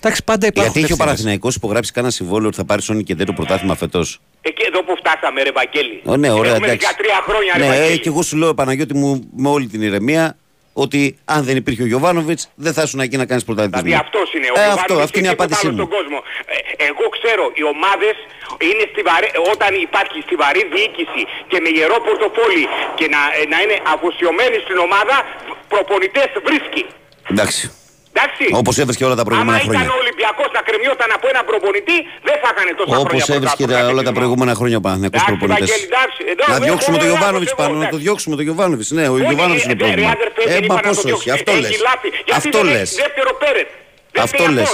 Εντάξει, 0.00 0.24
πάντα 0.30 0.46
υπάρχουν. 0.46 0.62
Γιατί 0.64 0.78
είχε 0.78 0.92
ο 0.92 0.96
ευθύνες. 0.96 1.04
Παναθηναϊκός 1.06 1.54
υπογράψει 1.60 1.90
κανένα 1.92 2.12
συμβόλαιο 2.12 2.48
ότι 2.50 2.56
θα 2.56 2.64
πάρει 2.64 2.82
Σόνι 2.82 3.02
και 3.08 3.14
δεν 3.14 3.26
το 3.26 3.32
πρωτάθλημα 3.32 3.74
φέτος; 3.82 4.06
Εκεί 4.48 4.62
εδώ 4.70 4.80
που 4.86 4.94
φτάσαμε 4.96 5.42
ρε 5.42 5.50
Βαγγέλη. 5.58 5.96
Ω, 6.04 6.16
ναι, 6.16 6.30
ωραία, 6.30 6.50
Έχουμε 6.54 6.66
εντάξει. 6.66 6.86
13 6.98 7.22
χρόνια 7.28 7.52
ρε 7.56 7.62
Ναι, 7.62 7.66
ε, 7.66 7.78
Βαγγέλη. 7.78 7.98
και 7.98 8.08
εγώ 8.08 8.22
σου 8.22 8.36
λέω, 8.36 8.54
Παναγιώτη 8.54 8.94
μου, 8.94 9.28
με 9.36 9.48
όλη 9.48 9.66
την 9.66 9.82
ηρεμία, 9.82 10.36
ότι 10.84 11.00
αν 11.34 11.40
δεν 11.48 11.56
υπήρχε 11.62 11.82
ο 11.86 11.88
Γιωβάνοβιτς, 11.92 12.42
δεν 12.64 12.72
θα 12.76 12.82
ήσουν 12.86 13.00
εκεί 13.06 13.16
να 13.22 13.26
κάνεις 13.30 13.44
πρωταθλητισμό. 13.48 13.84
Δηλαδή 13.84 14.04
αυτός 14.06 14.26
είναι 14.34 14.48
ο 14.54 14.54
ε, 14.56 14.60
Ιωβάνοβιτς 14.60 14.82
αυτό, 14.82 14.94
αυτή 15.04 15.12
και 15.12 15.18
είναι 15.20 15.28
η 15.28 15.34
τίποτα 15.34 15.48
απάντησή 15.48 15.66
άλλο 15.66 15.74
μου. 15.74 15.80
στον 15.82 15.90
κόσμο. 15.96 16.18
Ε, 16.54 16.58
εγώ 16.90 17.04
ξέρω, 17.16 17.44
οι 17.60 17.64
ομάδες 17.74 18.16
είναι 18.68 18.84
στιβαρέ, 18.92 19.28
όταν 19.52 19.70
υπάρχει 19.86 20.18
στιβαρή 20.26 20.62
διοίκηση 20.74 21.22
και 21.50 21.58
με 21.64 21.70
γερό 21.76 21.96
πορτοφόλι 22.06 22.64
και 22.98 23.06
να, 23.14 23.20
ε, 23.38 23.42
να 23.52 23.58
είναι 23.62 23.76
αφοσιωμένοι 23.94 24.56
στην 24.66 24.78
ομάδα, 24.86 25.16
προπονητές 25.72 26.28
βρίσκει. 26.46 26.82
Εντάξει. 27.32 27.62
Εντάξει. 28.12 28.44
Όπως 28.60 28.74
έβρισκε 28.82 29.04
όλα 29.08 29.16
τα 29.20 29.24
προηγούμενα 29.28 29.56
Άμα 29.56 29.64
χρόνια. 29.66 29.82
ήταν 29.84 29.94
ο 29.96 30.00
Ολυμπιακός 30.04 30.48
να 30.56 30.60
κρεμιόταν 30.68 31.08
από 31.16 31.26
ένα 31.32 31.40
προπονητή, 31.50 31.96
δεν 32.28 32.36
θα 32.42 32.48
έκανε 32.54 32.70
τόσα 32.80 32.96
Όπως 33.02 33.22
χρόνια 33.22 33.36
έβρισκε 33.38 33.64
τα- 33.64 33.68
όλα 33.68 33.76
τα 33.76 33.78
πρωταθλητισμό. 33.84 34.18
προηγούμενα 34.20 34.52
χρόνια 34.60 34.76
ο 34.80 34.82
Παναθηναϊκός 34.86 35.20
Εντάξει, 35.20 35.32
προπονητέ. 35.38 35.60
Βαγγέλη, 35.64 35.86
εντάξει. 35.92 36.20
Εδώ, 36.32 36.44
Να 36.50 36.54
εγώ 36.58 36.64
διώξουμε 36.66 36.94
έχω 36.96 37.02
τον 37.02 37.08
λάθος 37.08 37.12
Γιωβάνοβιτς 37.12 37.52
εγώ, 37.54 37.60
πάνω, 37.62 37.72
να 37.74 37.82
το 37.82 37.86
εντάξει. 37.88 38.04
διώξουμε 38.04 38.34
τον 38.38 38.44
Γιωβάνοβιτς. 38.48 38.88
Ναι, 38.98 39.04
ο 39.12 39.14
Όχι, 39.16 39.24
Γιωβάνοβιτς 39.28 39.64
είναι 39.66 39.76
ε, 39.76 39.80
ρε, 39.80 39.82
πρόβλημα. 39.84 40.10
αδερφέ, 40.18 40.40
Ε, 40.48 40.52
δεν 40.54 40.60
μα 40.60 40.66
είπα 40.66 40.74
να 40.74 40.80
πώς 40.88 40.96
το 40.96 41.00
όχι, 41.02 41.08
διώξει. 41.10 41.28
αυτό 41.36 41.50
Έχει 41.56 41.60
λες. 41.66 41.80
λάθη. 41.88 42.08
Γιατί 42.28 42.30
Αυτό 42.40 42.56
δεν 42.62 42.72
λες. 42.74 42.88
έχει 42.90 43.00
Δεύτερο 43.04 43.30
Πέρεθ. 43.42 43.70
Δεν 44.14 44.22
Αυτό 44.26 44.42
είναι 44.46 44.56
λες. 44.58 44.70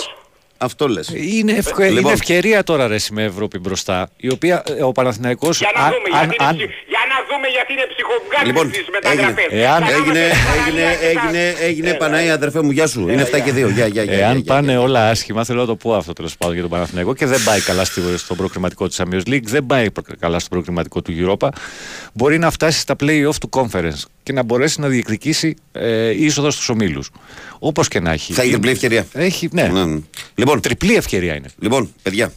Αυτός. 0.65 0.73
Αυτό 0.75 0.89
λες. 0.89 1.13
Είναι, 1.39 1.53
ευκαι- 1.53 1.79
Λοιπόν. 1.79 1.97
είναι 2.03 2.13
ευκαιρία 2.13 2.63
τώρα 2.63 2.87
ρε, 2.87 2.97
με 3.11 3.23
Ευρώπη 3.25 3.59
μπροστά, 3.59 4.11
η 4.17 4.31
οποία 4.33 4.63
ε, 4.79 4.83
ο 4.83 4.93
Παναθηναϊκός 4.93 5.59
Για 5.59 5.71
να 5.77 5.83
αν- 5.85 5.93
δούμε, 5.93 6.19
αν- 6.19 6.25
γιατί 6.29 6.37
είναι 6.41 6.49
αν- 6.49 6.57
ψυχ- 6.57 6.71
για 6.89 6.99
να 7.13 7.17
δούμε 7.29 7.47
γιατί 7.57 7.73
είναι 7.73 7.87
ψυχοβγάλης 7.93 8.47
Λοιπόν, 8.49 8.67
στις 8.69 8.79
έγινε. 8.79 8.99
μεταγραφές. 9.27 9.47
Εάν- 9.65 9.81
Κάναμε 9.83 9.93
Έγινε, 9.97 10.13
την 10.13 10.21
έγινε, 10.21 10.45
παραλία 10.49 10.91
και 10.95 11.15
τα- 11.15 11.29
έγινε, 11.29 11.55
έγινε, 11.69 11.95
Παναή, 11.95 12.31
αδερφέ 12.31 12.63
μου, 12.63 12.71
γεια 12.71 12.87
σου. 12.87 13.01
Είναι 13.09 13.23
7 13.23 13.39
και 13.45 13.53
2. 13.53 13.69
Γεια, 13.69 13.87
γεια, 13.87 14.03
γεια. 14.03 14.13
Εάν 14.13 14.33
γεια, 14.33 14.41
γεια. 14.45 14.55
πάνε 14.55 14.77
όλα 14.87 15.09
άσχημα, 15.11 15.45
θέλω 15.45 15.61
να 15.61 15.67
το 15.67 15.77
πω 15.77 15.95
αυτό 15.95 16.13
τέλος 16.13 16.37
πάντων 16.37 16.53
για 16.55 16.63
τον 16.63 16.71
Παναθηναϊκό 16.71 17.15
και 17.15 17.27
δεν 17.27 17.41
πάει 17.45 17.61
καλά 17.61 17.85
στη- 17.85 18.01
στο 18.17 18.35
προκριματικό 18.35 18.89
της 18.89 19.01
Champions 19.03 19.27
League, 19.33 19.43
δεν 19.55 19.67
πάει 19.67 19.91
προ- 19.91 20.07
καλά 20.19 20.39
στο 20.39 20.49
προκριματικό 20.49 21.03
του 21.03 21.13
Europa, 21.23 21.49
μπορεί 22.13 22.39
να 22.39 22.51
φτάσει 22.51 22.79
στα 22.79 22.95
play-off 23.03 23.37
του 23.41 23.49
Conference 23.53 24.03
και 24.23 24.33
να 24.33 24.43
μπορέσει 24.43 24.81
να 24.81 24.89
διεκδικήσει 24.89 25.57
ε, 25.73 26.25
είσοδος 26.25 26.55
στους 26.55 26.69
ομίλους. 26.69 27.11
Όπως 27.59 27.89
και 27.89 28.01
να 28.01 28.13
έχει. 28.13 28.33
Θα 28.33 28.43
έχει 28.43 28.51
τριπλή 28.51 28.71
ευκαιρία. 28.71 29.07
Έχει, 29.13 29.49
ναι. 29.53 29.63
Ναι, 29.73 29.85
ναι. 29.85 30.01
Λοιπόν, 30.55 30.61
Τριπλή 30.61 30.95
ευκαιρία 30.97 31.35
είναι. 31.35 31.49
Λοιπόν, 31.59 31.93
παιδιά. 32.03 32.33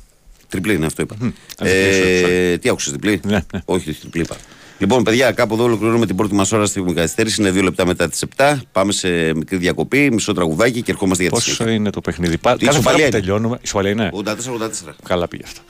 Τριπλή 0.49 0.73
είναι 0.73 0.85
αυτό 0.85 1.01
είπα. 1.01 1.15
αν 1.21 1.33
Ε, 1.57 2.57
τι 2.57 2.69
άκουσε, 2.69 2.89
τριπλή. 2.89 3.21
Ναι, 3.25 3.39
ναι. 3.53 3.61
Όχι, 3.65 3.93
τριπλή 3.93 4.21
είπα. 4.21 4.35
Λοιπόν, 4.79 5.03
παιδιά, 5.03 5.31
κάπου 5.31 5.53
εδώ 5.53 5.63
ολοκληρώνουμε 5.63 6.05
την 6.05 6.15
πρώτη 6.15 6.33
μα 6.35 6.45
ώρα 6.53 6.65
στη 6.65 6.83
καθυστέρηση. 6.95 7.41
Είναι 7.41 7.51
δύο 7.51 7.61
λεπτά 7.61 7.85
μετά 7.85 8.09
τι 8.09 8.17
7. 8.37 8.55
Πάμε 8.71 8.91
σε 8.91 9.07
μικρή 9.35 9.57
διακοπή, 9.57 10.11
μισό 10.11 10.33
τραγουδάκι 10.33 10.81
και 10.81 10.91
ερχόμαστε 10.91 11.23
για 11.23 11.31
τη 11.31 11.37
Πόσο 11.37 11.53
συνέχεια. 11.53 11.75
είναι 11.75 11.89
το 11.89 12.01
παιχνίδι. 12.01 12.37
Πα- 12.37 12.55
Η 12.59 12.65
Κάθε 12.65 12.65
φορά 12.65 12.79
ισοπαλία 12.79 13.09
που 13.09 13.15
είναι. 13.15 13.19
τελειώνουμε. 13.19 13.59
Ισοπαλία 13.61 13.91
είναι. 13.91 14.09
84-84. 14.13 14.95
Καλά 15.07 15.27
πήγε 15.27 15.43
αυτό. 15.45 15.61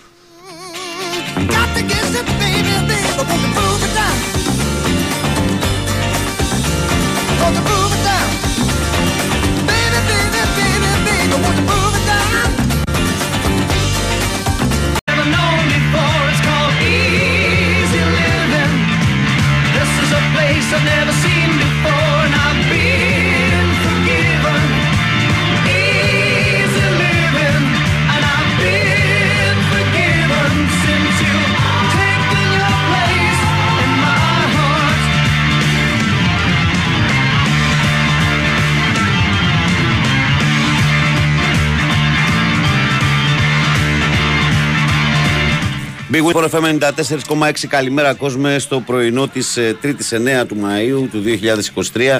Got 7.40 7.87
I've 20.78 20.86
never 20.86 21.12
seen 21.12 21.37
Big 46.12 46.24
Win 46.24 46.50
FM 46.50 46.80
94,6 46.80 47.52
καλημέρα 47.68 48.14
κόσμε 48.14 48.60
στο 48.60 48.80
πρωινό 48.80 49.28
της 49.28 49.58
3η 49.84 50.42
9 50.42 50.48
του 50.48 50.58
Μαΐου 50.64 51.08
του 51.12 51.24
2023 51.94 52.20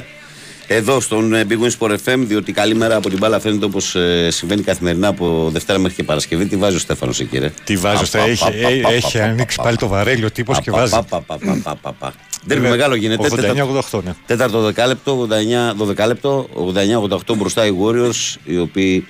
εδώ 0.66 1.00
στον 1.00 1.34
ε, 1.34 1.46
Big 1.48 1.52
Win 1.52 1.70
Sport 1.78 1.96
FM 2.04 2.18
διότι 2.18 2.52
καλημέρα 2.52 2.96
από 2.96 3.08
την 3.08 3.18
μπάλα 3.18 3.40
φαίνεται 3.40 3.64
όπως 3.64 3.94
ε, 3.94 4.30
συμβαίνει 4.30 4.62
καθημερινά 4.62 5.08
από 5.08 5.48
Δευτέρα 5.52 5.78
μέχρι 5.78 5.96
και 5.96 6.02
Παρασκευή 6.02 6.46
τι 6.46 6.56
βάζει 6.56 6.76
ο 6.76 6.78
Στέφανος 6.78 7.20
εκεί 7.20 7.38
ρε; 7.38 7.52
Τι 7.64 7.76
βάζω, 7.76 8.04
Πα, 8.12 8.18
πα, 8.18 8.24
έχει, 8.24 8.44
πα, 8.44 8.50
πα, 8.50 8.68
έχει, 8.68 8.80
πα, 8.80 8.92
έχει 8.92 9.18
πα, 9.18 9.24
ανοίξει 9.24 9.56
πα, 9.56 9.62
πάλι 9.62 9.76
πα, 9.76 9.80
το 9.80 9.88
βαρέλι 9.88 10.24
ο 10.24 10.30
τύπος 10.30 10.56
πα, 10.56 10.62
και 10.62 10.70
πα, 10.70 10.76
βάζει. 10.76 10.90
πα, 10.92 11.02
πα, 11.02 11.20
πα, 11.20 11.38
πα, 11.38 11.60
πα, 11.62 11.76
πα, 11.82 11.92
πα. 11.92 12.14
Δέρμπι 12.44 12.62
Βέβαια, 12.62 12.70
μεγάλο 12.70 12.94
γίνεται 12.94 13.28
89-88, 13.90 14.02
ναι. 14.04 14.14
Τέταρτο 14.26 14.60
δεκάλεπτο, 14.60 15.28
89, 15.96 16.02
12 16.02 16.06
λεπτό, 16.06 16.48
89-88 17.28 17.36
μπροστά 17.36 17.66
οι 17.66 17.72
Warriors, 17.82 18.36
οι 18.44 18.58
οποίοι 18.58 19.06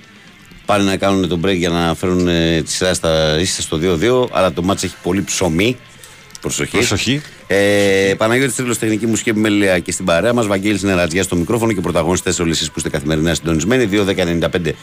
πάνε 0.68 0.84
να 0.84 0.96
κάνουν 0.96 1.28
τον 1.28 1.40
break 1.44 1.56
για 1.56 1.68
να 1.68 1.94
φέρουν 1.94 2.28
ε, 2.28 2.62
τη 2.62 2.70
σειρά 2.70 2.94
στα, 2.94 3.38
ίσα 3.40 3.62
στο 3.62 3.78
2-2, 3.82 4.26
αλλά 4.32 4.52
το 4.52 4.62
μάτς 4.62 4.82
έχει 4.82 4.94
πολύ 5.02 5.22
ψωμί. 5.22 5.76
Προσοχή. 6.40 6.70
Προσοχή. 6.70 7.20
Ε, 7.46 8.14
Παναγιώτης 8.16 8.54
Τρίλο, 8.54 8.76
τεχνική 8.76 9.06
μουσική 9.06 9.30
επιμέλεια 9.30 9.78
και 9.78 9.92
στην 9.92 10.04
παρέα 10.04 10.32
μας. 10.32 10.46
Βαγγέλης 10.46 10.82
Νερατζιάς 10.82 11.24
στο 11.24 11.36
μικρόφωνο 11.36 11.72
και 11.72 11.80
πρωταγωνιστές 11.80 12.38
όλοι 12.38 12.50
εσείς 12.50 12.66
που 12.66 12.74
είστε 12.76 12.88
καθημερινά 12.88 13.34
συντονισμένοι. 13.34 13.84
79, 13.84 13.86
283, 13.86 14.74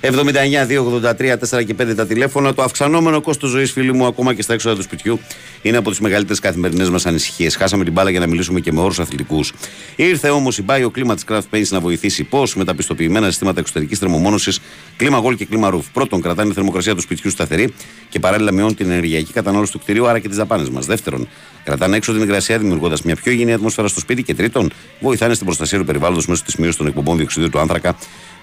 4 0.00 1.64
και 1.64 1.74
5 1.74 1.94
τα 1.96 2.06
τηλέφωνα. 2.06 2.54
Το 2.54 2.62
αυξανόμενο 2.62 3.20
κόστος 3.20 3.50
ζωής, 3.50 3.72
φίλοι 3.72 3.92
μου, 3.92 4.06
ακόμα 4.06 4.34
και 4.34 4.42
στα 4.42 4.52
έξοδα 4.52 4.76
του 4.76 4.82
σπιτιού, 4.82 5.20
είναι 5.62 5.76
από 5.76 5.90
τις 5.90 6.00
μεγαλύτερες 6.00 6.38
καθημερινές 6.38 6.90
μας 6.90 7.06
ανησυχίες. 7.06 7.56
Χάσαμε 7.56 7.84
την 7.84 7.92
μπάλα 7.92 8.10
για 8.10 8.20
να 8.20 8.26
μιλήσουμε 8.26 8.60
και 8.60 8.72
με 8.72 8.80
όρους 8.80 8.98
αθλητικούς. 8.98 9.52
Ήρθε 9.96 10.28
όμως 10.28 10.58
η 10.58 10.64
Bio 10.68 10.88
Κλίμα 10.92 11.14
της 11.14 11.24
Craft 11.28 11.56
Paints 11.56 11.68
να 11.68 11.80
βοηθήσει 11.80 12.24
πώς 12.24 12.54
με 12.54 12.64
τα 12.64 12.74
πιστοποιημένα 12.74 13.26
συστήματα 13.26 13.60
εξωτερικής 13.60 13.98
θερμομόνωσης, 13.98 14.60
κλίμα 14.96 15.18
γόλ 15.18 15.34
και 15.34 15.44
κλίμα 15.44 15.70
ρουφ. 15.70 15.86
Πρώτον, 15.92 16.20
κρατάνε 16.20 16.48
τη 16.48 16.54
θερμοκρασία 16.54 16.94
του 16.94 17.00
σπιτιού 17.00 17.30
σταθερή 17.30 17.74
και 18.08 18.18
παράλληλα 18.18 18.52
μειώνουν 18.52 18.74
την 18.74 18.90
ενεργειακή 18.90 19.32
κατανάλωση 19.32 19.72
του 19.72 19.78
κτηρίου, 19.78 20.08
άρα 20.08 20.18
και 20.18 20.28
τις 20.28 20.36
δαπάνες 20.36 20.70
μας. 20.70 20.86
Δεύτερον, 20.86 21.28
κρατάνε 21.64 21.96
έξω 21.96 22.12
την 22.12 22.22
υγρασία 22.22 22.58
δημιουργώντας 22.58 23.02
μια 23.02 23.16
πιο 23.16 23.32
υγιεινή 23.32 23.52
ατμόσφαιρα 23.52 23.88
στο 23.88 24.00
σπίτι. 24.00 24.22
Και 24.22 24.34
τρίτον, 24.34 24.72
βοηθάνε 25.00 25.34
στην 25.34 25.46
προστασία 25.46 25.78
του 25.78 25.84
περιβάλλοντος 25.84 26.26
μέσω 26.26 26.42
της 26.44 26.56
μείωσης 26.56 26.76
των 26.76 26.86
εκπομπών 26.86 27.16
διοξιδίου 27.16 27.48
του 27.50 27.58
άνθρακα 27.58 27.96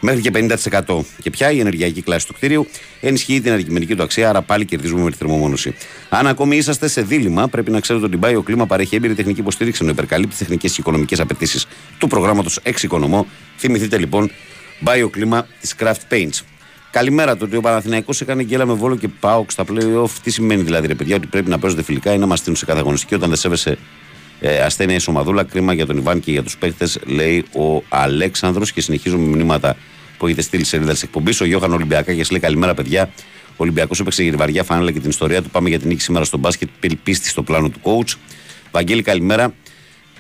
μέχρι 0.06 0.22
και 0.22 0.32
50%. 0.88 1.00
Και 1.22 1.30
πια 1.30 1.52
η 1.52 1.60
ενεργειακή 1.60 2.02
κλάση 2.02 2.28
του 2.28 2.34
κτίριου 2.34 2.68
ενισχύει 3.02 3.42
την 3.42 3.52
αντικειμενική 3.52 3.96
του 3.96 4.04
αξία, 4.04 4.30
άρα 4.30 4.42
πάλι 4.42 4.66
κερδίζουμε 4.66 5.02
με 5.02 5.12
τη 5.12 5.18
θερμομόνωση. 5.18 5.76
Αν 6.10 6.28
ακόμη 6.28 6.58
είσαστε 6.58 6.88
σε 6.88 7.02
δίλημα, 7.02 7.48
πρέπει 7.48 7.72
να 7.72 7.80
ξέρετε 7.80 8.06
ότι 8.06 8.38
η 8.38 8.42
Κλίμα 8.44 8.66
παρέχει 8.66 8.96
έμπειρη 8.96 9.14
τεχνική 9.14 9.40
υποστήριξη 9.40 9.80
ενώ 9.84 9.92
υπερκαλύπτει 9.92 10.36
τεχνικές 10.36 10.72
και 10.74 10.82
οικονομικές 10.82 11.20
απαιτήσεις 11.20 11.68
του 11.98 12.08
προγράμματος 12.08 12.60
Εξοικονομώ. 12.64 13.28
Θυμηθείτε 13.58 13.98
λοιπόν 13.98 14.32
Κλίμα 15.12 15.48
της 15.62 15.76
Craft 15.80 16.14
Paints. 16.14 16.42
Καλημέρα. 16.92 17.38
Το 17.38 17.46
ότι 17.46 17.56
ο 17.56 17.62
Παναθηναϊκός 17.62 18.22
έκανε 18.22 18.44
γκέλα 18.44 18.66
με 18.66 18.74
βόλο 18.74 18.96
και 18.96 19.08
πάω 19.08 19.46
στα 19.48 19.64
playoff. 19.68 20.10
Τι 20.24 20.32
σημαίνει 20.32 20.62
δηλαδή, 20.62 20.88
ρε 20.88 20.96
παιδιά, 20.96 21.16
ότι 21.16 21.28
πρέπει 21.28 21.50
να 21.50 21.60
παίζονται 21.60 21.84
φιλικά 21.84 22.14
ή 22.14 22.18
να 22.18 22.26
μας 22.26 22.40
στείλουν 22.40 22.58
σε 22.58 22.66
κάθε 22.66 22.80
αγωνιστική 22.80 23.16
όταν 23.16 23.30
δεν 23.30 23.38
σέβεσαι 23.38 23.78
ε, 24.40 24.60
ασθένεια 24.60 24.96
η 24.96 25.00
σωμαδούλα. 25.00 25.44
Κρίμα 25.44 25.74
για 25.74 25.86
τον 25.86 25.98
Ιβάν 25.98 26.20
και 26.20 26.32
για 26.32 26.44
τους 26.44 26.58
παίκτες, 26.58 27.00
λέει 27.06 27.46
ο 27.52 27.84
Αλέξανδρος. 27.90 28.72
Και 28.72 28.82
συνεχίζω 28.82 29.18
με 29.18 29.36
μηνύματα 29.36 29.76
που 30.18 30.26
έχετε 30.26 30.42
στείλει 30.42 30.64
σελίδα 30.64 30.92
της 30.92 31.04
εκπομπής. 31.04 31.42
Ο 31.42 31.46
Γιώχαν 31.46 31.74
Ολυμπιακά 31.74 32.14
και 32.14 32.26
λέει 32.32 32.40
καλημέρα, 32.40 32.74
παιδιά. 32.74 33.10
Ο 33.50 33.56
Ολυμπιακός 33.58 34.00
έπαιξε 34.00 34.24
γυρβαριά, 34.24 34.64
φάνελα 34.64 34.92
και 34.92 35.00
την 35.00 35.10
ιστορία 35.10 35.42
του. 35.42 35.50
Πάμε 35.50 35.70
για 35.70 35.80
την 35.80 35.88
νίκη 35.88 36.02
σήμερα 36.02 36.26
στο 36.26 36.38
μπάσκετ. 36.38 36.70
Πίστη 37.04 37.28
στο 37.28 37.44
πλάνο 37.44 37.70
του 37.70 37.80
coach. 37.84 38.14
Βαγγέλη, 38.72 39.02
καλημέρα. 39.02 39.54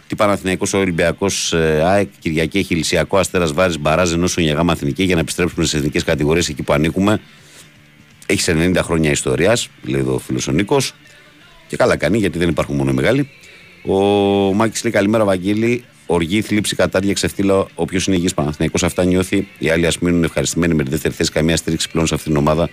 Τι 0.08 0.16
Παναθηναϊκός 0.16 0.74
ο 0.74 0.78
Ολυμπιακός 0.78 1.54
ε, 1.54 1.82
ΑΕΚ, 1.86 2.10
Κυριακή 2.20 2.58
έχει 2.58 2.76
Λυσιακό 2.76 3.18
Αστέρας 3.18 3.54
Βάρης 3.54 3.80
Μπαράζ 3.80 4.14
ενώ 4.14 4.28
για 4.38 4.54
γάμα 4.54 4.74
εθνική 4.74 5.04
για 5.04 5.16
να 5.16 5.22
επιστρέψουμε 5.22 5.66
στις 5.66 5.80
εθνικές 5.80 6.04
κατηγορίες 6.04 6.50
εκεί 6.50 6.64
που 6.64 6.74
ανήκουμε. 6.74 7.20
Έχεις 8.26 8.50
90 8.50 8.80
χρόνια 8.82 9.12
ιστορίας, 9.12 9.70
λέει 9.84 10.00
εδώ 10.00 10.14
ο 10.14 10.20
φίλος 10.20 10.48
ο 10.48 10.52
Νίκος. 10.52 10.94
Και 11.68 11.78
καλά 11.78 11.96
κάνει 11.96 12.18
γιατί 12.18 12.38
δεν 12.38 12.50
υπάρχουν 12.50 12.76
μόνο 12.76 12.92
οι 12.92 12.94
μεγάλοι. 12.94 13.30
Ο 13.86 13.96
Μάκης 14.54 14.84
λέει 14.84 14.92
καλημέρα, 14.92 15.26
Βαγγέλη. 15.26 15.84
Οργή, 16.06 16.42
θλίψη, 16.42 16.76
κατάρια, 16.76 17.14
ξεφτύλα. 17.14 17.66
Όποιος 17.76 18.08
είναι 18.08 18.16
υγιής 18.16 18.34
Παναθηναϊκός 18.34 18.84
αυτά 18.84 19.04
νιώθει. 19.06 19.48
Οι 19.58 19.70
άλλοι 19.70 19.86
ας 19.86 20.00
μείνουν 20.00 20.24
ευχαριστημένοι 20.24 20.74
με 20.74 20.84
τη 20.84 20.90
δεύτερη 20.90 21.14
θέση. 21.14 21.32
Καμία 21.32 21.58
στήριξη 21.58 21.90
πλέον 21.90 22.08
σε 22.08 22.16
αυτήν 22.16 22.32
την 22.32 22.42
ομάδα. 22.42 22.70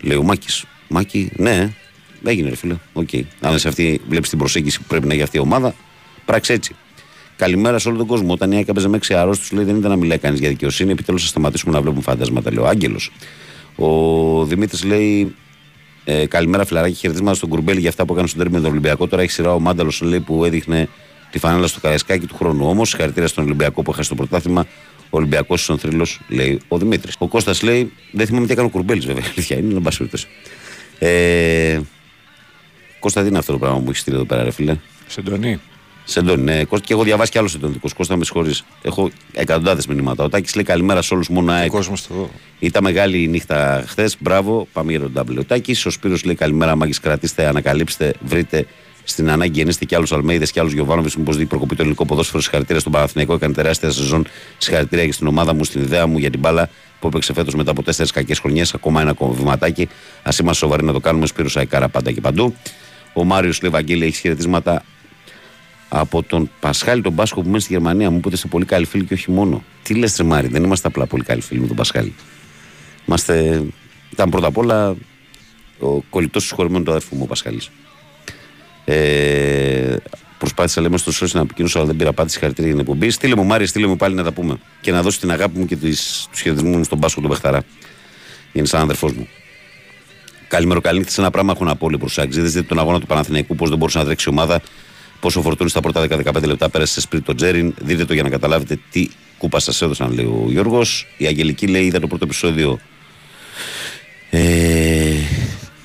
Λέει 0.00 0.16
ο 0.16 0.22
Μάκης. 0.22 0.64
Μάκη, 0.88 1.30
ναι, 1.36 1.72
έγινε 2.24 2.48
ρε 2.48 2.56
φίλε. 2.56 2.76
OK. 2.92 3.08
Okay. 3.12 3.22
Αν 3.40 3.58
σε 3.58 3.68
αυτή 3.68 4.00
βλέπεις 4.08 4.28
την 4.28 4.38
προσέγγιση 4.38 4.78
που 4.78 4.84
πρέπει 4.88 5.06
να 5.06 5.12
έχει 5.14 5.22
αυτή 5.22 5.36
η 5.36 5.40
ομάδα, 5.40 5.74
πράξε 6.24 6.52
έτσι. 6.52 6.74
Καλημέρα 7.36 7.78
σε 7.78 7.88
όλο 7.88 7.96
τον 7.96 8.06
κόσμο. 8.06 8.32
Όταν 8.32 8.52
η 8.52 8.56
ΑΕΚ 8.56 8.68
έπαιζε 8.68 8.88
με 8.88 8.96
έξι 8.96 9.14
αρρώστους, 9.14 9.54
λέει 9.54 9.64
δεν 9.64 9.76
ήταν 9.76 9.90
να 9.90 9.96
μιλάει 9.96 10.18
κανείς 10.18 10.40
για 10.40 10.48
δικαιοσύνη. 10.48 10.92
Επιτέλους 10.92 11.22
θα 11.22 11.28
σταματήσουμε 11.28 11.72
να 11.72 11.80
βλέπουμε 11.80 12.02
φαντάσματα, 12.02 12.52
λέει 12.52 12.64
ο 12.64 12.68
Άγγελος. 12.68 13.10
Ο 13.76 14.44
Δημήτρης 14.44 14.84
λέει 14.84 15.34
ε, 16.04 16.26
καλημέρα 16.26 16.64
φιλαράκι, 16.64 16.94
χαιρετίσματα 16.94 17.36
στον 17.36 17.48
Κουρμπέλη 17.48 17.80
για 17.80 17.88
αυτά 17.88 18.04
που 18.04 18.12
έκανε 18.12 18.28
στο 18.28 18.40
ντέρμπι 18.40 18.54
με 18.54 18.60
τον 18.60 18.70
Ολυμπιακό. 18.70 19.06
Τώρα 19.06 19.22
έχει 19.22 19.30
σειρά 19.30 19.54
ο 19.54 19.60
Μάνταλος 19.60 20.00
λέει 20.00 20.20
που 20.20 20.44
έδειχνε 20.44 20.88
τη 21.34 21.40
φανέλα 21.40 21.66
στο 21.66 21.80
Καραϊσκάκι 21.80 22.26
του 22.26 22.36
χρόνου. 22.36 22.68
Όμως, 22.68 22.88
συγχαρητήρια 22.88 23.28
στον 23.28 23.44
Ολυμπιακό 23.44 23.82
που 23.82 23.90
έχασε 23.90 24.08
το 24.08 24.14
πρωτάθλημα. 24.14 24.66
Ο 25.02 25.16
Ολυμπιακός 25.16 25.62
στον 25.62 25.78
θρύλος, 25.78 26.20
λέει 26.28 26.60
ο 26.68 26.78
Δημήτρης. 26.78 27.14
Ο 27.18 27.28
Κώστας 27.28 27.62
λέει, 27.62 27.92
δεν 28.12 28.26
θυμάμαι 28.26 28.46
τι 28.46 28.52
έκανε 28.52 28.66
ο 28.66 28.70
Κουρμπέλης 28.70 29.06
βέβαια. 29.06 29.22
Αλήθεια 29.30 29.58
είναι, 29.58 29.74
εν 29.74 30.08
Ε, 30.98 31.80
Κώστα, 32.98 33.22
τι 33.22 33.28
είναι 33.28 33.38
αυτό 33.38 33.52
το 33.52 33.58
πράγμα 33.58 33.78
που 33.78 33.88
έχεις 33.88 34.00
στείλει 34.00 34.16
εδώ 34.16 34.24
πέρα, 34.24 34.42
ρε 34.42 34.50
φίλε; 34.50 34.76
Σεντονί. 35.06 35.60
Σεντόνι, 36.04 36.42
ναι. 36.42 36.64
Και 36.64 36.92
έχω 36.92 37.02
διαβάσει 37.02 37.30
κι 37.30 37.38
άλλο 37.38 37.48
σεντονικό. 37.48 37.88
Κώστα, 37.96 38.16
με 38.16 38.24
συγχωρείς. 38.24 38.64
Έχω 38.82 39.10
εκατοντάδες 39.32 39.86
μηνύματα. 39.86 40.24
Ο 40.24 40.28
Τάκης 40.28 40.54
λέει 40.54 40.64
καλημέρα 40.64 41.02
σε 41.02 41.14
όλους 41.14 41.28
μόνο 41.28 41.52
ΑΕΚ. 41.52 41.72
Ήταν 42.58 42.82
μεγάλη 42.82 43.22
η 43.22 43.28
νύχτα 43.28 43.84
χθες. 43.86 44.16
Μπράβο, 44.20 44.68
πάμε 44.72 44.90
για 44.90 45.00
τον 45.00 45.12
W. 45.16 45.38
Ο 45.38 45.44
Τάκης, 45.44 45.86
ο 45.86 45.90
Σπύρος 45.90 46.24
λέει 46.24 46.34
καλημέρα. 46.34 46.76
Μάγκη, 46.76 46.92
κρατήστε, 47.00 47.46
ανακαλύψτε, 47.46 48.14
βρείτε 48.20 48.66
στην 49.04 49.30
ανάγκη 49.30 49.52
γεννήστε 49.58 49.84
και 49.84 49.96
άλλους 49.96 50.12
Αλμέιδες 50.12 50.50
και 50.52 50.60
άλλους 50.60 50.72
Γιωβάνοβι. 50.72 51.10
Μήπως 51.16 51.36
δει 51.36 51.46
προκοπεί 51.46 51.74
το 51.74 51.82
ελληνικό 51.82 52.06
ποδόσφαιρο. 52.06 52.42
Συγχαρητήρια 52.42 52.80
στον 52.80 52.92
Παναθηναϊκό. 52.92 53.34
Έκανε 53.34 53.54
τεράστια 53.54 53.90
σεζόν. 53.90 54.26
Συγχαρητήρια 54.58 55.06
και 55.06 55.12
στην 55.12 55.26
ομάδα 55.26 55.54
μου, 55.54 55.64
στην 55.64 55.80
ιδέα 55.80 56.06
μου 56.06 56.18
για 56.18 56.30
την 56.30 56.40
μπάλα 56.40 56.68
που 57.00 57.06
έπαιξε 57.06 57.32
φέτος 57.32 57.54
μετά 57.54 57.70
από 57.70 57.82
τέσσερις 57.82 58.10
κακές 58.10 58.38
χρονιές. 58.38 58.74
Ακόμα 58.74 59.00
ένα 59.00 59.10
ακόμα 59.10 59.32
βηματάκι. 59.32 59.82
Α 60.22 60.30
είμαστε 60.40 60.64
σοβαροί 60.64 60.84
να 60.84 60.92
το 60.92 61.00
κάνουμε. 61.00 61.26
Σπύρος 61.26 61.52
Σαϊκάρα 61.52 61.88
πάντα 61.88 62.12
και 62.12 62.20
παντού. 62.20 62.54
Ο 63.12 63.24
Μάριος 63.24 63.62
Λεβαγγέλη 63.62 64.04
έχει 64.04 64.20
χαιρετίσματα 64.20 64.84
από 65.88 66.22
τον 66.22 66.50
Πασχάλη 66.60 67.02
τον 67.02 67.14
Πάσχο 67.14 67.40
που 67.42 67.48
μένει 67.48 67.60
στη 67.60 67.72
Γερμανία. 67.72 68.10
Μου 68.10 68.16
είπατε 68.16 68.34
είστε 68.34 68.48
πολύ 68.48 68.64
καλοί 68.64 68.84
φίλοι 68.84 69.04
και 69.04 69.14
όχι 69.14 69.30
μόνο. 69.30 69.64
Τι 69.82 69.94
λες, 69.94 70.14
Τρεμάρι, 70.14 70.48
δεν 70.48 70.64
είμαστε 70.64 70.88
απλά 70.88 71.06
πολύ 71.06 71.22
καλοί 71.22 71.40
φίλοι 71.40 71.60
με 71.60 71.66
τον 71.66 71.76
Πασχάλη. 71.76 72.14
Είμαστε. 73.06 73.62
Ήταν 74.12 74.30
πρώτα 74.30 74.46
απ' 74.46 74.56
όλα 74.56 74.96
ο 75.78 76.00
κολλητός 76.10 76.44
συγχωρημένο 76.46 76.84
του 76.84 76.90
αδερφού 76.90 77.16
μου 77.16 77.22
ο 77.24 77.26
Πασχάλης. 77.26 77.70
Ε, 78.84 79.96
προσπάθησα 80.38 80.80
λέμε 80.80 80.96
στο 80.96 81.12
σώσι 81.12 81.36
να 81.36 81.42
επικοινωνήσω, 81.42 81.78
αλλά 81.78 81.86
δεν 81.86 81.96
πήρα 81.96 82.10
απάντηση. 82.10 82.38
Χαρακτήρια 82.38 82.70
για 82.70 82.80
την 82.80 82.90
εκπομπή. 82.90 83.10
Στείλε 83.10 83.36
μου, 83.36 83.44
Μάρια, 83.44 83.66
στείλε 83.66 83.86
μου 83.86 83.96
πάλι 83.96 84.14
να 84.14 84.22
τα 84.22 84.32
πούμε. 84.32 84.56
Και 84.80 84.92
να 84.92 85.02
δώσει 85.02 85.20
την 85.20 85.30
αγάπη 85.30 85.58
μου 85.58 85.66
και 85.66 85.76
τους 85.76 86.28
χαιρετισμούς 86.36 86.76
μου 86.76 86.84
στον 86.84 86.98
Πάσχο 86.98 87.20
του 87.20 87.28
Μπεχταρά. 87.28 87.62
Είναι 88.52 88.66
σαν 88.66 88.80
αδερφό 88.80 89.06
μου. 89.06 89.28
Καλημέρα, 90.48 90.80
καλή 90.80 91.04
σε 91.08 91.20
ένα 91.20 91.30
πράγμα 91.30 91.52
έχω 91.52 91.64
να 91.64 91.76
πω 91.76 91.90
λίγο 91.90 92.06
προ 92.06 92.24
Δείτε 92.28 92.62
τον 92.62 92.78
αγώνα 92.78 93.00
του 93.00 93.06
Παναθηναϊκού, 93.06 93.54
πώς 93.54 93.68
δεν 93.68 93.78
μπορούσε 93.78 93.98
να 93.98 94.04
τρέξει 94.04 94.28
η 94.28 94.32
ομάδα 94.32 94.60
Πόσο 95.24 95.42
φορτούνη 95.42 95.70
στα 95.70 95.80
πρώτα 95.80 96.06
10-15 96.10 96.42
λεπτά 96.44 96.68
πέρασε 96.68 96.92
σε 96.92 97.00
σπίτι 97.00 97.22
το 97.22 97.34
Τζέριν. 97.34 97.74
Δείτε 97.80 98.04
το 98.04 98.14
για 98.14 98.22
να 98.22 98.28
καταλάβετε 98.28 98.78
τι 98.90 99.08
κούπα 99.38 99.58
σας 99.60 99.82
έδωσαν, 99.82 100.12
λέει 100.12 100.24
ο 100.24 100.46
Γιώργος. 100.48 101.06
Η 101.16 101.26
Αγγελική 101.26 101.66
λέει: 101.66 101.84
Είδα 101.84 102.00
το 102.00 102.06
πρώτο 102.06 102.24
επεισόδιο. 102.24 102.78
Ε, 104.30 105.03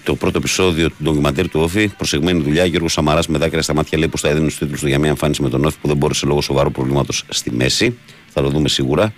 το 0.03 0.15
πρώτο 0.15 0.37
επεισόδιο 0.37 0.89
του 0.89 0.95
ντοκιμαντέρ 1.03 1.49
του 1.49 1.59
Όφη. 1.59 1.87
Προσεγμένη 1.87 2.41
δουλειά. 2.41 2.65
Γιώργος 2.65 2.91
Σαμαράς 2.93 3.27
με 3.27 3.37
δάκρυα 3.37 3.61
στα 3.61 3.73
μάτια 3.73 3.97
λέει 3.97 4.07
πως 4.07 4.21
θα 4.21 4.29
έδινε 4.29 4.47
του 4.47 4.55
τίτλους 4.59 4.79
του 4.79 4.87
για 4.87 4.99
μια 4.99 5.09
εμφάνιση 5.09 5.41
με 5.41 5.49
τον 5.49 5.65
Όφη 5.65 5.77
που 5.81 5.87
δεν 5.87 5.97
μπόρεσε 5.97 6.25
λόγω 6.25 6.41
σοβαρού 6.41 6.71
προβλήματος 6.71 7.23
στη 7.29 7.51
μέση. 7.51 7.97
Θα 8.29 8.41
το 8.41 8.49
δούμε 8.49 8.69
σίγουρα. 8.69 9.13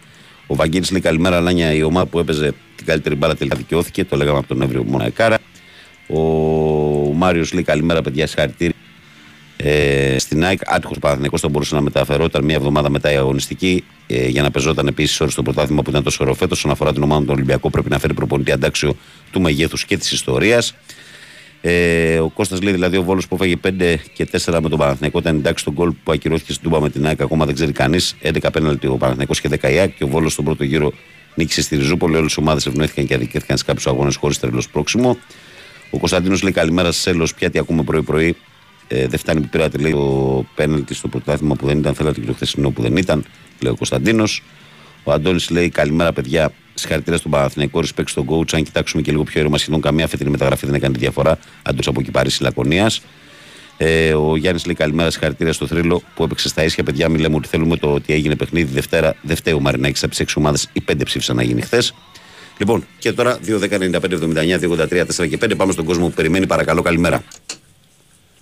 Ο 0.47 0.55
Βαγγέλης 0.55 0.91
λέει: 0.91 1.01
Καλημέρα, 1.01 1.39
Λάνια. 1.39 1.73
Η 1.73 1.83
ομάδα 1.83 2.05
που 2.05 2.19
έπαιζε 2.19 2.53
την 2.75 2.85
καλύτερη 2.85 3.15
μπάλα 3.15 3.35
τελικά 3.35 3.55
δικαιώθηκε. 3.55 4.05
Το 4.05 4.15
λέγαμε 4.15 4.37
από 4.37 4.47
τον 4.47 4.61
Εύριο 4.61 4.83
Μοναϊκάρα. 4.83 5.37
Ο 6.07 6.19
Μάριος 7.13 7.53
λέει: 7.53 7.63
Καλημέρα, 7.63 8.01
παιδιά. 8.01 8.27
Συγχαρητήρια 8.27 8.75
ε, 9.63 10.19
στην 10.19 10.45
ΑΕΚ, 10.45 10.59
άτυχος 10.65 10.99
Παναθυνικό 10.99 11.37
θα 11.37 11.49
μπορούσε 11.49 11.75
να 11.75 11.81
μεταφερόταν 11.81 12.43
μία 12.43 12.55
εβδομάδα 12.55 12.89
μετά 12.89 13.11
η 13.11 13.15
αγωνιστική 13.15 13.83
ε, 14.07 14.27
για 14.27 14.41
να 14.41 14.51
πεζόταν 14.51 14.87
επίσης 14.87 15.21
όρι 15.21 15.31
στο 15.31 15.43
πρωτάθλημα 15.43 15.81
που 15.81 15.89
ήταν 15.89 16.03
τόσο 16.03 16.17
ωραίο 16.21 16.33
φέτος. 16.33 16.57
Όσον 16.57 16.71
αφορά 16.71 16.93
την 16.93 17.03
ομάδα 17.03 17.21
του 17.25 17.31
Ολυμπιακού, 17.31 17.69
πρέπει 17.69 17.89
να 17.89 17.99
φέρει 17.99 18.13
προπονητή 18.13 18.51
αντάξιο 18.51 18.95
του 19.31 19.41
μεγέθους 19.41 19.85
και 19.85 19.97
της 19.97 20.11
ιστορίας. 20.11 20.75
Ε, 21.61 22.19
ο 22.19 22.29
Κώστας 22.29 22.61
λέει 22.61 22.73
δηλαδή 22.73 22.97
ο 22.97 23.03
Βόλος 23.03 23.27
που 23.27 23.35
έφαγε 23.35 23.55
5 23.63 23.95
και 24.13 24.27
4 24.31 24.59
με 24.61 24.69
τον 24.69 24.79
Παναθηναϊκό 24.79 25.19
ήταν 25.19 25.35
εντάξει 25.35 25.61
στον 25.61 25.73
γκολ 25.73 25.91
που 26.03 26.11
ακυρώθηκε 26.11 26.51
στην 26.51 26.63
Τούμπα 26.63 26.81
με 26.81 26.89
την 26.89 27.05
ΑΕΚ. 27.05 27.21
Ακόμα 27.21 27.45
δεν 27.45 27.55
ξέρει 27.55 27.71
κανείς. 27.71 28.15
11 28.21 28.37
πέναλτι 28.53 28.87
ο 28.87 28.95
Παναθηναϊκός 28.97 29.41
και 29.41 29.49
10 29.61 29.71
η 29.71 29.77
ΑΕΚ 29.77 29.95
και 29.95 30.03
ο 30.03 30.07
Βόλος 30.07 30.31
στον 30.33 30.45
πρώτο 30.45 30.63
γύρο 30.63 30.93
νίκησε 31.35 31.61
στη 31.61 31.75
Ριζούπολη. 31.75 32.15
Όλες 32.15 32.33
οι 32.33 32.39
ομάδες 32.39 32.65
ευνοήθηκαν 32.65 33.05
και 33.05 33.13
αδικήθηκαν 33.13 33.57
σε 33.57 33.63
κάποιους 33.63 33.87
αγώνες 33.87 34.15
χωρίς 34.15 34.39
τρελό 34.39 34.63
πρόξιμο. 34.71 35.17
Ο 35.89 35.97
Κωνσταντίνος 35.97 36.41
λέει 36.41 36.51
καλημέρα 36.51 36.91
σε 36.91 37.09
έλο, 37.09 37.27
πια 37.35 37.49
τι 37.49 37.59
ακούμε 37.59 37.83
πρωί-πρωί. 37.83 38.35
Ε, 38.93 39.07
δεν 39.07 39.19
φτάνει 39.19 39.41
που 39.41 39.47
πήρατε 39.47 39.77
λέει 39.77 39.91
το 39.91 40.45
πέναλτι 40.55 40.93
στο 40.93 41.07
πρωτάθλημα 41.07 41.55
που 41.55 41.65
δεν 41.65 41.77
ήταν. 41.77 41.93
Θέλατε 41.93 42.19
και 42.19 42.25
το 42.25 42.33
χθεσινό 42.33 42.69
που 42.69 42.81
δεν 42.81 42.97
ήταν, 42.97 43.25
λέει 43.59 43.71
ο 43.71 43.75
Κωνσταντίνος. 43.75 44.43
Ο 45.03 45.11
Αντώνης 45.11 45.49
λέει 45.49 45.69
καλημέρα 45.69 46.13
παιδιά. 46.13 46.51
Συγχαρητήρια 46.73 47.19
στον 47.19 47.31
Παναθηναϊκό, 47.31 47.79
respect 47.79 48.03
στον 48.05 48.25
coach. 48.29 48.53
Αν 48.53 48.63
κοιτάξουμε 48.63 49.01
και 49.01 49.11
λίγο 49.11 49.23
πιο 49.23 49.39
ήρεμα, 49.39 49.57
σχεδόν 49.57 49.81
καμία 49.81 50.07
φετινή 50.07 50.29
μεταγραφή 50.29 50.65
δεν 50.65 50.75
έκανε 50.75 50.93
τη 50.93 50.99
διαφορά. 50.99 51.37
Αντώνης 51.63 51.87
από 51.87 51.99
εκεί 51.99 52.11
πάρει 52.11 52.29
Λακωνίας. 52.39 53.01
Ε, 53.77 54.13
ο 54.13 54.35
Γιάννης 54.35 54.65
λέει 54.65 54.75
καλημέρα, 54.75 55.09
συγχαρητήρια 55.09 55.53
στο 55.53 55.67
θρύλο 55.67 56.01
που 56.15 56.23
έπαιξε 56.23 56.47
στα 56.47 56.63
ίσια. 56.63 56.83
Παιδιά, 56.83 57.09
μην 57.09 57.19
λέμε 57.19 57.35
ότι 57.35 57.47
θέλουμε 57.47 57.77
το 57.77 57.93
ότι 57.93 58.13
έγινε 58.13 58.35
παιχνίδι 58.35 58.73
Δευτέρα. 58.73 59.15
Δεν 59.21 59.35
φταίει 59.35 59.53
ο 59.53 59.59
Μαρινάκης 59.59 60.03
από 60.03 60.11
τις 60.11 60.19
6 60.19 60.33
ομάδες. 60.35 60.69
Οι 60.73 60.81
5 60.81 61.03
ψήφισαν 61.03 61.35
να 61.35 61.43
γίνει 61.43 61.61
χθες. 61.61 61.93
Λοιπόν, 62.57 62.85
και 62.99 63.11
τώρα 63.11 63.39
2-10-95-79, 63.45 64.59
2-83, 64.59 65.05
4 65.05 65.27
και 65.29 65.37
5. 65.37 65.55
Πάμε 65.57 65.71
στον 65.71 65.85
κόσμο 65.85 66.07
που 66.07 66.13
περιμένει. 66.13 66.47
Παρακαλώ, 66.47 66.81
καλημέρα. 66.81 67.23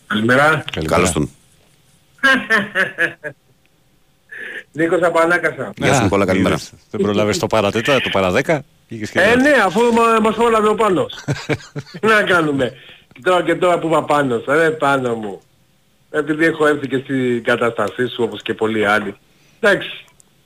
Καλημέρα. 0.10 0.64
Καλώς 0.88 1.12
τον. 1.12 1.30
Νίκος 4.72 5.01
από 5.01 5.20
Ανάκασα. 5.20 5.72
Γεια 5.78 5.93
σου 5.93 6.03
Νικόλα, 6.03 6.26
καλημέρα. 6.26 6.55
Δεν 6.91 7.01
προλάβες 7.01 7.38
το 7.38 7.47
παρατέτα, 7.47 8.01
το 8.01 8.10
παραδέκα. 8.12 8.64
Ε, 9.14 9.36
ναι, 9.36 9.51
αφού 9.66 9.82
μα- 9.93 10.20
μας 10.22 10.36
πρόλαβε 10.36 10.68
ο 10.68 10.76
Πάνος. 10.76 11.14
Τι 11.99 12.07
να 12.07 12.24
κάνουμε. 12.24 12.74
Και 13.14 13.22
τώρα 13.24 13.43
και 13.43 13.55
τώρα 13.55 13.80
που 13.80 13.88
είπα 13.88 14.03
Πάνος, 14.03 14.43
ρε 14.47 14.70
Πάνο 14.72 15.16
μου. 15.16 15.41
Επειδή 16.12 16.45
έχω 16.45 16.68
έρθει 16.68 16.88
και 16.88 16.97
στην 16.97 17.43
κατάστασή 17.43 18.07
σου 18.07 18.24
όπως 18.24 18.41
και 18.41 18.53
πολλοί 18.53 18.86
άλλοι. 18.86 19.16
Εντάξει, 19.60 19.89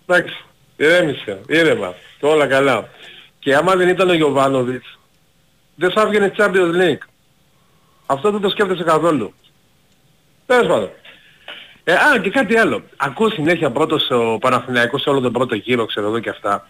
εντάξει, 0.05 0.43
ηρέμησε, 0.77 1.39
ήρεμα, 1.47 1.93
και 2.19 2.25
όλα 2.25 2.47
καλά. 2.47 2.89
Και 3.39 3.55
άμα 3.55 3.75
δεν 3.75 3.89
ήταν 3.89 4.09
ο 4.09 4.13
Γιωβάνοβιτς, 4.13 4.99
δεν 5.75 5.91
θα 5.91 6.01
έβγαινε 6.01 6.31
Champions 6.37 6.73
League. 6.81 7.07
Αυτό 8.05 8.31
δεν 8.31 8.41
το 8.41 8.49
σκέφτεσαι 8.49 8.83
καθόλου. 8.83 9.33
Τέλος 10.45 10.67
πάντων. 10.67 10.89
Ε, 11.83 11.93
α, 11.93 12.19
και 12.21 12.29
κάτι 12.29 12.57
άλλο. 12.57 12.83
Ακούω 12.97 13.29
συνέχεια 13.29 13.71
πρώτος 13.71 14.09
ο 14.09 14.37
Παναθηναϊκός 14.37 15.01
σε 15.01 15.09
όλο 15.09 15.19
τον 15.19 15.31
πρώτο 15.31 15.55
γύρο, 15.55 15.85
ξέρω 15.85 16.07
εδώ 16.07 16.19
και 16.19 16.29
αυτά. 16.29 16.67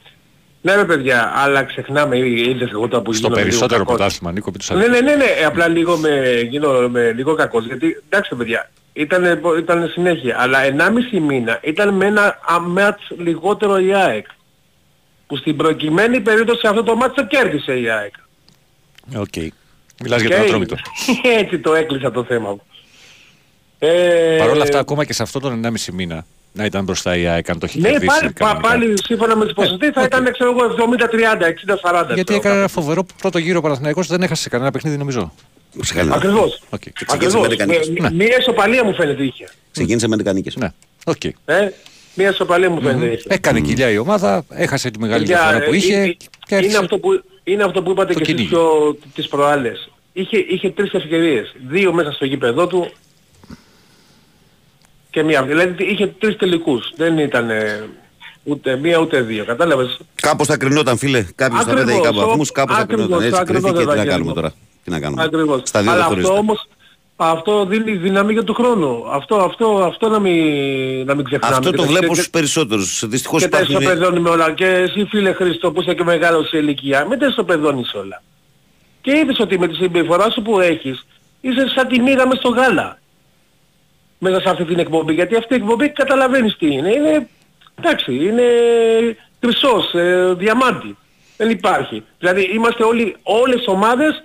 Ναι 0.62 0.76
ρε 0.76 0.86
παιδιά, 0.86 1.32
αλλά 1.36 1.64
ξεχνάμε, 1.64 2.18
ή- 2.18 2.50
είδες 2.50 2.72
εγώ 2.72 2.88
τώρα 2.88 3.04
που 3.04 3.14
Στο 3.14 3.20
γίνομαι 3.28 3.36
λίγο 3.36 3.50
περισσότερο 3.50 3.80
κακός. 3.84 3.96
πρωτάθλημα, 3.96 4.32
Νίκο, 4.32 4.46
επί 4.50 4.58
τους 4.58 4.70
Ναι, 4.70 4.88
ναι, 4.88 5.00
ναι, 5.02 5.16
ναι, 5.16 5.24
ε, 5.24 5.46
απλά 5.46 5.68
λίγο 5.68 5.98
με, 5.98 6.40
γίνω 6.50 6.90
με 6.90 7.12
λίγο 7.12 7.36
κακός, 7.36 7.66
γιατί 7.66 8.04
εντάξει 8.10 8.36
παιδιά, 8.36 8.70
ήταν, 8.94 9.42
ήταν 9.60 9.88
συνέχεια, 9.88 10.36
αλλά 10.40 10.60
1,5 10.64 11.20
μήνα 11.20 11.60
ήταν 11.64 11.94
με 11.94 12.06
ένα 12.06 12.40
α, 12.54 12.60
μάτς 12.60 13.04
λιγότερο 13.18 13.78
η 13.80 13.94
ΑΕΚ. 13.94 14.26
Που 15.28 15.38
στην 15.38 15.56
προκειμένη 15.58 16.20
περίπτωση 16.22 16.68
αυτό 16.68 16.84
το 16.84 16.96
μάτς 16.96 17.16
το 17.16 17.26
κέρδισε 17.26 17.80
η 17.80 17.90
ΑΕΚ. 17.90 18.14
Οκ. 19.18 19.36
Μιλάς 20.04 20.22
για 20.22 20.30
τον 20.30 20.40
Και 20.40 20.46
Ατρόμητο. 20.46 20.76
Έτσι 21.40 21.60
το 21.60 21.74
έκλεισα 21.74 22.12
το 22.12 22.24
θέμα 22.24 22.50
μου. 22.50 22.62
Ε, 23.88 24.36
Παρ' 24.40 24.50
όλα 24.50 24.64
αυτά, 24.64 24.80
ακόμα 24.80 25.06
και 25.06 25.14
σε 25.14 25.24
αυτό 25.24 25.40
τον 25.40 25.62
1,5 25.66 25.70
μήνα 25.94 26.26
να 26.54 26.66
ήταν 26.66 26.84
μπροστά 26.84 27.18
η 27.18 27.26
ΑΕΚ 27.28 27.50
αν 27.50 27.60
το 27.60 27.66
έχει 27.66 27.80
Ναι, 27.80 27.90
κερδίσει. 27.90 28.06
πάλι, 28.20 28.32
πα, 28.32 28.46
κανονικά. 28.46 28.68
πάλι 28.70 28.94
σύμφωνα 29.04 29.36
με 29.36 29.46
τις 29.46 29.54
ποσοστές 29.54 29.90
θα 29.94 30.04
ήταν 30.04 30.32
ξέρω 30.32 30.50
εγώ 30.50 30.66
70-30, 30.66 31.48
60-40. 31.48 32.14
Γιατί 32.14 32.34
έκανε 32.36 32.56
ένα 32.56 32.68
φοβερό 32.68 33.06
πρώτο 33.22 33.38
γύρο 33.38 33.58
ο 33.58 33.62
Παναθηναϊκός, 33.62 34.08
δεν 34.08 34.22
έχασε 34.22 34.50
κανένα 34.50 34.72
παιχνίδι 34.72 34.98
νομίζω. 34.98 35.34
Ψυχαλιά. 35.80 36.14
Ακριβώς. 36.14 36.62
Οκ. 36.70 36.80
ξεκίνησε 36.94 37.38
με 37.38 37.46
Ακριβώς. 37.46 37.48
δεκανίκες. 37.48 37.90
Με- 37.90 38.12
Μία 38.12 38.38
ισοπαλία 38.40 38.84
μου 38.84 38.94
φαίνεται 38.94 39.24
είχε. 39.24 39.50
Ξεκίνησε 39.72 40.08
με 40.08 40.16
δεκανίκες. 40.16 40.56
Ναι. 40.56 40.72
Οκ. 41.06 41.24
Ε, 41.24 41.34
μία 42.14 42.30
ισοπαλία 42.30 42.70
μου 42.70 42.82
φαίνεται 42.82 43.06
είχε. 43.14 43.24
Έκανε 43.28 43.60
κοιλιά 43.62 43.90
η 43.90 43.98
ομάδα, 43.98 44.46
έχασε 44.50 44.90
τη 44.92 45.00
μεγάλη 45.00 45.20
Παιδιά, 45.26 45.38
διαφορά 45.42 45.66
που 45.66 45.74
ε, 45.74 45.76
είχε. 45.78 45.94
ε, 46.00 46.06
και 46.08 46.16
είναι, 46.50 46.56
άρχισε- 46.58 46.78
αυτό 46.80 46.98
που, 46.98 47.24
είναι 47.44 47.64
αυτό 47.64 47.84
που 47.84 47.92
είπατε 47.92 48.14
το 48.14 48.20
και 48.20 48.32
εσείς 48.32 48.34
κυνήγι. 48.36 48.50
πιο 48.50 48.98
τις 49.16 49.28
προάλλες. 49.28 49.90
Είχε, 50.14 50.38
είχε 50.38 50.70
τρεις 50.70 50.92
ευκαιρίες. 50.94 51.54
Δύο 51.68 51.94
μέσα 51.94 52.12
στο 52.12 52.26
γήπεδό 52.26 52.68
του 52.68 52.92
και 55.14 55.24
μία. 55.24 55.43
Δηλαδή 55.43 55.84
είχε 55.84 56.07
τρεις 56.20 56.36
τελικούς. 56.38 56.91
Δεν 56.95 57.18
ήταν 57.18 57.49
ε, 57.49 57.89
ούτε 58.43 58.76
μία 58.76 58.97
ούτε 58.99 59.22
δύο. 59.22 59.45
Κατάλαβες; 59.45 59.99
Κάπως 60.16 60.47
θα 60.47 60.57
κρινόταν 60.57 60.97
φίλε. 60.97 61.26
Κάποιος 61.36 61.64
θα 61.64 61.72
Ακριβώς, 61.72 61.86
πέταγε 61.91 62.03
κάπου 62.07 62.20
ο- 62.20 62.26
βαθμούς, 62.28 62.51
κάπως 62.51 62.76
θα 62.76 62.82
ακριβώς, 62.82 63.05
κρινόταν. 63.05 63.28
Έτσι 63.28 63.39
ακριβώς, 63.41 63.72
κρυφτήκε. 63.72 63.80
Τι 63.80 63.95
να 63.95 64.01
Ευαγγέλη 64.01 64.09
κάνουμε 64.11 64.30
μου. 64.30 64.36
τώρα; 64.36 64.53
Τι 64.84 64.89
να 64.91 64.99
κάνουμε; 64.99 65.24
Ακριβώς. 65.24 65.61
Στα 65.64 65.82
δύο 65.82 65.91
Αλλά 65.91 65.99
δεν 66.07 66.11
αυτό 66.11 66.22
χωρίζεται. 66.28 66.39
όμως 66.39 66.68
αυτό 67.16 67.66
δίνει 67.66 67.91
δύναμη 67.95 68.34
για 68.34 68.43
του 68.43 68.53
χρόνου. 68.53 69.03
Αυτό, 69.11 69.36
αυτό, 69.36 69.66
αυτό 69.86 70.09
να 70.09 70.20
μην, 70.20 70.36
να 71.05 71.16
μην 71.16 71.26
ξεχνάμε. 71.26 71.55
Αυτό 71.55 71.70
Και 71.70 71.76
το 71.76 71.82
τα- 71.84 71.88
βλέπω 71.89 72.07
και- 72.07 72.14
στους 72.14 72.30
περισσότερους. 72.30 73.03
Δυστυχώς 73.07 73.41
και 73.41 73.47
τα 73.47 73.57
υπάρχουν... 73.59 73.82
ισοπεδώνουμε 73.82 74.30
όλα. 74.30 74.51
Και 74.51 74.66
εσύ 74.66 75.05
φίλε 75.09 75.34
Χρήστο 75.34 75.72
που 75.72 75.82
είσαι 75.82 75.93
και 75.93 76.03
μεγάλος 76.03 76.47
σε 76.47 76.57
ηλικία, 76.57 77.05
μην 77.05 77.20
τα 77.20 77.26
ισοπεδώνεις 77.28 77.93
όλα. 77.93 78.22
Και 79.01 79.11
είδες 79.18 79.39
ότι 79.39 79.59
με 79.59 79.68
τη 79.68 79.76
συμπεριφορά 79.76 80.30
σου 80.30 80.41
που 80.41 80.59
έχεις, 80.59 81.05
είσαι 81.41 81.68
σαν 81.76 81.88
τη 81.88 81.99
μοίρα 81.99 82.28
μες 82.28 82.38
στο 82.38 82.49
γάλα. 82.49 82.97
Μέσα 84.24 84.42
σε 84.42 84.50
αυτή 84.50 84.66
την 84.66 84.80
εκπομπή. 84.80 85.14
Γιατί 85.14 85.36
αυτή 85.36 85.54
η 85.54 85.58
εκπομπή 85.58 85.90
καταλαβαίνεις 85.90 86.56
τι 86.58 86.66
είναι. 86.74 86.90
Είναι, 86.94 87.28
εντάξει, 87.82 88.14
είναι 88.16 88.44
χρυσός, 89.44 89.94
ε, 89.94 90.34
διαμάντι. 90.38 90.98
Δεν 91.38 91.50
υπάρχει. 91.50 92.04
Δηλαδή 92.20 92.42
είμαστε 92.54 92.84
όλοι, 92.84 93.16
όλες 93.24 93.62
οι 93.66 93.70
ομάδες 93.70 94.24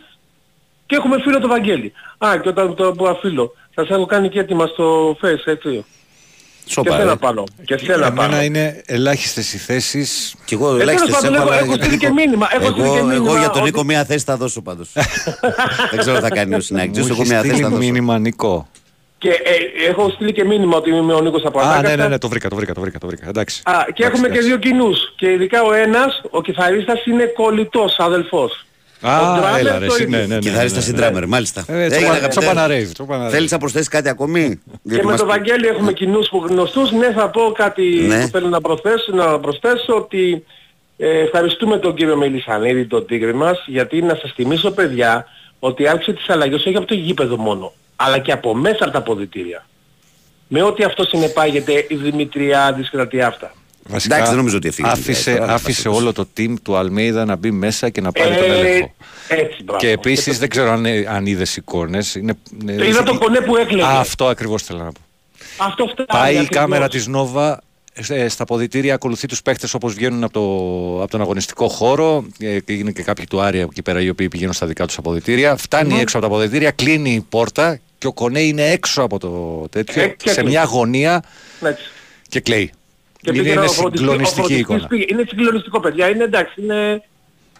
και 0.86 0.96
έχουμε 0.96 1.20
φίλο 1.20 1.38
το 1.40 1.48
Βαγγέλη. 1.48 1.92
Α, 2.18 2.38
και 2.42 2.48
όταν 2.48 2.74
το 2.74 2.92
πω 2.92 3.18
φίλο, 3.20 3.52
σας 3.74 3.88
έχω 3.88 4.06
κάνει 4.06 4.28
και 4.28 4.38
έτοιμα 4.38 4.66
στο 4.66 5.16
face, 5.22 5.42
έτσι. 5.44 5.84
Σοπα, 6.66 6.90
και 6.90 6.96
σένα 6.96 7.12
ε. 7.12 7.14
πάνω. 7.20 7.44
Και 7.64 7.78
σένα 7.78 7.96
Για 7.96 8.12
πάνω. 8.12 8.28
μένα 8.30 8.42
είναι 8.44 8.82
ελάχιστες 8.86 9.52
οι 9.52 9.58
θέσεις. 9.58 10.34
Κι 10.44 10.54
εγώ 10.54 10.76
Ε, 10.76 10.80
ελάχιστες 10.80 11.08
τέλος 11.18 11.20
πάντων, 11.22 11.34
έχω, 11.34 11.42
έχω- 11.42 11.52
αλλά 11.52 11.58
έχω 11.58 11.66
για 11.68 11.76
τον 11.76 11.84
στείλει 11.84 11.98
και 12.00 12.08
Νίκο- 12.08 12.20
μήνυμα, 12.20 12.48
έχω 12.52 12.64
στείλει 12.70 12.86
Εγώ, 12.86 12.92
και 12.94 12.98
εγώ 12.98 13.08
μήνυμα 13.08 13.38
για 13.38 13.50
τον 13.50 13.60
ότι- 13.62 13.70
Νίκο 13.70 13.84
μία 13.84 14.04
θέση 14.04 14.24
θα 14.24 14.36
δώσω 14.36 14.60
πάντως. 14.62 14.88
Δεν 15.90 15.98
ξέρω 15.98 16.16
τι 16.16 16.22
θα 16.22 16.28
κάνει 16.28 16.52
ο 16.52 16.56
Μου 16.56 16.62
συνάγητος. 16.62 17.04
Εγώ 17.08 17.12
έχεις 17.14 17.28
μία 17.28 17.38
θέση 17.40 17.48
θα 17.50 17.54
στείλει 17.56 17.68
δώσω. 17.70 17.82
μήνυμα 17.84 18.18
Νικό. 18.18 18.68
Και 19.18 19.28
ε, 19.30 19.88
έχω 19.88 20.10
στείλει 20.10 20.32
και 20.32 20.44
μήνυμα 20.44 20.76
ότι 20.76 20.90
είμαι 20.90 21.12
ο 21.14 21.20
Νίκος 21.20 21.42
από 21.44 21.58
Α, 21.58 21.62
Ανάκαστα. 21.62 21.96
ναι, 21.96 22.02
ναι, 22.02 22.08
ναι, 22.08 22.18
το 22.18 22.28
βρήκα, 22.28 22.48
το 22.48 22.56
βρήκα, 22.56 22.72
το 22.74 22.80
βρήκα. 22.80 22.98
Το 22.98 23.06
βρήκα. 23.06 23.28
Εντάξει. 23.28 23.62
Α, 23.64 23.72
και 23.94 24.04
έχουμε 24.04 24.22
και 24.22 24.32
Εντάξει, 24.32 24.48
δύο 24.48 24.56
κοινούς. 24.58 25.12
Και 25.16 25.30
ειδικά 25.32 25.62
ο 25.62 25.72
ένας, 25.72 26.22
ο 26.30 26.42
κιθαρίστας 26.42 27.06
είναι 27.06 27.24
κολλητός 27.24 27.94
αδελφός. 27.98 28.64
Α, 29.00 29.20
Ο 29.20 29.36
drummer 29.36 29.58
έλα 29.58 29.78
ρε, 29.78 29.86
το 29.86 29.92
εσύ, 29.94 30.02
ίδιο. 30.02 30.18
ναι, 30.18 30.24
ναι, 30.26 30.34
ναι. 30.34 30.38
Κιθαρίστας 30.38 30.86
ναι, 30.88 31.06
ή 31.06 31.10
ναι. 31.10 31.18
drummer, 31.18 31.24
μάλιστα. 31.26 31.64
Ε, 31.68 31.72
Έγινε, 31.72 31.88
τσοπα- 31.88 32.08
αγαπητέ. 32.10 32.28
τσοπαναρέιβ, 32.28 32.92
τσοπαναρέιβ. 32.92 33.32
Θέλεις 33.32 33.50
να 33.50 33.58
προσθέσεις 33.58 33.88
κάτι 33.88 34.08
ακόμη; 34.08 34.48
Και 34.48 34.78
Διότι 34.82 35.04
με 35.04 35.10
μας- 35.10 35.20
τον 35.20 35.28
Βαγγέλη 35.28 35.66
έχουμε 35.66 35.92
κοινούς 35.92 36.28
που 36.28 36.44
γνωστούς. 36.48 36.92
Ναι, 36.92 37.12
θα 37.12 37.30
πω 37.30 37.52
κάτι 37.54 37.82
Ναι. 37.82 38.20
που 38.22 38.28
θέλω 38.28 38.48
να 38.48 38.60
προσθέσω, 38.60 39.12
να 39.12 39.38
προσθέσω 39.40 39.94
ότι 39.96 40.44
ε, 40.96 41.18
ευχαριστούμε 41.18 41.78
τον 41.78 41.94
κύριο 41.94 42.16
Μελισανίδη, 42.16 42.86
τον 42.86 43.06
τίγρη 43.06 43.34
μας, 43.34 43.64
γιατί 43.66 44.02
να 44.02 44.14
σας 44.14 44.32
θυμίσω 44.34 44.70
παιδιά 44.70 45.26
ότι 45.58 45.88
άρχισε 45.88 46.12
τις 46.12 46.28
αλλαγές 46.28 46.66
όχι 46.66 46.76
από 46.76 46.86
το 46.86 46.94
γήπεδο 46.94 47.36
μόνο, 47.36 47.72
αλλά 48.00 48.18
και 48.18 48.32
από 48.32 48.54
μέσα 48.54 48.78
από 48.84 48.92
τα 48.92 48.98
αποδητήρια. 48.98 49.66
Με 50.48 50.62
ό,τι 50.62 50.84
αυτό 50.84 51.04
συνεπάγεται 51.04 51.84
η 51.88 51.94
Δημητριάδης 51.94 52.90
και 52.90 52.96
τα 52.96 53.08
τι 53.08 53.20
αυτά. 53.22 53.52
Βασικά, 53.90 54.14
Εντάξει, 54.14 54.30
δεν 54.32 54.38
νομίζω 54.40 54.56
ότι 54.56 54.68
έφυγε. 54.68 54.88
άφησε, 54.88 55.34
Τώρα, 55.36 55.52
άφησε 55.54 55.88
πας 55.88 55.96
όλο 55.98 56.12
το 56.12 56.28
team 56.36 56.54
του 56.62 56.76
Αλμέιδα 56.76 57.24
να 57.24 57.36
μπει 57.36 57.50
μέσα 57.50 57.90
και 57.90 58.00
να 58.00 58.12
πάρει 58.12 58.34
τον 58.36 58.44
Ε, 58.50 58.58
έλεγχο. 58.58 58.94
έτσι, 59.28 59.62
μπράβο. 59.62 59.80
Και 59.80 59.90
επίσης 59.90 60.38
δεν 60.38 60.48
ξέρω 60.48 60.70
αν, 60.70 60.84
αν 61.08 61.26
είδες 61.26 61.56
εικόνες. 61.56 62.14
Είναι, 62.14 62.34
είναι- 62.62 62.86
Είδα 62.86 63.02
το 63.02 63.18
κονέ 63.18 63.40
που 63.40 63.56
έκλαιγε. 63.56 63.84
Αυτό 63.88 64.26
ακριβώς 64.26 64.62
θέλω 64.62 64.78
να 64.78 64.92
πω. 64.92 65.00
Αυτό 65.56 65.86
φτάνει. 65.86 66.06
Πάει 66.06 66.34
η 66.34 66.38
ακριβώς. 66.38 66.56
κάμερα 66.62 66.88
της 66.88 67.06
Νόβα 67.06 67.60
ε, 68.08 68.28
στα 68.28 68.44
ποδητήρια, 68.44 68.94
ακολουθεί 68.94 69.26
τους 69.26 69.42
παίχτες 69.42 69.74
όπως 69.74 69.94
βγαίνουν 69.94 70.24
από, 70.24 70.32
το, 70.32 71.02
από 71.02 71.10
τον 71.10 71.20
αγωνιστικό 71.20 71.68
χώρο 71.68 72.24
ε, 72.38 72.60
και 72.60 72.72
είναι 72.72 72.90
και 72.92 73.02
κάποιοι 73.02 73.26
του 73.26 73.40
Άρια 73.40 73.62
εκεί 73.62 73.82
πέρα 73.82 74.00
οι 74.00 74.08
οποίοι 74.08 74.28
πηγαίνουν 74.28 74.52
στα 74.54 74.66
δικά 74.66 74.86
τους 74.86 74.98
αποδητήρια. 74.98 75.56
Φτάνει 75.56 76.00
έξω 76.00 76.18
από 76.18 76.26
τα 76.28 76.32
αποδητήρια, 76.34 76.70
κλείνει 76.70 77.10
η 77.10 77.20
πόρτα 77.28 77.78
και 77.98 78.06
ο 78.06 78.12
Κονέ 78.12 78.40
είναι 78.40 78.70
έξω 78.70 79.02
από 79.02 79.18
το 79.18 79.64
τέτοιο, 79.70 80.02
Ε, 80.02 80.06
και 80.08 80.28
σε 80.28 80.34
κλαίει. 80.40 80.52
μια 80.52 80.64
γωνία 80.64 81.22
Έτσι. 81.62 81.84
και 82.28 82.40
κλαίει. 82.40 82.72
Και 83.20 83.30
είναι 83.30 83.38
πήγε 83.42 83.50
είναι 83.52 83.60
ο 83.60 83.68
φροντιστής- 83.68 83.84
ο 83.86 83.96
συγκλονιστική 83.96 84.40
φροντιστής 84.40 84.60
εικόνα. 84.60 84.86
πήγε. 84.86 85.04
Είναι 85.08 85.24
συγκλονιστικό 85.28 85.80
παιδιά, 85.80 86.08
είναι 86.08 86.24
εντάξει, 86.24 86.62
είναι... 86.62 87.02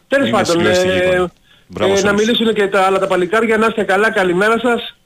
Τέλος 0.09 0.29
Είναι 0.29 0.37
πάντων, 0.37 0.53
συγκλονιστική 0.55 0.91
ε, 0.93 1.07
εικόνα. 1.07 1.31
Μπράβο 1.67 1.93
ε, 1.93 1.97
σε 1.97 2.03
να 2.05 2.11
όλους. 2.11 2.25
μιλήσουν 2.25 2.55
και 2.55 2.67
τα 2.69 2.81
άλλα 2.83 2.99
τα 2.99 3.07
παλικάρια, 3.07 3.57
να 3.57 3.67
είστε 3.67 3.83
καλά, 3.83 4.11
καλημέρα 4.13 4.59
σας. 4.59 4.97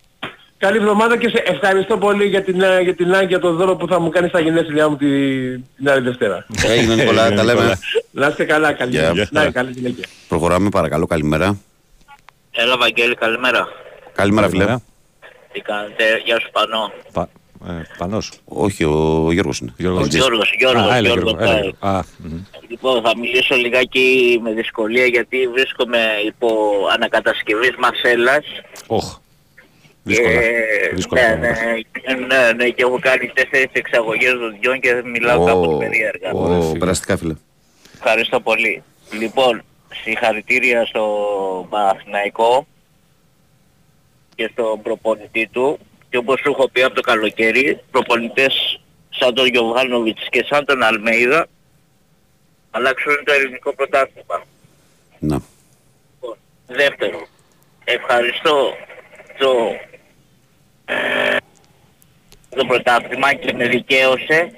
Καλή 0.58 0.76
εβδομάδα 0.76 1.16
και 1.18 1.28
σε 1.28 1.42
ευχαριστώ 1.46 1.98
πολύ 1.98 2.24
για 2.26 2.42
την, 2.42 2.60
ε, 2.60 2.80
για 2.80 2.94
την 2.94 3.14
Άγκια 3.14 3.38
το 3.38 3.52
δώρο 3.52 3.76
που 3.76 3.86
θα 3.86 4.00
μου 4.00 4.08
κάνεις 4.10 4.30
στα 4.30 4.40
γενέθλιά 4.40 4.88
μου 4.88 4.96
την, 4.96 5.64
την 5.76 5.88
άλλη 5.90 6.00
Δευτέρα. 6.00 6.46
Έγινε 6.66 6.94
Νικόλα, 6.94 7.32
τα 7.32 7.44
λέμε. 7.44 7.78
να 8.10 8.26
είστε 8.26 8.44
καλά, 8.44 8.72
καλή, 8.72 8.90
Γεια. 8.90 9.28
να, 9.30 9.50
καλή 9.50 9.72
συνέχεια. 9.74 10.04
Προχωράμε 10.28 10.68
παρακαλώ, 10.68 11.06
καλημέρα. 11.06 11.58
Έλα 12.50 12.76
Βαγγέλη, 12.78 13.14
καλημέρα. 13.14 13.68
Καλημέρα 14.12 14.48
φίλε. 14.48 14.76
Καλημέρα. 15.52 15.86
Τι 15.92 15.96
κάνετε, 16.00 16.22
γεια 16.24 16.40
σου 16.40 16.50
Πανώ. 16.52 16.92
Πα, 17.12 17.28
ε, 17.68 17.82
Πανός. 17.98 18.32
Όχι, 18.44 18.84
ο 18.84 19.28
Γιώργος 19.32 19.58
είναι. 19.58 19.72
Γιώργος. 19.76 20.02
Ο 20.02 20.06
Γιώργος, 20.06 20.54
Γιώργος, 20.58 20.90
Α, 20.90 20.96
έλα, 20.96 21.08
Γιώργος, 21.08 21.32
Γιώργο, 21.32 21.44
έλα, 21.44 21.56
ε. 21.56 21.60
Γιώργο. 21.60 21.76
Α, 21.80 22.02
μμμ. 22.18 22.42
Λοιπόν, 22.68 23.02
θα 23.02 23.18
μιλήσω 23.18 23.54
λιγάκι 23.54 24.38
με 24.42 24.52
δυσκολία 24.52 25.06
γιατί 25.06 25.48
βρίσκομαι 25.48 25.98
υπό 26.26 26.48
ανακατασκευής 26.94 27.74
μασέλας. 27.78 28.44
Όχ. 28.86 29.20
Δύσκολα. 30.04 30.30
Ε, 30.30 30.90
Δύσκολα 30.94 31.20
ναι, 31.20 31.26
πράγματα. 31.36 31.60
ναι, 32.06 32.26
ναι, 32.26 32.52
ναι, 32.52 32.68
και 32.68 32.82
έχω 32.82 32.98
κάνει 33.00 33.32
τέσσερις 33.34 33.70
εξαγωγές 33.72 34.32
δοντιών 34.32 34.80
και 34.80 35.02
μιλάω 35.04 35.44
κάπως 35.44 35.78
περίεργα. 35.78 36.32
Ω, 36.32 36.72
περαστικά 36.78 37.16
φίλε. 37.16 37.34
Ευχαριστώ 37.94 38.40
πολύ. 38.40 38.82
Λοιπόν, 39.20 39.62
συγχαρητήρια 40.04 40.86
στο 40.86 41.06
Παναθηναϊκό 41.70 42.66
και 44.34 44.50
στον 44.52 44.82
προπονητή 44.82 45.48
του 45.52 45.78
και 46.10 46.16
όπως 46.16 46.40
σου 46.40 46.50
έχω 46.50 46.68
πει 46.68 46.82
από 46.82 46.94
το 46.94 47.00
καλοκαίρι, 47.00 47.80
προπονητές 47.90 48.80
σαν 49.10 49.34
τον 49.34 49.46
Γιωβάνοβιτς 49.46 50.28
και 50.30 50.44
σαν 50.48 50.64
τον 50.64 50.82
Αλμέιδα 50.82 51.46
αλλάξουν 52.70 53.24
το 53.24 53.32
ελληνικό 53.32 53.74
πρωτάθλημα. 53.74 54.44
Να. 55.18 55.42
Δεύτερο, 56.66 57.26
ευχαριστώ 57.84 58.74
το, 59.38 59.76
ε, 60.84 61.36
το 62.48 62.64
πρωτάθλημα 62.64 63.34
και 63.34 63.52
με 63.52 63.68
δικαίωσε 63.68 64.52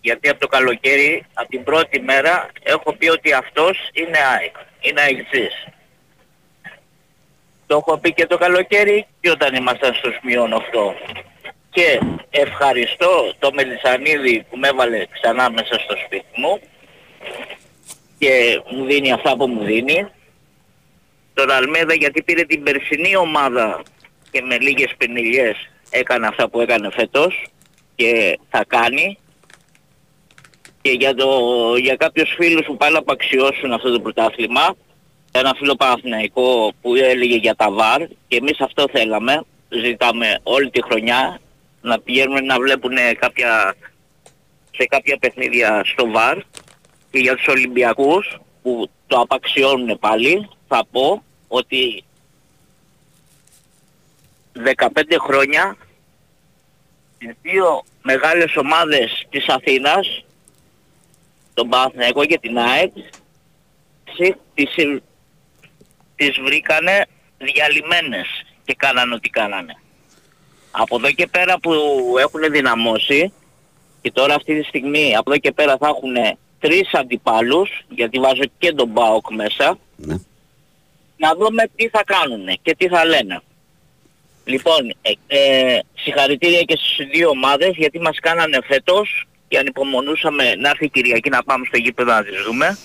γιατί 0.00 0.28
από 0.28 0.40
το 0.40 0.46
καλοκαίρι, 0.46 1.24
από 1.34 1.48
την 1.48 1.64
πρώτη 1.64 2.00
μέρα, 2.00 2.48
έχω 2.62 2.92
πει 2.92 3.08
ότι 3.08 3.32
αυτός 3.32 3.78
είναι 3.92 4.18
ΑΕΚ. 4.18 4.56
Είναι 4.80 5.00
αεξής. 5.00 5.66
Το 7.68 7.76
έχω 7.76 7.98
πει 7.98 8.12
και 8.12 8.26
το 8.26 8.36
καλοκαίρι 8.38 9.06
και 9.20 9.30
όταν 9.30 9.54
ήμασταν 9.54 9.94
στο 9.94 10.10
σημείο 10.10 10.48
αυτό. 10.52 10.94
Και 11.70 12.00
ευχαριστώ 12.30 13.32
το 13.38 13.50
Μελισανίδη 13.52 14.46
που 14.50 14.56
με 14.56 14.68
έβαλε 14.68 15.06
ξανά 15.06 15.50
μέσα 15.50 15.74
στο 15.74 15.94
σπίτι 16.04 16.40
μου 16.40 16.60
και 18.18 18.62
μου 18.70 18.84
δίνει 18.84 19.12
αυτά 19.12 19.36
που 19.36 19.46
μου 19.46 19.64
δίνει. 19.64 20.06
Τον 21.34 21.50
Αλμέδα 21.50 21.94
γιατί 21.94 22.22
πήρε 22.22 22.42
την 22.42 22.62
περσινή 22.62 23.16
ομάδα 23.16 23.82
και 24.30 24.42
με 24.42 24.58
λίγες 24.58 24.94
πενιλιές 24.96 25.56
έκανε 25.90 26.26
αυτά 26.26 26.48
που 26.48 26.60
έκανε 26.60 26.90
φέτος 26.90 27.46
και 27.94 28.38
θα 28.50 28.64
κάνει. 28.66 29.18
Και 30.80 30.90
για, 30.90 31.14
το, 31.14 31.28
για 31.76 31.96
κάποιους 31.96 32.34
φίλους 32.36 32.66
που 32.66 32.76
πάνε 32.76 32.92
να 32.92 32.98
απαξιώσουν 32.98 33.72
αυτό 33.72 33.92
το 33.92 34.00
πρωτάθλημα, 34.00 34.76
ένα 35.32 35.54
φίλο 35.56 35.74
Παναθηναϊκό 35.74 36.72
που 36.82 36.94
έλεγε 36.94 37.36
για 37.36 37.54
τα 37.54 37.66
VAR 37.78 38.06
και 38.28 38.36
εμείς 38.36 38.60
αυτό 38.60 38.84
θέλαμε, 38.92 39.44
ζητάμε 39.68 40.38
όλη 40.42 40.70
τη 40.70 40.82
χρονιά 40.82 41.40
να 41.80 42.00
πηγαίνουν 42.00 42.44
να 42.44 42.60
βλέπουν 42.60 42.96
κάποια, 43.18 43.74
σε 44.70 44.86
κάποια 44.86 45.16
παιχνίδια 45.18 45.82
στο 45.84 46.04
VAR 46.14 46.40
και 47.10 47.18
για 47.18 47.34
τους 47.36 47.46
Ολυμπιακούς 47.46 48.38
που 48.62 48.90
το 49.06 49.20
απαξιώνουν 49.20 49.98
πάλι 49.98 50.48
θα 50.68 50.86
πω 50.90 51.22
ότι 51.48 52.04
15 54.52 55.16
χρόνια 55.20 55.76
τις 57.18 57.34
δύο 57.42 57.82
μεγάλες 58.02 58.56
ομάδες 58.56 59.26
της 59.30 59.48
Αθήνας 59.48 60.24
τον 61.54 61.68
Παναθηναϊκό 61.68 62.24
και 62.24 62.38
την 62.38 62.58
ΑΕΚ 62.58 62.92
τσι- 64.04 64.38
τις, 66.18 66.26
τις 66.28 66.38
βρήκανε 66.44 67.06
διαλυμένες 67.38 68.26
και 68.64 68.74
κάνανε 68.74 69.14
ό,τι 69.14 69.28
κάνανε. 69.28 69.74
Από 70.70 70.96
εδώ 70.96 71.10
και 71.10 71.26
πέρα 71.26 71.58
που 71.58 71.72
έχουν 72.20 72.40
δυναμώσει 72.50 73.32
και 74.00 74.10
τώρα 74.12 74.34
αυτή 74.34 74.60
τη 74.60 74.66
στιγμή 74.66 75.16
από 75.16 75.30
εδώ 75.30 75.40
και 75.40 75.52
πέρα 75.52 75.76
θα 75.76 75.88
έχουν 75.88 76.14
τρεις 76.60 76.94
αντιπάλους 76.94 77.70
γιατί 77.88 78.18
βάζω 78.18 78.42
και 78.58 78.72
τον 78.72 78.92
ΠΑΟΚ 78.92 79.30
μέσα 79.34 79.78
Ναι. 79.96 80.16
να 81.16 81.34
δούμε 81.34 81.68
τι 81.76 81.88
θα 81.88 82.04
κάνουν 82.04 82.58
και 82.62 82.74
τι 82.78 82.88
θα 82.88 83.04
λένε. 83.04 83.40
Λοιπόν, 84.44 84.94
ε, 85.02 85.12
ε, 85.26 85.78
συγχαρητήρια 85.94 86.62
και 86.62 86.76
στις 86.80 87.06
δύο 87.10 87.28
ομάδες 87.28 87.70
γιατί 87.76 88.00
μας 88.00 88.18
κάνανε 88.20 88.58
φέτος 88.66 89.26
και 89.48 89.58
ανυπομονούσαμε 89.58 90.54
να 90.54 90.68
έρθει 90.68 90.84
η 90.84 90.88
Κυριακή 90.88 91.28
να 91.30 91.42
πάμε 91.42 91.64
στο 91.66 91.76
γήπεδο 91.76 92.12
να 92.12 92.22
τις 92.24 92.42
δούμε 92.46 92.78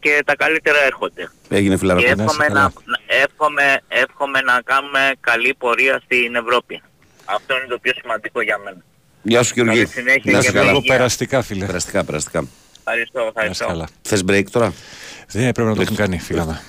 και 0.00 0.22
τα 0.26 0.36
καλύτερα 0.36 0.78
έρχονται. 0.84 1.30
Έγινε 1.48 1.74
Και 1.74 1.78
φιλαράκο. 1.80 2.06
εύχομαι 2.22 2.48
να, 2.48 2.60
να- 2.62 2.72
εύχομαι, 3.06 3.80
εύχομαι 3.88 4.40
να 4.40 4.60
κάνουμε 4.64 5.12
καλή 5.20 5.54
πορεία 5.58 6.00
στην 6.04 6.34
Ευρώπη. 6.34 6.82
Αυτό 7.24 7.56
είναι 7.56 7.66
το 7.66 7.78
πιο 7.78 7.92
σημαντικό 8.00 8.40
για 8.42 8.58
μένα. 8.58 8.76
Γεια 9.22 9.42
σου 9.42 9.52
Γεωργή. 9.54 9.74
Καλή 9.74 9.86
συνέχεια 9.86 10.32
Να 10.32 10.38
και 10.38 10.46
είσαι 10.46 10.56
καλά. 10.56 10.70
υγεία. 10.72 10.94
Περαστικά, 10.96 11.42
φίλε. 11.42 11.66
Περαστικά, 11.66 12.04
περαστικά. 12.04 12.48
Ευχαριστώ, 12.78 13.18
Να 13.18 13.24
είσαι 13.26 13.32
ευχαριστώ. 13.36 13.66
καλά. 13.66 13.88
Θες 14.02 14.24
break 14.28 14.44
τώρα; 14.50 14.72
Δεν 15.28 15.52
πρέπει 15.52 15.68
να 15.68 15.74
το 15.74 15.80
έχουν 15.82 15.96
κάνει, 15.96 16.18
φύγαμε. 16.18 16.60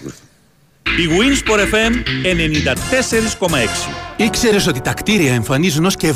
Η 0.84 1.08
Winsport 1.10 1.60
FM 1.60 1.94
94,6. 2.24 3.94
Ήξερες 4.18 4.68
ότι 4.68 4.82
τα 4.82 4.94
κτίρια 4.94 5.34
εμφανίζουν 5.34 5.86
ως 5.86 5.96
και 5.96 6.14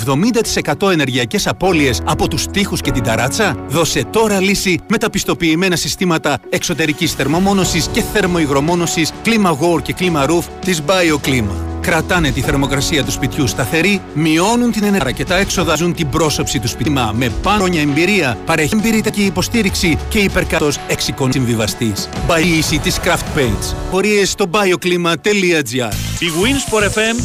70% 0.81 0.91
ενεργειακές 0.91 1.47
απώλειες 1.47 2.01
από 2.05 2.27
τους 2.27 2.47
τοίχους 2.47 2.81
και 2.81 2.91
την 2.91 3.03
ταράτσα; 3.03 3.65
Δώσε 3.67 4.03
τώρα 4.03 4.39
λύση 4.41 4.79
με 4.89 4.97
τα 4.97 5.09
πιστοποιημένα 5.09 5.75
συστήματα 5.75 6.39
εξωτερικής 6.49 7.13
θερμομόνωσης 7.13 7.87
και 7.87 8.03
θερμοϊγρομόνωσης 8.13 9.11
κλίμα 9.23 9.57
War 9.59 9.81
και 9.81 9.93
κλίμα 9.93 10.25
Roof 10.29 10.43
της 10.59 10.81
BioClima. 10.87 11.72
Κρατάνε 11.83 12.31
τη 12.31 12.41
θερμοκρασία 12.41 13.03
του 13.03 13.11
σπιτιού 13.11 13.47
σταθερή, 13.47 14.01
μειώνουν 14.13 14.71
την 14.71 14.83
ενέργεια 14.83 15.11
και 15.11 15.25
τα 15.25 15.37
έξοδα 15.37 15.75
ζουν 15.75 15.93
την 15.93 16.09
πρόσωψη 16.09 16.59
του 16.59 16.67
σπιτιού. 16.67 16.91
Μα 16.91 17.11
Με 17.15 17.29
πάνω 17.43 17.57
χρόνια 17.57 17.81
εμπειρία 17.81 18.37
παρέχει 18.45 18.75
εμπειρητική 18.75 19.23
υποστήριξη 19.23 19.97
και 20.09 20.19
υπερκάτος 20.19 20.79
εξοικονομής 20.87 21.35
συμβιβαστής. 21.35 22.09
Μπαΐση 22.27 22.79
της 22.83 22.99
Craft 23.03 23.37
Paints. 23.37 23.75
Πορείες 23.91 24.31
στο 24.31 24.49
bioclima.gr 24.51 25.93
Η 26.19 26.27
Winsport 26.41 26.83
FM 26.83 27.17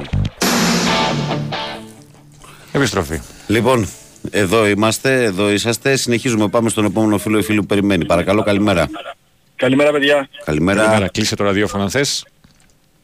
94,6. 0.00 0.04
Επιστροφή. 2.72 3.20
Λοιπόν, 3.46 3.88
εδώ 4.30 4.66
είμαστε, 4.66 5.24
εδώ 5.24 5.50
είσαστε. 5.50 5.96
Συνεχίζουμε. 5.96 6.48
Πάμε 6.48 6.68
στον 6.68 6.84
επόμενο 6.84 7.18
φίλο 7.18 7.38
ή 7.38 7.42
φίλο 7.42 7.60
που 7.60 7.66
περιμένει. 7.66 8.04
Παρακαλώ, 8.04 8.42
καλημέρα. 8.42 8.88
Καλημέρα 9.56 9.92
παιδιά. 9.92 10.28
Καλημέρα. 10.44 10.80
Καλημέρα. 10.80 11.08
Κλείσε 11.08 11.36
το 11.36 11.44
ραδιόφωνο 11.44 11.82
αν 11.82 11.90
θες. 11.90 12.24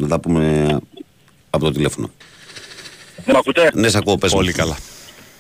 Να 0.01 0.09
τα 0.09 0.21
πούμε 0.21 0.77
από 1.51 1.65
το 1.65 1.71
τηλέφωνο. 1.71 2.11
Δεν 3.25 3.35
με 3.35 3.39
ακούτε; 3.39 3.71
Ναι, 3.75 3.89
σε 3.89 3.99
ακούω, 3.99 4.17
πες 4.17 4.33
μου. 4.33 4.39
Πολύ 4.39 4.53
καλά. 4.53 4.77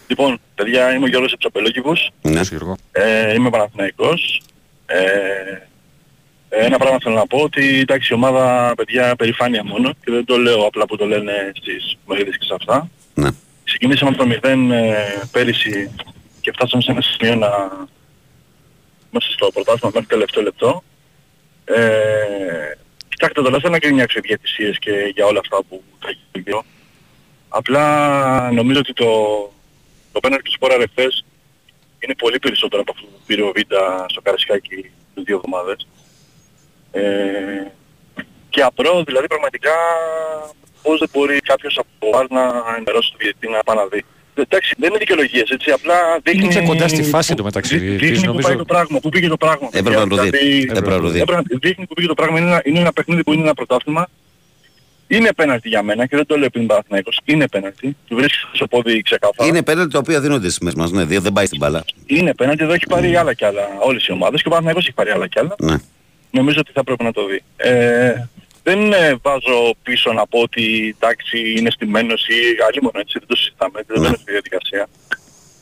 Λοιπόν, 0.06 0.40
παιδιά, 0.54 0.94
είμαι 0.94 1.04
ο 1.04 1.09
Γιώργος 1.09 1.32
Εψαπελόκηβος. 1.32 2.11
Ναι. 2.22 2.40
Γιώργο. 2.40 2.76
Ε, 2.92 3.34
είμαι 3.34 3.50
Παναθηναϊκός. 3.50 4.42
Ε, 4.86 4.98
ένα 6.48 6.78
πράγμα 6.78 6.98
θέλω 7.02 7.14
να 7.14 7.26
πω 7.26 7.38
ότι 7.38 7.78
εντάξει 7.78 8.12
η 8.12 8.16
ομάδα 8.16 8.72
παιδιά 8.76 9.16
περηφάνεια 9.16 9.64
μόνο 9.64 9.92
και 9.92 10.11
δεν 10.12 10.24
το 10.24 10.36
λέω 10.36 10.66
απλά 10.66 10.86
που 10.86 10.96
το 10.96 11.06
λένε 11.06 11.32
στις 11.54 11.96
μερίδες 12.06 12.38
και 12.38 12.44
σε 12.44 12.54
αυτά. 12.54 12.90
Ναι. 13.14 13.28
Ξεκινήσαμε 13.64 14.11
από 14.11 14.24
το 14.24 14.38
0 14.42 14.70
ε, 14.72 14.94
πέρυσι 15.30 15.90
και 16.40 16.52
φτάσαμε 16.52 16.82
σε 16.82 16.90
ένα 16.90 17.00
σημείο 17.00 17.34
να 17.34 17.48
είμαστε 19.11 19.32
στο 19.32 19.50
πρωτάθλημα 19.52 19.90
μέχρι 19.94 20.09
το 20.09 20.14
τελευταίο 20.14 20.42
λεπτό. 20.42 20.82
Ε, 21.64 22.78
κοιτάξτε 23.19 23.41
τώρα, 23.41 23.51
δεν 23.51 23.61
θέλω 23.61 23.73
να 23.73 23.79
κρίνιαξω 23.79 24.21
διατησίες 24.21 24.79
και 24.79 25.12
για 25.14 25.27
όλα 25.27 25.39
αυτά 25.39 25.57
που 25.69 25.83
θα 25.99 26.11
γίνει. 26.33 26.62
Απλά 27.49 27.85
νομίζω 28.53 28.79
ότι 28.79 28.93
το, 28.93 29.11
το 30.12 30.21
πέναλτι 30.21 30.45
τους 30.45 30.55
Σπόρα 30.55 30.77
χθες 30.91 31.25
είναι 31.99 32.14
πολύ 32.14 32.39
περισσότερο 32.39 32.83
από 32.83 32.93
αυτό 32.93 33.07
που 33.07 33.21
πήρε 33.27 33.43
ο 33.43 33.53
Βίντα 33.55 34.07
στο 34.09 34.21
Καρασκάκι 34.21 34.91
τις 35.14 35.23
δύο 35.25 35.37
εβδομάδες. 35.37 35.87
Ε, 36.91 37.66
και 38.49 38.62
απρό, 38.62 39.03
δηλαδή 39.03 39.27
πραγματικά 39.27 39.75
πώς 40.83 40.99
δεν 40.99 41.09
μπορεί 41.12 41.39
κάποιος 41.41 41.79
από 41.79 41.89
το 41.99 42.11
ΒΑΡ 42.11 42.31
να 42.31 42.75
ενημερώσει 42.75 43.11
τον 43.11 43.19
διαιτητή 43.21 43.49
να 43.49 43.62
πάει 43.62 43.77
να 43.77 43.87
δει. 43.87 44.05
Εντάξει, 44.43 44.74
δεν 44.78 44.89
είναι 44.89 44.99
δικαιολογίες, 44.99 45.51
έτσι, 45.51 45.70
απλά 45.70 45.95
δείχνει... 46.22 46.45
Είναι 46.45 46.53
και 46.55 46.66
κοντά 46.66 46.89
στη 46.89 47.03
φάση 47.03 47.26
που- 47.28 47.32
εντωμεταξύ, 47.32 47.78
δει- 47.78 47.89
διαιτητής, 47.89 48.09
Δείχνει 48.09 48.20
που 48.22 48.28
νομίζω. 48.28 48.49
πάει 48.49 48.57
το 48.57 48.64
πράγμα, 48.64 48.99
που 49.01 49.09
πήγε 49.09 49.28
το 49.28 49.36
πράγμα. 49.36 49.68
Έπρεπε 49.72 49.99
να 49.99 50.07
το 50.07 50.16
δει. 50.22 50.30
Δηλαδή, 50.30 50.66
Έπρεπε 50.70 50.91
να 50.91 51.01
το 51.01 51.09
δει. 51.09 51.20
έπρεπε 51.20 51.41
να- 51.51 51.59
Δείχνει 51.61 51.86
που 51.86 51.95
πήγε 51.95 52.09
το 52.09 52.14
πράγμα, 52.14 52.39
είναι 52.39 52.49
ένα, 52.49 52.61
είναι 52.64 52.78
ένα 52.78 52.93
παιχνίδι 52.93 53.22
που 53.22 53.32
είναι 53.32 53.43
ένα 53.43 53.55
πρωτάθλημα. 53.55 54.09
Είναι 55.11 55.32
πέναλτι 55.32 55.68
για 55.68 55.82
μένα 55.82 56.07
και 56.07 56.16
δεν 56.16 56.26
το 56.26 56.36
λέω 56.39 56.51
πριν 56.51 56.66
Παναθηναϊκός. 56.66 57.20
Είναι 57.24 57.49
πέναλτι. 57.49 57.97
Του 58.09 58.14
βρίσκεις 58.16 58.47
στο 58.53 58.66
πόδι 58.66 59.03
ξεκάθαρα. 59.03 59.49
Είναι 59.49 59.62
πέναλτι 59.62 59.93
τα 59.93 59.99
οποία 59.99 60.20
δίνονται 60.20 60.47
στις 60.47 60.59
μέρες 60.59 60.78
μας. 60.78 60.91
Ναι, 60.91 61.05
δεν 61.05 61.22
δεν 61.22 61.32
πάει 61.32 61.47
στην 61.47 61.59
μπάλα. 61.59 61.84
Είναι 62.07 62.34
πέναλτι, 62.34 62.64
εδώ 62.64 62.72
έχει 62.72 62.86
πάρει 62.89 63.16
άλλα 63.16 63.34
κι 63.34 63.45
άλλα 63.45 63.62
όλες 63.80 64.07
οι 64.07 64.12
ομάδες 64.12 64.41
και 64.43 64.47
ο 64.49 64.51
Παναθηναϊκός 64.51 64.84
έχει 64.86 64.95
πάρει 64.95 65.11
άλλα 65.11 65.26
κι 65.26 65.39
άλλα. 65.39 65.55
Ναι. 65.59 65.74
Νομίζω 66.30 66.59
ότι 66.60 66.70
θα 66.74 66.85
πρέπει 66.85 67.05
να 67.05 67.12
το 67.12 67.27
δει. 67.27 67.43
Ε, 67.56 68.12
δεν 68.69 68.93
ε, 68.93 69.15
βάζω 69.23 69.74
πίσω 69.82 70.12
να 70.12 70.27
πω 70.27 70.39
ότι 70.40 70.95
εντάξει 70.97 71.55
είναι 71.57 71.70
στημένος 71.70 72.28
ή 72.28 72.39
άλλη 72.66 72.78
μόνο 72.82 72.99
έτσι, 72.99 73.19
δεν 73.19 73.28
το 73.28 73.36
συζητάμε, 73.36 73.81
δεν 73.86 74.01
μπαίνω 74.01 74.16
στη 74.16 74.31
διαδικασία. 74.31 74.89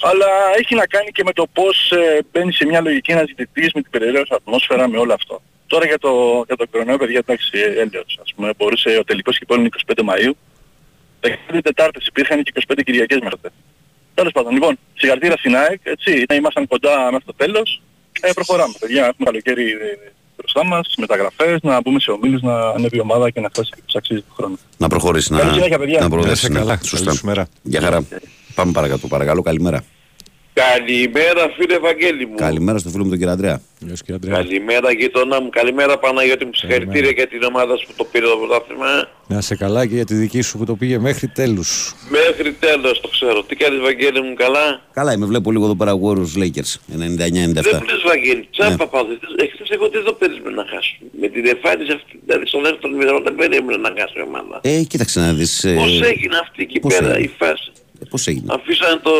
Αλλά 0.00 0.26
έχει 0.58 0.74
να 0.74 0.86
κάνει 0.86 1.10
και 1.10 1.24
με 1.24 1.32
το 1.32 1.46
πώς 1.52 1.90
ε, 1.90 2.20
μπαίνει 2.32 2.52
σε 2.52 2.64
μια 2.66 2.80
λογική 2.80 3.12
ένας 3.12 3.24
διαιτητής 3.26 3.72
με 3.72 3.80
την 3.82 3.90
περιελαίωση 3.90 4.32
ατμόσφαιρα, 4.34 4.88
με 4.88 4.98
όλο 4.98 5.12
αυτό. 5.12 5.42
Τώρα 5.66 5.86
για 5.86 5.98
το, 5.98 6.44
για 6.46 6.56
το 6.56 6.66
κορονοϊό, 6.70 6.98
παιδιά, 6.98 7.18
εντάξει, 7.18 7.50
ε, 7.58 7.80
έλεος. 7.80 8.18
Ας 8.22 8.32
πούμε, 8.34 8.50
μπορούσε 8.56 8.96
ο 9.00 9.04
τελικός 9.04 9.38
κυπέλλου 9.38 9.60
είναι 9.60 9.70
25 9.86 10.02
Μαΐου. 10.08 10.32
15 11.20 11.58
Τετάρτες 11.62 12.06
υπήρχαν 12.06 12.42
και 12.42 12.52
25 12.68 12.80
Κυριακές 12.84 13.18
μέχρι 13.18 13.36
τότε. 13.36 13.54
Τέλος 14.14 14.32
πάντων, 14.32 14.52
λοιπόν, 14.52 14.78
συγχαρητήρια 14.94 15.36
στην 15.36 15.56
ΑΕΚ, 15.56 15.80
έτσι, 15.82 16.24
να 16.28 16.34
ήμασταν 16.34 16.66
κοντά 16.66 17.04
μέχρι 17.10 17.26
το 17.26 17.34
τέλος. 17.34 17.82
Ε, 18.20 18.32
προχωράμε, 18.32 18.74
παιδιά, 18.78 19.06
έχουμε 19.06 19.24
καλοκαίρι 19.24 19.70
ε, 19.70 20.12
μπροστά 20.36 20.64
μας, 20.64 20.94
μεταγραφές, 20.96 21.58
να 21.62 21.80
μπούμε 21.80 22.00
σε 22.00 22.10
ομίλους, 22.10 22.42
να 22.42 22.68
ανέβει 22.68 22.96
η 22.96 23.00
ομάδα 23.00 23.30
και 23.30 23.40
να 23.40 23.48
φτάσει 23.48 23.70
και 23.70 23.82
τους 23.84 23.94
αξίζει 23.94 24.20
του 24.20 24.34
χρόνου. 24.36 24.58
Να 24.76 24.88
προχωρήσει, 24.88 25.32
να, 25.32 25.38
Καλή 25.38 25.52
συνέχεια, 25.52 25.78
παιδιά. 25.78 26.00
να 26.00 26.08
προοδεύσει. 26.08 26.48
Να 26.48 26.58
είσαι 26.58 26.64
ναι. 26.64 26.66
καλά. 26.66 26.78
Σωστά. 26.82 27.04
Καλή 27.04 27.16
σου 27.16 27.26
μέρα. 27.26 27.46
Γεια 27.62 27.80
χαρά. 27.80 28.04
Πάμε 28.54 28.72
παρακάτω. 28.72 29.06
Παρακαλώ, 29.08 29.42
καλημέρα. 29.42 29.84
Καλημέρα 30.64 31.42
φίλε 31.56 31.74
Ευαγγέλη 31.74 32.26
μου. 32.26 32.34
Καλημέρα 32.34 32.78
στο 32.78 32.90
φίλο 32.90 33.02
μου 33.04 33.08
τον 33.08 33.18
κύριο 33.18 33.32
Αντρέα. 33.32 33.60
Γεια 33.78 33.96
σου 33.96 34.02
κύριε 34.04 34.14
Αντρέα. 34.16 34.34
Καλημέρα 34.36 34.92
γειτονά 34.92 35.40
μου. 35.40 35.48
Καλημέρα 35.50 35.98
Παναγιώτη 35.98 36.44
μου. 36.44 36.50
Συγχαρητήρια 36.54 37.10
για 37.10 37.26
την 37.28 37.42
ομάδα 37.42 37.76
σου 37.76 37.86
που 37.86 37.92
το 37.96 38.04
πήρε 38.04 38.26
το 38.26 38.36
πρωτάθλημα. 38.36 38.86
Να 39.26 39.38
είσαι 39.38 39.56
καλά 39.56 39.86
και 39.86 39.94
για 39.94 40.04
τη 40.04 40.14
δική 40.14 40.40
σου 40.40 40.58
που 40.58 40.64
το 40.64 40.74
πήγε 40.74 40.98
μέχρι 40.98 41.26
τέλους. 41.28 41.94
Μέχρι 42.10 42.52
τέλος 42.52 43.00
το 43.00 43.08
ξέρω. 43.08 43.42
Τι 43.42 43.56
κάνεις 43.56 43.78
Ευαγγέλη 43.78 44.20
μου 44.22 44.34
καλά; 44.34 44.80
Καλά, 44.92 45.12
είμαι. 45.12 45.26
Βλέπω 45.26 45.50
λίγο 45.52 45.64
εδώ 45.64 45.76
πέρα 45.76 45.92
Warriors 46.02 46.34
Lakers. 46.42 46.70
99-97. 46.92 47.52
Δεν 47.52 47.82
πλες 47.84 48.02
Ευαγγέλη. 48.04 48.48
Τσάπα 48.50 48.86
πάω. 48.88 49.02
Εχθές 49.36 49.68
εγώ 49.70 49.88
τι 49.90 49.98
δεν 49.98 50.16
περίμενα 50.18 50.56
να 50.62 50.64
χάσω. 50.70 50.94
Με 51.20 51.28
την 51.28 51.46
εμφάνιση 51.46 51.92
αυτή, 51.92 52.20
δηλαδή 52.26 52.46
στο 52.46 52.60
δεύτερο 52.60 52.92
μηδενό 52.96 53.20
δεν 53.20 53.34
περίμενα 53.34 53.78
να 53.78 53.90
χάσω 53.98 54.14
η 54.18 54.22
ομάδα. 54.22 54.60
Ε, 54.62 54.82
κοίταξε 54.82 55.20
να 55.20 55.32
δεις. 55.32 55.64
ε, 55.64 55.74
Πώς 55.74 56.00
έγινε 56.00 56.36
αυτή 56.42 56.62
εκεί 56.62 56.78
πώς 56.80 56.94
πέρα 56.94 57.10
έγινε. 57.14 57.24
η 57.24 57.44
φάση; 57.44 57.70
ε, 58.02 58.04
Πώς 58.10 58.26
έγινε. 58.26 58.46
Αφήσανε 58.54 59.00
το... 59.02 59.12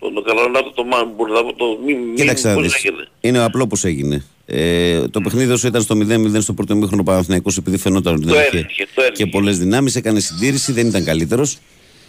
Το, 0.00 0.10
το 0.12 0.20
Καλονάτο, 0.22 0.70
το 0.74 0.84
Μάνμπουρ, 0.84 1.28
το 1.56 1.78
μη 1.86 1.94
μη, 1.94 2.14
Κοίταξε 2.14 2.48
να 2.48 2.54
πώς 2.54 2.62
δεις. 2.62 2.74
έγινε. 2.74 3.08
Είναι 3.20 3.38
απλό 3.38 3.66
πώς 3.66 3.84
έγινε. 3.84 4.24
Ε, 4.46 5.08
το 5.08 5.20
παιχνίδι 5.20 5.52
όσο 5.52 5.66
ήταν 5.66 5.82
στο 5.82 5.96
0-0 5.96 6.40
στο 6.40 6.52
πρώτο 6.52 6.74
μήχρονο 6.76 7.02
Παναθηναϊκός 7.02 7.56
επειδή 7.56 7.76
φαινόταν 7.78 8.14
ότι 8.14 8.26
Το 8.26 8.32
δεν 8.32 8.40
είχε 8.40 8.48
έλεγε, 8.56 8.86
το 8.94 9.00
έλεγε. 9.02 9.14
και 9.14 9.26
πολλές 9.26 9.58
δυνάμεις, 9.58 9.96
έκανε 9.96 10.20
συντήρηση, 10.20 10.72
δεν 10.72 10.86
ήταν 10.86 11.04
καλύτερος. 11.04 11.58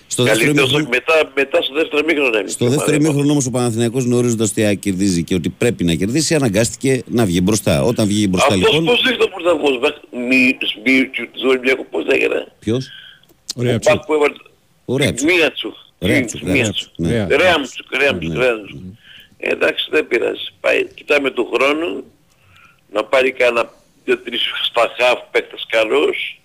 Στο 0.07 0.23
δεύτερο 0.23 0.43
Καλύτερος 0.45 0.71
μήχρονο, 0.71 0.89
μετά, 0.89 1.31
μετά 1.35 1.61
στο 1.61 1.73
δεύτερο 1.73 2.03
μήχρονο 2.05 2.33
έμεινε. 2.35 2.49
στο 2.49 2.67
δεύτερο 2.67 2.97
μήχρονο 2.99 3.31
όμως 3.31 3.45
ο 3.45 3.49
Παναθηναϊκός 3.51 4.03
γνωρίζοντας 4.03 4.49
ότι 4.49 4.61
η 4.61 4.63
ΑΕΚ 4.63 4.79
κερδίζει 4.79 5.23
και 5.23 5.35
ότι 5.35 5.49
πρέπει 5.49 5.83
να 5.83 5.93
κερδίσει, 5.93 6.35
αναγκάστηκε 6.35 7.01
να 7.07 7.25
βγει 7.25 7.39
μπροστά. 7.43 7.83
Όταν 7.83 8.07
βγήκε 8.07 8.27
μπροστά 8.27 8.53
Αυτός 8.53 8.69
λοιπόν, 8.73 8.85
πώς 8.85 9.03
ήρθε 9.09 9.23
ο 9.23 9.27
πρωταγωνισμός, 9.27 10.01
μη 10.11 10.57
Σμπίρτσου 10.77 11.23
του 11.31 11.41
Ολυμπιακού, 11.47 11.85
πώς 11.91 12.05
έγινε. 12.07 12.47
Ποιος; 12.59 12.87
Ο 13.55 13.61
Μπακ 13.63 14.05
που 14.05 14.13
έβαλε 14.13 14.33
Ωραία, 14.85 15.13
Τσου. 16.05 16.07
μία 16.07 16.25
τσου. 16.25 16.45
Ρέαμψουκ, 16.47 16.91
Μία. 16.97 17.27
Ρέαμψουκ, 17.29 17.91
ναι. 17.91 17.97
Ρέαμψουκ, 17.97 17.97
Ρέαμψουκ, 18.01 18.37
Ρέαμψουκ. 18.37 18.79
Ε, 19.37 19.49
εντάξει 19.49 19.87
δεν 19.91 20.07
πειράζει. 20.07 20.47
Πάει, 20.59 20.87
κοιτάμε 20.93 21.31
του 21.31 21.49
χρόνου 21.53 22.03
να 22.91 23.03
πάρει 23.03 23.31
κάνα 23.31 23.73
δύο-τρεις 24.05 24.41
στα 24.63 24.91
χαφ 24.97 25.19
παίκτες 25.31 25.65
καλούς 25.69 26.39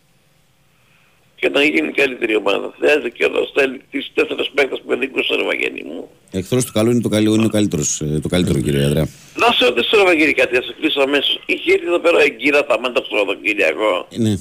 και 1.36 1.48
να 1.48 1.62
γίνει 1.62 1.92
καλύτερη 1.92 2.36
ομάδα. 2.36 2.74
Θέλει 2.80 3.12
και 3.12 3.24
εδώ 3.24 3.46
στέλνει 3.46 3.80
τις 3.90 4.10
τέσσερις 4.14 4.50
παίκτες 4.54 4.80
που 4.80 4.98
με 5.14 5.22
στο 5.22 5.36
Ρεβαγγένη 5.36 5.82
μου. 5.82 6.10
Εχθρός 6.30 6.64
του 6.64 6.72
καλού 6.72 6.90
είναι 6.90 7.00
το, 7.00 7.08
καλό, 7.08 7.34
είναι 7.34 7.44
ο 7.44 7.48
καλύτερος, 7.48 8.00
ε, 8.00 8.18
το 8.22 8.28
καλύτερο 8.28 8.60
κύριε 8.60 8.84
Ανδρέα. 8.84 9.08
Να 9.34 9.52
σε 9.52 9.64
ρωτήσω 9.64 9.96
Ρεβαγγένη 9.96 10.32
κάτι, 10.32 10.54
θα 10.54 10.62
σε 10.62 10.74
κλείσω 10.80 11.00
αμέσως. 11.00 11.40
Είχε 11.46 11.72
έρθει 11.72 11.86
εδώ 11.86 11.98
πέρα 11.98 12.20
εγκύρα 12.22 12.66
τα 12.66 12.80
μάντα 12.80 13.00
στο 13.04 13.16
Σαββατοκύριακο. 13.16 14.08
Ναι. 14.16 14.34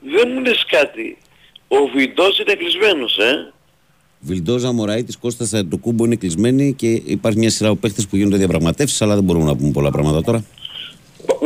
Δεν 0.00 0.30
μου 0.32 0.40
λες 0.40 0.64
κάτι. 0.68 1.16
Ο 1.68 1.86
Βιντός 1.94 2.38
είναι 2.38 2.54
κλεισμένος, 2.54 3.18
ε. 3.18 3.52
Βιλντόζα, 4.26 4.72
Μωραήτη, 4.72 5.18
Κώστας 5.18 5.50
το 5.50 5.76
κούμπο 5.76 6.04
είναι 6.04 6.16
κλεισμένοι 6.16 6.72
και 6.72 7.02
υπάρχει 7.04 7.38
μια 7.38 7.50
σειρά 7.50 7.68
από 7.68 7.78
παίχτες 7.78 8.06
που 8.06 8.16
γίνονται 8.16 8.36
διαπραγματεύσεις, 8.36 9.02
αλλά 9.02 9.14
δεν 9.14 9.24
μπορούμε 9.24 9.44
να 9.44 9.56
πούμε 9.56 9.70
πολλά 9.70 9.90
πράγματα 9.90 10.22
τώρα. 10.22 10.44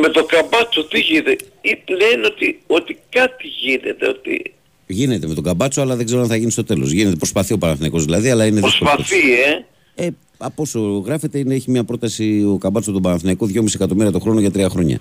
Με 0.00 0.08
το 0.08 0.24
καμπάτσο 0.24 0.84
τι 0.84 1.00
γίνεται; 1.00 1.36
Ή 1.60 1.78
λένε 1.92 2.26
ότι, 2.26 2.60
ότι 2.66 2.98
κάτι 3.08 3.46
γίνεται, 3.46 4.08
ότι 4.08 4.54
Γίνεται 4.92 5.26
με 5.26 5.34
τον 5.34 5.44
Καμπάτσο, 5.44 5.80
αλλά 5.80 5.96
δεν 5.96 6.06
ξέρω 6.06 6.20
αν 6.20 6.26
θα 6.26 6.36
γίνει 6.36 6.50
στο 6.50 6.64
τέλος. 6.64 6.90
Γίνεται, 6.90 7.16
προσπαθεί 7.16 7.52
ο 7.52 7.58
Παναθηναϊκός 7.58 8.04
δηλαδή, 8.04 8.30
αλλά 8.30 8.46
είναι 8.46 8.60
δύσκολος. 8.60 8.94
προσπαθεί, 8.94 9.32
ε. 9.32 10.04
Ε, 10.04 10.08
από 10.38 10.62
όσο 10.62 10.80
γράφεται, 10.80 11.38
είναι, 11.38 11.54
έχει 11.54 11.70
μια 11.70 11.84
πρόταση 11.84 12.44
ο 12.52 12.58
Καμπάτσο 12.58 12.92
τον 12.92 13.02
Παναθηναϊκό 13.02 13.46
2,5 13.54 13.64
εκατομμύρια 13.74 14.10
το 14.12 14.18
χρόνο 14.18 14.40
για 14.40 14.50
τρία 14.50 14.68
χρόνια. 14.68 15.00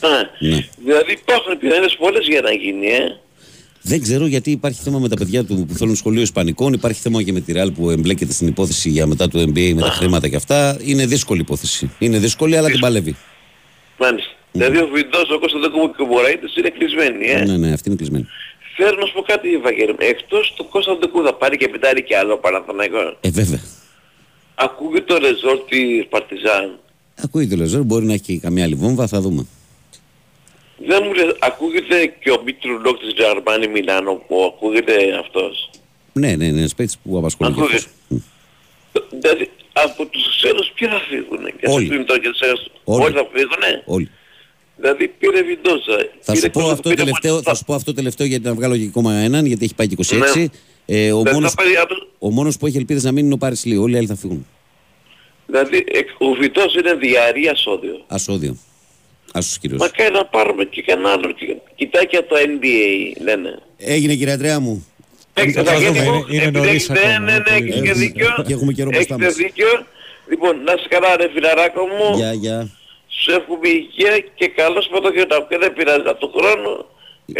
Α, 0.00 0.08
Ναι. 0.38 0.66
Δηλαδή 0.84 1.12
υπάρχουν 1.12 1.58
πιθανές 1.58 1.96
πολλές 1.96 2.26
για 2.26 2.40
να 2.40 2.52
γίνει, 2.52 2.86
ε. 2.86 3.16
Δεν 3.82 4.02
ξέρω 4.02 4.26
γιατί 4.26 4.50
υπάρχει 4.50 4.82
θέμα 4.82 4.98
με 4.98 5.08
τα 5.08 5.16
παιδιά 5.16 5.44
του 5.44 5.64
που 5.68 5.74
θέλουν 5.74 5.96
σχολείο 5.96 6.22
Ισπανικών, 6.22 6.72
υπάρχει 6.72 7.00
θέμα 7.00 7.22
και 7.22 7.32
με 7.32 7.40
τη 7.40 7.52
Real 7.56 7.68
που 7.74 7.90
εμπλέκεται 7.90 8.32
στην 8.32 8.46
υπόθεση 8.46 8.88
για 8.88 9.06
μετά 9.06 9.28
το 9.28 9.40
NBA 9.40 9.72
με 9.74 9.80
τα 9.80 9.90
χρήματα 9.90 10.28
και 10.28 10.36
αυτά. 10.36 10.78
Είναι 10.84 11.06
δύσκολη 11.06 11.40
υπόθεση. 11.40 11.90
Είναι 11.98 12.18
δύσκολη, 12.18 12.56
αλλά 12.56 12.68
την 12.68 12.80
παλεύει. 12.80 13.16
Μάλιστα. 13.98 14.30
Δηλαδή 14.52 14.78
ο 14.78 14.88
Βιντός, 14.92 15.30
ο 15.30 15.38
Κώστας 15.38 15.60
Δεκούμου 15.60 15.90
και 15.94 16.02
ο 16.02 16.06
Μωραήτης 16.06 16.56
είναι 16.56 16.68
κλεισμένοι, 16.68 17.26
ε. 17.26 17.44
Ναι, 17.44 17.56
ναι, 17.56 17.72
αυτή 17.72 17.88
είναι 17.88 17.96
κλεισμένη. 17.96 18.26
Θέλω 18.76 18.96
να 19.00 19.06
σου 19.06 19.12
πω 19.12 19.22
κάτι, 19.22 19.54
Ευαγγέλη. 19.54 19.94
Εκτός 19.98 20.54
του 20.56 20.68
Κώστα 20.68 20.96
Δεκού 21.00 21.22
θα 21.24 21.34
πάρει 21.34 21.56
και 21.56 21.68
πιτάρει 21.68 22.02
και 22.02 22.16
άλλο 22.16 22.36
Παναθηναϊκό. 22.36 23.16
Ε, 23.20 23.30
βέβαια. 23.30 23.60
Ακούγεται 24.54 25.04
το 25.04 25.18
ρεζόρ 25.18 25.58
της 25.68 26.06
Παρτιζάν. 26.08 26.78
Ακούει 27.22 27.48
το 27.48 27.56
Λεζόρ, 27.56 27.82
μπορεί 27.82 28.04
να 28.04 28.12
έχει 28.12 28.22
και 28.22 28.38
καμιά 28.38 28.64
άλλη 28.64 28.74
βόμβα, 28.74 29.06
θα 29.06 29.20
δούμε. 29.20 29.46
Δεν 30.86 31.02
μου 31.04 31.12
λες, 31.14 31.36
ακούγεται 31.38 32.06
και 32.22 32.30
ο 32.30 32.42
Μίτρου 32.44 32.80
Λόκ 32.80 32.98
της 32.98 33.14
Τζαρμάνι 33.14 33.68
Μιλάνο 33.68 34.12
που 34.28 34.42
ακούγεται 34.54 34.94
αυτός; 35.20 35.70
Ναι, 36.12 36.28
ναι, 36.36 36.46
ναι, 36.50 36.58
ένας 36.58 36.74
παίκτης 36.74 36.98
που 36.98 37.18
απασχολεί. 37.18 37.52
και 37.54 37.60
Ακούγεται. 37.60 37.76
αυτός. 37.76 38.22
Δηλαδή 39.10 39.50
από 39.72 40.06
τους 40.06 40.36
ξένους 40.36 40.70
ποιοι 40.74 40.88
θα 40.88 41.00
φύγουνε; 41.08 41.50
Και 41.60 41.66
Όλοι. 41.68 41.86
θα 41.86 41.90
φύγουν 41.92 42.06
τώρα 42.06 42.20
και 42.20 42.28
τους 42.28 42.40
ξένους. 42.40 42.66
Όλοι. 42.84 43.04
Όλοι 43.04 43.14
θα 43.14 43.26
φύγουνε; 43.32 43.82
Όλοι. 43.84 44.10
Δηλαδή 44.76 45.08
πήρε 45.08 45.42
Βιντόζα. 45.42 45.96
Θα 46.20 46.32
πήρε 46.32 46.44
σου, 46.44 46.50
πω 46.50 46.58
Κώστα, 46.60 46.72
αυτό 46.72 46.88
πήρε 46.88 47.02
τελευταίο, 47.02 47.42
θα 47.42 47.54
σου 47.54 47.64
πω 47.64 47.74
αυτό 47.74 47.94
τελευταίο 47.94 48.26
γιατί 48.26 48.44
να 48.44 48.54
βγάλω 48.54 48.76
και 48.76 48.84
ακόμα 48.88 49.12
έναν, 49.14 49.46
γιατί 49.46 49.64
έχει 49.64 49.74
πάει 49.74 49.86
και 49.88 49.96
26. 49.98 50.16
Ναι. 50.36 50.46
Ε, 50.86 51.12
ο, 51.12 51.22
Δεν 51.22 51.34
μόνος, 51.34 51.50
θα 51.50 51.56
πάρει 51.62 51.76
άλλο- 51.76 52.08
ο 52.18 52.30
μόνος 52.30 52.56
που 52.58 52.66
έχει 52.66 52.76
ελπίδες 52.76 53.02
να 53.04 53.12
μείνει 53.12 53.24
είναι 53.26 53.34
ο 53.34 53.38
Πάρης 53.38 53.64
Λί. 53.64 53.76
Όλοι 53.76 53.94
οι 53.94 53.96
άλλοι 53.98 54.06
θα 54.06 54.16
φύγουν. 54.16 54.46
Δηλαδή 55.46 55.84
εκ- 55.92 56.20
ο 56.20 56.32
Βιτός 56.32 56.74
είναι 56.74 56.94
διαρρία 56.94 57.54
σώδιο. 57.54 58.04
Ασώδιο. 58.06 58.56
Άσος 59.32 59.58
κύριος. 59.58 59.80
Μακάρι 59.80 60.12
να 60.12 60.24
πάρουμε 60.24 60.64
και 60.64 60.82
κανένα 60.82 61.10
άλλο. 61.10 61.32
και- 61.32 61.56
Κοιτάκι 61.74 62.16
από 62.16 62.28
το 62.28 62.36
NBA 62.36 63.22
λένε. 63.26 63.58
Έγινε 63.78 64.14
κύριε 64.14 64.32
Αντρέα 64.32 64.60
μου. 64.60 64.86
Έχετε 65.34 65.62
θα 65.62 65.72
Βαγγέλη 65.72 65.98
δούμε, 65.98 66.10
μου, 66.10 66.14
είναι- 66.14 66.34
είναι 66.34 66.44
επειδή 66.44 66.66
νωρίς 66.66 66.82
έχετε- 66.88 66.98
ακόμα, 67.06 67.18
Ναι, 67.18 67.30
ναι, 67.30 67.32
είναι 67.32 67.44
έχεις 67.56 67.74
πολύ 67.74 67.80
και 67.82 67.92
νωρίς. 67.92 67.98
δίκιο. 67.98 68.28
Και 68.46 68.52
έχουμε 68.52 68.72
καιρό 68.72 68.90
μπροστά 68.94 69.14
Έχετε 69.14 69.24
μας. 69.30 69.34
δίκιο. 69.42 69.70
Λοιπόν, 70.30 70.52
να 70.66 70.72
σε 70.82 70.86
καλά 70.94 71.10
ρε 71.16 71.28
φιλαράκο 71.34 71.82
μου. 71.94 72.06
Γεια, 72.20 72.32
γεια. 72.32 72.58
Σου 73.20 73.30
εύχομαι 73.38 73.68
υγεία 73.68 74.14
και 74.38 74.46
καλό 74.60 74.78
Σαββατοκύριακο. 74.84 75.46
Και 75.50 75.58
δεν 75.62 75.72
πειράζει 75.76 76.06
από 76.12 76.20
τον 76.24 76.30
χρόνο. 76.36 76.70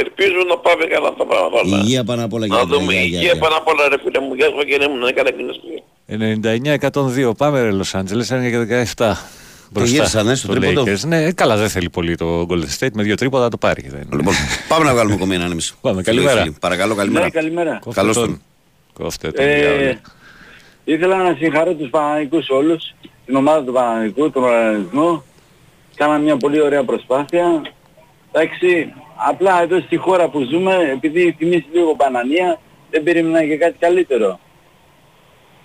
Ελπίζω 0.02 0.40
να 0.52 0.56
πάμε 0.66 0.84
καλά 0.94 1.10
τα 1.20 1.24
πράγματα. 1.30 1.60
όλα. 1.62 1.76
Υγεία 1.82 2.02
πάνω 2.08 2.20
απ' 2.26 2.32
όλα 2.36 2.46
Να 2.46 2.50
κύριε 2.56 2.62
Αντρέα. 2.64 2.78
δούμε 2.78 2.92
Γεια, 2.92 3.02
γεια, 3.02 3.18
υγεία 3.18 3.32
γεια. 3.32 3.40
πάνω 3.44 3.54
απ' 3.60 3.68
όλα 3.72 3.82
ρε 3.92 3.98
φίλε 4.02 4.18
μου. 4.24 4.34
Γεια 4.38 4.46
σου 4.50 4.56
Βαγγέλη 4.60 4.86
μου. 4.90 4.96
Να 5.02 5.06
είναι 5.08 5.16
καλά 5.18 5.28
εκείνος. 5.34 5.56
99-102. 6.06 7.34
Πάμε 7.42 7.56
ρε 7.62 7.70
Λος 7.70 7.94
Άντζελες, 7.94 8.28
είναι 8.30 8.50
και 8.50 8.58
17. 8.58 9.16
Μπροστά 9.72 9.94
γύρισαν, 9.96 10.28
ε, 10.28 10.34
στο 10.34 10.46
το 10.46 10.54
τρίποντο. 10.60 10.82
Lakers. 10.82 11.00
Ναι, 11.06 11.24
ε, 11.24 11.32
καλά 11.32 11.56
δεν 11.56 11.68
θέλει 11.68 11.90
πολύ 11.90 12.16
το 12.16 12.46
Golden 12.50 12.78
State. 12.78 12.92
Με 12.92 13.02
δύο 13.02 13.14
τρίποτα 13.14 13.48
το 13.48 13.56
πάρει. 13.56 13.88
Δεν... 13.88 14.08
Λοιπόν, 14.12 14.34
πάμε 14.68 14.84
να 14.84 14.92
βγάλουμε 14.92 15.14
ακόμη 15.14 15.34
έναν 15.34 15.50
εμείς. 15.50 15.74
Πάμε, 15.80 16.02
Φίλοι, 16.02 16.16
καλημέρα. 16.16 16.42
φίλοι, 16.42 16.56
Παρακαλώ, 16.60 16.94
καλημέρα. 16.94 17.24
Ναι, 17.24 17.30
καλημέρα. 17.30 17.78
Κόφτε 17.84 18.00
Καλώς 18.00 18.16
τον. 18.16 18.26
τον. 18.26 18.40
Κόφτε 18.92 19.30
τον. 19.30 19.44
Ε, 19.44 19.58
διάολο. 19.60 19.96
ήθελα 20.84 21.16
να 21.16 21.34
συγχαρώ 21.34 21.74
τους 21.74 21.90
Παναγικούς 21.90 22.48
όλους, 22.48 22.94
την 23.26 23.36
ομάδα 23.36 23.64
του 23.64 23.72
Παναγικού, 23.72 24.30
τον 24.30 24.44
οργανισμό. 24.44 25.24
Κάναμε 25.96 26.24
μια 26.24 26.36
πολύ 26.36 26.60
ωραία 26.62 26.84
προσπάθεια. 26.84 27.62
Εντάξει, 28.32 28.92
απλά 29.28 29.62
εδώ 29.62 29.80
στη 29.80 29.96
χώρα 29.96 30.28
που 30.28 30.46
ζούμε, 30.50 30.74
επειδή 30.92 31.34
θυμίζει 31.38 31.64
λίγο 31.72 31.96
Πανανία, 31.96 32.58
δεν 32.90 33.02
περίμενα 33.02 33.44
και 33.46 33.56
κάτι 33.56 33.76
καλύτερο. 33.78 34.38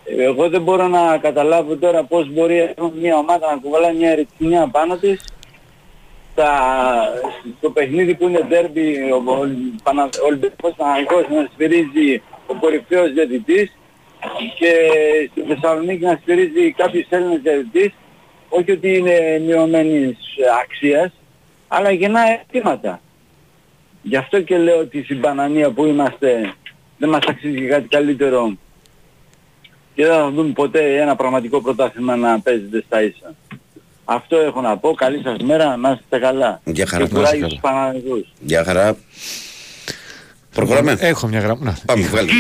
Ε, 0.10 0.24
Εγώ 0.24 0.50
δεν 0.50 0.62
μπορώ 0.62 0.88
να 0.88 1.18
καταλάβω 1.18 1.76
τώρα 1.78 2.04
πώς 2.04 2.30
μπορεί 2.34 2.74
μια 3.02 3.18
ομάδα 3.18 3.52
να 3.52 3.58
κουβαλάει 3.62 3.96
μια 3.96 4.16
ρητσινιά 4.16 4.68
πάνω 4.68 4.98
της 4.98 5.26
στα, 6.32 6.52
στο 7.58 7.70
παιχνίδι 7.70 8.16
που 8.16 8.28
είναι 8.28 8.46
ντέρμπι 8.48 9.12
ο, 9.12 9.16
ο, 9.16 9.48
Πανα- 9.84 10.20
ο 10.24 10.26
Ολυμπιακός 10.26 10.74
Παναγικός 10.78 11.26
να 11.30 11.48
σφυρίζει 11.54 12.22
ο 12.48 12.54
κορυφαίος 12.54 13.14
διαιτητής 13.14 13.78
και 14.60 14.72
στη 15.32 15.42
Θεσσαλονίκη 15.42 16.04
να 16.04 16.20
σφυρίζει 16.22 16.72
κάποιος 16.72 17.06
Έλληνας 17.10 17.42
διαιτητής 17.42 17.92
όχι 18.50 18.72
ότι 18.72 18.98
είναι 18.98 19.42
μειωμένης 19.46 20.18
αξίας 20.64 21.12
αλλά 21.68 21.92
γεννά 21.92 22.20
αιτήματα. 22.22 23.02
Γι' 24.02 24.16
αυτό 24.16 24.42
και 24.42 24.58
λέω 24.58 24.80
ότι 24.80 25.04
στην 25.04 25.22
Πανανία 25.22 25.72
που 25.72 25.86
είμαστε 25.86 26.54
δεν 26.98 27.10
μας 27.10 27.24
αξίζει 27.28 27.60
και 27.60 27.68
κάτι 27.68 27.88
καλύτερο 27.88 28.58
και 29.98 30.06
δεν 30.06 30.14
θα 30.14 30.32
δούμε 30.32 30.52
ποτέ 30.52 31.02
ένα 31.02 31.16
πραγματικό 31.16 31.62
πρωτάθλημα 31.62 32.16
να 32.16 32.40
παίζεται 32.40 32.84
στα 32.86 33.02
ίσα. 33.04 33.34
Αυτό 34.06 34.38
έχω 34.38 34.62
να 34.62 34.78
πω. 34.78 34.94
Καλή 34.94 35.22
σας 35.24 35.38
μέρα. 35.44 35.78
Να 35.78 35.92
είστε 35.92 36.20
καλά. 36.20 36.62
Γεια 36.64 36.88
χαρά. 36.88 37.08
Και 37.08 37.14
κουράγιο 37.14 37.48
στους 37.50 37.60
Παναγικούς. 37.62 38.28
Γεια 38.40 38.64
χαρά. 38.64 38.98
Προχωράμε. 40.54 40.98
Έχω 41.00 41.28
μια 41.28 41.40
γραμμή. 41.40 41.64
Να, 41.64 41.78
Πάμε, 41.86 42.04
βγάλε. 42.06 42.32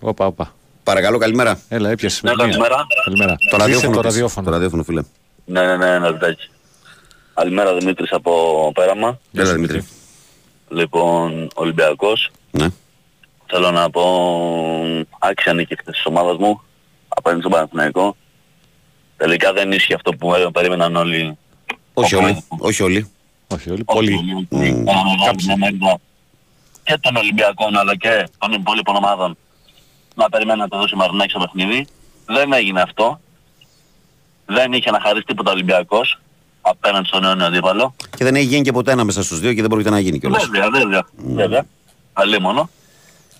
Όπα, 0.00 0.26
όπα. 0.26 0.54
Παρακαλώ, 0.82 1.18
καλημέρα. 1.18 1.60
Έλα, 1.68 1.90
έπιασε. 1.90 2.20
Ναι, 2.24 2.30
με 2.30 2.36
μία. 2.36 2.46
καλημέρα. 2.46 2.86
Καλημέρα. 3.04 3.36
Το 3.50 3.56
Κλείσε 3.56 3.56
ραδιόφωνο. 3.56 3.94
Το 3.94 4.00
πες. 4.00 4.10
ραδιόφωνο. 4.12 4.46
Το 4.46 4.52
ραδιόφωνο, 4.52 4.82
φίλε. 4.82 5.02
Ναι, 5.44 5.66
ναι, 5.66 5.76
ναι, 5.76 5.86
ένα 5.86 6.10
λεπτάκι. 6.10 6.50
Καλημέρα 7.34 7.74
Δημήτρης 7.74 8.12
από 8.12 8.32
Πέραμα. 8.74 9.18
Έλα, 9.32 9.52
Δημήτρη. 9.52 9.86
Λοιπόν, 10.68 11.48
Ολυμπιακός. 11.54 12.30
Ναι. 12.50 12.66
Θέλω 13.46 13.70
να 13.70 13.90
πω 13.90 14.02
άξια 15.18 15.52
νίκη 15.52 15.76
χθες 15.76 15.94
της 15.94 16.06
ομάδας 16.06 16.36
μου 16.36 16.62
απέναντι 17.18 17.40
στον 17.40 17.52
Παναθηναϊκό. 17.52 18.16
Τελικά 19.16 19.52
δεν 19.52 19.72
ίσχυε 19.72 19.94
αυτό 19.94 20.12
που 20.12 20.34
ε, 20.34 20.48
περίμεναν 20.52 20.96
όλοι. 20.96 21.38
Όχι 21.94 22.14
όλοι. 22.14 22.44
Όχι 22.58 22.82
όλοι. 22.82 23.10
Όχι 23.46 23.70
όλοι. 23.70 23.84
Πολύ. 23.84 24.46
Πολύ. 24.48 24.86
Και 26.82 26.98
των 27.00 27.16
Ολυμπιακών 27.16 27.76
αλλά 27.76 27.96
και 27.96 28.28
των 28.38 28.52
υπόλοιπων 28.52 28.96
ομάδων 28.96 29.36
να 30.14 30.28
περιμένουν 30.28 30.60
να 30.60 30.68
το 30.68 30.76
δώσει 30.78 30.96
Μαρινάκη 30.96 31.30
στο 31.30 31.38
παιχνίδι. 31.38 31.86
Δεν 32.26 32.52
έγινε 32.52 32.80
αυτό. 32.80 33.20
Δεν 34.46 34.72
είχε 34.72 34.90
να 34.90 35.00
χαρίσει 35.00 35.24
τίποτα 35.24 35.50
ο 35.50 35.52
Ολυμπιακός 35.52 36.18
απέναντι 36.60 37.06
στον 37.06 37.36
νέο 37.36 37.46
αντίπαλο. 37.46 37.94
Και 38.16 38.24
δεν 38.24 38.34
έχει 38.34 38.44
γίνει 38.44 38.62
και 38.62 38.72
ποτέ 38.72 38.92
ανάμεσα 38.92 39.22
στους 39.22 39.40
δύο 39.40 39.52
και 39.54 39.60
δεν 39.60 39.70
πρόκειται 39.70 39.90
να 39.90 39.98
γίνει 39.98 40.18
κιόλας. 40.18 40.46
Βέβαια, 40.46 40.70
βέβαια. 40.70 41.06
βέβαια. 41.16 41.66
Αλλή 42.12 42.40
μόνο. 42.40 42.70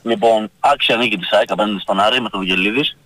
Λοιπόν, 0.03 0.51
άξια 0.61 0.97
νίκη 0.97 1.19
της 1.19 1.33
ΑΕΚ 1.33 1.51
απέναντι 1.51 1.81
στον 1.81 2.01
Άρη 2.01 2.21
με 2.21 2.29
τον 2.29 2.41
Βιγελίδης. 2.41 2.97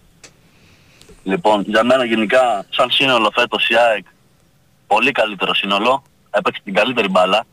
Λοιπόν, 1.22 1.64
για 1.66 1.84
μένα 1.84 2.04
γενικά, 2.04 2.66
σαν 2.70 2.90
σύνολο 2.90 3.30
φέτος 3.34 3.68
η 3.68 3.74
ΑΕΚ, 3.76 4.04
πολύ 4.86 5.12
καλύτερο 5.12 5.54
σύνολο. 5.54 6.02
Έπαιξε 6.30 6.60
την 6.64 6.74
καλύτερη 6.74 7.08
μπάλα. 7.08 7.44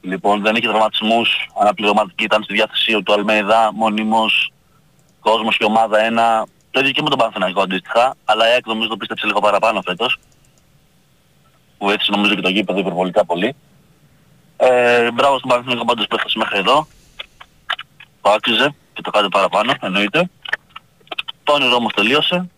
Λοιπόν, 0.00 0.42
δεν 0.42 0.56
είχε 0.56 0.68
τραυματισμούς, 0.68 1.50
αναπληρωματική 1.60 2.24
ήταν 2.24 2.42
στη 2.42 2.54
διάθεση 2.54 3.02
του 3.02 3.12
Αλμέιδα, 3.12 3.70
μονίμως, 3.74 4.52
κόσμος 5.20 5.56
και 5.56 5.64
ομάδα 5.64 5.98
ένα. 5.98 6.46
Το 6.70 6.80
ίδιο 6.80 6.92
και 6.92 7.02
με 7.02 7.08
τον 7.08 7.18
Παναθηναϊκό 7.18 7.60
αντίστοιχα, 7.60 8.14
αλλά 8.24 8.48
η 8.48 8.52
ΑΕΚ 8.52 8.66
νομίζω 8.66 8.88
το 8.88 8.96
πίστεψε 8.96 9.26
λίγο 9.26 9.40
παραπάνω 9.40 9.82
φέτος. 9.82 10.18
Που 11.78 11.90
έτσι 11.90 12.10
νομίζω 12.10 12.34
και 12.34 12.40
το 12.40 12.48
γήπεδο 12.48 12.78
υπερβολικά 12.78 13.24
πολύ. 13.24 13.54
Ε, 14.56 15.10
μπράβο 15.10 15.38
στον 15.38 15.50
Παναθηναϊκό 15.50 15.84
πάντως 15.84 16.06
που 16.06 16.14
έφτασε 16.14 16.38
μέχρι 16.38 16.58
εδώ. 16.58 16.86
Το 18.22 18.30
άξιζε 18.30 18.74
και 18.92 19.02
το 19.02 19.10
κάνει 19.10 19.28
παραπάνω, 19.28 19.74
εννοείται. 19.80 20.30
Το 21.48 21.54
όνειρο 21.54 21.74
όμως 21.74 21.92
τελείωσε. 21.94 22.48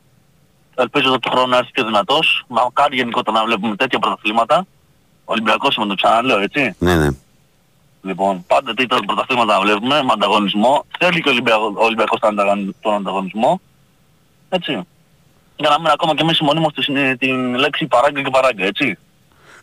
Ελπίζω 0.75 1.11
ότι 1.13 1.19
το 1.21 1.31
χρόνο 1.31 1.47
να 1.47 1.57
έρθει 1.57 1.71
πιο 1.71 1.85
δυνατός. 1.85 2.45
Να 2.49 2.63
κάνει 2.73 2.97
γενικότερα 2.97 3.39
να 3.39 3.45
βλέπουμε 3.45 3.77
τέτοια 3.77 3.99
πρωταθλήματα. 3.99 4.67
Ο 5.25 5.33
Ολυμπιακός 5.33 5.77
με 5.77 5.87
το 5.87 5.95
ξαναλέω, 5.95 6.39
έτσι. 6.39 6.75
Ναι, 6.79 6.95
ναι. 6.97 7.09
Λοιπόν, 8.03 8.45
πάντα 8.47 8.75
τι 8.75 8.87
τα 8.87 8.97
πρωταθλήματα 9.07 9.55
να 9.55 9.61
βλέπουμε, 9.61 10.03
με 10.03 10.13
ανταγωνισμό. 10.13 10.85
Θέλει 10.99 11.21
και 11.23 11.29
ο 11.29 11.33
Ολυμπιακός, 11.33 11.73
ο 11.77 11.85
Ολυμπιακός 11.85 12.21
τον, 12.21 12.31
ανταγων- 12.31 12.75
τον 12.81 12.95
ανταγωνισμό. 12.95 13.61
Έτσι. 14.49 14.73
Για 15.57 15.69
να 15.69 15.79
μην 15.81 15.91
ακόμα 15.91 16.15
και 16.15 16.23
εμείς 16.23 16.41
μονίμως 16.41 16.73
τη, 16.73 16.83
συν- 16.83 17.19
την 17.19 17.55
λέξη 17.55 17.87
παράγκα 17.87 18.23
και 18.23 18.31
παράγκα, 18.31 18.65
έτσι. 18.65 18.99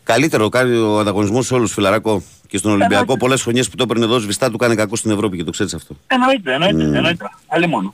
Καλύτερο 0.04 0.50
κάνει 0.50 0.76
ο 0.78 1.00
ανταγωνισμός 1.00 1.46
σε 1.46 1.54
όλους, 1.54 1.74
φιλαράκο. 1.74 2.24
Και 2.48 2.58
στον 2.58 2.72
Ολυμπιακό 2.72 3.18
πολλές 3.18 3.42
χρονιές 3.42 3.70
που 3.70 3.76
το 3.76 3.84
έπαιρνε 3.84 4.06
εδώ 4.06 4.20
σβηστά 4.20 4.52
του 4.52 4.58
κάνει 4.58 4.76
κακό 4.76 4.96
στην 4.96 5.12
Ευρώπη 5.12 5.38
και 5.38 5.44
το 5.44 5.52
ξέρεις 5.52 5.74
αυτό. 5.74 5.96
Εννοείται, 6.08 6.54
εννοείται, 6.54 6.84
Μμμ. 6.84 6.96
εννοείται. 6.96 7.30
Άλλη 7.48 7.68
μόνο. 7.68 7.94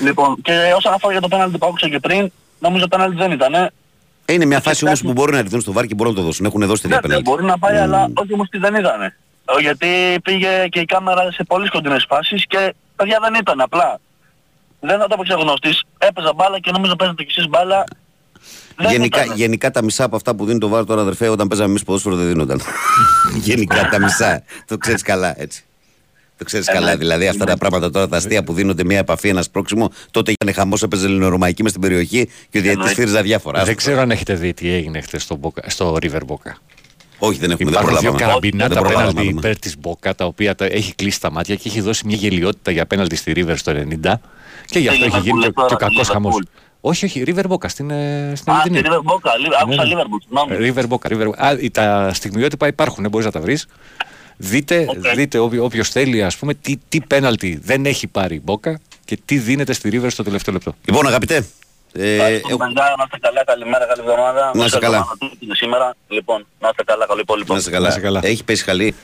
Λοιπόν, 0.00 0.36
και 0.42 0.52
όσον 0.76 0.92
αφορά 0.92 1.12
για 1.12 1.20
το 1.22 1.28
πέναλτι 1.28 1.58
που 1.58 1.66
άκουσα 1.66 1.88
και 1.88 1.98
πριν, 1.98 2.32
νομίζω 2.58 2.88
πέναλτι 2.88 3.16
δεν 3.16 3.30
ήταν. 3.30 3.54
Ε. 3.54 3.70
Ε, 4.24 4.32
είναι 4.32 4.44
μια 4.44 4.60
φάση 4.60 4.84
όμως 4.86 5.00
που 5.02 5.12
μπορούν 5.12 5.34
να 5.34 5.42
ρυθούν 5.42 5.60
στο 5.60 5.72
βάρ 5.72 5.86
και 5.86 5.94
μπορούν 5.94 6.12
να 6.12 6.18
το 6.20 6.24
δώσουν. 6.24 6.44
Έχουν 6.46 6.66
δώσει 6.66 6.82
τέτοια 6.82 6.96
Ναι, 6.96 7.02
πέναλτι. 7.02 7.30
μπορεί 7.30 7.44
να 7.44 7.58
πάει, 7.58 7.76
αλλά 7.76 8.08
όχι 8.14 8.32
όμως 8.34 8.48
τι 8.48 8.58
δεν 8.58 8.74
ήταν. 8.74 9.12
Γιατί 9.60 9.86
πήγε 10.22 10.66
και 10.68 10.80
η 10.80 10.84
κάμερα 10.84 11.32
σε 11.32 11.44
πολύ 11.44 11.66
σκοτεινές 11.66 12.04
φάσεις 12.08 12.44
και 12.46 12.74
παιδιά 12.96 13.18
δεν 13.22 13.34
ήταν 13.34 13.60
απλά. 13.60 14.00
Δεν 14.80 14.98
θα 14.98 15.06
το 15.06 15.14
έπαιξε 15.14 15.34
γνώστης, 15.34 15.82
έπαιζα 15.98 16.32
μπάλα 16.34 16.58
και 16.60 16.70
νομίζω 16.70 16.96
παίζετε 16.96 17.22
κι 17.22 17.30
εσείς 17.36 17.48
μπάλα. 17.48 17.84
Δεν 18.76 18.90
Γενικά, 18.90 19.24
ήταν. 19.24 19.36
γενικά 19.36 19.70
τα 19.70 19.82
μισά 19.82 20.04
από 20.04 20.16
αυτά 20.16 20.34
που 20.34 20.44
δίνει 20.44 20.58
το 20.58 20.68
βάρ 20.68 20.84
τώρα 20.84 21.00
αδερφέ 21.00 21.28
όταν 21.28 21.48
παίζαμε 21.48 21.68
εμείς 21.70 21.82
ποδόσφαιρο 21.84 22.16
δεν 22.16 22.26
δίνονταν. 22.26 22.60
γενικά 23.48 23.88
τα 23.88 23.98
μισά. 24.00 24.42
Το 24.66 24.76
ξέρεις 24.78 25.02
καλά 25.02 25.40
έτσι. 25.40 25.64
Το 26.36 26.44
ξέρεις 26.44 26.68
Ε, 26.68 26.72
καλά. 26.72 26.86
ναι. 26.86 26.96
Δηλαδή 26.96 27.26
αυτά 27.28 27.44
τα 27.44 27.56
πράγματα 27.56 27.90
τώρα 27.90 28.08
τα 28.08 28.16
αστεία 28.16 28.44
που 28.44 28.52
δίνονται 28.52 28.84
μια 28.84 28.98
επαφή, 28.98 29.28
ένας 29.28 29.50
πρόξιμο, 29.50 29.90
τότε 30.10 30.32
ήταν 30.40 30.54
χαμός, 30.54 30.82
έπαιζε 30.82 31.06
ελληνορωμαϊκή 31.06 31.62
μες 31.62 31.70
στην 31.70 31.82
περιοχή 31.82 32.28
και 32.50 32.58
ο 32.58 32.60
διαιτητής 32.62 32.92
φύριζα 32.92 33.22
διάφορα. 33.22 33.58
Δεν 33.58 33.62
Άστο. 33.68 33.76
ξέρω 33.76 34.00
αν 34.00 34.10
έχετε 34.10 34.34
δει 34.34 34.54
τι 34.54 34.72
έγινε 34.72 35.00
χθες 35.00 35.22
στο, 35.22 35.40
Boca- 35.42 35.64
στο 35.66 35.96
River 36.02 36.20
Boca. 36.26 36.52
Όχι, 37.18 37.38
δεν 37.38 37.50
έχουμε 37.50 37.70
δεν 37.70 37.80
Υπάρχουν 37.80 37.98
δύο 38.00 38.10
προλάβαμε. 38.10 38.18
καραμπινάτα 38.18 38.74
Δεν 38.74 38.82
προλάβαμε 38.82 39.06
πέναλτι 39.12 39.16
να 39.16 39.22
δούμε. 39.34 39.40
υπέρ 39.40 39.58
της 39.58 39.76
Boca, 39.82 40.10
τα 40.16 40.24
οποία 40.24 40.54
τα 40.54 40.64
έχει 40.64 40.94
κλείσει 40.94 41.20
τα 41.20 41.30
μάτια 41.30 41.54
και 41.54 41.68
έχει 41.68 41.80
δώσει 41.80 42.06
μια 42.06 42.16
γελιότητα 42.16 42.70
για 42.70 42.86
πέναλτι 42.86 43.16
στη 43.16 43.32
River 43.36 43.52
στο 43.56 43.72
90 43.72 44.20
και 44.66 44.78
γι' 44.78 44.88
αυτό 44.88 45.04
Στη 45.04 45.16
έχει 45.16 45.20
γίνει 45.20 45.38
Liverpool 45.42 45.46
και, 45.46 45.52
τώρα, 45.52 45.68
και 45.68 45.74
ο 45.74 45.76
κακός 45.76 46.04
στη 46.06 46.12
χαμός. 46.14 46.34
Liverpool. 46.34 46.60
Όχι, 46.80 47.04
όχι, 47.04 47.22
River 47.26 47.44
Boca 47.48 47.64
στην, 47.68 47.90
ε, 47.90 48.32
στην 48.36 48.52
Α, 48.52 48.56
Αργεντινή. 48.56 48.78
στη 48.78 48.88
River 48.90 49.10
Boca, 49.12 49.28
Liv- 49.28 49.56
άκουσα 49.62 49.84
Ναι, 49.84 49.94
ναι. 49.94 50.00
Liverpool, 50.02 50.46
συγγνώμη. 50.48 50.72
River 50.74 50.84
Boca, 50.88 51.12
River 51.12 51.28
Boca. 51.30 51.38
Α, 51.38 51.70
τα 51.72 52.10
στιγμιότυπα 52.14 52.66
υπάρχουν, 52.66 53.08
μπορείς 53.10 53.26
να 53.26 53.32
τα 53.32 53.40
βρεις. 53.40 53.66
Δείτε, 54.36 54.86
δείτε 55.14 55.38
όποιο 55.38 55.84
θέλει, 55.84 56.22
ας 56.22 56.36
πούμε, 56.36 56.54
τι, 56.54 56.76
τι 56.88 57.00
πέναλτι 57.00 57.60
δεν 57.62 57.86
έχει 57.86 58.06
πάρει 58.06 58.34
η 58.34 58.42
Boca 58.46 58.72
και 59.04 59.18
τι 59.24 59.38
δίνεται 59.38 59.72
στη 59.72 59.90
River 59.92 60.06
στο 60.10 60.22
τελευταίο 60.22 60.54
λεπτό. 60.54 60.74
Λοιπόν, 60.84 61.06
αγαπητέ. 61.06 61.46
Ε, 61.92 62.14
Ευχαριστούμε, 62.14 62.56
παιδιά, 62.66 62.94
να 62.98 63.04
είστε 63.04 63.18
καλά, 63.20 63.44
καλημέρα, 63.44 63.86
καλή 63.86 64.00
εβδομάδα. 64.00 64.50
Να 64.54 64.64
είστε 64.64 64.78
Καλή 64.78 64.92
καλά. 64.92 64.96
εβδομάδα, 64.96 65.36
τι 65.38 65.44
είναι 65.44 65.54
σήμερα. 65.54 65.94
Λοιπόν, 66.08 66.46
να 66.60 66.68
είστε 66.68 66.84
καλά, 66.84 67.06
καλό 67.06 67.20
υπόλοιπο. 67.20 67.52
να 67.52 67.58
είσαι 67.88 68.00
καλά. 68.00 68.20
Έχει 68.22 68.44
πέσει 68.44 68.64
χαλή. 68.64 68.94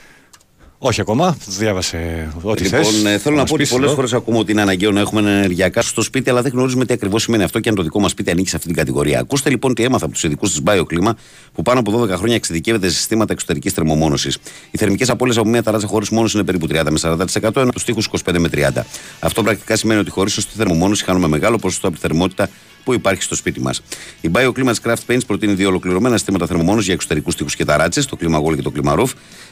Όχι 0.83 1.01
ακόμα, 1.01 1.37
διάβασε 1.47 2.29
ό,τι 2.41 2.63
Λοιπόν, 2.63 2.83
θες. 2.83 3.03
ε, 3.03 3.17
θέλω 3.17 3.35
να 3.35 3.41
μας 3.41 3.49
πω 3.49 3.53
ότι 3.53 3.63
πεις 3.63 3.71
πολλές 3.71 3.85
εδώ. 3.85 3.95
φορές 3.95 4.13
ακούμε 4.13 4.37
ότι 4.37 4.51
είναι 4.51 4.61
αναγκαίο 4.61 4.91
να 4.91 4.99
έχουμε 4.99 5.19
ενεργειακά 5.19 5.81
στο 5.81 6.01
σπίτι, 6.01 6.29
αλλά 6.29 6.41
δεν 6.41 6.51
γνωρίζουμε 6.51 6.85
τι 6.85 6.93
ακριβώς 6.93 7.21
σημαίνει 7.23 7.43
αυτό 7.43 7.59
και 7.59 7.69
αν 7.69 7.75
το 7.75 7.81
δικό 7.83 7.99
μας 7.99 8.11
σπίτι 8.11 8.31
ανήκει 8.31 8.49
σε 8.49 8.55
αυτή 8.55 8.67
την 8.67 8.77
κατηγορία. 8.77 9.19
Ακούστε 9.19 9.49
λοιπόν 9.49 9.73
τι 9.73 9.83
έμαθα 9.83 10.05
από 10.05 10.13
τους 10.13 10.23
ειδικούς 10.23 10.49
της 10.51 10.61
Bioklima 10.65 11.11
που 11.53 11.61
πάνω 11.61 11.79
από 11.79 12.01
12 12.01 12.09
χρόνια 12.09 12.35
εξειδικεύεται 12.35 12.89
σε 12.89 12.95
συστήματα 12.95 13.33
εξωτερικής 13.33 13.73
θερμομόνωσης. 13.73 14.37
Οι 14.71 14.77
θερμικές 14.77 15.09
απώλειες 15.09 15.37
από 15.37 15.49
μια 15.49 15.63
ταράτσα 15.63 15.87
χωρί 15.87 16.05
μόνωση 16.11 16.37
είναι 16.37 16.45
περίπου 16.45 16.67
30 16.67 16.91
με 16.91 16.99
40%, 17.41 17.61
ενώ 17.61 17.71
τους 17.71 17.83
τοίχους 17.83 18.05
25 18.05 18.39
με 18.39 18.49
30. 18.49 18.85
Αυτό 19.19 19.43
πρακτικά 19.43 19.75
σημαίνει 19.75 19.99
ότι 19.99 20.09
χωρίς 20.09 20.33
σωστή 20.33 20.55
θερμομόνωση 20.57 21.03
χάνουμε 21.03 21.27
μεγάλο 21.27 21.57
ποσοστό 21.57 21.87
από 21.87 21.95
τη 21.95 22.01
θερμότητα 22.01 22.49
που 22.83 22.93
υπάρχει 22.93 23.21
στο 23.23 23.35
σπίτι 23.35 23.59
μας. 23.59 23.81
Η 24.21 24.29
BioClima 24.33 24.73
Craft 24.83 24.95
Paints 25.07 25.25
προτείνει 25.27 25.53
δύο 25.53 25.67
ολοκληρωμένα 25.67 26.17
συστήματα 26.17 26.45
θερμομόνωσης 26.45 26.85
για 26.85 26.93
εξωτερικούς 26.93 27.35
τοίχους 27.35 27.55
και 27.55 27.65
ταράτσε, 27.65 28.07
το 28.07 28.15
κλίμα 28.15 28.41
Wall 28.43 28.55
και 28.55 28.61
το 28.61 28.71
κλίμα 28.71 28.95
Roof, 28.97 29.09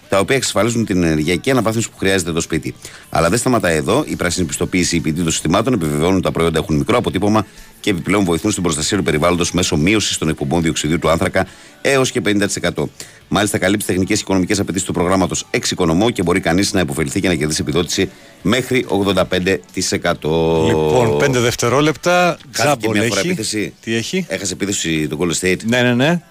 τα 0.10 0.20
οποία 0.20 0.36
εξασφαλίζουν 0.36 0.86
την 0.86 1.04
ενεργειακή 1.04 1.52
αναβάθμιση 1.52 1.90
που 1.90 1.98
χρειάζεται 1.98 2.32
το 2.32 2.42
σπίτι. 2.42 2.76
Αλλά 3.10 3.30
δεν 3.30 3.38
σταματάει 3.38 3.76
εδώ. 3.76 4.04
Η 4.08 4.16
πράσινη 4.16 4.48
πιστοποίηση 4.48 5.02
EPD 5.06 5.14
των 5.16 5.32
συστημάτων 5.32 5.74
επιβεβαιώνουν 5.74 6.14
ότι 6.14 6.24
τα 6.24 6.32
προϊόντα 6.32 6.60
έχουν 6.60 6.76
μικρό 6.76 6.98
αποτύπωμα 6.98 7.46
και 7.80 7.90
επιπλέον 7.90 8.24
βοηθούν 8.24 8.52
στην 8.52 8.64
προστασία 8.64 8.98
του 8.98 9.04
περιβάλλοντος 9.04 9.52
μέσω 9.52 9.78
μείωσης 9.78 10.18
των 10.18 10.30
εκπομπών 10.30 10.62
διοξιδίου 10.62 11.00
του 11.00 11.10
άνθρακα 11.10 11.48
έως 11.82 12.12
και 12.12 12.22
50%. 12.26 12.84
Μάλιστα, 13.28 13.58
καλύπτει 13.58 13.86
τεχνικές 13.86 14.18
και 14.18 14.24
οικονομικές 14.24 14.60
απαιτήσεις 14.60 14.88
του 14.88 14.94
προγράμματος 14.94 15.46
εξοικονομώ 15.52 16.10
και 16.10 16.24
μπορεί 16.24 16.40
κανείς 16.40 16.74
να 16.74 16.80
υποφεληθεί 16.80 17.20
και 17.22 17.28
να 17.28 17.36
κερδίσει 17.36 17.62
επιδότηση 17.62 18.10
μέχρι 18.42 18.86
85%. 18.90 20.66
Λοιπόν, 20.68 21.18
5 21.22 21.30
δευτερόλεπτα. 21.32 22.38
Χάθηκε 22.52 22.78
Τζάμπολ 22.78 22.98
μια 22.98 23.08
φορά 23.08 23.20
έχει. 23.20 23.30
επίθεση. 23.30 23.74
Τι 23.82 23.96
έχει; 23.96 24.26
Έχασε 24.30 24.54
επίθεση 24.54 25.08
το 25.08 25.18
Golden 25.22 25.46
State. 25.46 25.58
Ναι, 25.66 25.82
ναι, 25.82 25.94
ναι. 25.94 26.22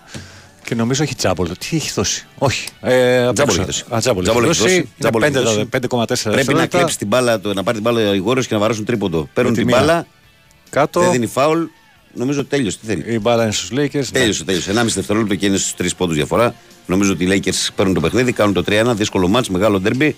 Και 0.69 0.75
νομίζω 0.75 1.03
έχει 1.03 1.15
τζάμπολ. 1.15 1.49
Τι 1.59 1.77
έχει 1.77 1.91
δώσει; 1.95 2.27
Όχι. 2.39 2.69
Ε, 2.81 2.93
Τζάμπολ 3.21 3.29
απ' 3.29 3.39
έχει 3.39 3.51
έξω. 3.51 3.65
δώσει. 3.65 3.85
Α, 3.95 3.99
τζάμπολ 4.01 4.23
Τζάμπολ 4.25 4.43
έχει 4.43 4.51
έχει 4.53 4.61
δώσει. 4.63 4.75
δώσει. 4.75 4.89
Τζάμπολ 4.99 5.23
έχει 5.23 5.31
Είναι 5.33 5.41
δώσει. 5.41 5.57
5,4 5.57 5.67
Πρέπει 5.71 6.29
να 6.29 6.33
δευτερόλεπτα. 6.37 6.77
κλέψει 6.79 6.99
την 6.99 7.07
μπάλα, 7.07 7.41
το- 7.41 7.55
να 7.55 7.63
πάρει 7.63 7.81
την 7.81 7.93
μπάλα 7.93 8.15
οι 8.15 8.23
Warriors 8.27 8.47
και 8.47 8.55
να 8.55 8.59
βαράσουν 8.61 8.85
τρίποντο. 8.85 9.29
Παίρνουν 9.35 9.53
τη 9.53 9.59
την 9.59 9.69
μία. 9.69 9.79
μπάλα, 9.79 10.07
Κάτω. 10.71 11.01
δεν 11.01 11.11
δίνει 11.11 11.27
φάουλ. 11.27 11.63
Νομίζω 12.15 12.41
ότι 12.41 12.49
τέλειωσε. 12.49 12.79
Τι 12.81 12.87
θέλει. 12.87 13.05
Η 13.15 13.19
μπάλα 13.19 13.43
είναι 13.43 13.53
στους 13.53 13.71
Lakers. 13.73 14.05
Τέλειωσε, 14.13 14.45
τέλειωσε. 14.45 14.71
1,5 14.71 14.95
δευτερόλεπτο 14.95 15.35
και 15.35 15.47
είναι 15.47 15.57
στους 15.57 15.75
τρεις 15.75 15.95
πόντους 15.95 16.17
διαφορά. 16.17 16.55
Νομίζω 16.87 17.13
ότι 17.13 17.25
οι 17.25 17.29
Lakers 17.45 17.69
παίρνουν 17.77 17.95
το 17.95 18.01
παιχνίδι, 18.01 18.33
κάνουν 18.33 18.55
το 18.55 18.63
3-1. 18.63 18.95
Δύσκολο 18.95 19.29
μάτς, 19.29 19.49
μεγάλο 19.49 19.81
ντερμπι. 19.81 20.17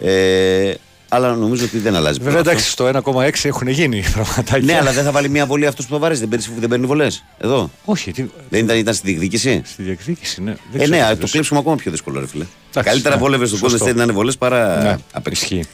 Ε, 0.00 0.72
αλλά 1.08 1.34
νομίζω 1.34 1.64
ότι 1.64 1.78
δεν 1.78 1.94
αλλάζει. 1.96 2.18
Βέβαια, 2.18 2.32
πλέον 2.42 2.46
εντάξει, 2.48 2.70
στο 2.70 2.90
1,6 3.04 3.30
έχουν 3.42 3.68
γίνει 3.68 4.02
πραγματάκια. 4.14 4.58
Ναι, 4.72 4.76
αλλά 4.78 4.92
δεν 4.92 5.04
θα 5.04 5.10
βάλει 5.10 5.28
μια 5.28 5.46
βολή 5.46 5.66
αυτό 5.66 5.82
που 5.82 5.88
το 5.88 5.98
βαρέσει. 5.98 6.20
Δεν 6.20 6.28
παίρνει, 6.28 6.44
δεν 6.58 6.68
παίρνει 6.68 6.86
βολές. 6.86 7.24
Εδώ. 7.38 7.70
Όχι. 7.84 8.10
Τι... 8.12 8.24
Δεν 8.48 8.64
ήταν, 8.64 8.76
ήταν 8.78 8.94
στη 8.94 9.06
διεκδίκηση; 9.06 9.62
Στη 9.64 9.82
διεκδίκηση, 9.82 10.42
ναι. 10.42 10.54
Δεν 10.72 10.80
Ε, 10.80 10.84
ξέρω 10.84 10.96
ναι, 11.02 11.08
τι 11.08 11.14
το 11.14 11.20
δώσει. 11.20 11.32
κλέψουμε 11.32 11.58
ακόμα 11.58 11.76
πιο 11.76 11.90
δύσκολο, 11.90 12.20
ρε 12.20 12.26
φίλε. 12.26 12.44
Εντάξει, 12.70 12.90
Καλύτερα 12.90 13.14
ναι. 13.14 13.20
βόλευες 13.20 13.48
στο 13.48 13.58
Golden 13.62 13.70
Σωστό. 13.70 13.86
State 13.86 13.94
να 13.94 14.02
είναι 14.02 14.12
βολέ 14.12 14.32
παρά 14.32 14.82
Ναι, 14.82 14.96
απ' 15.12 15.26
έξω. 15.26 15.44
ισχύει. 15.44 15.64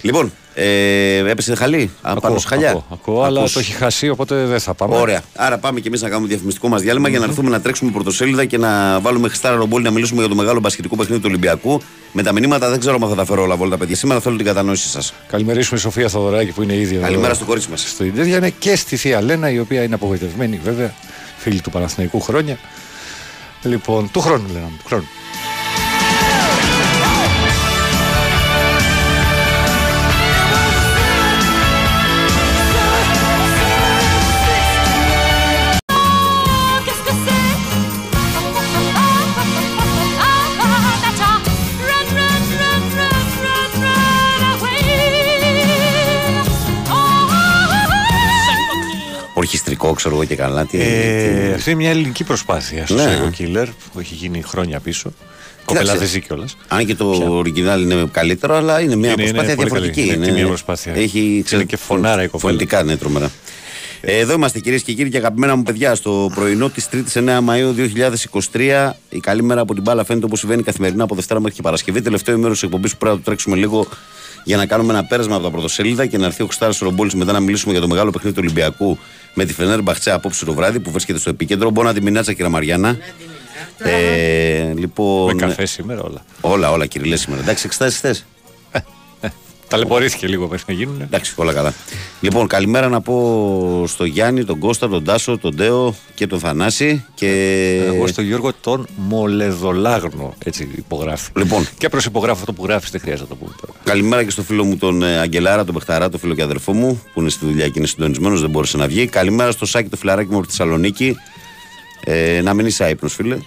Λοιπόν, 0.00 0.32
ε, 0.60 1.30
έπεσε 1.30 1.54
χαλί. 1.54 1.90
Α, 2.02 2.14
πάνω 2.14 2.20
Ακούω, 2.22 2.38
σε 2.38 2.48
χαλιά. 2.48 2.70
ακούω, 2.70 2.84
ακούω, 2.92 3.22
αλλά 3.22 3.38
Ακούς. 3.38 3.52
το 3.52 3.58
έχει 3.58 3.72
χάσει, 3.72 4.08
οπότε 4.08 4.44
δεν 4.44 4.60
θα 4.60 4.74
πάμε. 4.74 4.96
Ωραία. 4.96 5.22
Άρα 5.36 5.58
πάμε 5.58 5.80
και 5.80 5.88
εμείς 5.88 6.02
να 6.02 6.08
κάνουμε 6.08 6.28
διαφημιστικό 6.28 6.68
μας 6.68 6.82
διάλειμμα 6.82 7.08
για 7.08 7.18
να 7.18 7.24
έρθουμε 7.24 7.50
να 7.50 7.60
τρέξουμε 7.60 7.90
πρωτοσέλιδα 7.90 8.44
και 8.44 8.58
να 8.58 9.00
βάλουμε 9.00 9.28
χρυστά 9.28 9.50
ρομπόλι 9.50 9.84
να 9.84 9.90
μιλήσουμε 9.90 10.20
για 10.20 10.28
το 10.28 10.34
μεγάλο 10.34 10.60
μπασκετικό 10.60 10.96
παιχνίδι 10.96 11.20
του 11.20 11.26
Ολυμπιακού. 11.28 11.80
Με 12.12 12.22
τα 12.22 12.32
μηνύματα 12.32 12.70
δεν 12.70 12.80
ξέρω 12.80 12.98
αν 13.02 13.08
θα 13.08 13.14
τα 13.14 13.24
φέρω 13.24 13.42
όλα 13.42 13.56
βόλτα, 13.56 13.76
παιδιά. 13.76 13.96
Σήμερα 13.96 14.20
θέλω 14.20 14.36
την 14.36 14.46
κατανόηση 14.46 14.88
σας. 14.88 15.12
Καλημερίσουμε 15.28 15.78
η 15.78 15.82
Σοφία 15.82 16.08
Θοδωράκη 16.08 16.52
που 16.52 16.62
είναι 16.62 16.74
ήδη 16.74 16.94
εδώ. 16.94 17.04
Καλημέρα 17.04 17.34
στο 17.34 17.44
κορίτσι 17.44 17.70
μας. 17.70 17.80
Στο 17.88 18.04
Ιντερνετ 18.04 18.34
είναι 18.36 18.50
και 18.50 18.76
στη 18.76 18.96
Θεία 18.96 19.20
Λένα 19.22 19.50
η 19.50 19.58
οποία 19.58 19.82
είναι 19.82 19.94
απογοητευμένη 19.94 20.60
βέβαια, 20.64 20.94
φίλη 21.36 21.60
του 21.60 21.70
Παναθηναϊκού 21.70 22.20
χρόνια. 22.20 22.58
Λοιπόν, 23.62 24.10
του 24.10 24.20
χρόνου 24.20 24.46
λένε, 24.52 24.68
του 24.78 24.84
χρόνου. 24.86 25.06
Ορχιστρικό, 49.88 49.92
ξέρω 49.94 50.14
εγώ 50.14 50.24
και 50.24 50.34
καλά. 50.36 50.66
Τι, 50.66 50.78
Ε, 50.80 51.46
τι- 51.48 51.54
αυτή 51.54 51.70
είναι 51.70 51.80
μια 51.80 51.90
ελληνική 51.90 52.24
προσπάθεια 52.24 52.86
στο 52.86 52.94
Ναι. 52.94 53.18
Psycho 53.18 53.40
Killer 53.42 53.66
που 53.92 54.00
έχει 54.00 54.14
γίνει 54.14 54.42
χρόνια 54.42 54.80
πίσω. 54.80 55.12
Κοίταξε, 55.66 55.82
Κοπελά 55.84 55.96
δεν 55.98 56.08
ζει 56.08 56.20
κιόλας. 56.20 56.56
Αν 56.68 56.86
και 56.86 56.94
το 56.94 57.38
original 57.38 57.80
είναι 57.80 58.08
καλύτερο, 58.12 58.54
αλλά 58.56 58.80
είναι 58.80 58.96
μια 58.96 59.10
Είναι- 59.10 59.22
είναι 59.22 59.30
προσπάθεια 59.32 59.54
πολύ 59.56 59.68
καλή. 59.70 59.80
διαφορετική. 59.90 60.14
Είναι 60.16 60.26
και 60.26 60.32
μια 60.32 60.46
προσπάθεια. 60.46 60.92
Έχει 60.96 61.44
Είναι 61.52 61.64
και 61.64 61.76
φωνάρα 61.76 62.22
η 62.22 62.28
κοπέλα. 62.28 62.52
Φωνητικά, 62.52 62.82
ναι, 62.82 62.96
τρομερά. 62.96 63.30
Ε, 64.00 64.18
Εδώ 64.18 64.32
είμαστε 64.32 64.58
κυρίες 64.58 64.82
και 64.82 64.92
κύριοι 64.92 65.10
και 65.10 65.16
αγαπημένα 65.16 65.56
μου 65.56 65.62
παιδιά 65.62 65.94
στο 65.94 66.30
πρωινό 66.34 66.68
της 66.68 66.88
3η 66.88 67.18
9 67.18 67.40
Μαου 67.40 67.72
2023. 67.72 68.96
Η 69.08 69.20
καλή 69.20 69.42
μέρα 69.42 69.60
από 69.60 69.74
την 69.74 69.82
μπάλα 69.82 70.04
φαίνεται 70.04 70.26
όπως 70.26 70.38
συμβαίνει 70.38 70.62
καθημερινά 70.62 71.04
από 71.04 71.14
Δευτέρα 71.14 71.40
μέχρι 71.40 71.56
και 71.56 71.62
Παρασκευή. 71.62 72.02
Τελευταίο 72.02 72.34
ημέρο 72.36 72.52
της 72.52 72.62
εκπομπής 72.62 72.92
που 72.92 72.98
πρέπει 72.98 73.14
να 73.14 73.20
το 73.20 73.26
τρέξουμε 73.26 73.56
λίγο 73.56 73.86
για 74.44 74.56
να 74.56 74.66
κάνουμε 74.66 74.92
ένα 74.92 75.04
πέρασμα 75.04 75.34
από 75.34 75.44
τα 75.44 75.50
πρωτοσέλιδα 75.50 76.06
και 76.06 76.18
να 76.18 76.26
έρθει 76.26 76.42
ο 76.42 76.44
Χρυστάρα 76.46 76.72
Ρομπόλης 76.80 77.14
μετά 77.14 77.32
να 77.32 77.40
μιλήσουμε 77.40 77.72
για 77.72 77.80
το 77.80 77.88
μεγάλο 77.88 78.10
παιχνίδι 78.10 78.36
του 78.36 78.42
Ολυμπιακού 78.44 78.98
με 79.38 79.44
τη 79.44 79.52
Φενέρ 79.52 79.82
Μπαχτσέ 79.82 80.10
απόψε 80.10 80.44
το 80.44 80.54
βράδυ 80.54 80.80
που 80.80 80.90
βρίσκεται 80.90 81.18
στο 81.18 81.30
επίκεντρο. 81.30 81.70
Μπορεί 81.70 81.86
να 81.86 81.94
τη 81.94 82.02
μηνάτσα, 82.02 82.32
κύριε 82.32 82.50
Μαριάννα. 82.50 82.98
Ε, 83.78 84.72
λοιπόν, 84.76 85.34
Με 85.34 85.46
καφέ 85.46 85.66
σήμερα 85.66 86.02
όλα. 86.02 86.24
Όλα, 86.40 86.70
όλα 86.70 86.86
κύριε, 86.86 87.08
λες 87.08 87.20
σήμερα. 87.20 87.42
Εντάξει, 87.42 87.66
εξετάσεις 87.66 88.00
θες. 88.00 88.26
Ταλαιπωρήθηκε 89.68 90.26
λίγο 90.26 90.48
μέχρι 90.48 90.64
να 90.68 90.74
γίνουν. 90.74 91.00
Εντάξει, 91.00 91.32
όλα 91.36 91.52
καλά. 91.52 91.74
Λοιπόν, 92.20 92.46
καλημέρα 92.46 92.88
να 92.88 93.00
πω 93.00 93.84
στο 93.86 94.04
Γιάννη, 94.04 94.44
τον 94.44 94.58
Κώστα, 94.58 94.88
τον 94.88 95.04
Τάσο, 95.04 95.38
τον 95.38 95.54
Ντέο 95.54 95.94
και 96.14 96.26
τον 96.26 96.38
Θανάση. 96.38 97.04
Και... 97.14 97.82
Εγώ 97.86 98.06
στο 98.06 98.22
Γιώργο 98.22 98.52
τον 98.60 98.86
Μολεδολάγνο. 98.96 100.34
Έτσι 100.44 100.70
υπογράφει. 100.76 101.30
Λοιπόν. 101.36 101.68
Και 101.78 101.88
προ 101.88 102.00
υπογράφω 102.06 102.38
αυτό 102.40 102.52
που 102.52 102.64
γράφεις, 102.64 102.90
δεν 102.90 103.00
χρειάζεται 103.00 103.28
να 103.28 103.36
το 103.36 103.44
πούμε 103.44 103.54
τώρα. 103.60 103.72
Καλημέρα 103.84 104.24
και 104.24 104.30
στο 104.30 104.42
φίλο 104.42 104.64
μου 104.64 104.76
τον 104.76 105.02
ε, 105.02 105.18
Αγγελάρα, 105.18 105.64
τον 105.64 105.74
Πεχταρά, 105.74 106.08
τον 106.08 106.20
φίλο 106.20 106.34
και 106.34 106.42
αδερφό 106.42 106.72
μου 106.72 107.02
που 107.12 107.20
είναι 107.20 107.30
στη 107.30 107.46
δουλειά 107.46 107.66
και 107.66 107.78
είναι 107.78 107.86
συντονισμένος, 107.86 108.40
δεν 108.40 108.50
μπόρεσε 108.50 108.76
να 108.76 108.86
βγει. 108.86 109.06
Καλημέρα 109.06 109.50
στο 109.50 109.66
Σάκη, 109.66 109.88
το 109.88 109.96
φιλαράκι 109.96 110.30
μου 110.30 110.36
από 110.36 110.46
τη 110.46 110.50
Θεσσαλονίκη. 110.52 111.16
Ε, 112.04 112.40
να 112.42 112.54
μην 112.54 112.66
είσαι 112.66 112.84
άϊπνος, 112.84 113.14
φίλε. 113.14 113.38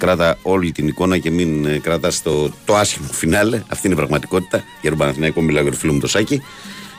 Κράτα 0.00 0.38
όλη 0.42 0.72
την 0.72 0.88
εικόνα 0.88 1.18
και 1.18 1.30
μην 1.30 1.64
ε, 1.64 1.78
κρατάς 1.78 2.22
το, 2.22 2.50
το 2.64 2.76
άσχημο 2.76 3.08
φινάλε. 3.12 3.62
Αυτή 3.68 3.86
είναι 3.86 3.94
η 3.94 3.98
πραγματικότητα. 3.98 4.64
Για 4.80 4.90
τον 4.90 4.98
Παναθηναϊκό 4.98 5.40
μιλάω 5.40 5.62
για 5.62 5.70
το 5.72 5.76
φίλο 5.76 5.92
μου 5.92 6.00
το 6.00 6.06
Σάκη. 6.06 6.42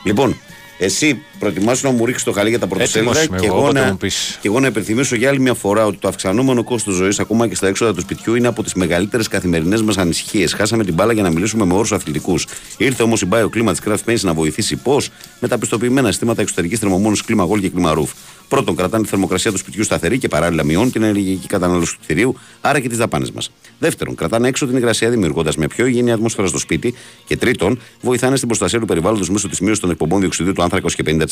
Λοιπόν, 0.04 0.36
εσύ 0.78 1.22
προτιμάσου 1.42 1.86
να 1.86 1.92
μου 1.92 2.06
ρίξει 2.06 2.24
το 2.24 2.32
χαλί 2.32 2.48
για 2.48 2.58
τα 2.58 2.66
πρωτοσέλιδα 2.66 3.10
Έτοιμος 3.10 3.26
είμαι 3.26 3.38
και, 3.38 3.46
εγώ, 3.46 3.56
εγώ 3.56 3.64
όποτε 3.64 3.80
να, 3.80 3.90
μου 3.90 3.96
πεις. 3.96 4.38
και 4.40 4.48
εγώ 4.48 4.60
να 4.60 4.66
υπενθυμίσω 4.66 5.16
για 5.16 5.28
άλλη 5.28 5.40
μια 5.40 5.54
φορά 5.54 5.86
ότι 5.86 5.96
το 5.96 6.08
αυξανόμενο 6.08 6.64
κόστος 6.64 6.94
ζωής, 6.94 7.18
ακόμα 7.20 7.48
και 7.48 7.54
στα 7.54 7.66
έξοδα 7.66 7.94
του 7.94 8.00
σπιτιού, 8.00 8.34
είναι 8.34 8.46
από 8.46 8.62
τις 8.62 8.74
μεγαλύτερες 8.74 9.28
καθημερινές 9.28 9.82
μας 9.82 9.98
ανησυχίες. 9.98 10.52
Χάσαμε 10.52 10.84
την 10.84 10.94
μπάλα 10.94 11.12
για 11.12 11.22
να 11.22 11.30
μιλήσουμε 11.30 11.64
με 11.64 11.74
όρους 11.74 11.92
αθλητικούς. 11.92 12.46
Ήρθε 12.76 13.02
όμως 13.02 13.22
η 13.22 13.28
Bio 13.32 13.50
κλίμα 13.50 13.72
τη 13.72 13.80
Craft 13.86 14.10
Paints 14.10 14.20
να 14.20 14.34
βοηθήσει 14.34 14.76
πώς; 14.76 15.10
Με 15.40 15.48
τα 15.48 15.58
πιστοποιημένα 15.58 16.08
συστήματα 16.08 16.42
εξωτερικής 16.42 16.78
θερμομόνωσης 16.78 17.24
κλίμα 17.24 17.44
γόλ 17.44 17.60
και 17.60 17.68
κλίμα 17.68 17.92
ρούφ. 17.92 18.10
Πρώτον, 18.52 18.76
κρατάνε 18.76 19.02
τη 19.02 19.08
θερμοκρασία 19.08 19.50
του 19.50 19.58
σπιτιού 19.58 19.84
σταθερή 19.84 20.18
και 20.18 20.28
παράλληλα 20.28 20.64
μειώνουν 20.64 20.92
την 20.92 21.02
ενεργειακή 21.02 21.46
κατανάλωση 21.46 21.94
του 21.94 22.00
κτηρίου, 22.02 22.36
άρα 22.60 22.80
και 22.80 22.88
τις 22.88 22.98
δαπάνες 22.98 23.30
μας. 23.30 23.50
Δεύτερον, 23.78 24.14
κρατάνε 24.14 24.48
έξω 24.48 24.66
την 24.66 24.76
υγρασία 24.76 25.10
δημιουργώντας 25.10 25.56
μια 25.56 25.68
πιο 25.68 25.86
υγιεινή 25.86 26.12
ατμόσφαιρα 26.12 26.46
στο 26.46 26.58
σπίτι. 26.58 26.94
Και 27.26 27.36
τρίτον, 27.36 27.80
βοηθάνε 28.00 28.36
στην 28.36 28.48
προστασία 28.48 28.80
του 28.80 28.86
περιβάλλοντος 28.86 29.30
μέσω 29.30 29.48
της 29.48 29.60
μείωσης 29.60 29.80
των 29.80 29.90
εκπομπών 29.90 30.20
διοξιδίου 30.20 30.52
του 30.52 30.62
άνθρακα 30.62 30.86
ως 30.86 30.94
και 30.94 31.02
50%. 31.02 31.31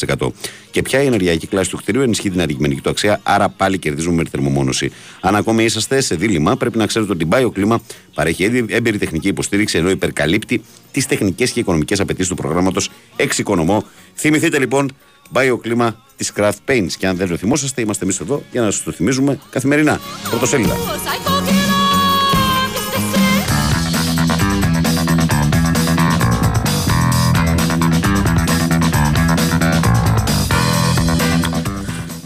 Και 0.70 0.82
πια 0.82 1.02
η 1.02 1.06
ενεργειακή 1.06 1.46
κλάση 1.46 1.70
του 1.70 1.76
κτηρίου 1.76 2.00
ενισχύει 2.02 2.30
την 2.30 2.40
αντικειμενική 2.40 2.80
του 2.80 2.90
αξία, 2.90 3.20
άρα 3.22 3.48
πάλι 3.48 3.78
κερδίζουμε 3.78 4.14
με 4.16 4.24
τη 4.24 4.30
θερμομόνωση. 4.30 4.92
Αν 5.20 5.36
ακόμη 5.36 5.64
είσαστε 5.64 6.00
σε 6.00 6.14
δίλημα, 6.14 6.56
πρέπει 6.56 6.78
να 6.78 6.86
ξέρετε 6.86 7.12
ότι 7.12 7.24
η 7.24 7.28
Bioklima 7.32 7.76
παρέχει 8.14 8.44
έδι- 8.44 8.72
έμπειρη 8.72 8.98
τεχνική 8.98 9.28
υποστήριξη 9.28 9.78
ενώ 9.78 9.90
υπερκαλύπτει 9.90 10.62
τις 10.92 11.06
τεχνικές 11.06 11.50
και 11.50 11.60
οικονομικές 11.60 12.00
απαιτήσεις 12.00 12.28
του 12.28 12.34
προγράμματος 12.36 12.90
Εξοικονομώ. 13.16 13.84
Θυμηθείτε 14.14 14.58
λοιπόν 14.58 14.92
Bioklima 15.32 15.88
της 16.16 16.32
Craft 16.36 16.50
Paints. 16.66 16.92
Και 16.98 17.06
αν 17.06 17.16
δεν 17.16 17.28
το 17.28 17.36
θυμόσαστε, 17.36 17.80
είμαστε 17.82 18.04
εμείς 18.04 18.20
εδώ 18.20 18.42
για 18.52 18.60
να 18.60 18.70
σας 18.70 18.82
το 18.82 18.92
θυμίζουμε 18.92 19.38
καθημερινά. 19.50 20.00
Πρωτοσέλιδα. 20.30 20.76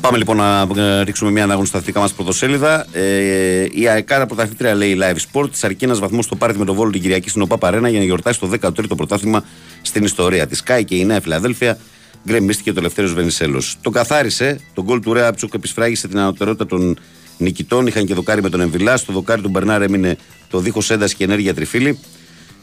Πάμε 0.05 0.19
λοιπόν 0.19 0.37
να 0.37 0.69
ε, 0.77 1.03
ρίξουμε 1.03 1.31
μια 1.31 1.43
ανάγνωση 1.43 1.69
στα 1.69 1.79
αθλητικά 1.79 2.01
μας 2.01 2.13
πρωτοσέλιδα. 2.13 2.87
Ε, 2.93 3.67
η 3.73 3.89
ΑΕΚΑΡΑ 3.89 4.27
πρωταθλήτρια 4.27 4.75
λέει 4.75 4.99
live 5.01 5.17
sport. 5.33 5.51
Της 5.51 5.65
αρκεί 5.65 5.85
ένας 5.85 5.99
βαθμός 5.99 6.25
στο 6.25 6.37
πάρτι 6.37 6.59
με 6.59 6.65
το 6.65 6.75
βόλο 6.75 6.91
την 6.91 7.01
Κυριακή 7.01 7.29
στην 7.29 7.43
ΟΠΑ 7.43 7.59
Παρένα 7.59 7.89
για 7.89 7.99
να 7.99 8.05
γιορτάσει 8.05 8.41
το 8.41 8.51
13ο 8.61 8.97
πρωτάθλημα 8.97 9.45
στην 9.83 10.05
ιστορία 10.05 10.47
της. 10.47 10.63
Κάη 10.63 10.85
και 10.85 10.95
η 10.95 11.05
Νέα 11.05 11.21
Φιλαδέλφια 11.21 11.79
γκρεμίστηκε 12.27 12.73
το 12.73 12.81
Ελευθέρω 12.81 13.09
Βενισέλο. 13.09 13.63
Το 13.81 13.91
καθάρισε, 13.91 14.61
τον 14.75 14.85
γκολ 14.85 15.01
του 15.01 15.13
Ρέαψουκ 15.13 15.55
επισφράγισε 15.55 16.09
την 16.09 16.19
ανωτερότητα 16.19 16.67
των 16.67 16.99
νικητών. 17.39 17.87
Είχαν 17.87 18.07
και 18.07 18.15
δοκάρι 18.15 18.43
με 18.43 18.49
τον 18.49 18.61
Εμβιλά. 18.61 18.97
Στο 18.97 19.13
δοκάρι 19.13 19.43
του 19.43 19.49
Μπερνάρ 19.49 19.83
έμεινε 19.83 20.17
το 20.51 20.59
δίχως 20.59 20.91
ένταση 20.91 21.17
και 21.17 21.25
ενέργεια 21.25 21.55
τριφύλη. 21.55 21.99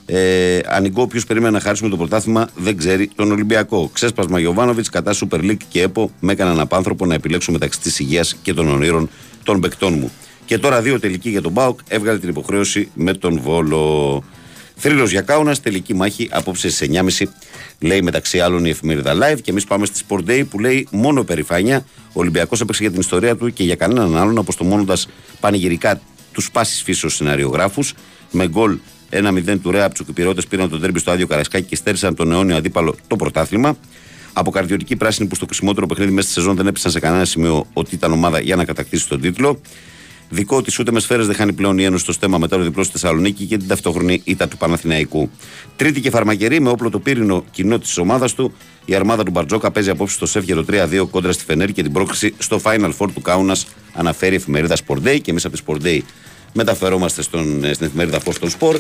Ε, 0.06 0.60
Ανοιγκό, 0.66 1.02
όποιος 1.02 1.26
περίμενε 1.26 1.52
να 1.52 1.60
χαρίσουμε 1.60 1.90
το 1.90 1.98
πρωτάθλημα, 1.98 2.50
δεν 2.56 2.78
ξέρει 2.78 3.10
τον 3.16 3.32
Ολυμπιακό. 3.32 3.90
Ξέσπασμα 3.94 4.40
Γιωβάνοβιτς 4.40 4.90
κατά 4.90 5.14
Super 5.14 5.40
League 5.40 5.64
και 5.68 5.82
ΕΠΟ 5.82 6.12
με 6.20 6.32
έκαναν 6.32 6.60
απάνθρωπο 6.60 7.06
να 7.06 7.14
επιλέξω 7.14 7.52
μεταξύ 7.52 7.80
της 7.80 8.00
υγείας 8.00 8.36
και 8.42 8.54
των 8.54 8.68
ονείρων 8.68 9.10
των 9.44 9.60
παικτών 9.60 9.94
μου. 9.94 10.12
Και 10.46 10.58
τώρα 10.58 10.82
δύο 10.82 11.00
τελικοί 11.00 11.30
για 11.30 11.42
τον 11.42 11.52
Μπάουκ, 11.52 11.80
έβγαλε 11.88 12.20
την 12.20 12.30
υποχρέωση 12.30 12.90
με 12.94 13.14
τον 13.14 13.40
Βόλο. 13.42 14.24
Θρύλος 14.76 15.12
για 15.12 15.22
Κάουνας, 15.22 15.60
τελική 15.60 15.94
μάχη 15.94 16.28
απόψε 16.32 16.70
στι 16.70 16.90
9.30 16.94 17.26
λέει 17.80 18.02
μεταξύ 18.02 18.40
άλλων 18.40 18.66
η 18.66 18.70
εφημερίδα 18.70 19.14
Live. 19.14 19.42
Και 19.42 19.52
εμείς 19.52 19.66
πάμε 19.66 19.86
στη 19.86 20.04
Sport 20.08 20.30
Day 20.30 20.44
που 20.50 20.60
λέει 20.60 20.88
μόνο 20.92 21.24
περηφάνεια. 21.24 21.86
Ο 22.08 22.20
Ολυμπιακός 22.20 22.62
έπαιξε 22.62 22.82
για 22.82 22.92
την 22.92 23.00
ιστορία 23.00 23.36
του 23.36 23.54
και 23.54 23.64
για 23.64 23.76
κανέναν 23.76 24.18
άλλον 24.18 24.38
αποστομώνοντα 24.38 24.98
πανηγυρικά 25.40 26.02
τους 26.32 26.52
πάσης 26.52 26.82
φύσεως 26.82 27.16
σεναριογράφους 27.16 27.94
με 28.32 28.48
γκολ 28.48 28.78
1-0 29.12 29.58
του 29.62 29.72
Ρέαπτσουκ. 29.72 30.08
Οι 30.08 30.12
πυρότε 30.12 30.42
πήραν 30.50 30.70
τον 30.70 30.82
τέρμπι 30.82 31.00
στο 31.00 31.12
άδειο 31.12 31.28
Καρασκάκι 31.28 31.68
και 31.68 31.76
στέρισαν 31.76 32.16
τον 32.16 32.32
αιώνιο 32.32 32.56
αντίπαλο 32.56 32.96
το 33.08 33.16
πρωτάθλημα. 33.16 33.78
Από 34.34 34.52
καρδιωτική 34.52 34.96
πράσινη 34.96 35.28
που 35.28 35.36
στο 35.36 35.46
χρησιμότερο 35.46 35.86
παιχνίδι 35.86 36.12
μέσα 36.12 36.28
στη 36.30 36.40
σεζόν 36.40 36.56
δεν 36.56 36.68
έπεσαν 36.68 36.92
σε 36.92 37.00
κανένα 37.00 37.26
σημείο 37.26 37.66
ότι 37.74 37.96
ήταν 37.96 38.12
ομάδα 38.12 38.40
για 38.40 38.56
να 38.56 38.66
κατακτήσει 38.66 39.08
τον 39.08 39.22
τίτλο. 39.22 39.60
Δικό 40.34 40.62
της 40.62 40.80
ούτε 40.80 40.92
μες 40.92 41.04
σφαίρες 41.04 41.26
δεν 41.26 41.36
χάνει 41.36 41.54
πλέον 41.54 41.78
η 41.78 41.84
Ένωση 41.84 42.04
στο 42.04 42.12
στέμα 42.12 42.38
μετά 42.38 42.58
το 42.58 42.64
διπλό 42.64 42.84
στη 42.84 42.92
Θεσσαλονίκη 42.92 43.46
και 43.46 43.58
την 43.58 43.68
ταυτόχρονη 43.68 44.22
ήττα 44.24 44.48
του 44.48 44.58
Παναθηναϊκού. 44.58 45.30
Τρίτη 45.76 46.02
και 46.02 46.10
φαρμακερή 46.10 46.60
με 46.62 46.70
όπλο 46.70 46.90
το 46.90 47.00
πύρινο 47.00 47.44
κοινό 47.52 47.80
της 47.80 47.98
ομάδας 47.98 48.34
του. 48.34 48.54
Η 48.86 48.96
αρμάδα 48.96 49.24
του 49.24 49.32
Μπαρτζόκα 49.32 49.72
παίζει 49.72 49.90
απόψε 49.90 50.16
στο 50.16 50.26
Σέφγερο 50.26 50.66
3-2 50.70 51.08
κόντρα 51.12 51.32
στη 51.32 51.44
Φενέρη 51.44 51.74
και 51.74 51.84
την 51.84 51.92
πρόκληση 51.92 52.34
στο 52.38 52.62
Final 52.64 52.92
Four 52.98 53.08
του 53.14 53.22
Κάουνας 53.22 53.68
αναφέρει 53.94 54.34
η 54.34 54.36
εφημερίδα 54.36 54.76
Sport 54.88 55.08
Day 55.08 55.22
και 55.22 55.32
εμεί 55.32 55.40
από 55.44 55.58
τη 55.58 55.64
Sport 55.68 55.86
Day 55.86 56.00
μεταφερόμαστε 56.54 57.22
στον, 57.22 57.64
ε, 57.64 57.74
στην 57.74 57.86
εφημερίδα 57.86 58.20
Φω 58.20 58.32
των 58.40 58.50
Σπορ 58.50 58.80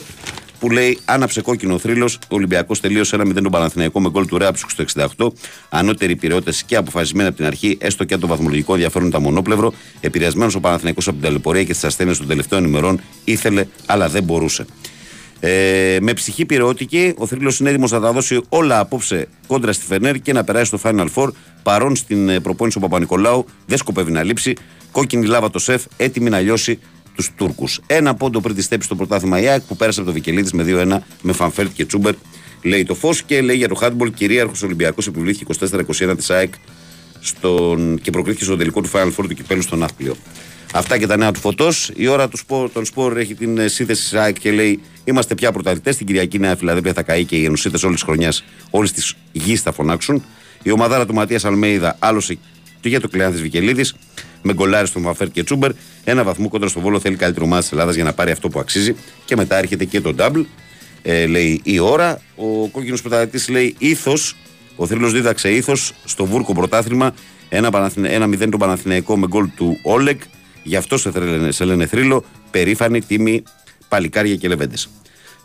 που 0.61 0.69
λέει 0.69 0.97
άναψε 1.05 1.41
κόκκινο 1.41 1.77
θρύλος. 1.77 2.15
Ο 2.15 2.35
Ολυμπιακός 2.35 2.79
τελείωσε 2.79 3.15
1-0 3.15 3.33
τον 3.33 3.51
Παναθηναϊκό 3.51 3.99
με 3.99 4.09
γκολ 4.09 4.25
του 4.25 4.37
Ρέαψουκ 4.37 4.69
στο 4.69 4.83
68. 5.17 5.33
Ανώτεροι 5.69 6.15
πυρεώτε 6.15 6.53
και 6.65 6.75
αποφασισμένοι 6.75 7.27
από 7.27 7.37
την 7.37 7.45
αρχή, 7.45 7.77
έστω 7.81 8.03
και 8.03 8.13
αν 8.13 8.19
το 8.19 8.27
βαθμολογικό 8.27 8.73
ενδιαφέρον 8.73 9.07
ήταν 9.07 9.21
μονόπλευρο. 9.21 9.73
Επηρεασμένος 9.99 10.55
ο 10.55 10.59
Παναθηναϊκός 10.59 11.07
από 11.07 11.15
την 11.15 11.25
ταλαιπωρία 11.25 11.63
και 11.63 11.73
τις 11.73 11.83
ασθένειες 11.83 12.17
των 12.17 12.27
τελευταίων 12.27 12.63
ημερών, 12.63 13.01
ήθελε 13.23 13.65
αλλά 13.85 14.09
δεν 14.09 14.23
μπορούσε. 14.23 14.65
Ε, 15.39 15.97
με 16.01 16.13
ψυχή 16.13 16.45
πειραιώτικη, 16.45 17.13
ο 17.17 17.27
θρύλος 17.27 17.59
είναι 17.59 17.69
έτοιμος 17.69 17.91
να 17.91 17.99
τα 17.99 18.11
δώσει 18.11 18.41
όλα 18.49 18.79
απόψε 18.79 19.27
κόντρα 19.47 19.73
στη 19.73 19.85
Φενέρ 19.85 20.19
και 20.19 20.33
να 20.33 20.43
περάσει 20.43 20.65
στο 20.65 20.79
Final 20.83 21.07
Four. 21.15 21.29
Παρόν 21.63 21.95
στην 21.95 22.29
ε, 22.29 22.39
προπόνηση 22.39 22.77
ο 22.77 22.83
Παπανικολάου, 22.83 23.45
δεν 23.65 23.77
σκοπεύει 23.77 24.11
να 24.11 24.23
λείψει. 24.23 24.53
Κόκκινη 24.91 25.25
λάβα 25.25 25.49
το 25.49 25.59
ΣΕΦ, 25.59 25.83
έτοιμη 25.97 26.29
να 26.29 26.39
λιώσει 26.39 26.79
τους 27.21 27.35
Τούρκους. 27.35 27.79
Ένα 27.87 28.13
πόντο 28.13 28.41
πριν 28.41 28.55
τη 28.55 28.61
στέψη 28.61 28.85
στο 28.85 28.95
πρωτάθλημα 28.95 29.41
η 29.41 29.47
ΑΕΚ 29.47 29.61
που 29.61 29.75
πέρασε 29.75 29.99
από 29.99 30.09
το 30.09 30.15
Βικελίδης 30.15 30.51
με 30.51 30.65
2-1 30.67 30.97
με 31.21 31.33
Φαν 31.33 31.49
Βέερτ 31.49 31.69
και 31.73 31.85
Τσούμπερ. 31.85 32.13
Λέει 32.61 32.83
το 32.83 32.95
φως 32.95 33.23
και 33.23 33.41
λέει 33.41 33.55
για 33.55 33.67
το 33.67 33.79
handball 33.81 34.13
κυρίαρχος 34.13 34.63
Ολυμπιακός 34.63 35.07
επιβλήθηκε 35.07 35.53
24-21 35.99 36.13
της 36.17 36.29
ΑΕΚ 36.29 36.53
στον... 37.19 37.99
και 38.01 38.11
προκρίθηκε 38.11 38.43
στο 38.43 38.57
τελικό 38.57 38.81
του 38.81 38.89
Final 38.93 39.07
Four 39.07 39.25
του 39.27 39.33
κυπέλου 39.33 39.61
στον 39.61 39.79
Ναύπλιο. 39.79 40.15
Αυτά 40.73 40.97
και 40.97 41.07
τα 41.07 41.17
νέα 41.17 41.31
του 41.31 41.39
φωτός. 41.39 41.91
Η 41.95 42.07
ώρα 42.07 42.27
του 42.27 42.37
σπορ, 42.37 42.69
των 42.69 42.85
σπορ 42.85 43.17
έχει 43.17 43.35
την 43.35 43.57
ε, 43.57 43.67
σύνθεση 43.67 44.09
τη 44.09 44.17
ΑΕΚ 44.17 44.39
και 44.39 44.51
λέει: 44.51 44.79
Είμαστε 45.03 45.35
πια 45.35 45.51
πρωταθλητές. 45.51 45.97
Την 45.97 46.05
Κυριακή 46.05 46.39
Νέα 46.39 46.55
Φιλαδέλφια 46.55 46.93
θα 46.93 47.03
καεί 47.03 47.25
και 47.25 47.35
οι 47.35 47.45
ενωσίτες 47.45 47.83
όλης 47.83 47.95
της 47.95 48.05
χρονιάς, 48.05 48.43
όλης 48.69 48.91
της 48.91 49.15
γης 49.31 49.61
θα 49.61 49.71
φωνάξουν. 49.71 50.23
Η 50.63 50.71
ομαδάρα 50.71 51.05
του 51.05 51.13
Ματίας 51.13 51.45
Αλμέιδα 51.45 51.95
άλωσε 51.99 52.37
και 52.79 52.89
για 52.89 52.99
το 52.99 53.07
Κλεάνθης 53.07 53.41
Βικελίδης 53.41 53.95
με 54.41 54.53
γκολάρι 54.53 54.87
στον 54.87 55.01
Βαφέρ 55.01 55.31
και 55.31 55.43
Τσούμπερ. 55.43 55.71
Ένα 56.03 56.23
βαθμό 56.23 56.49
κόντρα 56.49 56.69
στο 56.69 56.79
βόλο 56.79 56.99
θέλει 56.99 57.15
καλύτερη 57.15 57.45
ομάδα 57.45 57.61
της 57.61 57.71
Ελλάδας 57.71 57.95
για 57.95 58.03
να 58.03 58.13
πάρει 58.13 58.31
αυτό 58.31 58.49
που 58.49 58.59
αξίζει. 58.59 58.95
Και 59.25 59.35
μετά 59.35 59.57
έρχεται 59.57 59.85
και 59.85 60.01
το 60.01 60.15
double. 60.17 60.45
Ε, 61.01 61.25
λέει 61.25 61.61
η 61.63 61.79
ώρα. 61.79 62.21
Ο 62.35 62.67
κόκκινος 62.67 63.01
πρωταθλητής 63.01 63.49
λέει 63.49 63.75
ήθος. 63.77 64.35
Ο 64.75 64.87
θρύλος 64.87 65.11
δίδαξε 65.11 65.51
ήθος 65.51 65.93
στο 66.05 66.25
Βούρκο 66.25 66.53
πρωτάθλημα. 66.53 67.13
Ένα, 67.49 67.71
Παναθηνε... 67.71 68.07
ένα 68.09 68.25
0 68.25 68.37
τον 68.37 68.59
Παναθηναϊκό 68.59 69.17
με 69.17 69.27
γκολ 69.27 69.47
του 69.55 69.79
Όλεκ. 69.83 70.21
Γι' 70.63 70.75
αυτό 70.75 70.97
σε, 70.97 71.11
θρέλε- 71.11 71.51
σε 71.53 71.65
λένε 71.65 71.85
θρύλο. 71.85 72.23
Περήφανη 72.51 73.01
τίμη 73.01 73.43
παλικάρια 73.87 74.35
και 74.35 74.47
λεβέντες. 74.47 74.89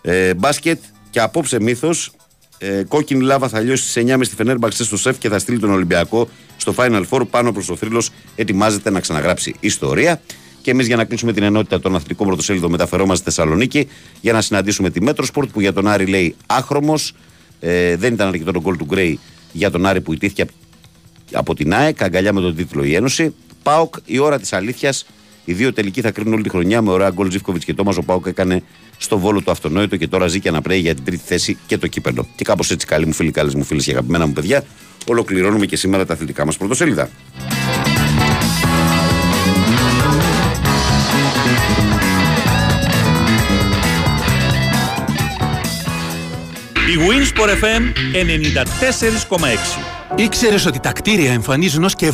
Ε, 0.02 0.34
μπάσκετ 0.34 0.78
και 1.10 1.20
απόψε 1.20 1.60
μύθος. 1.60 2.10
Ε, 2.58 2.82
κόκκινη 2.88 3.22
λάβα 3.24 3.48
θα 3.48 3.60
λιώσει 3.60 3.88
στις 3.90 4.04
9.30 4.06 4.18
στη 4.22 4.34
Φενέρμπαξ 4.34 4.76
στο 4.76 4.96
σεφ 4.96 5.18
και 5.18 5.28
θα 5.28 5.38
στείλει 5.38 5.58
τον 5.58 5.70
Ολυμπιακό 5.70 6.28
στο 6.56 6.74
Final 6.76 7.02
Four 7.10 7.28
πάνω 7.30 7.52
προς 7.52 7.66
το 7.66 7.76
θρύλος. 7.76 8.10
Ετοιμάζεται 8.36 8.90
να 8.90 9.00
ξαναγράψει 9.00 9.54
ιστορία. 9.60 10.20
Και 10.62 10.70
εμείς 10.70 10.86
για 10.86 10.96
να 10.96 11.04
κλείσουμε 11.04 11.32
την 11.32 11.42
ενότητα 11.42 11.80
των 11.80 11.94
αθλητικών 11.94 12.26
πρωτοσέλιδων 12.26 12.70
μεταφερόμαστε 12.70 13.30
στη 13.30 13.36
Θεσσαλονίκη 13.36 13.88
για 14.20 14.32
να 14.32 14.40
συναντήσουμε 14.40 14.90
τη 14.90 15.02
Metrosport 15.02 15.50
που 15.50 15.60
για 15.60 15.72
τον 15.72 15.86
Άρη 15.88 16.06
λέει 16.06 16.34
άχρωμος. 16.46 17.12
Ε, 17.60 17.96
δεν 17.96 18.12
ήταν 18.12 18.28
αρκετό 18.28 18.52
το 18.52 18.60
γκολ 18.60 18.76
του 18.76 18.84
Γκρέι 18.84 19.18
για 19.52 19.70
τον 19.70 19.86
Άρη 19.86 20.00
που 20.00 20.12
ηττήθηκε 20.12 20.42
απ- 20.42 20.50
από 21.32 21.54
την 21.54 21.74
ΑΕΚ, 21.74 22.02
αγκαλιά 22.02 22.32
με 22.32 22.40
τον 22.40 22.56
τίτλο 22.56 22.84
η 22.84 22.94
Ένωση. 22.94 23.34
ΠΑΟΚ, 23.62 23.94
η 24.04 24.18
ώρα 24.18 24.38
της 24.38 24.52
αλήθειας. 24.52 25.06
Οι 25.48 25.52
δύο 25.52 25.72
τελικοί 25.72 26.00
θα 26.00 26.10
κρίνουν 26.10 26.32
όλη 26.32 26.42
τη 26.42 26.48
χρονιά 26.48 26.82
με 26.82 26.90
ωραία 26.90 27.10
γκολ 27.10 27.30
Ζίβκοβιτς 27.30 27.64
και 27.64 27.74
Τόμας. 27.74 27.96
Ο 27.96 28.02
ΠΑΟΚ 28.02 28.26
έκανε 28.26 28.62
στο 28.98 29.18
Βόλο 29.18 29.42
το 29.42 29.50
αυτονόητο 29.50 29.96
και 29.96 30.08
τώρα 30.08 30.26
ζει 30.26 30.40
και 30.40 30.48
αναπνέει 30.48 30.78
για 30.78 30.94
την 30.94 31.04
τρίτη 31.04 31.22
θέση 31.26 31.56
και 31.66 31.78
το 31.78 31.86
κύπελλο. 31.86 32.26
Και 32.36 32.44
κάπως 32.44 32.70
έτσι, 32.70 32.86
καλοί 32.86 33.06
μου 33.06 33.12
φίλοι, 33.12 33.30
καλές 33.30 33.54
μου 33.54 33.64
φίλες 33.64 33.84
και 33.84 33.90
αγαπημένα 33.90 34.26
μου 34.26 34.32
παιδιά, 34.32 34.64
ολοκληρώνουμε 35.06 35.66
και 35.66 35.76
σήμερα 35.76 36.06
τα 36.06 36.12
αθλητικά 36.12 36.44
μας 36.44 36.56
πρωτοσέλιδα. 36.56 37.10
Η 46.86 46.98
Winsport 47.08 47.50
FM 47.64 47.82
94,6 49.40 49.95
Ήξερες 50.14 50.66
ότι 50.66 50.80
τα 50.80 50.92
κτίρια 50.92 51.32
εμφανίζουν 51.32 51.84
ως 51.84 51.94
και 51.94 52.12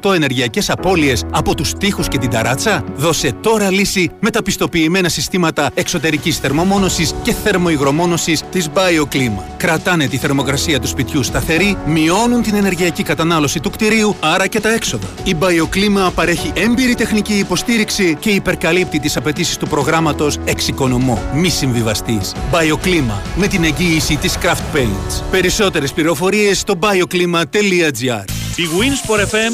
70% 0.00 0.14
ενεργειακές 0.14 0.70
απώλειες 0.70 1.24
από 1.30 1.54
τους 1.54 1.72
τοίχου 1.72 2.02
και 2.02 2.18
την 2.18 2.30
ταράτσα; 2.30 2.84
Δώσε 2.96 3.32
τώρα 3.40 3.70
λύση 3.70 4.10
με 4.20 4.30
τα 4.30 4.42
πιστοποιημένα 4.42 5.08
συστήματα 5.08 5.70
εξωτερικής 5.74 6.38
θερμομόνωσης 6.38 7.14
και 7.22 7.32
θερμοϊγρομόνωσης 7.32 8.42
της 8.50 8.68
BioClima. 8.74 9.42
Κρατάνε 9.56 10.06
τη 10.06 10.16
θερμοκρασία 10.16 10.80
του 10.80 10.86
σπιτιού 10.86 11.22
σταθερή, 11.22 11.76
μειώνουν 11.86 12.42
την 12.42 12.54
ενεργειακή 12.54 13.02
κατανάλωση 13.02 13.60
του 13.60 13.70
κτηρίου, 13.70 14.16
άρα 14.20 14.46
και 14.46 14.60
τα 14.60 14.72
έξοδα. 14.72 15.06
Η 15.24 15.36
BioClima 15.40 16.10
παρέχει 16.14 16.52
έμπειρη 16.54 16.94
τεχνική 16.94 17.34
υποστήριξη 17.34 18.16
και 18.20 18.30
υπερκαλύπτει 18.30 19.00
τις 19.00 19.16
απαιτήσεις 19.16 19.56
του 19.56 19.66
προγράμματος 19.66 20.38
Εξοικονομώ. 20.44 21.22
Μη 21.34 21.48
συμβιβαστή. 21.48 22.20
BioClima 22.52 23.20
με 23.36 23.46
την 23.46 23.64
εγγύηση 23.64 24.16
της 24.16 24.38
Craft 24.42 24.76
Paints. 24.76 25.22
Περισσότερες 25.30 25.92
πληροφορίες 25.92 26.58
στο 26.58 26.74
bioklima.gr. 27.04 28.24
Η 28.56 28.64
Winsport 28.78 29.20
FM 29.20 29.52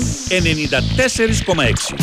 94,6. 1.93 1.97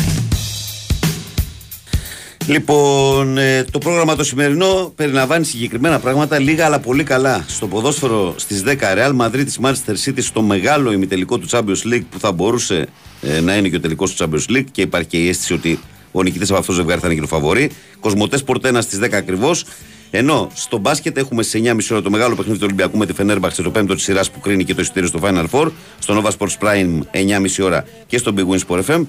Λοιπόν, 2.46 3.38
ε, 3.38 3.64
το 3.70 3.78
πρόγραμμα 3.78 4.16
το 4.16 4.24
σημερινό 4.24 4.92
περιλαμβάνει 4.96 5.44
συγκεκριμένα 5.44 5.98
πράγματα, 5.98 6.38
λίγα 6.38 6.64
αλλά 6.64 6.78
πολύ 6.78 7.04
καλά. 7.04 7.44
Στο 7.48 7.66
ποδόσφαιρο 7.66 8.34
στις 8.36 8.62
10 8.66 8.94
Real 8.96 9.16
Madrid 9.16 9.44
της 9.44 9.58
Manchester 9.62 9.94
City 10.04 10.22
στο 10.22 10.42
μεγάλο 10.42 10.92
ημιτελικό 10.92 11.38
του 11.38 11.48
Champions 11.50 11.92
League 11.92 12.04
που 12.10 12.18
θα 12.18 12.32
μπορούσε 12.32 12.88
ε, 13.22 13.40
να 13.40 13.56
είναι 13.56 13.68
και 13.68 13.76
ο 13.76 13.80
τελικός 13.80 14.14
του 14.14 14.24
Champions 14.24 14.52
League 14.56 14.66
και 14.72 14.82
υπάρχει 14.82 15.08
και 15.08 15.16
η 15.16 15.28
αίσθηση 15.28 15.52
ότι 15.52 15.80
ο 16.12 16.22
νικητής 16.22 16.50
από 16.50 16.58
αυτός 16.58 16.74
το 16.74 16.80
ζευγάρι 16.80 17.00
θα 17.00 17.06
είναι 17.06 17.16
και 17.16 17.22
το 17.22 17.26
φαβορή. 17.26 17.70
Κοσμοτές 18.00 18.42
Πορτένα 18.42 18.80
στις 18.80 18.98
10 18.98 19.08
ακριβώς. 19.12 19.64
Ενώ 20.10 20.50
στο 20.54 20.78
μπάσκετ 20.78 21.16
έχουμε 21.16 21.42
σε 21.42 21.58
9.30 21.64 21.78
ώρα 21.90 22.02
το 22.02 22.10
μεγάλο 22.10 22.34
παιχνίδι 22.34 22.58
του 22.58 22.64
Ολυμπιακού 22.64 22.98
με 22.98 23.06
τη 23.06 23.12
Φενέρμπαξ, 23.12 23.56
το 23.56 23.70
πέμπτο 23.70 23.94
της 23.94 24.02
σειράς 24.04 24.30
που 24.30 24.40
κρίνει 24.40 24.64
και 24.64 24.74
το 24.74 24.80
εισιτήριο 24.80 25.08
στο 25.08 25.20
Final 25.22 25.46
Four. 25.50 25.70
Στο 25.98 26.22
Nova 26.22 26.30
Sports 26.38 26.56
Prime 26.60 27.00
9.30 27.12 27.64
ώρα 27.64 27.84
και 28.06 28.18
στο 28.18 28.34
Big 28.36 28.46
Win 28.54 28.58
Sport 28.66 28.84
FM. 28.84 29.04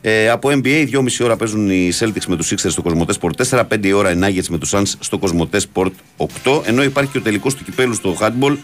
Ε, 0.00 0.28
από 0.30 0.48
NBA, 0.52 0.88
2,5 0.92 1.02
ώρα 1.22 1.36
παίζουν 1.36 1.70
οι 1.70 1.92
Celtics 1.98 2.24
με 2.26 2.36
τους 2.36 2.52
Sixers 2.52 2.70
στο 2.70 2.82
Κοσμοτέ 2.82 3.14
Sport 3.20 3.30
4, 3.50 3.62
5 3.68 3.86
η 3.86 3.92
ώρα 3.92 4.10
οι 4.10 4.18
Nuggets 4.22 4.46
με 4.48 4.58
τους 4.58 4.74
Suns 4.74 4.92
στο 4.98 5.18
Κοσμοτέ 5.18 5.60
Sport 5.72 5.90
8. 6.44 6.62
Ενώ 6.64 6.82
υπάρχει 6.82 7.10
και 7.10 7.18
ο 7.18 7.20
τελικός 7.20 7.54
του 7.54 7.64
κυπέλου 7.64 7.94
στο 7.94 8.16
Handball 8.20 8.56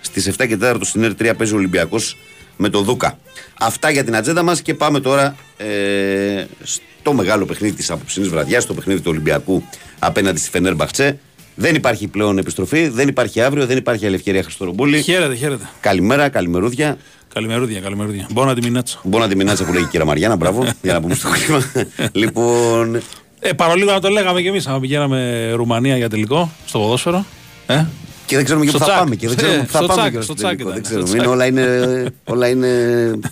στις 0.00 0.30
7 0.38 0.46
και 0.48 0.58
4 0.62 0.76
στην 0.80 1.04
ΕΡ3 1.04 1.32
παίζει 1.36 1.52
ο 1.52 1.56
Ολυμπιακός 1.56 2.16
με 2.60 2.68
το 2.68 2.80
Δούκα. 2.80 3.18
Αυτά 3.60 3.90
για 3.90 4.04
την 4.04 4.16
ατζέντα 4.16 4.42
μας 4.42 4.62
και 4.62 4.74
πάμε 4.74 5.00
τώρα 5.00 5.36
ε, 5.56 6.44
στο 6.62 7.12
μεγάλο 7.12 7.44
παιχνίδι 7.44 7.74
της 7.76 7.90
απόψινής 7.90 8.28
βραδιάς, 8.28 8.62
στο 8.62 8.74
παιχνίδι 8.74 9.00
του 9.00 9.10
Ολυμπιακού 9.10 9.62
απέναντι 9.98 10.38
στη 10.38 10.50
Φενέρμπαχτσε. 10.50 11.18
Δεν 11.54 11.74
υπάρχει 11.74 12.06
πλέον 12.06 12.38
επιστροφή, 12.38 12.88
δεν 12.88 13.08
υπάρχει 13.08 13.40
αύριο, 13.40 13.66
δεν 13.66 13.76
υπάρχει 13.76 14.06
άλλη 14.06 14.14
ευκαιρία 14.14 14.42
Χριστορομπούλη. 14.42 15.02
Χαίρετε, 15.02 15.34
χαίρετε. 15.34 15.68
Καλημέρα, 15.80 16.28
καλημερούδια. 16.28 16.96
Καλημερούδια, 17.34 17.80
καλημερούδια. 17.80 18.26
Μπόνα 18.30 18.54
τη 18.54 18.62
μινάτσα. 18.62 19.00
Μπόνα 19.02 19.28
τη 19.28 19.36
μινάτσα 19.36 19.64
που 19.64 19.72
λέγει 19.72 19.84
η 19.84 19.88
κυρία 19.88 20.06
Μαριάννα, 20.06 20.36
μπράβο, 20.36 20.64
για 20.82 20.92
να 20.92 21.00
πούμε 21.00 21.14
στο 21.14 21.28
κλίμα. 21.28 21.64
λοιπόν, 22.12 23.00
Ε, 23.40 23.52
παρολίγο 23.52 23.90
να 23.92 24.00
το 24.00 24.08
λέγαμε 24.08 24.40
κι 24.40 24.48
εμείς, 24.48 24.66
αν 24.66 24.80
πηγαίναμε 24.80 25.50
Ρουμανία 25.54 25.96
για 25.96 26.08
τελικό 26.08 26.50
στο 26.66 26.78
ποδόσφαιρο. 26.78 27.24
Ε; 27.66 27.84
Και 28.30 28.36
δεν 28.36 28.44
ξέρουμε 28.44 28.64
και 28.64 28.70
Στο 28.70 28.78
πού 28.78 28.84
θα 28.84 28.90
τσάκ. 28.90 29.02
πάμε. 29.02 29.14
Και 29.16 29.28
δεν 29.28 29.36
Ε, 29.38 29.42
ξέρουμε 29.42 29.62
πού 29.64 29.70
θα 29.72 29.78
στο 29.78 29.86
πάμε. 29.86 30.00
τσάκ, 30.00 30.12
και 30.16 30.20
στο 30.20 30.32
στο 30.34 30.42
τελικό, 30.46 30.70
τσάκ 30.70 30.72
Δεν 30.72 30.80
ήταν, 30.80 30.82
ξέρουμε. 30.82 31.06
στο 31.06 31.16
Είναι, 31.16 31.24
τσάκ. 31.24 31.34
όλα 31.34 31.46
είναι, 31.46 32.12
όλα 32.24 32.48
είναι 32.48 32.70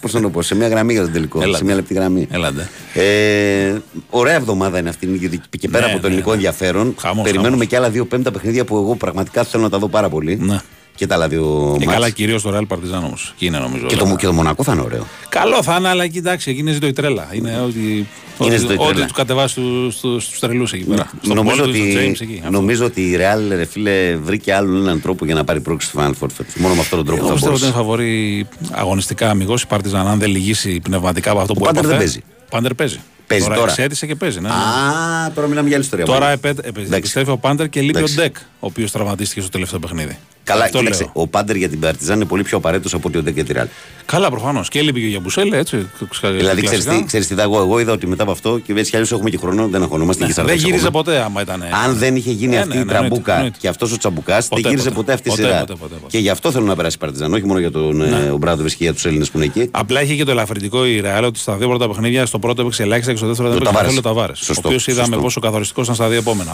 πώς 0.00 0.12
να 0.12 0.20
το 0.20 0.30
πω, 0.30 0.42
σε 0.42 0.54
μια 0.54 0.68
γραμμή 0.68 0.92
για 0.92 1.02
τον 1.02 1.12
τελικό. 1.12 1.38
Έλατε. 1.42 1.56
Σε 1.58 1.64
μια 1.64 1.74
λεπτή 1.74 1.94
γραμμή. 1.94 2.26
Έλατε. 2.30 2.68
Ε, 2.94 3.74
ωραία 4.10 4.34
εβδομάδα 4.34 4.78
είναι 4.78 4.88
αυτή 4.88 5.06
γιατί 5.06 5.40
και 5.58 5.68
πέρα 5.68 5.86
Ναι, 5.86 5.92
από 5.92 6.00
το 6.00 6.06
ναι, 6.06 6.08
ελληνικό 6.08 6.30
ναι. 6.30 6.36
ενδιαφέρον. 6.36 6.94
Χαμός, 6.98 7.24
περιμένουμε 7.24 7.50
χαμός. 7.52 7.66
και 7.66 7.76
άλλα 7.76 7.90
δύο 7.90 8.04
πέμπτα 8.04 8.30
παιχνίδια 8.30 8.64
που 8.64 8.76
εγώ 8.76 8.94
πραγματικά 8.96 9.44
θέλω 9.44 9.62
να 9.62 9.68
τα 9.70 9.78
δω 9.78 9.88
πάρα 9.88 10.08
πολύ. 10.08 10.60
Ναι. 10.98 11.06
Και 11.06 11.06
τα 11.06 11.14
άλλα 11.14 11.28
δύο 11.28 11.76
Και 11.78 11.84
μάτς. 11.84 11.96
καλά, 11.98 12.10
κυρίως 12.10 12.42
το 12.42 12.56
Real 12.56 12.74
Partizan 12.74 13.02
όμως. 13.04 13.34
Και 13.36 13.44
είναι 13.46 13.58
νομίζω. 13.58 13.86
Και 13.86 13.94
όλα. 13.94 14.08
το, 14.10 14.16
και 14.16 14.26
το 14.26 14.32
Μονακό 14.32 14.62
θα 14.62 14.72
είναι 14.72 14.82
ωραίο. 14.82 15.06
Καλό 15.28 15.62
θα 15.62 15.76
είναι, 15.78 15.88
αλλά 15.88 16.06
κοιτάξτε, 16.06 16.50
εκεί 16.50 16.60
είναι 16.60 16.72
ζητώ 16.72 16.86
η 16.86 16.92
τρέλα. 16.92 17.28
Είναι 17.32 17.60
ότι. 17.66 17.78
Είναι 17.78 18.06
ότι- 18.54 18.56
ζητώ 18.56 18.72
η 18.72 18.76
Ό,τι 18.78 18.88
τρέλα. 18.92 19.06
του 19.06 19.12
κατεβάσει 19.14 19.52
στου 19.90 19.90
στους 20.20 20.38
τρελούς 20.38 20.72
εκεί 20.72 20.84
πέρα. 20.84 21.10
Στον 21.22 21.36
Νομίζω 21.36 21.56
πόλο 21.56 21.68
του, 21.72 21.78
ότι, 21.82 21.90
στο 21.90 22.00
James 22.00 22.20
εκεί. 22.30 22.42
νομίζω 22.50 22.84
ότι 22.84 23.00
η 23.00 23.16
Real 23.18 23.48
ρε 23.56 23.64
φίλε, 23.64 24.16
βρήκε 24.16 24.54
άλλον 24.54 24.76
έναν 24.82 25.00
τρόπο 25.00 25.24
για 25.24 25.34
να 25.34 25.44
πάρει 25.44 25.60
πρόκληση 25.60 25.90
στο 25.90 26.00
Final 26.00 26.08
Four 26.24 26.28
φέτος. 26.36 26.54
Μόνο 26.56 26.74
με 26.74 26.80
αυτόν 26.80 26.98
τον 26.98 27.06
τρόπο 27.06 27.20
Εγώ 27.20 27.28
θα 27.28 27.34
πιστεύω 27.34 27.54
ότι 27.54 27.64
μπορούσε. 27.64 27.64
είναι 27.64 27.74
φαβορή 27.74 28.46
αγωνιστικά 28.70 29.30
αμυγός 29.30 29.62
η 29.62 29.66
Παρτιζάν. 29.66 30.06
Αν 30.06 30.18
δεν 30.18 30.30
λυγίσει 30.30 30.80
πνευματικά 30.80 31.30
από 31.30 31.40
αυτό 31.40 31.52
που 31.54 31.60
Πάντερ 31.60 31.76
έπαθε. 31.84 31.88
δεν 31.88 31.98
παίζει. 31.98 32.20
Πάντερ 32.50 32.74
παίζει. 32.74 32.98
Παίζει 33.26 33.46
τώρα. 33.46 33.62
εξέτησε 33.62 34.06
και 34.06 34.14
παίζει. 34.14 34.40
Ναι, 34.40 34.48
ναι. 34.48 34.54
Α, 34.54 35.32
τώρα 35.34 35.48
μιλάμε 35.48 35.66
για 35.66 35.76
άλλη 35.76 35.84
ιστορία. 35.84 36.04
Τώρα 36.04 36.18
μάλλον. 36.18 36.34
επέ- 36.34 36.66
επέ- 36.66 36.92
επιστρέφει 36.92 37.30
ο 37.30 37.36
Πάντερ 37.36 37.68
και 37.68 37.80
λείπει 37.80 37.96
ο 37.96 37.98
Εντάξει. 37.98 38.14
Ντεκ, 38.16 38.36
ο 38.36 38.42
οποίος 38.60 38.90
τραυματίστηκε 38.90 39.40
στο 39.40 39.50
τελευταίο 39.50 39.78
παιχνίδι. 39.78 40.18
Καλά, 40.48 40.64
Αυτό 40.64 40.78
κοίταξε. 40.78 41.02
λέω. 41.02 41.10
Ο 41.14 41.26
Πάντερ 41.26 41.56
για 41.56 41.68
την 41.68 41.80
Παρτιζάν 41.80 42.16
είναι 42.16 42.24
πολύ 42.24 42.42
πιο 42.42 42.56
απαραίτητος 42.56 42.94
από 42.94 43.08
ότι 43.08 43.18
ο 43.18 43.22
Ντεκ 43.22 43.34
για 43.34 43.44
τη 43.44 43.52
Real. 43.56 43.66
Καλά, 44.06 44.30
προφανώς. 44.30 44.68
Και 44.68 44.80
λείπει 44.82 45.00
και 45.00 45.06
ο 45.06 45.08
Γιαμπουσέλε, 45.08 45.56
έτσι. 45.56 45.90
Δηλαδή, 46.22 46.62
ξέρεις 46.62 46.84
τι, 46.84 47.04
ξέρεις 47.06 47.26
τι 47.26 47.34
θα 47.34 47.42
εγώ, 47.42 47.58
εγώ 47.60 47.78
είδα 47.80 47.92
ότι 47.92 48.06
μετά 48.06 48.22
από 48.22 48.32
αυτό 48.32 48.58
και 48.66 48.72
έτσι 48.72 48.90
κι 48.90 48.96
αλλιώς 48.96 49.12
έχουμε 49.12 49.30
και 49.30 49.36
χρόνο, 49.38 49.68
δεν 49.68 49.82
αγχωνόμαστε 49.82 50.24
και 50.26 50.32
Ναι, 50.36 50.46
δεν 50.46 50.56
γύριζε 50.56 50.90
ποτέ 50.90 51.18
άμα 51.22 51.40
ήταν. 51.40 51.62
Αν 51.84 51.96
δεν 51.96 52.16
είχε 52.16 52.30
γίνει 52.30 52.52
Ναι, 52.54 52.58
αυτή 52.58 52.74
ναι, 52.74 52.80
η 52.80 52.84
ναι, 52.84 52.90
τραμπούκα 52.92 53.08
εννοείται, 53.16 53.32
εννοείται. 53.34 53.56
και 53.60 53.68
αυτός 53.68 53.92
ο 53.92 53.96
τσαμπουκάς, 53.98 54.48
δεν 54.48 54.48
Ποτέ, 54.48 54.68
γύριζε 54.68 54.88
ποτέ. 54.88 55.00
ποτέ 55.00 55.12
αυτή 55.12 55.28
η 55.28 55.30
Ποτέ, 55.30 55.42
σειρά. 55.42 55.58
ποτέ, 55.58 55.72
ποτέ, 55.72 55.94
ποτέ. 55.94 56.06
Και 56.08 56.18
γι' 56.18 56.28
αυτό 56.30 56.50
θέλω 56.50 56.64
να 56.64 56.76
περάσει 56.76 56.96
η 56.96 56.98
Παρτιζάν, 56.98 57.32
όχι 57.34 57.46
μόνο 57.46 57.58
για 57.58 57.70
τον 57.70 57.96
Ναι. 57.96 58.04
ε, 58.26 58.30
Ομπράδοβιτ 58.30 58.70
και 58.70 58.76
για 58.84 58.92
τους 58.94 59.04
Έλληνες 59.04 59.30
που 59.30 59.36
είναι 59.38 59.46
εκεί. 59.46 59.68
Απλά 59.70 60.02
είχε 60.02 60.14
και 60.14 60.24
το 60.24 60.30
ελαφρυντικό 60.30 60.86
η 60.86 61.00
Ρεάλ 61.00 61.24
ότι 61.24 61.38
στα 61.38 61.54
δύο 61.56 61.68
πρώτα 61.68 61.88
παιχνίδια 61.88 62.26
στο 62.26 62.38
πρώτο 62.38 62.60
έπαιξε 62.62 62.82
ελάχιστα 62.82 63.10
και 63.12 63.18
στο 63.18 63.26
δεύτερο 63.26 63.48
δεν 63.48 63.56
Ο 63.58 63.60
έπαιξε 63.60 63.74
Ταβάρες. 63.76 63.94
καθόλου 64.00 64.12
ο 64.12 64.14
Ταβάρες. 64.20 64.40
Ο 64.40 64.44
Σωστό, 64.44 64.68
οποίος 64.68 64.86
είδαμε 64.86 65.06
σωστό. 65.06 65.20
πόσο 65.22 65.40
καθοριστικός 65.40 65.84
ήταν 65.84 65.96
στα 65.96 66.08
δύο 66.08 66.18
επόμενα. 66.18 66.52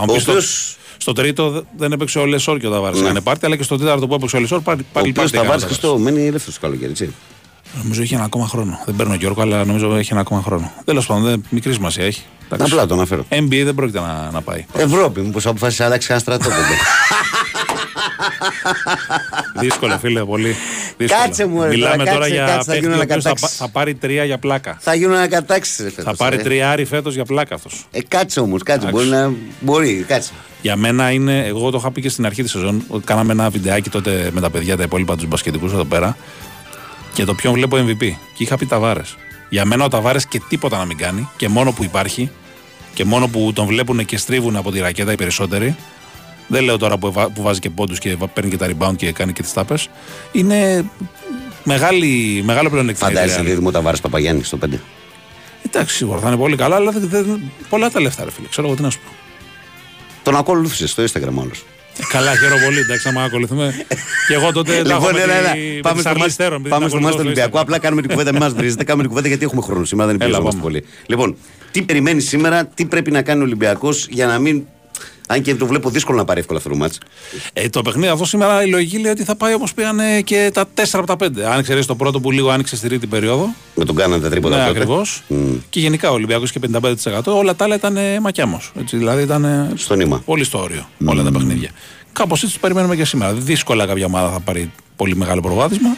Αν 0.95 1.01
Ο 1.01 1.03
πεις 1.03 1.05
στο- 1.05 1.11
οποίος- 1.11 1.13
Στο 1.13 1.13
τρίτο 1.13 1.51
δε- 1.51 1.61
δεν 1.77 1.93
έπαιξε 1.93 2.19
ο 2.19 2.27
Λεσόρ 2.27 2.59
και 2.59 2.67
ο 2.67 2.71
Ταβάρε. 2.71 2.97
Ναι. 2.97 3.03
Έκανε 3.03 3.21
πάρτι, 3.21 3.47
αλλά 3.47 3.57
και 3.57 3.63
στο 3.63 3.77
τέταρτο 3.79 4.07
που 4.07 4.15
έπαιξε 4.15 4.37
ο 4.37 4.41
Λεσόρ 4.41 4.61
πάλι 4.61 4.81
Ο 4.81 4.85
πάλι 4.93 5.09
οποίος 5.11 5.31
πάρτι 5.31 5.37
έκανε 5.37 5.47
Ταβάρης 5.47 5.65
ο 5.65 5.67
Ταβάρες. 5.67 5.99
Χριστό 5.99 5.99
μένει 5.99 6.27
ελεύθερος 6.29 6.55
το 6.55 6.61
καλοκαίρι, 6.61 6.91
έτσι. 6.91 7.15
Νομίζω 7.83 8.03
έχει 8.03 8.15
ένα 8.15 8.25
ακόμα 8.25 8.47
χρόνο. 8.47 8.79
Δεν 8.87 8.97
παίρνω 8.97 9.15
Γιώργο, 9.15 9.43
αλλά 9.43 9.65
νομίζω 9.65 9.95
έχει 9.97 10.13
ένα 10.13 10.21
ακόμα 10.21 10.43
χρόνο. 10.43 10.73
Τέλος 10.85 11.07
πάντων, 11.07 11.23
δεν- 11.25 11.45
μικρής 11.51 11.75
σημασία 11.75 12.05
έχει. 12.05 12.23
Εντάξει. 12.51 12.73
Απλά 12.73 12.87
το 12.87 12.95
αναφέρω. 12.95 13.25
NBA 13.29 13.63
δεν 13.65 13.75
πρόκειται 13.75 14.01
να, 14.01 14.31
να 14.33 14.41
πάει. 14.43 14.65
Ευρώπη, 14.77 15.21
μήπως 15.21 15.47
αποφάσισε 15.47 15.83
να 15.83 15.89
αλλάξει 15.89 16.09
κανένα 16.09 16.25
στρατόπεδο. 16.27 16.75
Δύσκολο, 19.61 19.99
φίλε, 19.99 20.25
πολύ. 20.25 20.55
Δύσκολο. 20.97 21.21
Κάτσε 21.23 21.47
μου, 21.47 21.63
ρε, 21.63 21.69
Μιλάμε 21.69 21.97
τώρα, 22.05 22.11
τώρα 22.11 22.19
κάτσε, 22.19 22.35
για 22.35 22.45
κάτσε, 22.47 22.59
θα 22.59 22.65
παίχτη 22.73 22.79
γίνω 22.81 22.95
ο 22.95 22.97
να 22.97 23.03
οποίος 23.03 23.23
θα, 23.23 23.29
κατάξεις. 23.31 23.59
πα- 23.59 23.65
θα 23.67 23.73
πάρει 23.73 23.95
τρία 23.95 24.25
για 24.25 24.39
πλάκα. 24.39 24.77
Θα 24.81 24.95
γίνουν 24.95 25.15
ανακατάξεις, 25.17 25.77
ρε 25.79 25.91
φέτος, 25.91 26.05
Θα 26.05 26.17
πάρει 26.17 26.37
ε. 26.37 26.43
τριάρι 26.43 26.85
φέτος 26.85 27.15
για 27.15 27.25
πλάκα 27.25 27.55
αυτός. 27.55 27.87
Ε, 27.91 28.03
κάτσε 28.09 28.41
όμως, 28.41 28.63
κάτσε. 28.63 28.89
Εντάξει. 28.89 29.09
Μπορεί 29.09 29.21
να. 29.21 29.33
Μπορεί, 29.61 30.05
κάτσε. 30.09 30.33
Για 30.63 30.77
μένα 30.77 31.11
είναι, 31.11 31.45
εγώ 31.47 31.71
το 31.71 31.77
είχα 31.81 31.91
πει 31.91 32.01
και 32.01 32.09
στην 32.09 32.27
αρχή 32.27 32.43
της 32.43 32.51
σεζόν, 32.51 32.85
ότι 32.89 33.05
κάναμε 33.05 33.33
ένα 33.33 33.51
βιντεάκι 33.51 33.91
τότε 33.91 34.31
με 34.33 34.41
τα 34.41 34.51
παιδιά, 34.51 34.77
τα 34.77 34.83
υπόλοιπα 34.83 35.17
τους 35.17 35.27
μπασκετικούς 35.27 35.73
εδώ 35.73 35.85
πέρα. 35.85 36.17
Και 37.13 37.25
το 37.25 37.35
ποιον 37.35 37.53
βλέπω 37.55 37.77
MVP. 37.77 37.99
Και 38.35 38.43
είχα 38.43 38.57
πει 38.57 38.67
Ταβάρες. 38.67 39.17
Για 39.49 39.65
μένα 39.65 39.85
ο 39.85 39.89
Ταβάρες 39.89 40.27
και 40.27 40.41
τίποτα 40.49 40.79
να 40.79 40.85
μην 40.85 40.97
κάνει, 40.97 41.29
και 41.37 41.49
μόνο 41.49 41.73
που 41.73 41.85
υπάρχει, 41.85 42.31
και 42.95 43.05
μόνο 43.05 43.29
που 43.29 43.53
τον 43.55 43.67
βλέπουν 43.67 44.05
και 44.05 44.17
στρίβουν 44.19 44.57
από 44.57 44.73
τη 44.73 44.81
ρακέτα 44.81 45.13
οι 45.13 45.17
περισσότεροι. 45.17 45.77
Δεν 46.47 46.65
λέω 46.65 46.77
τώρα 46.79 46.99
που, 46.99 47.13
βα- 47.13 47.31
που 47.31 47.43
βάζει 47.43 47.59
και 47.61 47.71
πόντους 47.71 47.99
και 47.99 48.15
βα- 48.17 48.29
παίρνει 48.29 48.51
και 48.51 48.57
τα 48.57 48.69
rebound 48.71 48.97
και 48.97 49.13
κάνει 49.13 49.33
και 49.33 49.43
τις 49.43 49.53
τάπες. 49.53 49.89
Είναι 50.33 50.85
μεγάλη, 51.65 52.43
μεγάλο 52.45 52.71
πλεονέκτημα. 52.71 53.11
η 53.11 53.15
Φαντάζεσαι 53.15 53.41
Real. 53.41 53.45
δίδυμο 53.45 53.71
Ταβάρη 53.71 53.99
Παπαγιάννη 54.01 54.43
στο 54.45 54.57
5. 54.57 54.81
Εντάξει, 55.67 55.97
σίγουρα 55.97 56.19
θα 56.19 56.29
είναι 56.29 56.37
πολύ 56.37 56.57
καλά, 56.57 56.77
αλλά 56.77 56.91
δεν, 56.91 57.09
δεν, 57.09 57.41
πολλά 57.69 57.91
τα 57.91 58.01
λεφτά, 58.01 58.25
ρε 58.25 58.31
φίλε. 58.31 58.47
Ξέρω 58.49 58.67
εγώ 58.67 58.77
τι 58.77 58.83
να 58.83 58.91
σου 58.91 58.99
πω. 59.05 59.11
Τον 60.23 60.37
ακολούθησες 60.37 60.91
στο 60.91 61.03
Instagram 61.03 61.35
όλος. 61.43 61.65
Ε, 61.99 62.03
Καλά, 62.09 62.37
χαίρομαι 62.37 62.65
πολύ. 62.65 62.79
Εντάξει, 62.79 63.13
να 63.13 63.23
ακολουθούμε. 63.23 63.75
και 64.29 64.35
εγώ 64.35 64.53
τότε. 64.53 64.83
τα 64.83 64.91
έχω 64.95 65.07
Λοιπόν, 65.07 65.13
με 65.15 65.21
έλα, 65.21 65.33
τη- 65.33 65.39
έλα. 65.39 65.55
με 65.75 65.81
Πάμε 65.81 65.95
τη 65.95 66.01
στο 66.01 66.09
Σαρλί 66.09 66.19
μάτς- 66.21 66.33
Στέρον, 66.35 66.53
επειδή 66.55 66.69
Πάμε 66.69 66.81
την 66.85 66.91
στο 66.91 67.01
μάτς 67.01 67.15
του 67.15 67.21
ακολουθώ 67.21 67.41
Ολυμπιακού. 67.43 67.59
Απλά 67.59 67.79
κάνουμε 67.79 68.01
την 68.03 68.11
κουβέντα, 68.11 68.33
μην 68.33 68.41
μα 68.43 68.49
βρίζετε. 68.49 68.85
Κάνουμε 68.85 69.03
την 69.03 69.11
κουβέντα 69.13 69.29
γιατί 69.29 69.45
έχουμε 69.45 69.63
χρόνο 69.63 69.85
σήμερα, 69.85 70.07
δεν 70.11 70.17
Έλα, 70.21 70.25
πιεζόμαστε 70.31 70.61
πάμε. 70.61 70.71
πολύ. 70.73 70.85
Λοιπόν, 71.07 71.37
τι 71.71 71.83
περιμένει 71.83 72.21
σήμερα, 72.21 72.67
τι 72.67 72.85
πρέπει 72.85 73.11
να 73.11 73.23
κάνει 73.23 73.41
ο 73.41 73.45
Ολυμπιακός 73.45 74.07
για 74.11 74.27
να 74.27 74.39
μην. 74.39 74.67
Αν 75.29 75.43
και 75.43 75.55
το 75.55 75.67
βλέπω 75.67 75.91
δύσκολο 75.91 76.19
να 76.19 76.25
πάρει 76.25 76.41
εύκολα 76.41 76.59
αυτό 76.59 76.71
το 76.71 76.77
μάτς. 76.77 76.99
Ε, 77.53 77.69
το 77.69 77.83
παιχνίδι 77.83 78.09
αυτό 78.13 78.25
σήμερα 78.25 78.65
η 78.65 78.69
λογική 78.69 78.99
λέει 78.99 79.11
ότι 79.13 79.25
θα 79.25 79.37
πάει 79.37 79.55
όπως 79.55 79.75
πήγανε 79.75 80.21
και 80.21 80.51
τα 80.55 80.65
4 80.75 80.83
από 80.93 81.07
τα 81.17 81.17
5. 81.27 81.41
Αν 81.41 81.63
ξέρει 81.63 81.85
το 81.85 81.95
πρώτο 81.95 82.21
που 82.21 82.31
λίγο 82.31 82.51
άνοιξε 82.51 82.77
στη 82.77 82.89
τρίτη 82.89 83.07
περίοδο. 83.07 83.55
Με 83.75 83.85
τον 83.85 83.95
κάνανε 83.95 84.23
τα 84.23 84.29
τρίποτα 84.29 84.57
Ναι, 84.57 84.65
τότε. 84.67 84.79
ακριβώς. 84.79 85.23
Μμ. 85.29 85.55
Και 85.71 85.81
γενικά 85.81 86.11
ο 86.11 86.13
Ολυμπιακός 86.15 86.53
και 86.53 86.59
55%. 86.59 87.21
Όλα 87.25 87.55
τα 87.57 87.65
άλλα 87.65 87.75
ήταν 87.75 87.99
μακιάμος. 88.21 88.73
Δηλαδή 88.91 89.23
ήταν 89.23 89.73
Στο 89.77 89.95
νήμα. 89.95 90.23
πολύ 90.25 90.45
στο 90.45 90.59
όριο 90.63 90.89
όλα 91.05 91.23
τα 91.23 91.33
παιχνίδια. 91.33 91.71
Κάπως 92.13 92.43
έτσι 92.43 92.55
το 92.55 92.61
περιμένουμε 92.61 92.97
και 92.97 93.05
σήμερα. 93.05 93.33
Δύσκολα 93.33 93.87
κάποια 93.87 94.07
ομάδα 94.07 94.31
θα 94.31 94.41
πάρει 94.41 94.71
πολύ 94.97 95.17
μεγάλο 95.17 95.41
προβάδισμα. 95.41 95.97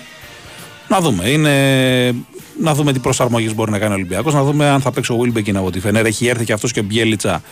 Να 0.89 1.01
δούμε. 1.01 1.29
Είναι... 1.29 2.15
Να 2.63 2.75
δούμε 2.75 2.93
τι 2.93 2.99
προσαρμογές 2.99 3.55
μπορεί 3.55 3.71
να 3.71 3.79
κάνει 3.79 3.93
ο 3.93 3.95
Ολυμπιακός. 3.95 4.35
Να 4.35 4.45
δούμε 4.45 4.69
αν 4.69 4.81
θα 4.81 4.91
παίξει 4.91 5.13
ο 5.13 5.17
Βίλμπεκιν 5.17 5.57
από 5.57 5.71
τη 5.71 5.81
Φενέρ. 5.81 6.07
Έχει 6.07 6.27
έρθει 6.27 6.45
και 6.45 6.53
αυτός 6.53 6.73
και 6.73 6.81
ο 6.81 6.83
Μπιέλιτσα. 6.83 7.43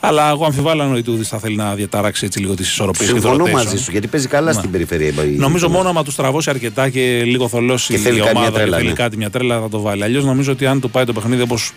Αλλά 0.00 0.28
εγώ 0.30 0.44
αμφιβάλλω 0.44 0.82
αν 0.82 0.92
ο 0.92 0.96
Ιτούδη 0.96 1.24
θα 1.24 1.38
θέλει 1.38 1.56
να 1.56 1.74
διαταράξει 1.74 2.24
έτσι 2.24 2.38
λίγο 2.40 2.54
τις 2.54 2.68
ισορροπίες. 2.68 3.08
Συμφωνώ 3.08 3.46
μαζί 3.46 3.78
σου 3.78 3.90
γιατί 3.90 4.06
παίζει 4.06 4.28
καλά 4.28 4.52
στην 4.52 4.70
περιφέρεια. 4.70 5.06
η- 5.08 5.12
η- 5.34 5.36
Νομίζω 5.36 5.68
μόνο 5.68 5.88
άμα 5.88 6.04
τους 6.04 6.14
τραβώσει 6.14 6.50
αρκετά 6.50 6.88
και 6.88 7.22
λίγο 7.24 7.48
θολώσει 7.48 7.92
Και 7.92 7.98
θέλει 7.98 8.16
η 8.16 8.20
κάτι 8.20 8.30
μια 8.32 8.40
ομάδα 8.40 8.56
τρέλα, 8.56 8.70
και 8.70 8.76
θέλει 8.76 8.88
ναι. 8.88 8.94
κάτι 8.94 9.16
μια 9.16 9.30
τρέλα 9.30 9.60
θα 9.60 9.68
το 9.68 9.80
βάλει. 9.80 10.02
Αλλιώς 10.02 10.24
νομίζω 10.24 10.52
ότι 10.52 10.66
αν 10.66 10.80
του 10.80 10.90
πάει 10.90 11.04
το 11.04 11.12
παιχνίδι 11.12 11.42
όπως 11.42 11.72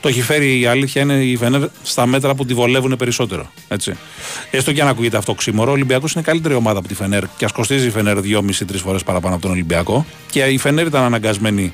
Το 0.00 0.08
έχει 0.10 0.22
φέρει 0.22 0.60
η 0.60 0.66
αλήθεια 0.66 1.02
είναι 1.02 1.14
η 1.14 1.36
Φενέρ 1.36 1.60
στα 1.82 2.06
μέτρα 2.06 2.34
που 2.34 2.44
τη 2.44 2.54
βολεύουν 2.54 2.96
περισσότερο. 2.98 3.50
Έτσι. 3.68 3.94
Έστω 4.50 4.72
και 4.72 4.80
αν 4.82 4.88
ακούγεται 4.88 5.16
αυτό 5.16 5.34
ξύμορο, 5.34 5.70
ο 5.70 5.74
Ολυμπιακός 5.74 6.12
είναι 6.12 6.22
καλύτερη 6.22 6.54
ομάδα 6.54 6.78
από 6.78 6.88
τη 6.88 6.94
Φενέρ 6.94 7.22
και 7.36 7.44
ας 7.44 7.52
κοστίζει 7.52 7.86
η 7.86 7.90
Φενέρ 7.90 8.18
2,5-3 8.20 8.82
φορές 8.82 9.02
παραπάνω 9.02 9.34
από 9.34 9.42
τον 9.42 9.50
Ολυμπιακό. 9.52 10.06
Και 10.30 10.40
η 10.40 10.58
Φενέρ 10.58 10.86
ήταν 10.86 11.02
αναγκασμένη 11.02 11.72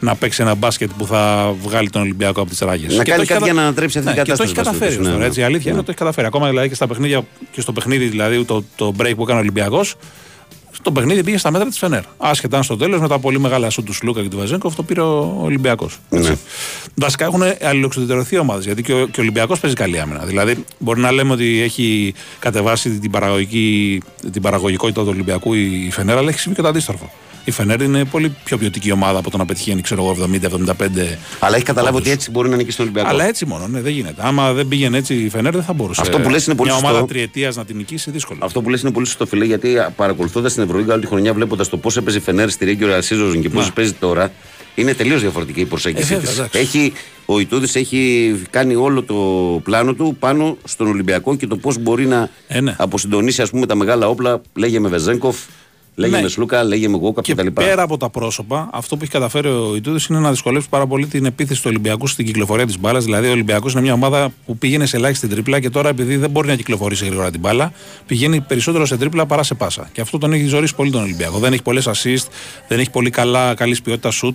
να 0.00 0.14
παίξει 0.14 0.42
ένα 0.42 0.54
μπάσκετ 0.54 0.90
που 0.98 1.06
θα 1.06 1.54
βγάλει 1.62 1.90
τον 1.90 2.02
Ολυμπιακό 2.02 2.40
από 2.40 2.50
τις 2.50 2.58
ράγες. 2.58 2.96
Να 2.96 3.04
κάνει 3.04 3.24
κάτι 3.24 3.44
για 3.44 3.52
να 3.52 3.62
ανατρέψει 3.62 3.98
αυτή 3.98 4.12
την 4.14 4.22
Και 4.24 4.30
το 4.30 4.36
κατάσταση. 4.36 4.52
έχει 4.52 4.64
καταφέρει. 4.64 4.84
βασικά. 4.84 5.00
ως 5.02 5.06
τώρα, 5.06 5.18
Ναι, 5.18 5.26
έτσι. 5.26 5.40
Η 5.40 5.42
αλήθεια 5.42 5.70
είναι 5.70 5.76
ότι 5.76 5.84
το 5.86 5.90
έχει 5.90 6.00
καταφέρει. 6.00 6.26
Ακόμα 6.26 6.48
δηλαδή 6.48 6.68
και 6.68 6.74
στα 6.74 6.86
παιχνίδια 6.86 7.22
και 7.52 7.60
στο 7.60 7.72
παιχνίδι, 7.72 8.06
δηλαδή 8.06 8.44
το, 8.44 8.64
το 8.76 8.94
break 8.98 9.12
που 9.16 9.22
έκανε 9.22 9.38
ο 9.38 9.42
Ολυμπιακός, 9.42 9.94
το 10.82 10.92
παιχνίδι 10.92 11.22
πήγε 11.24 11.38
στα 11.38 11.50
μέτρα 11.50 11.68
της 11.68 11.78
Φενέρ. 11.78 12.02
Άσχετα 12.16 12.56
αν 12.56 12.62
στο 12.62 12.76
τέλος 12.76 13.00
με 13.00 13.08
τα 13.08 13.18
πολύ 13.18 13.38
μεγάλα 13.40 13.70
σου 13.70 13.82
του 13.82 13.92
Σλούκα 13.92 14.22
και 14.22 14.28
του 14.28 14.36
Βαζέγκοφ 14.36 14.74
το 14.74 14.82
πήρε 14.82 15.00
ο 15.00 15.36
Ολυμπιακός. 15.40 15.98
Ναι. 16.08 16.34
Βασικά 16.94 17.24
έχουν 17.24 17.42
αλληλοξεντερωθεί 17.62 18.38
ομάδες 18.38 18.64
γιατί 18.64 18.82
και 18.82 18.92
ο, 18.92 19.06
και 19.06 19.20
ο 19.20 19.22
Ολυμπιακός 19.22 19.60
παίζει 19.60 19.76
καλή 19.76 20.00
άμυνα. 20.00 20.24
Δηλαδή 20.24 20.64
μπορεί 20.78 21.00
να 21.00 21.12
λέμε 21.12 21.32
ότι 21.32 21.60
έχει 21.60 22.14
κατεβάσει 22.38 22.90
την, 22.90 23.10
παραγωγική, 23.10 24.02
την 24.32 24.42
παραγωγικότητα 24.42 25.00
του 25.02 25.08
Ολυμπιακού 25.10 25.54
η 25.54 25.84
η 25.86 25.90
Φενέρ, 25.90 26.16
αλλά 26.16 26.28
έχει 26.28 26.38
συμβεί 26.38 26.56
και 26.56 26.62
το 26.62 26.68
αντίστροφο. 26.68 27.12
Η 27.44 27.50
Φενέρ 27.50 27.80
είναι 27.80 28.04
πολύ 28.04 28.34
πιο 28.44 28.58
ποιοτική 28.58 28.92
ομάδα 28.92 29.18
από 29.18 29.30
το 29.30 29.36
να 29.36 29.44
πετυχαίνει, 29.44 29.80
ξέρω 29.80 30.02
εγώ, 30.02 30.28
70-75. 30.66 31.16
Αλλά 31.40 31.56
έχει 31.56 31.64
καταλάβει 31.64 31.96
ότι 31.96 32.10
έτσι 32.10 32.30
μπορεί 32.30 32.48
να 32.48 32.56
νικήσει 32.56 32.76
τον 32.76 32.84
Ολυμπιακό. 32.86 33.08
Αλλά 33.10 33.24
έτσι 33.24 33.46
μόνο, 33.46 33.66
ναι, 33.68 33.80
δεν 33.80 33.92
γίνεται. 33.92 34.14
Άμα 34.26 34.52
δεν 34.52 34.68
πήγαινε 34.68 34.96
έτσι 34.98 35.14
η 35.14 35.28
Φενέρ 35.28 35.52
δεν 35.52 35.62
θα 35.62 35.72
μπορούσε. 35.72 36.00
Αυτό 36.00 36.18
που 36.20 36.28
λες 36.30 36.46
είναι 36.46 36.54
πολύ 36.54 36.68
Μια 36.70 36.78
σωστό. 36.78 36.92
ομάδα 36.94 37.06
τριετίας 37.12 37.56
να 37.56 37.64
την 37.64 37.76
νικήσει 37.76 38.10
δύσκολο. 38.10 38.38
Αυτό 38.42 38.62
που 38.62 38.68
λες 38.70 38.80
είναι 38.82 38.90
πολύ 38.90 39.06
σωστό, 39.06 39.26
φιλέ, 39.26 39.44
γιατί 39.44 39.68
παρακολουθώντας 39.96 40.54
την 40.54 40.62
Ευρωλίγα 40.62 40.92
όλη 40.92 41.02
τη 41.02 41.08
χρονιά, 41.08 41.34
βλέποντας 41.34 41.68
το 41.68 41.76
πώς 41.76 41.96
έπαιζε 41.96 42.16
η 42.18 42.20
Φενέρ 42.20 42.50
στη 42.50 42.78
regular 42.80 42.98
season 42.98 43.38
και 43.40 43.48
πώς 43.48 43.66
Να. 43.66 43.72
παίζει 43.72 43.92
τώρα, 43.92 44.32
είναι 44.74 44.94
τελείως 44.94 45.20
διαφορετική 45.20 45.60
η 45.60 45.64
προσέγγιση 45.64 46.14
Ε, 46.14 46.16
της. 46.16 46.28
βέβαια, 46.28 46.44
εντάξει. 46.52 46.58
Έχει, 46.78 46.92
ο 47.26 47.40
Ιτούδης 47.40 47.74
έχει 47.76 48.32
κάνει 48.50 48.74
όλο 48.74 49.02
το 49.02 49.14
πλάνο 49.64 49.92
του 49.94 50.16
πάνω 50.18 50.56
στον 50.64 50.86
Ολυμπιακό 50.86 51.36
και 51.36 51.46
το 51.46 51.56
πώς 51.56 51.78
μπορεί 51.78 52.06
να 52.06 52.30
Ε, 52.48 52.60
ναι. 52.60 52.74
αποσυντονίσει 52.78 53.42
ας 53.42 53.50
πούμε, 53.50 53.66
τα 53.66 53.74
μεγάλα 53.74 54.08
όπλα. 54.08 54.40
Λέγε 54.54 54.80
με 54.80 54.88
Βεζέγκοφ, 54.88 55.36
λέγε 56.00 56.16
Ναι. 56.16 56.22
με 56.22 56.28
Σλούκα, 56.28 56.64
λέγε 56.64 56.88
με 56.88 56.96
Γόκαπ 56.96 57.24
Και 57.24 57.34
κτλ. 57.34 57.46
πέρα 57.46 57.82
από 57.82 57.96
τα 57.96 58.08
πρόσωπα, 58.10 58.68
αυτό 58.72 58.96
που 58.96 59.02
έχει 59.02 59.12
καταφέρει 59.12 59.48
ο 59.48 59.72
Ιτούδης 59.76 60.06
είναι 60.06 60.18
να 60.18 60.30
δυσκολεύσει 60.30 60.68
πάρα 60.68 60.86
πολύ 60.86 61.06
την 61.06 61.24
επίθεση 61.24 61.60
του 61.62 61.66
Ολυμπιακού 61.70 62.06
στην 62.06 62.26
κυκλοφορία 62.26 62.66
της 62.66 62.78
μπάλας. 62.78 63.04
Δηλαδή, 63.04 63.28
ο 63.28 63.30
Ολυμπιακός 63.30 63.72
είναι 63.72 63.82
μια 63.82 63.92
ομάδα 63.92 64.28
που 64.46 64.56
πήγαινε 64.58 64.86
σε 64.86 64.96
ελάχιστη 64.96 65.28
τρίπλα 65.28 65.60
και 65.60 65.70
τώρα 65.70 65.88
επειδή 65.88 66.16
δεν 66.16 66.30
μπορεί 66.30 66.48
να 66.48 66.54
κυκλοφορήσει 66.56 67.04
γρήγορα 67.06 67.30
την 67.30 67.40
μπάλα, 67.40 67.72
πηγαίνει 68.06 68.40
περισσότερο 68.40 68.86
σε 68.86 68.96
τρίπλα 68.96 69.26
παρά 69.26 69.42
σε 69.42 69.54
πάσα. 69.54 69.88
Και 69.92 70.00
αυτό 70.00 70.18
τον 70.18 70.32
έχει 70.32 70.44
ζωρίσει 70.46 70.74
πολύ 70.74 70.90
τον 70.90 71.02
Ολυμπιακό. 71.02 71.38
Δεν 71.38 71.52
έχει 71.52 71.62
πολλές 71.62 71.88
assist, 71.88 72.26
δεν 72.68 72.78
έχει 72.78 72.90
πολύ 72.90 73.10
καλά, 73.10 73.54
καλής 73.54 73.82
ποιότητας 73.82 74.20
shoot 74.24 74.34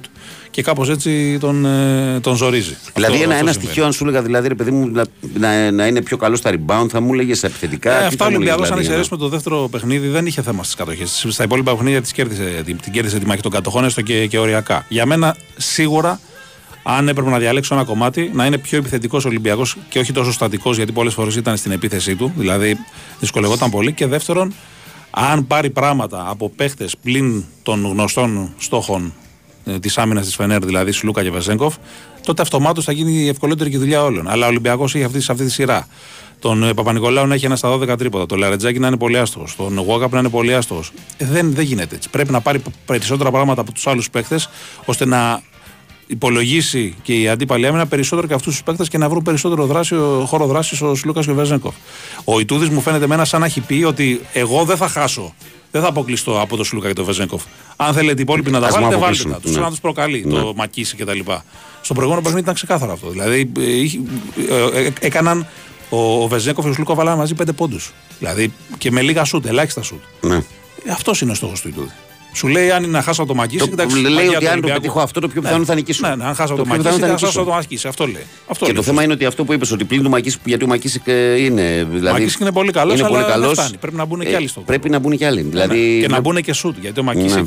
και 0.55 0.61
κάπως 0.61 0.89
έτσι 0.89 1.37
τον, 1.39 1.65
ε, 1.65 2.19
τον 2.19 2.35
ζορίζει. 2.35 2.77
Δηλαδή, 2.93 3.13
Αυτό- 3.13 3.23
ένα, 3.23 3.33
αυτό 3.33 3.43
ένα 3.43 3.51
συμβαίνει. 3.51 3.63
στοιχείο, 3.63 3.85
αν 3.85 3.93
σου 3.93 4.03
έλεγα 4.03 4.21
δηλαδή, 4.21 4.47
ρε 4.47 4.55
παιδί 4.55 4.71
μου, 4.71 4.87
να, 4.87 5.05
να, 5.37 5.71
να 5.71 5.87
είναι 5.87 6.01
πιο 6.01 6.17
καλό 6.17 6.35
στα 6.35 6.51
rebound, 6.51 6.87
θα 6.89 7.01
μου 7.01 7.13
έλεγες 7.13 7.37
στα 7.37 7.47
επιθετικά. 7.47 7.91
Ε, 7.95 7.99
τι 7.99 8.05
αυτά 8.05 8.17
θα 8.17 8.25
ο 8.25 8.29
μου 8.29 8.35
έλεγες, 8.35 8.53
Ολυμπιακό, 8.53 8.61
αν 8.61 8.67
δηλαδή, 8.67 8.85
εξαιρέσουμε 8.85 9.19
το 9.19 9.27
δεύτερο 9.29 9.67
παιχνίδι, 9.71 10.07
δεν 10.07 10.25
είχε 10.25 10.41
θέμα 10.41 10.63
στις 10.63 10.75
κατοχές. 10.75 11.25
Στα 11.29 11.43
υπόλοιπα 11.43 11.71
παιχνίδια 11.71 12.01
της 12.01 12.11
κέρδισε, 12.11 12.61
την, 12.65 12.77
την 12.81 12.91
κέρδισε 12.91 13.19
τη 13.19 13.25
μάχη 13.25 13.41
των 13.41 13.51
κατοχών, 13.51 13.83
έστω 13.83 14.01
και, 14.01 14.27
και 14.27 14.37
οριακά. 14.39 14.85
Για 14.89 15.05
μένα, 15.05 15.35
σίγουρα, 15.57 16.19
αν 16.83 17.07
έπρεπε 17.07 17.29
να 17.29 17.37
διαλέξω 17.37 17.75
ένα 17.75 17.83
κομμάτι, 17.83 18.31
να 18.33 18.45
είναι 18.45 18.57
πιο 18.57 18.77
επιθετικός 18.77 19.25
Ολυμπιακός 19.25 19.77
και 19.89 19.99
όχι 19.99 20.11
τόσο 20.11 20.31
στατικός, 20.31 20.77
γιατί 20.77 20.91
πολλές 20.91 21.13
φορές 21.13 21.35
ήταν 21.35 21.57
στην 21.57 21.71
επίθεσή 21.71 22.15
του, 22.15 22.33
δηλαδή 22.37 22.77
δυσκολευόταν 23.19 23.69
πολύ. 23.69 23.93
Και 23.93 24.07
δεύτερον, 24.07 24.53
αν 25.09 25.47
πάρει 25.47 25.69
πράγματα 25.69 26.25
από 26.27 26.49
παίχτες 26.49 26.95
πλην 27.01 27.43
των 27.63 27.85
γνωστών 27.85 28.53
στόχων 28.57 29.03
ε, 29.05 29.24
της 29.79 29.97
άμυνας 29.97 30.25
της 30.25 30.35
Φενέρ, 30.35 30.65
δηλαδή 30.65 30.91
Σλούκα 30.91 31.23
και 31.23 31.31
Βεζέγκοφ, 31.31 31.75
τότε 32.25 32.41
αυτομάτως 32.41 32.83
θα 32.83 32.91
γίνει 32.91 33.11
η 33.11 33.27
ευκολότερη 33.27 33.69
και 33.69 33.75
η 33.75 33.79
δουλειά 33.79 34.03
όλων. 34.03 34.27
Αλλά 34.27 34.45
ο 34.45 34.49
Ολυμπιακός 34.49 34.95
έχει 34.95 35.03
αυτή, 35.03 35.21
σε 35.21 35.31
αυτή 35.31 35.45
τη 35.45 35.51
σειρά. 35.51 35.87
Τον 36.39 36.63
ε, 36.63 36.73
Παπα-Νικολάου 36.73 37.27
να 37.27 37.33
έχει 37.33 37.45
ένα 37.45 37.55
στα 37.55 37.73
12 37.73 37.97
τρίποτα. 37.97 38.25
Τον 38.25 38.37
Λαρετζάκη 38.37 38.79
να 38.79 38.87
είναι 38.87 38.97
πολύ 38.97 39.17
άστοχος. 39.17 39.55
Τον 39.55 39.77
Γουόκαπ 39.77 40.13
να 40.13 40.19
είναι 40.19 40.29
πολύ 40.29 40.55
άστοχος. 40.55 40.91
Ε, 41.17 41.25
δεν, 41.25 41.53
δεν 41.53 41.65
γίνεται 41.65 41.95
έτσι. 41.95 42.09
Πρέπει 42.09 42.31
να 42.31 42.41
πάρει 42.41 42.61
περισσότερα 42.85 43.31
πράγματα 43.31 43.61
από 43.61 43.71
τους 43.71 43.87
άλλους 43.87 44.09
παίχτε 44.09 44.39
ώστε 44.85 45.05
να 45.05 45.41
υπολογίσει 46.07 46.95
και 47.01 47.21
η 47.21 47.27
αντίπαλη 47.27 47.67
άμυνα 47.67 47.85
περισσότερο 47.85 48.27
και 48.27 48.33
αυτούς 48.33 48.53
τους 48.53 48.63
παίκτες 48.63 48.89
και 48.89 48.97
να 48.97 49.09
βρουν 49.09 49.23
περισσότερο 49.23 49.65
δράση, 49.65 49.95
χώρο 50.25 50.45
δράσης 50.45 50.81
ο 50.81 50.95
Σλούκας 50.95 51.25
και 51.25 51.31
ο 51.31 51.35
Βεζέγκοφ. 51.35 51.75
Ο 52.23 52.39
Ιτούδης 52.39 52.69
μου 52.69 52.81
φαίνεται 52.81 53.03
εμένα 53.03 53.25
σαν 53.25 53.39
να 53.39 53.45
έχει 53.45 53.61
πει 53.61 53.83
ότι 53.83 54.21
εγώ 54.33 54.63
δεν 54.63 54.77
θα 54.77 54.87
χάσω. 54.87 55.33
Δεν 55.75 55.83
θα 55.83 55.89
αποκλειστώ 55.89 56.41
από 56.41 56.55
τον 56.55 56.65
Σλούκα 56.65 56.87
και 56.87 56.93
τον 56.93 57.05
Βεζέγκοφ. 57.05 57.43
Αν 57.75 57.93
θέλετε 57.93 58.19
οι 58.19 58.21
υπόλοιποι 58.21 58.51
να 58.51 58.59
τα 58.59 58.67
Ας 58.67 58.75
μου 58.75 58.81
βάλετε, 58.81 58.99
βάλτε 59.01 59.21
αποκλείσουν, 59.21 59.31
τα. 59.31 59.39
Τους 59.47 59.55
ναι. 59.55 59.61
να 59.61 59.69
τους 59.69 59.79
προκαλεί, 59.79 60.23
Ναι. 60.25 60.39
το 60.39 60.53
Μακίση 60.55 60.95
κτλ. 60.95 61.19
Στο 61.81 61.93
προηγούμενο 61.93 62.21
παιχνίδι 62.21 62.39
ήταν 62.43 62.53
ξεκάθαρο 62.53 62.91
αυτό. 62.91 63.09
Δηλαδή 63.09 63.51
ε, 63.59 63.71
είχε- 63.71 63.99
ε, 64.73 64.85
ε, 64.85 64.91
έκαναν. 64.99 65.47
Ο, 65.89 66.23
ο 66.23 66.27
Βεζέγκοφ 66.27 66.63
και 66.63 66.69
ο 66.69 66.73
Σλούκα 66.73 66.93
βάλανε 66.93 67.17
μαζί 67.17 67.33
πέντε 67.33 67.51
πόντους. 67.51 67.93
Δηλαδή 68.19 68.53
και 68.77 68.91
με 68.91 69.01
λίγα 69.01 69.23
σουτ, 69.23 69.45
ελάχιστα 69.45 69.81
σουτ. 69.81 70.01
Ναι. 70.21 70.43
Αυτός 70.91 71.21
είναι 71.21 71.31
ο 71.31 71.35
στόχος 71.35 71.61
του 71.61 71.67
Ιτούδη. 71.67 71.91
Σου 72.35 72.47
λέει 72.47 72.71
αν 72.71 72.83
είναι 72.83 72.91
να 72.91 73.01
χάσω 73.01 73.21
από 73.21 73.31
το 73.31 73.35
Μακίση, 73.37 73.57
Το- 73.59 73.67
κοιτάξτε, 73.67 73.99
λέει 73.99 74.13
μαγεία 74.13 74.29
ότι 74.29 74.39
του 74.39 74.45
αν 74.45 74.45
το 74.45 74.51
Ολυμπιακού. 74.51 74.79
πετύχω 74.81 74.99
αυτό, 74.99 75.19
το 75.19 75.27
πιο 75.27 75.41
πιθανό 75.41 75.59
Ναι. 75.59 75.65
θα 75.65 75.75
νικήσω. 75.75 76.07
Ναι, 76.07 76.15
ναι, 76.15 76.23
αν 76.25 76.35
χάσω 76.35 76.47
Το 76.55 76.61
από 76.61 76.63
το 76.63 76.63
πιο 76.63 76.71
Μακίση, 76.77 76.93
πιθανό 76.95 77.11
θα 77.11 77.17
θα 77.19 77.25
χάσω 77.25 77.39
από 77.39 77.49
νικήσω. 77.49 77.49
το 77.49 77.51
Μακίση. 77.55 77.87
Αυτό 77.87 78.05
λέει. 78.05 78.25
Αυτό 78.47 78.65
και 78.65 78.71
λέει. 78.71 78.79
το 78.81 78.87
θέμα 78.87 79.03
είναι 79.03 79.13
ότι 79.13 79.25
αυτό 79.25 79.43
που 79.45 79.53
είπες, 79.53 79.71
ότι 79.71 79.85
πλην 79.85 80.03
του 80.03 80.09
Μακίση, 80.09 80.37
γιατί 80.43 80.63
ο 80.63 80.67
Μακίση 80.67 81.01
είναι. 81.37 81.87
Δηλαδή, 81.91 82.19
Μακίση 82.19 82.37
είναι 82.41 82.51
πολύ 82.51 82.71
καλός, 82.71 82.93
είναι 82.93 83.03
αλλά 83.07 83.11
πολύ 83.17 83.23
δεν 83.23 83.31
καλός. 83.41 83.51
φτάνει. 83.57 83.77
Πρέπει 83.77 83.95
να 83.95 84.05
μπουν 84.05 84.19
και 84.19 84.27
Ε, 84.27 84.35
άλλοι 84.35 84.47
στο 84.47 84.59
Πρέπει 84.61 84.89
να 84.89 84.99
μπουν 84.99 85.17
και 85.17 85.25
άλλοι. 85.25 85.41
Δηλαδή, 85.41 85.99
και 86.01 86.07
να 86.07 86.19
μπουν 86.19 86.41
και 86.41 86.53
σουτ. 86.53 86.75
Γιατί 86.81 86.99
ο 86.99 87.03
Μακίση 87.03 87.35
Ναι. 87.35 87.43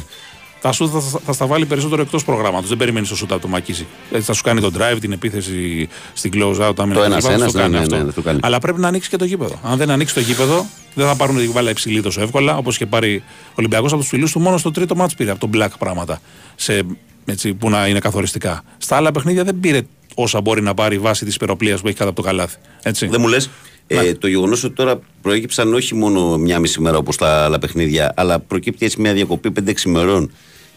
Τα 0.60 0.72
σουτ 0.72 0.90
θα, 0.92 1.20
θα 1.24 1.32
στα 1.32 1.46
βάλει 1.46 1.66
περισσότερο 1.66 2.02
εκτός 2.02 2.24
προγράμματος. 2.24 2.68
Δεν 2.68 2.78
περιμένεις 2.78 3.08
το 3.08 3.16
σουτ 3.16 3.32
από 3.32 3.40
το 3.40 3.48
Μακίση. 3.48 3.86
Έτσι 4.10 4.26
θα 4.26 4.32
σου 4.32 4.42
κάνει 4.42 4.60
τον 4.60 4.74
drive, 4.78 4.96
την 5.00 5.12
επίθεση 5.12 5.88
στην 6.12 6.30
close 6.34 6.68
out. 6.68 6.72
άμυνα 6.76 6.94
Το 6.94 7.00
κτλ. 7.00 7.12
ένας 7.12 7.24
Θα 7.24 7.32
ένας, 7.32 7.52
το 7.52 7.58
κάνει 7.58 7.70
ναι, 7.70 7.76
ναι, 7.76 7.82
αυτό. 7.82 7.96
ναι, 7.96 8.04
θα 8.04 8.12
το 8.12 8.22
κάνει. 8.22 8.38
Αλλά 8.42 8.58
πρέπει 8.58 8.80
να 8.80 8.88
ανοίξει 8.88 9.08
και 9.08 9.16
το 9.16 9.24
γήπεδο. 9.24 9.60
Αν 9.62 9.76
δεν 9.78 9.90
ανοίξει 9.90 10.14
το 10.14 10.20
γήπεδο, 10.20 10.66
δεν 10.94 11.06
θα 11.06 11.14
πάρουν 11.16 11.36
την 11.36 11.52
μπάλα 11.52 11.70
υψηλή 11.70 12.02
τόσο 12.02 12.20
εύκολα. 12.20 12.56
Όπως 12.56 12.76
και 12.76 12.86
πάρει 12.86 13.22
ο 13.48 13.52
Ολυμπιακός 13.54 13.92
από 13.92 14.00
τους 14.00 14.10
φιλούς 14.10 14.32
του, 14.32 14.40
μόνο 14.40 14.58
στο 14.58 14.70
τρίτο 14.70 14.94
μάτς 14.96 15.14
πήρε 15.14 15.30
από 15.30 15.40
τον 15.40 15.50
Black 15.54 15.70
πράγματα. 15.78 16.20
Σε, 16.54 16.82
έτσι, 17.24 17.54
που 17.54 17.70
να 17.70 17.86
είναι 17.86 17.98
καθοριστικά. 17.98 18.62
Στα 18.78 18.96
άλλα 18.96 19.12
παιχνίδια 19.12 19.44
δεν 19.44 19.60
πήρε 19.60 19.80
όσα 20.14 20.40
μπορεί 20.40 20.62
να 20.62 20.74
πάρει 20.74 20.98
βάσει 20.98 21.24
της 21.24 21.34
υπεροπλίας 21.34 21.80
που 21.80 21.88
έχει 21.88 21.96
κάτω 21.96 22.10
από 22.10 22.22
το 22.22 22.26
καλάθι. 22.26 22.56
Έτσι. 22.82 23.06
Δεν 23.06 23.20
μου 23.20 23.28
λες; 23.28 23.50
Ναι. 23.94 24.00
Ε, 24.00 24.14
το 24.14 24.26
γεγονός 24.26 24.64
ότι 24.64 24.74
τώρα 24.74 25.00
προέκυψαν 25.22 25.74
όχι 25.74 25.94
μόνο 25.94 26.36
μια 26.38 26.58
μισή 26.58 26.80
μέρα 26.80 26.96
όπως 26.96 27.16
τα 27.16 27.44
άλλα 27.44 27.58
παιχνίδια, 27.58 28.12
αλλά 28.16 28.38
προκύπτει 28.38 28.84
έτσι 28.86 29.00
μια 29.00 29.12
διακοπή 29.12 29.52
5-6 29.66 29.84
ημερών. 29.86 30.30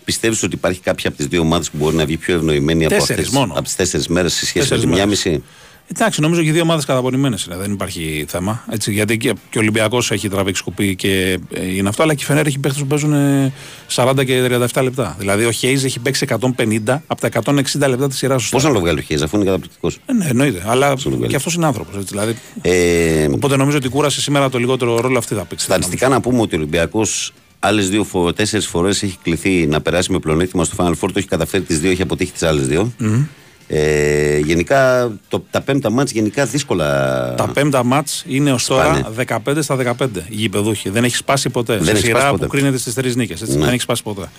Πιστεύεις 0.05 0.43
ότι 0.43 0.55
υπάρχει 0.55 0.79
κάποια 0.79 1.09
από 1.09 1.17
τις 1.17 1.27
δύο 1.27 1.41
ομάδες 1.41 1.69
που 1.71 1.77
μπορεί 1.77 1.95
να 1.95 2.05
βγει 2.05 2.17
πιο 2.17 2.35
ευνοημένη 2.35 2.85
από, 2.85 2.93
Τέσσερις 2.93 3.25
αυτές, 3.25 3.39
μόνο. 3.39 3.53
από 3.53 3.63
τις 3.63 3.75
τέσσερις 3.75 4.07
μέρες 4.07 4.33
σε 4.33 4.45
σχέση 4.45 4.57
με 4.57 4.61
Τέσσερις 4.61 4.83
τη 4.83 4.87
μία 4.87 5.05
μέρες. 5.05 5.23
μισή; 5.25 5.43
Εντάξει, 5.95 6.21
νομίζω 6.21 6.41
και 6.41 6.47
οι 6.47 6.51
δύο 6.51 6.61
ομάδες 6.61 6.85
καταπονημένες 6.85 7.43
είναι. 7.43 7.55
Δεν 7.55 7.71
υπάρχει 7.71 8.25
θέμα. 8.27 8.63
Έτσι, 8.69 8.91
γιατί 8.91 9.17
και, 9.17 9.33
και 9.49 9.57
ο 9.57 9.61
Ολυμπιακός 9.61 10.11
έχει 10.11 10.29
τραβήξει 10.29 10.63
κουπί 10.63 10.95
και 10.95 11.39
ε, 11.53 11.75
είναι 11.75 11.89
αυτό, 11.89 12.03
αλλά 12.03 12.13
και 12.13 12.23
η 12.23 12.25
Φενέρ 12.25 12.47
έχει 12.47 12.59
παίχτες 12.59 12.81
που 12.81 12.87
παίζουν 12.87 13.13
ε, 13.13 13.53
40 13.95 14.25
και 14.25 14.59
37 14.73 14.83
λεπτά. 14.83 15.15
Δηλαδή 15.19 15.45
ο 15.45 15.51
Χέιζ 15.51 15.83
έχει 15.83 15.99
παίξει 15.99 16.25
150 16.29 16.99
από 17.07 17.21
τα 17.21 17.29
160 17.43 17.87
λεπτά 17.87 18.07
της 18.07 18.17
σειράς 18.17 18.43
σου. 18.43 18.49
Πώς 18.49 18.63
να 18.63 18.73
το 18.73 18.79
βγάλει 18.79 18.99
ο 18.99 19.01
Χέιζ, 19.01 19.21
αφού 19.21 19.35
είναι 19.35 19.45
καταπληκτικός; 19.45 19.97
Ε, 20.05 20.13
ναι, 20.13 20.25
εννοείται. 20.25 20.63
Αλλά 20.65 20.93
και 21.27 21.35
αυτός 21.35 21.53
είναι 21.53 21.65
άνθρωπος. 21.65 22.03
Δηλαδή. 22.03 22.35
Ε, 22.61 23.27
Οπότε 23.31 23.55
νομίζω 23.55 23.77
ότι 23.77 23.87
η 23.87 23.89
κούραση 23.89 24.21
σήμερα 24.21 24.49
το 24.49 24.57
λιγότερο 24.57 24.99
ρόλο 24.99 25.17
αυτή 25.17 25.35
θα 25.35 25.45
παίξει. 25.45 25.65
Στατιστικά 25.65 26.07
να 26.07 26.21
πούμε 26.21 26.41
ότι 26.41 26.55
ο 26.55 26.57
Ολυμπιακός 26.57 27.33
άλλες 27.59 27.89
δύο 27.89 28.03
φο... 28.03 28.33
τέσσερις 28.33 28.67
φορές 28.67 29.03
έχει 29.03 29.17
κληθεί 29.21 29.67
να 29.67 29.81
περάσει 29.81 30.11
με 30.11 30.19
πλεονέκτημα 30.19 30.63
στο 30.63 30.75
Final 30.79 30.91
Four. 30.91 30.95
Το 30.99 31.13
έχει 31.15 31.27
καταφέρει 31.27 31.63
τις 31.63 31.79
δύο, 31.79 31.91
έχει 31.91 32.01
αποτύχει 32.01 32.31
τις 32.31 32.43
άλλες 32.43 32.67
δύο. 32.67 32.93
Μμμ. 32.97 33.23
Ε, 33.73 34.37
γενικά 34.37 35.11
το, 35.27 35.43
τα 35.51 35.61
πέμπτα 35.61 35.89
μάτς 35.89 36.11
γενικά 36.11 36.45
δύσκολα. 36.45 36.87
Τα 37.35 37.47
πέμπτα 37.47 37.83
μάτς 37.83 38.23
είναι 38.27 38.51
ως 38.51 38.63
Σπάνε. 38.63 39.01
τώρα 39.25 39.41
15 39.45 39.57
στα 39.59 39.95
15 39.99 40.07
οι 40.15 40.35
γηπεδούχοι. 40.35 40.89
Δεν 40.89 41.03
έχεις 41.03 41.17
σπάσει 41.17 41.49
ποτέ. 41.49 41.75
Δεν 41.75 41.85
σε 41.85 41.91
έχεις 41.91 42.03
σειρά 42.03 42.19
σπάσει 42.19 42.33
που 42.33 42.39
ποτέ. 42.39 42.57
κρίνεται 42.57 42.77
στις 42.77 42.93
τρεις 42.93 43.15
νίκες. 43.15 43.41
Ναι. 43.41 43.47
Δεν 43.47 43.67
έχεις 43.69 43.81
σπάσει 43.83 44.03
ποτέ. 44.03 44.29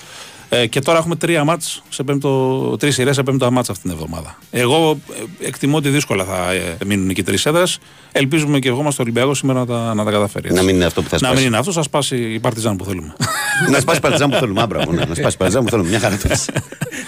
Ε, 0.55 0.66
και 0.66 0.81
τώρα 0.81 0.99
έχουμε 0.99 1.16
τρία 1.16 1.45
μάτς 1.45 1.83
σε 1.89 2.03
πέμπτο, 2.03 2.77
τρεις 2.79 2.95
σειρές 2.95 3.15
σε 3.15 3.23
πέμπτα 3.23 3.51
μάτς 3.51 3.70
αυτήν 3.70 3.91
την 3.91 3.99
εβδομάδα. 4.01 4.39
Εγώ 4.51 4.99
ε, 5.41 5.47
εκτιμώ 5.47 5.77
ότι 5.77 5.89
δύσκολα 5.89 6.24
θα 6.24 6.53
ε, 6.53 6.77
μείνουν 6.87 7.12
και 7.15 7.23
τρεις 7.23 7.47
έδρες. 7.47 7.79
Ελπίζουμε 8.12 8.59
και 8.59 8.69
εγώ 8.69 8.77
είμαστε 8.81 8.93
στο 8.93 9.03
Ολυμπιακό 9.03 9.35
σήμερα 9.35 9.59
να 9.59 9.66
τα, 9.66 9.95
να 9.95 10.05
τα 10.05 10.11
καταφέρει. 10.11 10.47
έτσι. 10.49 10.59
Να 10.59 10.65
μην 10.66 10.74
είναι 10.74 10.85
αυτό 10.85 11.03
που 11.03 11.09
θα 11.09 11.16
Να 11.20 11.27
σπάσει. 11.27 11.35
μην 11.37 11.47
είναι 11.47 11.57
αυτό, 11.59 11.73
θα 11.73 11.83
σπάσει 11.83 12.16
η 12.16 12.41
Παρτιζάν 12.41 12.77
που 12.77 12.85
θέλουμε. 12.85 13.15
να 13.70 13.81
σπάσει 13.81 14.01
παρτιζάν 14.01 14.31
που 14.31 14.37
θέλουμε. 14.37 14.61
Άμπραβο, 14.62 14.93
ναι. 14.93 15.05
Να 15.05 15.15
σπάσει 15.15 15.37
παρτιζάν 15.37 15.65
που 15.65 15.70
θέλουμε. 15.70 15.89
Μια 15.89 15.99
χαρά 15.99 16.16
το 16.16 16.29
πες. 16.29 16.49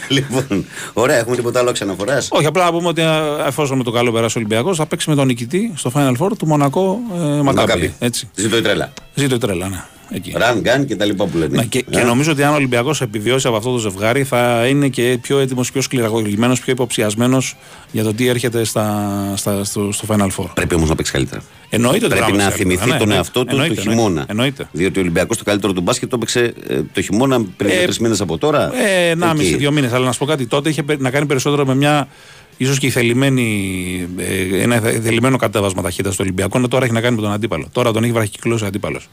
λοιπόν, 0.08 0.64
ωραία, 0.92 1.16
έχουμε 1.18 1.36
τίποτα 1.36 1.58
άλλο 1.60 1.72
ξαναφοράς; 1.72 2.28
Όχι, 2.30 2.46
απλά 2.46 2.64
να 2.64 2.72
πούμε 2.72 2.88
ότι 2.88 3.02
ε, 3.02 3.08
εφόσον 3.46 3.76
με 3.78 3.84
το 3.84 3.90
καλό 3.90 4.12
περάσει 4.12 4.38
ο 4.38 4.40
Ολυμπιακός, 4.40 4.76
θα 4.76 4.86
παίξει 4.86 5.10
με 5.10 5.16
τον 5.16 5.26
νικητή 5.26 5.72
στο 5.76 5.92
Final 5.94 6.12
Four 6.18 6.30
του 6.38 6.46
Μονακό 6.46 6.98
ε, 7.14 7.42
Μακάμπι. 7.42 7.94
Έτσι. 7.98 8.28
Ζήτω 8.34 8.56
η 8.56 8.60
τρέλα. 8.62 8.92
Ζήτω 9.14 9.34
η 9.34 9.38
τρέλα, 9.38 9.68
ναι. 9.68 9.84
Εκεί. 10.10 10.32
Ραν, 10.36 10.60
γκάν 10.60 10.86
και 10.86 10.96
τα 10.96 11.04
λοιπά 11.04 11.24
που 11.26 11.38
λένε. 11.38 11.56
Ναι, 11.56 11.64
και, 11.64 11.80
και 11.90 11.98
Ε, 11.98 12.02
νομίζω 12.02 12.32
ότι 12.32 12.42
αν 12.42 12.52
ο 12.52 12.54
Ολυμπιακός 12.54 13.00
επιβιώσει 13.00 13.46
από 13.46 13.56
αυτό 13.56 13.70
το 13.72 13.78
ζευγάρι, 13.78 14.24
θα 14.24 14.66
είναι 14.66 14.88
και 14.88 15.18
πιο 15.22 15.38
έτοιμος, 15.38 15.72
πιο 15.72 15.80
σκληραγωγημένος, 15.80 16.60
πιο 16.60 16.72
υποψιασμένος 16.72 17.56
για 17.92 18.02
το 18.04 18.14
τι 18.14 18.26
έρχεται 18.28 18.64
στα, 18.64 19.32
στα, 19.36 19.64
στο, 19.64 19.92
στο 19.92 20.06
Final 20.08 20.28
Four. 20.36 20.46
Πρέπει 20.54 20.74
όμως 20.74 20.88
να 20.88 20.94
παίξει 20.94 21.12
καλύτερα. 21.12 21.42
Εννοείται 21.70 22.04
ότι 22.06 22.14
Πρέπει 22.14 22.30
θα 22.30 22.36
να 22.36 22.44
παίξει 22.44 22.58
θυμηθεί 22.58 22.76
καλύτερα. 22.78 22.98
τον 22.98 23.08
Ναι, 23.08 23.14
εαυτό 23.14 23.44
του 23.44 23.50
εννοείται, 23.50 23.74
το 23.74 23.80
εννοείται, 23.80 24.02
χειμώνα. 24.02 24.24
Εννοείται. 24.28 24.68
Διότι 24.72 24.98
ο 24.98 25.02
Ολυμπιακός 25.02 25.36
το 25.38 25.44
καλύτερο 25.44 25.72
του 25.72 25.80
μπάσκετ 25.80 26.08
το 26.10 26.16
έπαιξε 26.16 26.54
ε, 26.68 26.80
το 26.92 27.02
χειμώνα 27.02 27.44
πριν 27.56 27.70
Ε, 27.70 27.74
από 27.74 27.82
τρεις 27.84 27.98
μήνες 27.98 28.20
από 28.20 28.38
τώρα. 28.38 28.70
Ε, 28.86 29.08
ένα 29.08 29.26
Εκεί. 29.26 29.36
μισή, 29.36 29.56
δύο 29.56 29.70
μήνες. 29.72 29.92
Αλλά 29.92 30.04
να 30.04 30.12
σου 30.12 30.18
πω 30.18 30.24
κάτι, 30.24 30.46
τότε 30.46 30.68
είχε 30.68 30.82
πε- 30.82 31.00
να 31.00 31.10
κάνει 31.10 31.26
περισσότερο 31.26 31.64
με 31.66 31.74
μια 31.74 32.08
ίσως 32.56 32.78
και 32.78 32.86
η 32.86 32.90
θελημένη, 32.90 34.08
ε, 34.16 34.62
ένα 34.62 34.78
θελημένο 34.80 35.36
κατέβασμα 35.36 35.82
ταχύτητας 35.82 36.12
του 36.12 36.20
Ολυμπιακού 36.22 36.68
τώρα 36.68 36.84
έχει 36.84 36.94
να 36.94 37.00
κάνει 37.00 37.16
με 37.16 37.22
τον 37.22 37.32
αντίπαλο. 37.32 37.68
Τώρα 37.72 37.92
τον 37.92 38.02
έχει 38.02 38.12
βραχικυκλώσει 38.12 38.64
ο 38.64 38.66
αντίπαλος. 38.66 39.08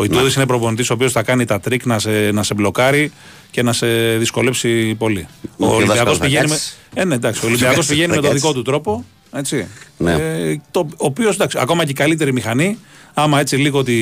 Ο 0.00 0.04
Ιτούδης 0.04 0.34
είναι 0.34 0.46
προπονητής 0.46 0.90
ο 0.90 0.92
οποίος 0.94 1.12
θα 1.12 1.22
κάνει 1.22 1.44
τα 1.44 1.60
τρίκ 1.60 1.84
να 1.86 1.98
σε, 1.98 2.10
να 2.32 2.42
σε 2.42 2.54
μπλοκάρει 2.54 3.12
και 3.50 3.62
να 3.62 3.72
σε 3.72 4.16
δυσκολέψει 4.16 4.94
πολύ. 4.94 5.26
Ο, 5.40 5.66
Ο 5.66 5.74
Ολυμπιακός 5.74 5.86
δάσκαλος 5.86 6.18
θα 6.18 6.24
πηγαίνει, 6.24 6.42
με, 6.48 6.48
κάτσει. 6.54 6.72
ε, 6.94 7.04
ναι, 7.04 7.14
εντάξει, 7.14 7.44
ο 7.44 7.46
Ολυμπιακός 7.48 7.74
κάτσει, 7.76 7.90
πηγαίνει 7.94 8.08
θα 8.08 8.14
με 8.14 8.20
τον 8.22 8.30
κάτσει. 8.30 8.46
δικό 8.46 8.54
του 8.58 8.62
τρόπο. 8.62 9.04
Έτσι. 9.32 9.66
Ναι. 9.96 10.12
Ε, 10.12 10.60
το, 10.70 10.80
ο 10.80 10.94
οποίος 10.96 11.34
εντάξει, 11.34 11.58
ακόμα 11.60 11.84
και 11.84 11.90
η 11.90 11.94
καλύτερη 11.94 12.32
μηχανή, 12.32 12.78
άμα 13.14 13.40
έτσι 13.40 13.56
λίγο 13.56 13.82
τη, 13.82 13.92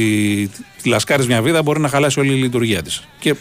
τη 0.83 0.89
λασκάρεις 0.89 1.27
μια 1.27 1.43
βίδα, 1.43 1.63
μπορεί 1.63 1.81
να 1.81 1.89
χαλάσει 1.89 2.21
όλη 2.21 2.33
η 2.33 2.37
λειτουργία 2.37 2.83
της. 2.83 3.09
Και 3.19 3.35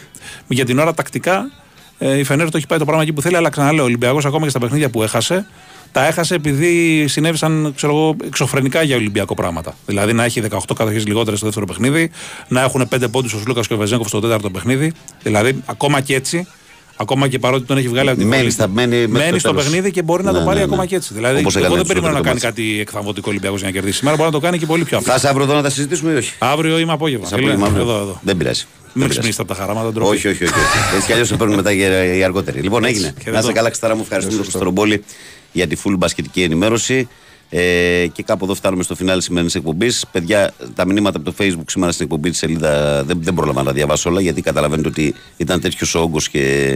για 0.48 0.64
την 0.64 0.78
ώρα 0.78 0.94
τακτικά 0.94 1.50
ε, 1.98 2.18
η 2.18 2.24
Φενέρ 2.24 2.50
το 2.50 2.56
έχει 2.56 2.66
πάει 2.66 2.78
το 2.78 2.84
πράγμα 2.84 3.02
εκεί 3.02 3.12
που 3.12 3.22
θέλει, 3.22 3.36
αλλά 3.36 3.48
ξαναλέω, 3.48 3.82
ο 3.82 3.86
Ολυμπιακός 3.86 4.24
ακόμα 4.24 4.44
και 4.44 4.50
στα 4.50 4.58
παιχνίδια 4.58 4.90
που 4.90 5.02
έχασε, 5.02 5.46
τα 5.92 6.06
έχασε 6.06 6.34
επειδή 6.34 7.04
συνέβησαν 7.08 7.72
ξέρω 7.76 7.92
εγώ, 7.92 8.16
εξωφρενικά 8.26 8.82
για 8.82 8.96
Ολυμπιακό 8.96 9.34
πράγματα. 9.34 9.76
Δηλαδή 9.86 10.12
να 10.12 10.24
έχει 10.24 10.42
18 10.50 10.58
κατοχές 10.76 10.98
λιγότερες 10.98 11.38
στο 11.38 11.46
δεύτερο 11.46 11.66
παιχνίδι, 11.66 12.10
να 12.48 12.60
έχουν 12.62 12.88
5 12.94 13.10
πόντους 13.10 13.32
ο 13.32 13.38
Σλούκας 13.38 13.66
και 13.66 13.74
ο 13.74 13.76
Βεζέγκοφ 13.76 14.08
στο 14.08 14.20
τέταρτο 14.20 14.50
παιχνίδι. 14.50 14.92
Δηλαδή 15.22 15.62
ακόμα 15.66 16.00
και 16.00 16.14
έτσι, 16.14 16.46
ακόμα 16.96 17.28
και 17.28 17.38
παρότι 17.38 17.66
τον 17.66 17.76
έχει 17.76 17.88
βγάλει 17.88 18.08
από 18.08 18.18
την 18.18 18.26
Μένει 18.28 18.40
πόλη, 18.42 18.52
στα- 18.52 18.68
μένει 18.68 18.96
μέχρι 18.96 19.06
το 19.12 19.18
μένει 19.18 19.38
στο 19.38 19.48
τέλος. 19.48 19.64
παιχνίδι 19.64 19.90
και 19.90 20.02
μπορεί 20.02 20.22
να 20.24 20.32
Ναι, 20.32 20.38
το 20.38 20.44
πάρει 20.44 20.58
ναι, 20.58 20.64
ακόμα 20.64 20.80
ναι. 20.82 20.86
και 20.88 20.94
έτσι. 20.96 21.14
Δηλαδή, 21.14 21.38
Όπως 21.40 21.56
εγώ 21.56 21.64
έκανε 21.64 21.76
δεν 21.76 21.84
στο 21.84 21.94
περίμενα 21.94 22.18
να 22.18 22.20
πρώτο 22.22 22.38
κάνει 22.40 22.54
μάτς. 22.54 22.60
κάτι 22.70 22.80
εκθαμβωτικό 22.80 23.26
Ολυμπιακός 23.30 23.58
για 23.60 23.68
να 23.68 23.74
κερδίσει. 23.74 23.96
Σήμερα 23.98 24.16
μπορεί 24.16 24.28
να 24.28 24.34
το 24.38 24.40
κάνει 24.44 24.58
και 24.58 24.66
πολύ 24.66 24.84
πιο 24.84 24.98
απλά. 24.98 25.10
Θα 25.12 25.16
είσαι 25.18 25.28
αύριο 25.28 25.44
εδώ 25.44 25.54
να 25.54 25.62
τα 25.62 25.70
συζητήσουμε 25.70 26.12
ή 26.12 26.16
όχι; 26.16 26.32
Αύριο 26.38 26.78
είμαι 26.78 26.92
απόγευμα. 26.92 27.26
Σε 27.26 27.34
φίλε. 27.34 27.52
απόγευμα 27.52 27.66
αύριο. 27.66 27.82
Εδώ, 27.82 28.00
εδώ. 28.02 28.20
Δεν 28.22 28.36
πειράζει. 28.36 28.64
Μην 28.64 28.82
Δεν 28.84 28.92
πειράζει. 28.94 29.10
ξυπνήσετε 29.10 29.42
από 29.42 29.54
τα 29.54 29.60
χαράματα, 29.60 29.92
ντροπή. 29.92 30.08
Όχι, 30.16 30.28
όχι, 30.28 30.44
όχι. 30.44 30.52
όχι. 30.52 30.94
Έτσι 30.94 31.06
κι 31.06 31.12
αλλιώς 31.12 31.28
θα 31.28 31.36
παίρνουν 31.36 31.56
μετά 31.56 31.74
και 31.74 32.14
οι 32.18 32.22
αργότεροι. 32.24 32.60
Λοιπόν, 32.60 32.84
έγινε. 32.84 33.06
χαιρετώ. 33.18 33.30
Να 33.32 33.38
είστε 33.38 33.52
καλά, 33.52 33.70
Ξτάρα 33.70 33.94
μου. 33.94 34.00
Ευχαριστούμε 34.02 34.36
τον 34.36 34.44
Χρυστορομπόλη 34.44 35.04
για 35.52 35.66
τη 35.66 35.76
full 35.84 35.94
μπασκετική 35.98 36.42
ενημέρωση. 36.42 37.08
Ε, 37.50 38.06
και 38.12 38.22
κάπου 38.22 38.44
εδώ 38.44 38.54
φτάνουμε 38.54 38.82
στο 38.82 38.94
φινάλι 38.94 39.22
σημερινής 39.22 39.54
εκπομπής. 39.54 40.06
Παιδιά, 40.12 40.52
τα 40.74 40.86
μηνύματα 40.86 41.18
από 41.18 41.30
το 41.32 41.36
Facebook 41.38 41.64
σήμερα 41.66 41.92
στην 41.92 42.04
εκπομπή 42.04 42.30
της 42.30 42.38
σελίδα 42.38 43.04
δεν, 43.04 43.18
δεν 43.22 43.34
πρόλαβα 43.34 43.60
να 43.60 43.66
τα 43.66 43.72
διαβάσω 43.72 44.10
όλα 44.10 44.20
γιατί 44.20 44.42
καταλαβαίνετε 44.42 44.88
ότι 44.88 45.14
ήταν 45.36 45.60
τέτοιος 45.60 45.94
όγκος 45.94 46.28
και 46.28 46.74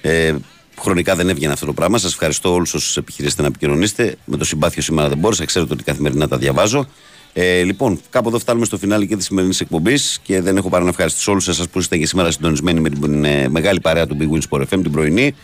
ε, 0.00 0.34
χρονικά 0.80 1.14
δεν 1.14 1.28
έβγαινε 1.28 1.52
αυτό 1.52 1.66
το 1.66 1.72
πράγμα. 1.72 1.98
Σας 1.98 2.12
ευχαριστώ 2.12 2.52
όλους 2.52 2.74
όσους 2.74 2.96
επιχειρήσετε 2.96 3.42
να 3.42 3.48
επικοινωνήσετε. 3.48 4.16
Με 4.24 4.36
το 4.36 4.44
συμπάθειο 4.44 4.82
σήμερα 4.82 5.08
δεν 5.08 5.18
μπόρεσα. 5.18 5.44
Ξέρετε 5.44 5.72
ότι 5.72 5.82
καθημερινά 5.82 6.28
τα 6.28 6.38
διαβάζω. 6.38 6.86
Ε, 7.32 7.62
λοιπόν, 7.62 8.00
κάπου 8.10 8.28
εδώ 8.28 8.38
φτάνουμε 8.38 8.66
στο 8.66 8.78
φινάλι 8.78 9.06
και 9.06 9.16
της 9.16 9.24
σημερινής 9.24 9.60
εκπομπής 9.60 10.20
και 10.22 10.40
δεν 10.40 10.56
έχω 10.56 10.68
παρά 10.68 10.84
να 10.84 10.90
ευχαριστήσω 10.90 11.30
όλους 11.30 11.48
εσάς 11.48 11.68
που 11.68 11.78
είστε 11.78 11.96
και 11.96 12.06
σήμερα 12.06 12.30
συντονισμένοι 12.30 12.80
με 12.80 12.90
την 12.90 13.24
ε, 13.24 13.48
μεγάλη 13.48 13.80
παρέα 13.80 14.06
του 14.06 14.16
Big 14.20 14.34
Win 14.34 14.40
Sport 14.48 14.62
FM 14.62 14.66
την 14.68 14.90
πρωινή. 14.90 15.34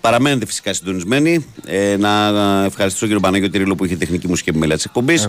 Παραμένετε 0.00 0.46
φυσικά 0.46 0.72
συντονισμένοι. 0.72 1.46
Ε, 1.66 1.96
να 1.96 2.28
ευχαριστήσω 2.64 2.98
τον 2.98 3.08
κύριο 3.08 3.20
Παναγιώτη 3.20 3.58
Ρίλο 3.58 3.74
που 3.74 3.84
είχε 3.84 3.96
τεχνική 3.96 4.28
μουσική 4.28 4.48
επιμέλεια 4.48 4.76
της 4.76 4.84
εκπομπής. 4.84 5.28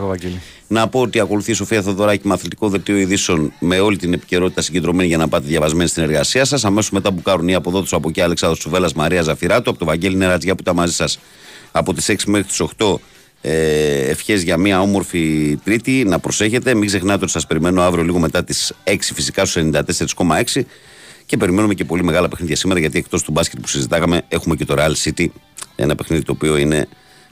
Να 0.68 0.88
πω 0.88 1.02
ότι 1.02 1.20
ακολουθεί 1.20 1.52
η 1.52 1.54
Σοφία 1.54 1.82
Θοδωράκη 1.82 2.28
με 2.28 2.34
αθλητικό 2.34 2.70
δελτίο 2.70 2.98
ειδήσεων 2.98 3.54
με 3.60 3.80
όλη 3.80 3.98
την 3.98 4.14
επικαιρότητα 4.14 4.62
συγκεντρωμένη 4.62 5.08
για 5.08 5.18
να 5.18 5.28
πάτε 5.28 5.48
διαβασμένοι 5.48 5.90
στην 5.90 6.04
εργασία 6.04 6.46
σας. 6.46 6.66
Αμέσως 6.66 6.92
μετά 6.92 7.12
μπουκάρουν 7.12 7.48
οι 7.48 7.54
αποδότες 7.54 7.94
από 7.94 8.10
εκεί 8.10 8.22
Αλεξάνδρου 8.22 8.62
Σουβέλλα 8.62 8.90
Μαρία 8.96 9.22
Ζαφυράτου, 9.22 9.70
από 9.70 9.80
το 9.80 9.86
Βαγγέλη 9.86 10.16
Νερατζιά 10.16 10.56
που 10.56 10.62
ήταν 10.62 10.76
μαζί 10.76 10.94
σας 10.94 11.20
από 11.72 11.94
τις 11.94 12.10
6 12.10 12.16
μέχρι 12.26 12.48
τις 12.48 12.60
8. 12.60 13.00
Ε, 13.42 14.10
Ευχές 14.10 14.42
για 14.42 14.58
μια 14.58 14.82
όμορφη 14.82 15.58
Τρίτη. 15.64 16.04
Να 16.08 16.20
προσέχετε. 16.20 16.74
Μην 16.74 16.88
ξεχνάτε 16.88 17.24
ότι 17.24 17.32
σας 17.32 17.48
περιμένω 17.48 17.82
αύριο 17.82 18.04
λίγο 18.04 18.20
μετά 18.20 18.44
τις 18.44 18.74
6 18.84 19.14
φυσικά 19.14 19.46
στους 19.46 19.64
94,6. 19.64 20.66
Και 21.32 21.38
περιμένουμε 21.38 21.74
και 21.74 21.86
πολύ 21.86 22.04
μεγάλα 22.04 22.28
παιχνίδια 22.28 22.56
σήμερα 22.56 22.80
γιατί 22.80 22.98
εκτός 22.98 23.24
του 23.24 23.32
μπάσκετ 23.32 23.60
που 23.60 23.68
συζητάγαμε 23.68 24.22
έχουμε 24.28 24.56
και 24.56 24.66
το 24.66 24.76
Real 24.78 24.92
City. 25.04 25.28
Ένα 25.76 25.96
παιχνίδι 25.96 26.24
το 26.24 26.32
οποίο 26.32 26.58
είναι 26.58 26.88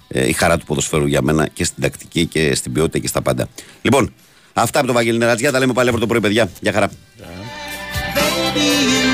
ε, 0.08 0.28
η 0.28 0.32
χαρά 0.32 0.58
του 0.58 0.66
ποδοσφαίρου 0.66 1.08
για 1.08 1.22
μένα 1.22 1.48
και 1.48 1.64
στην 1.64 1.84
τακτική 1.84 2.26
και 2.26 2.56
στην 2.56 2.72
ποιότητα 2.72 3.00
και 3.00 3.08
στα 3.08 3.22
πάντα. 3.22 3.48
Λοιπόν, 3.82 4.14
αυτά 4.54 4.80
από 4.80 4.88
το 4.88 4.94
Βαγγέλη 4.94 5.18
Νερατζιά. 5.18 5.52
Τα 5.52 5.60
λέμε 5.60 5.74
πάλι 5.74 5.88
αύριο 5.88 6.08
το 6.08 6.10
πρωί, 6.10 6.22
παιδιά. 6.22 6.50
Γεια 6.62 6.72
χαρά. 6.72 6.90
Baby, 8.16 9.09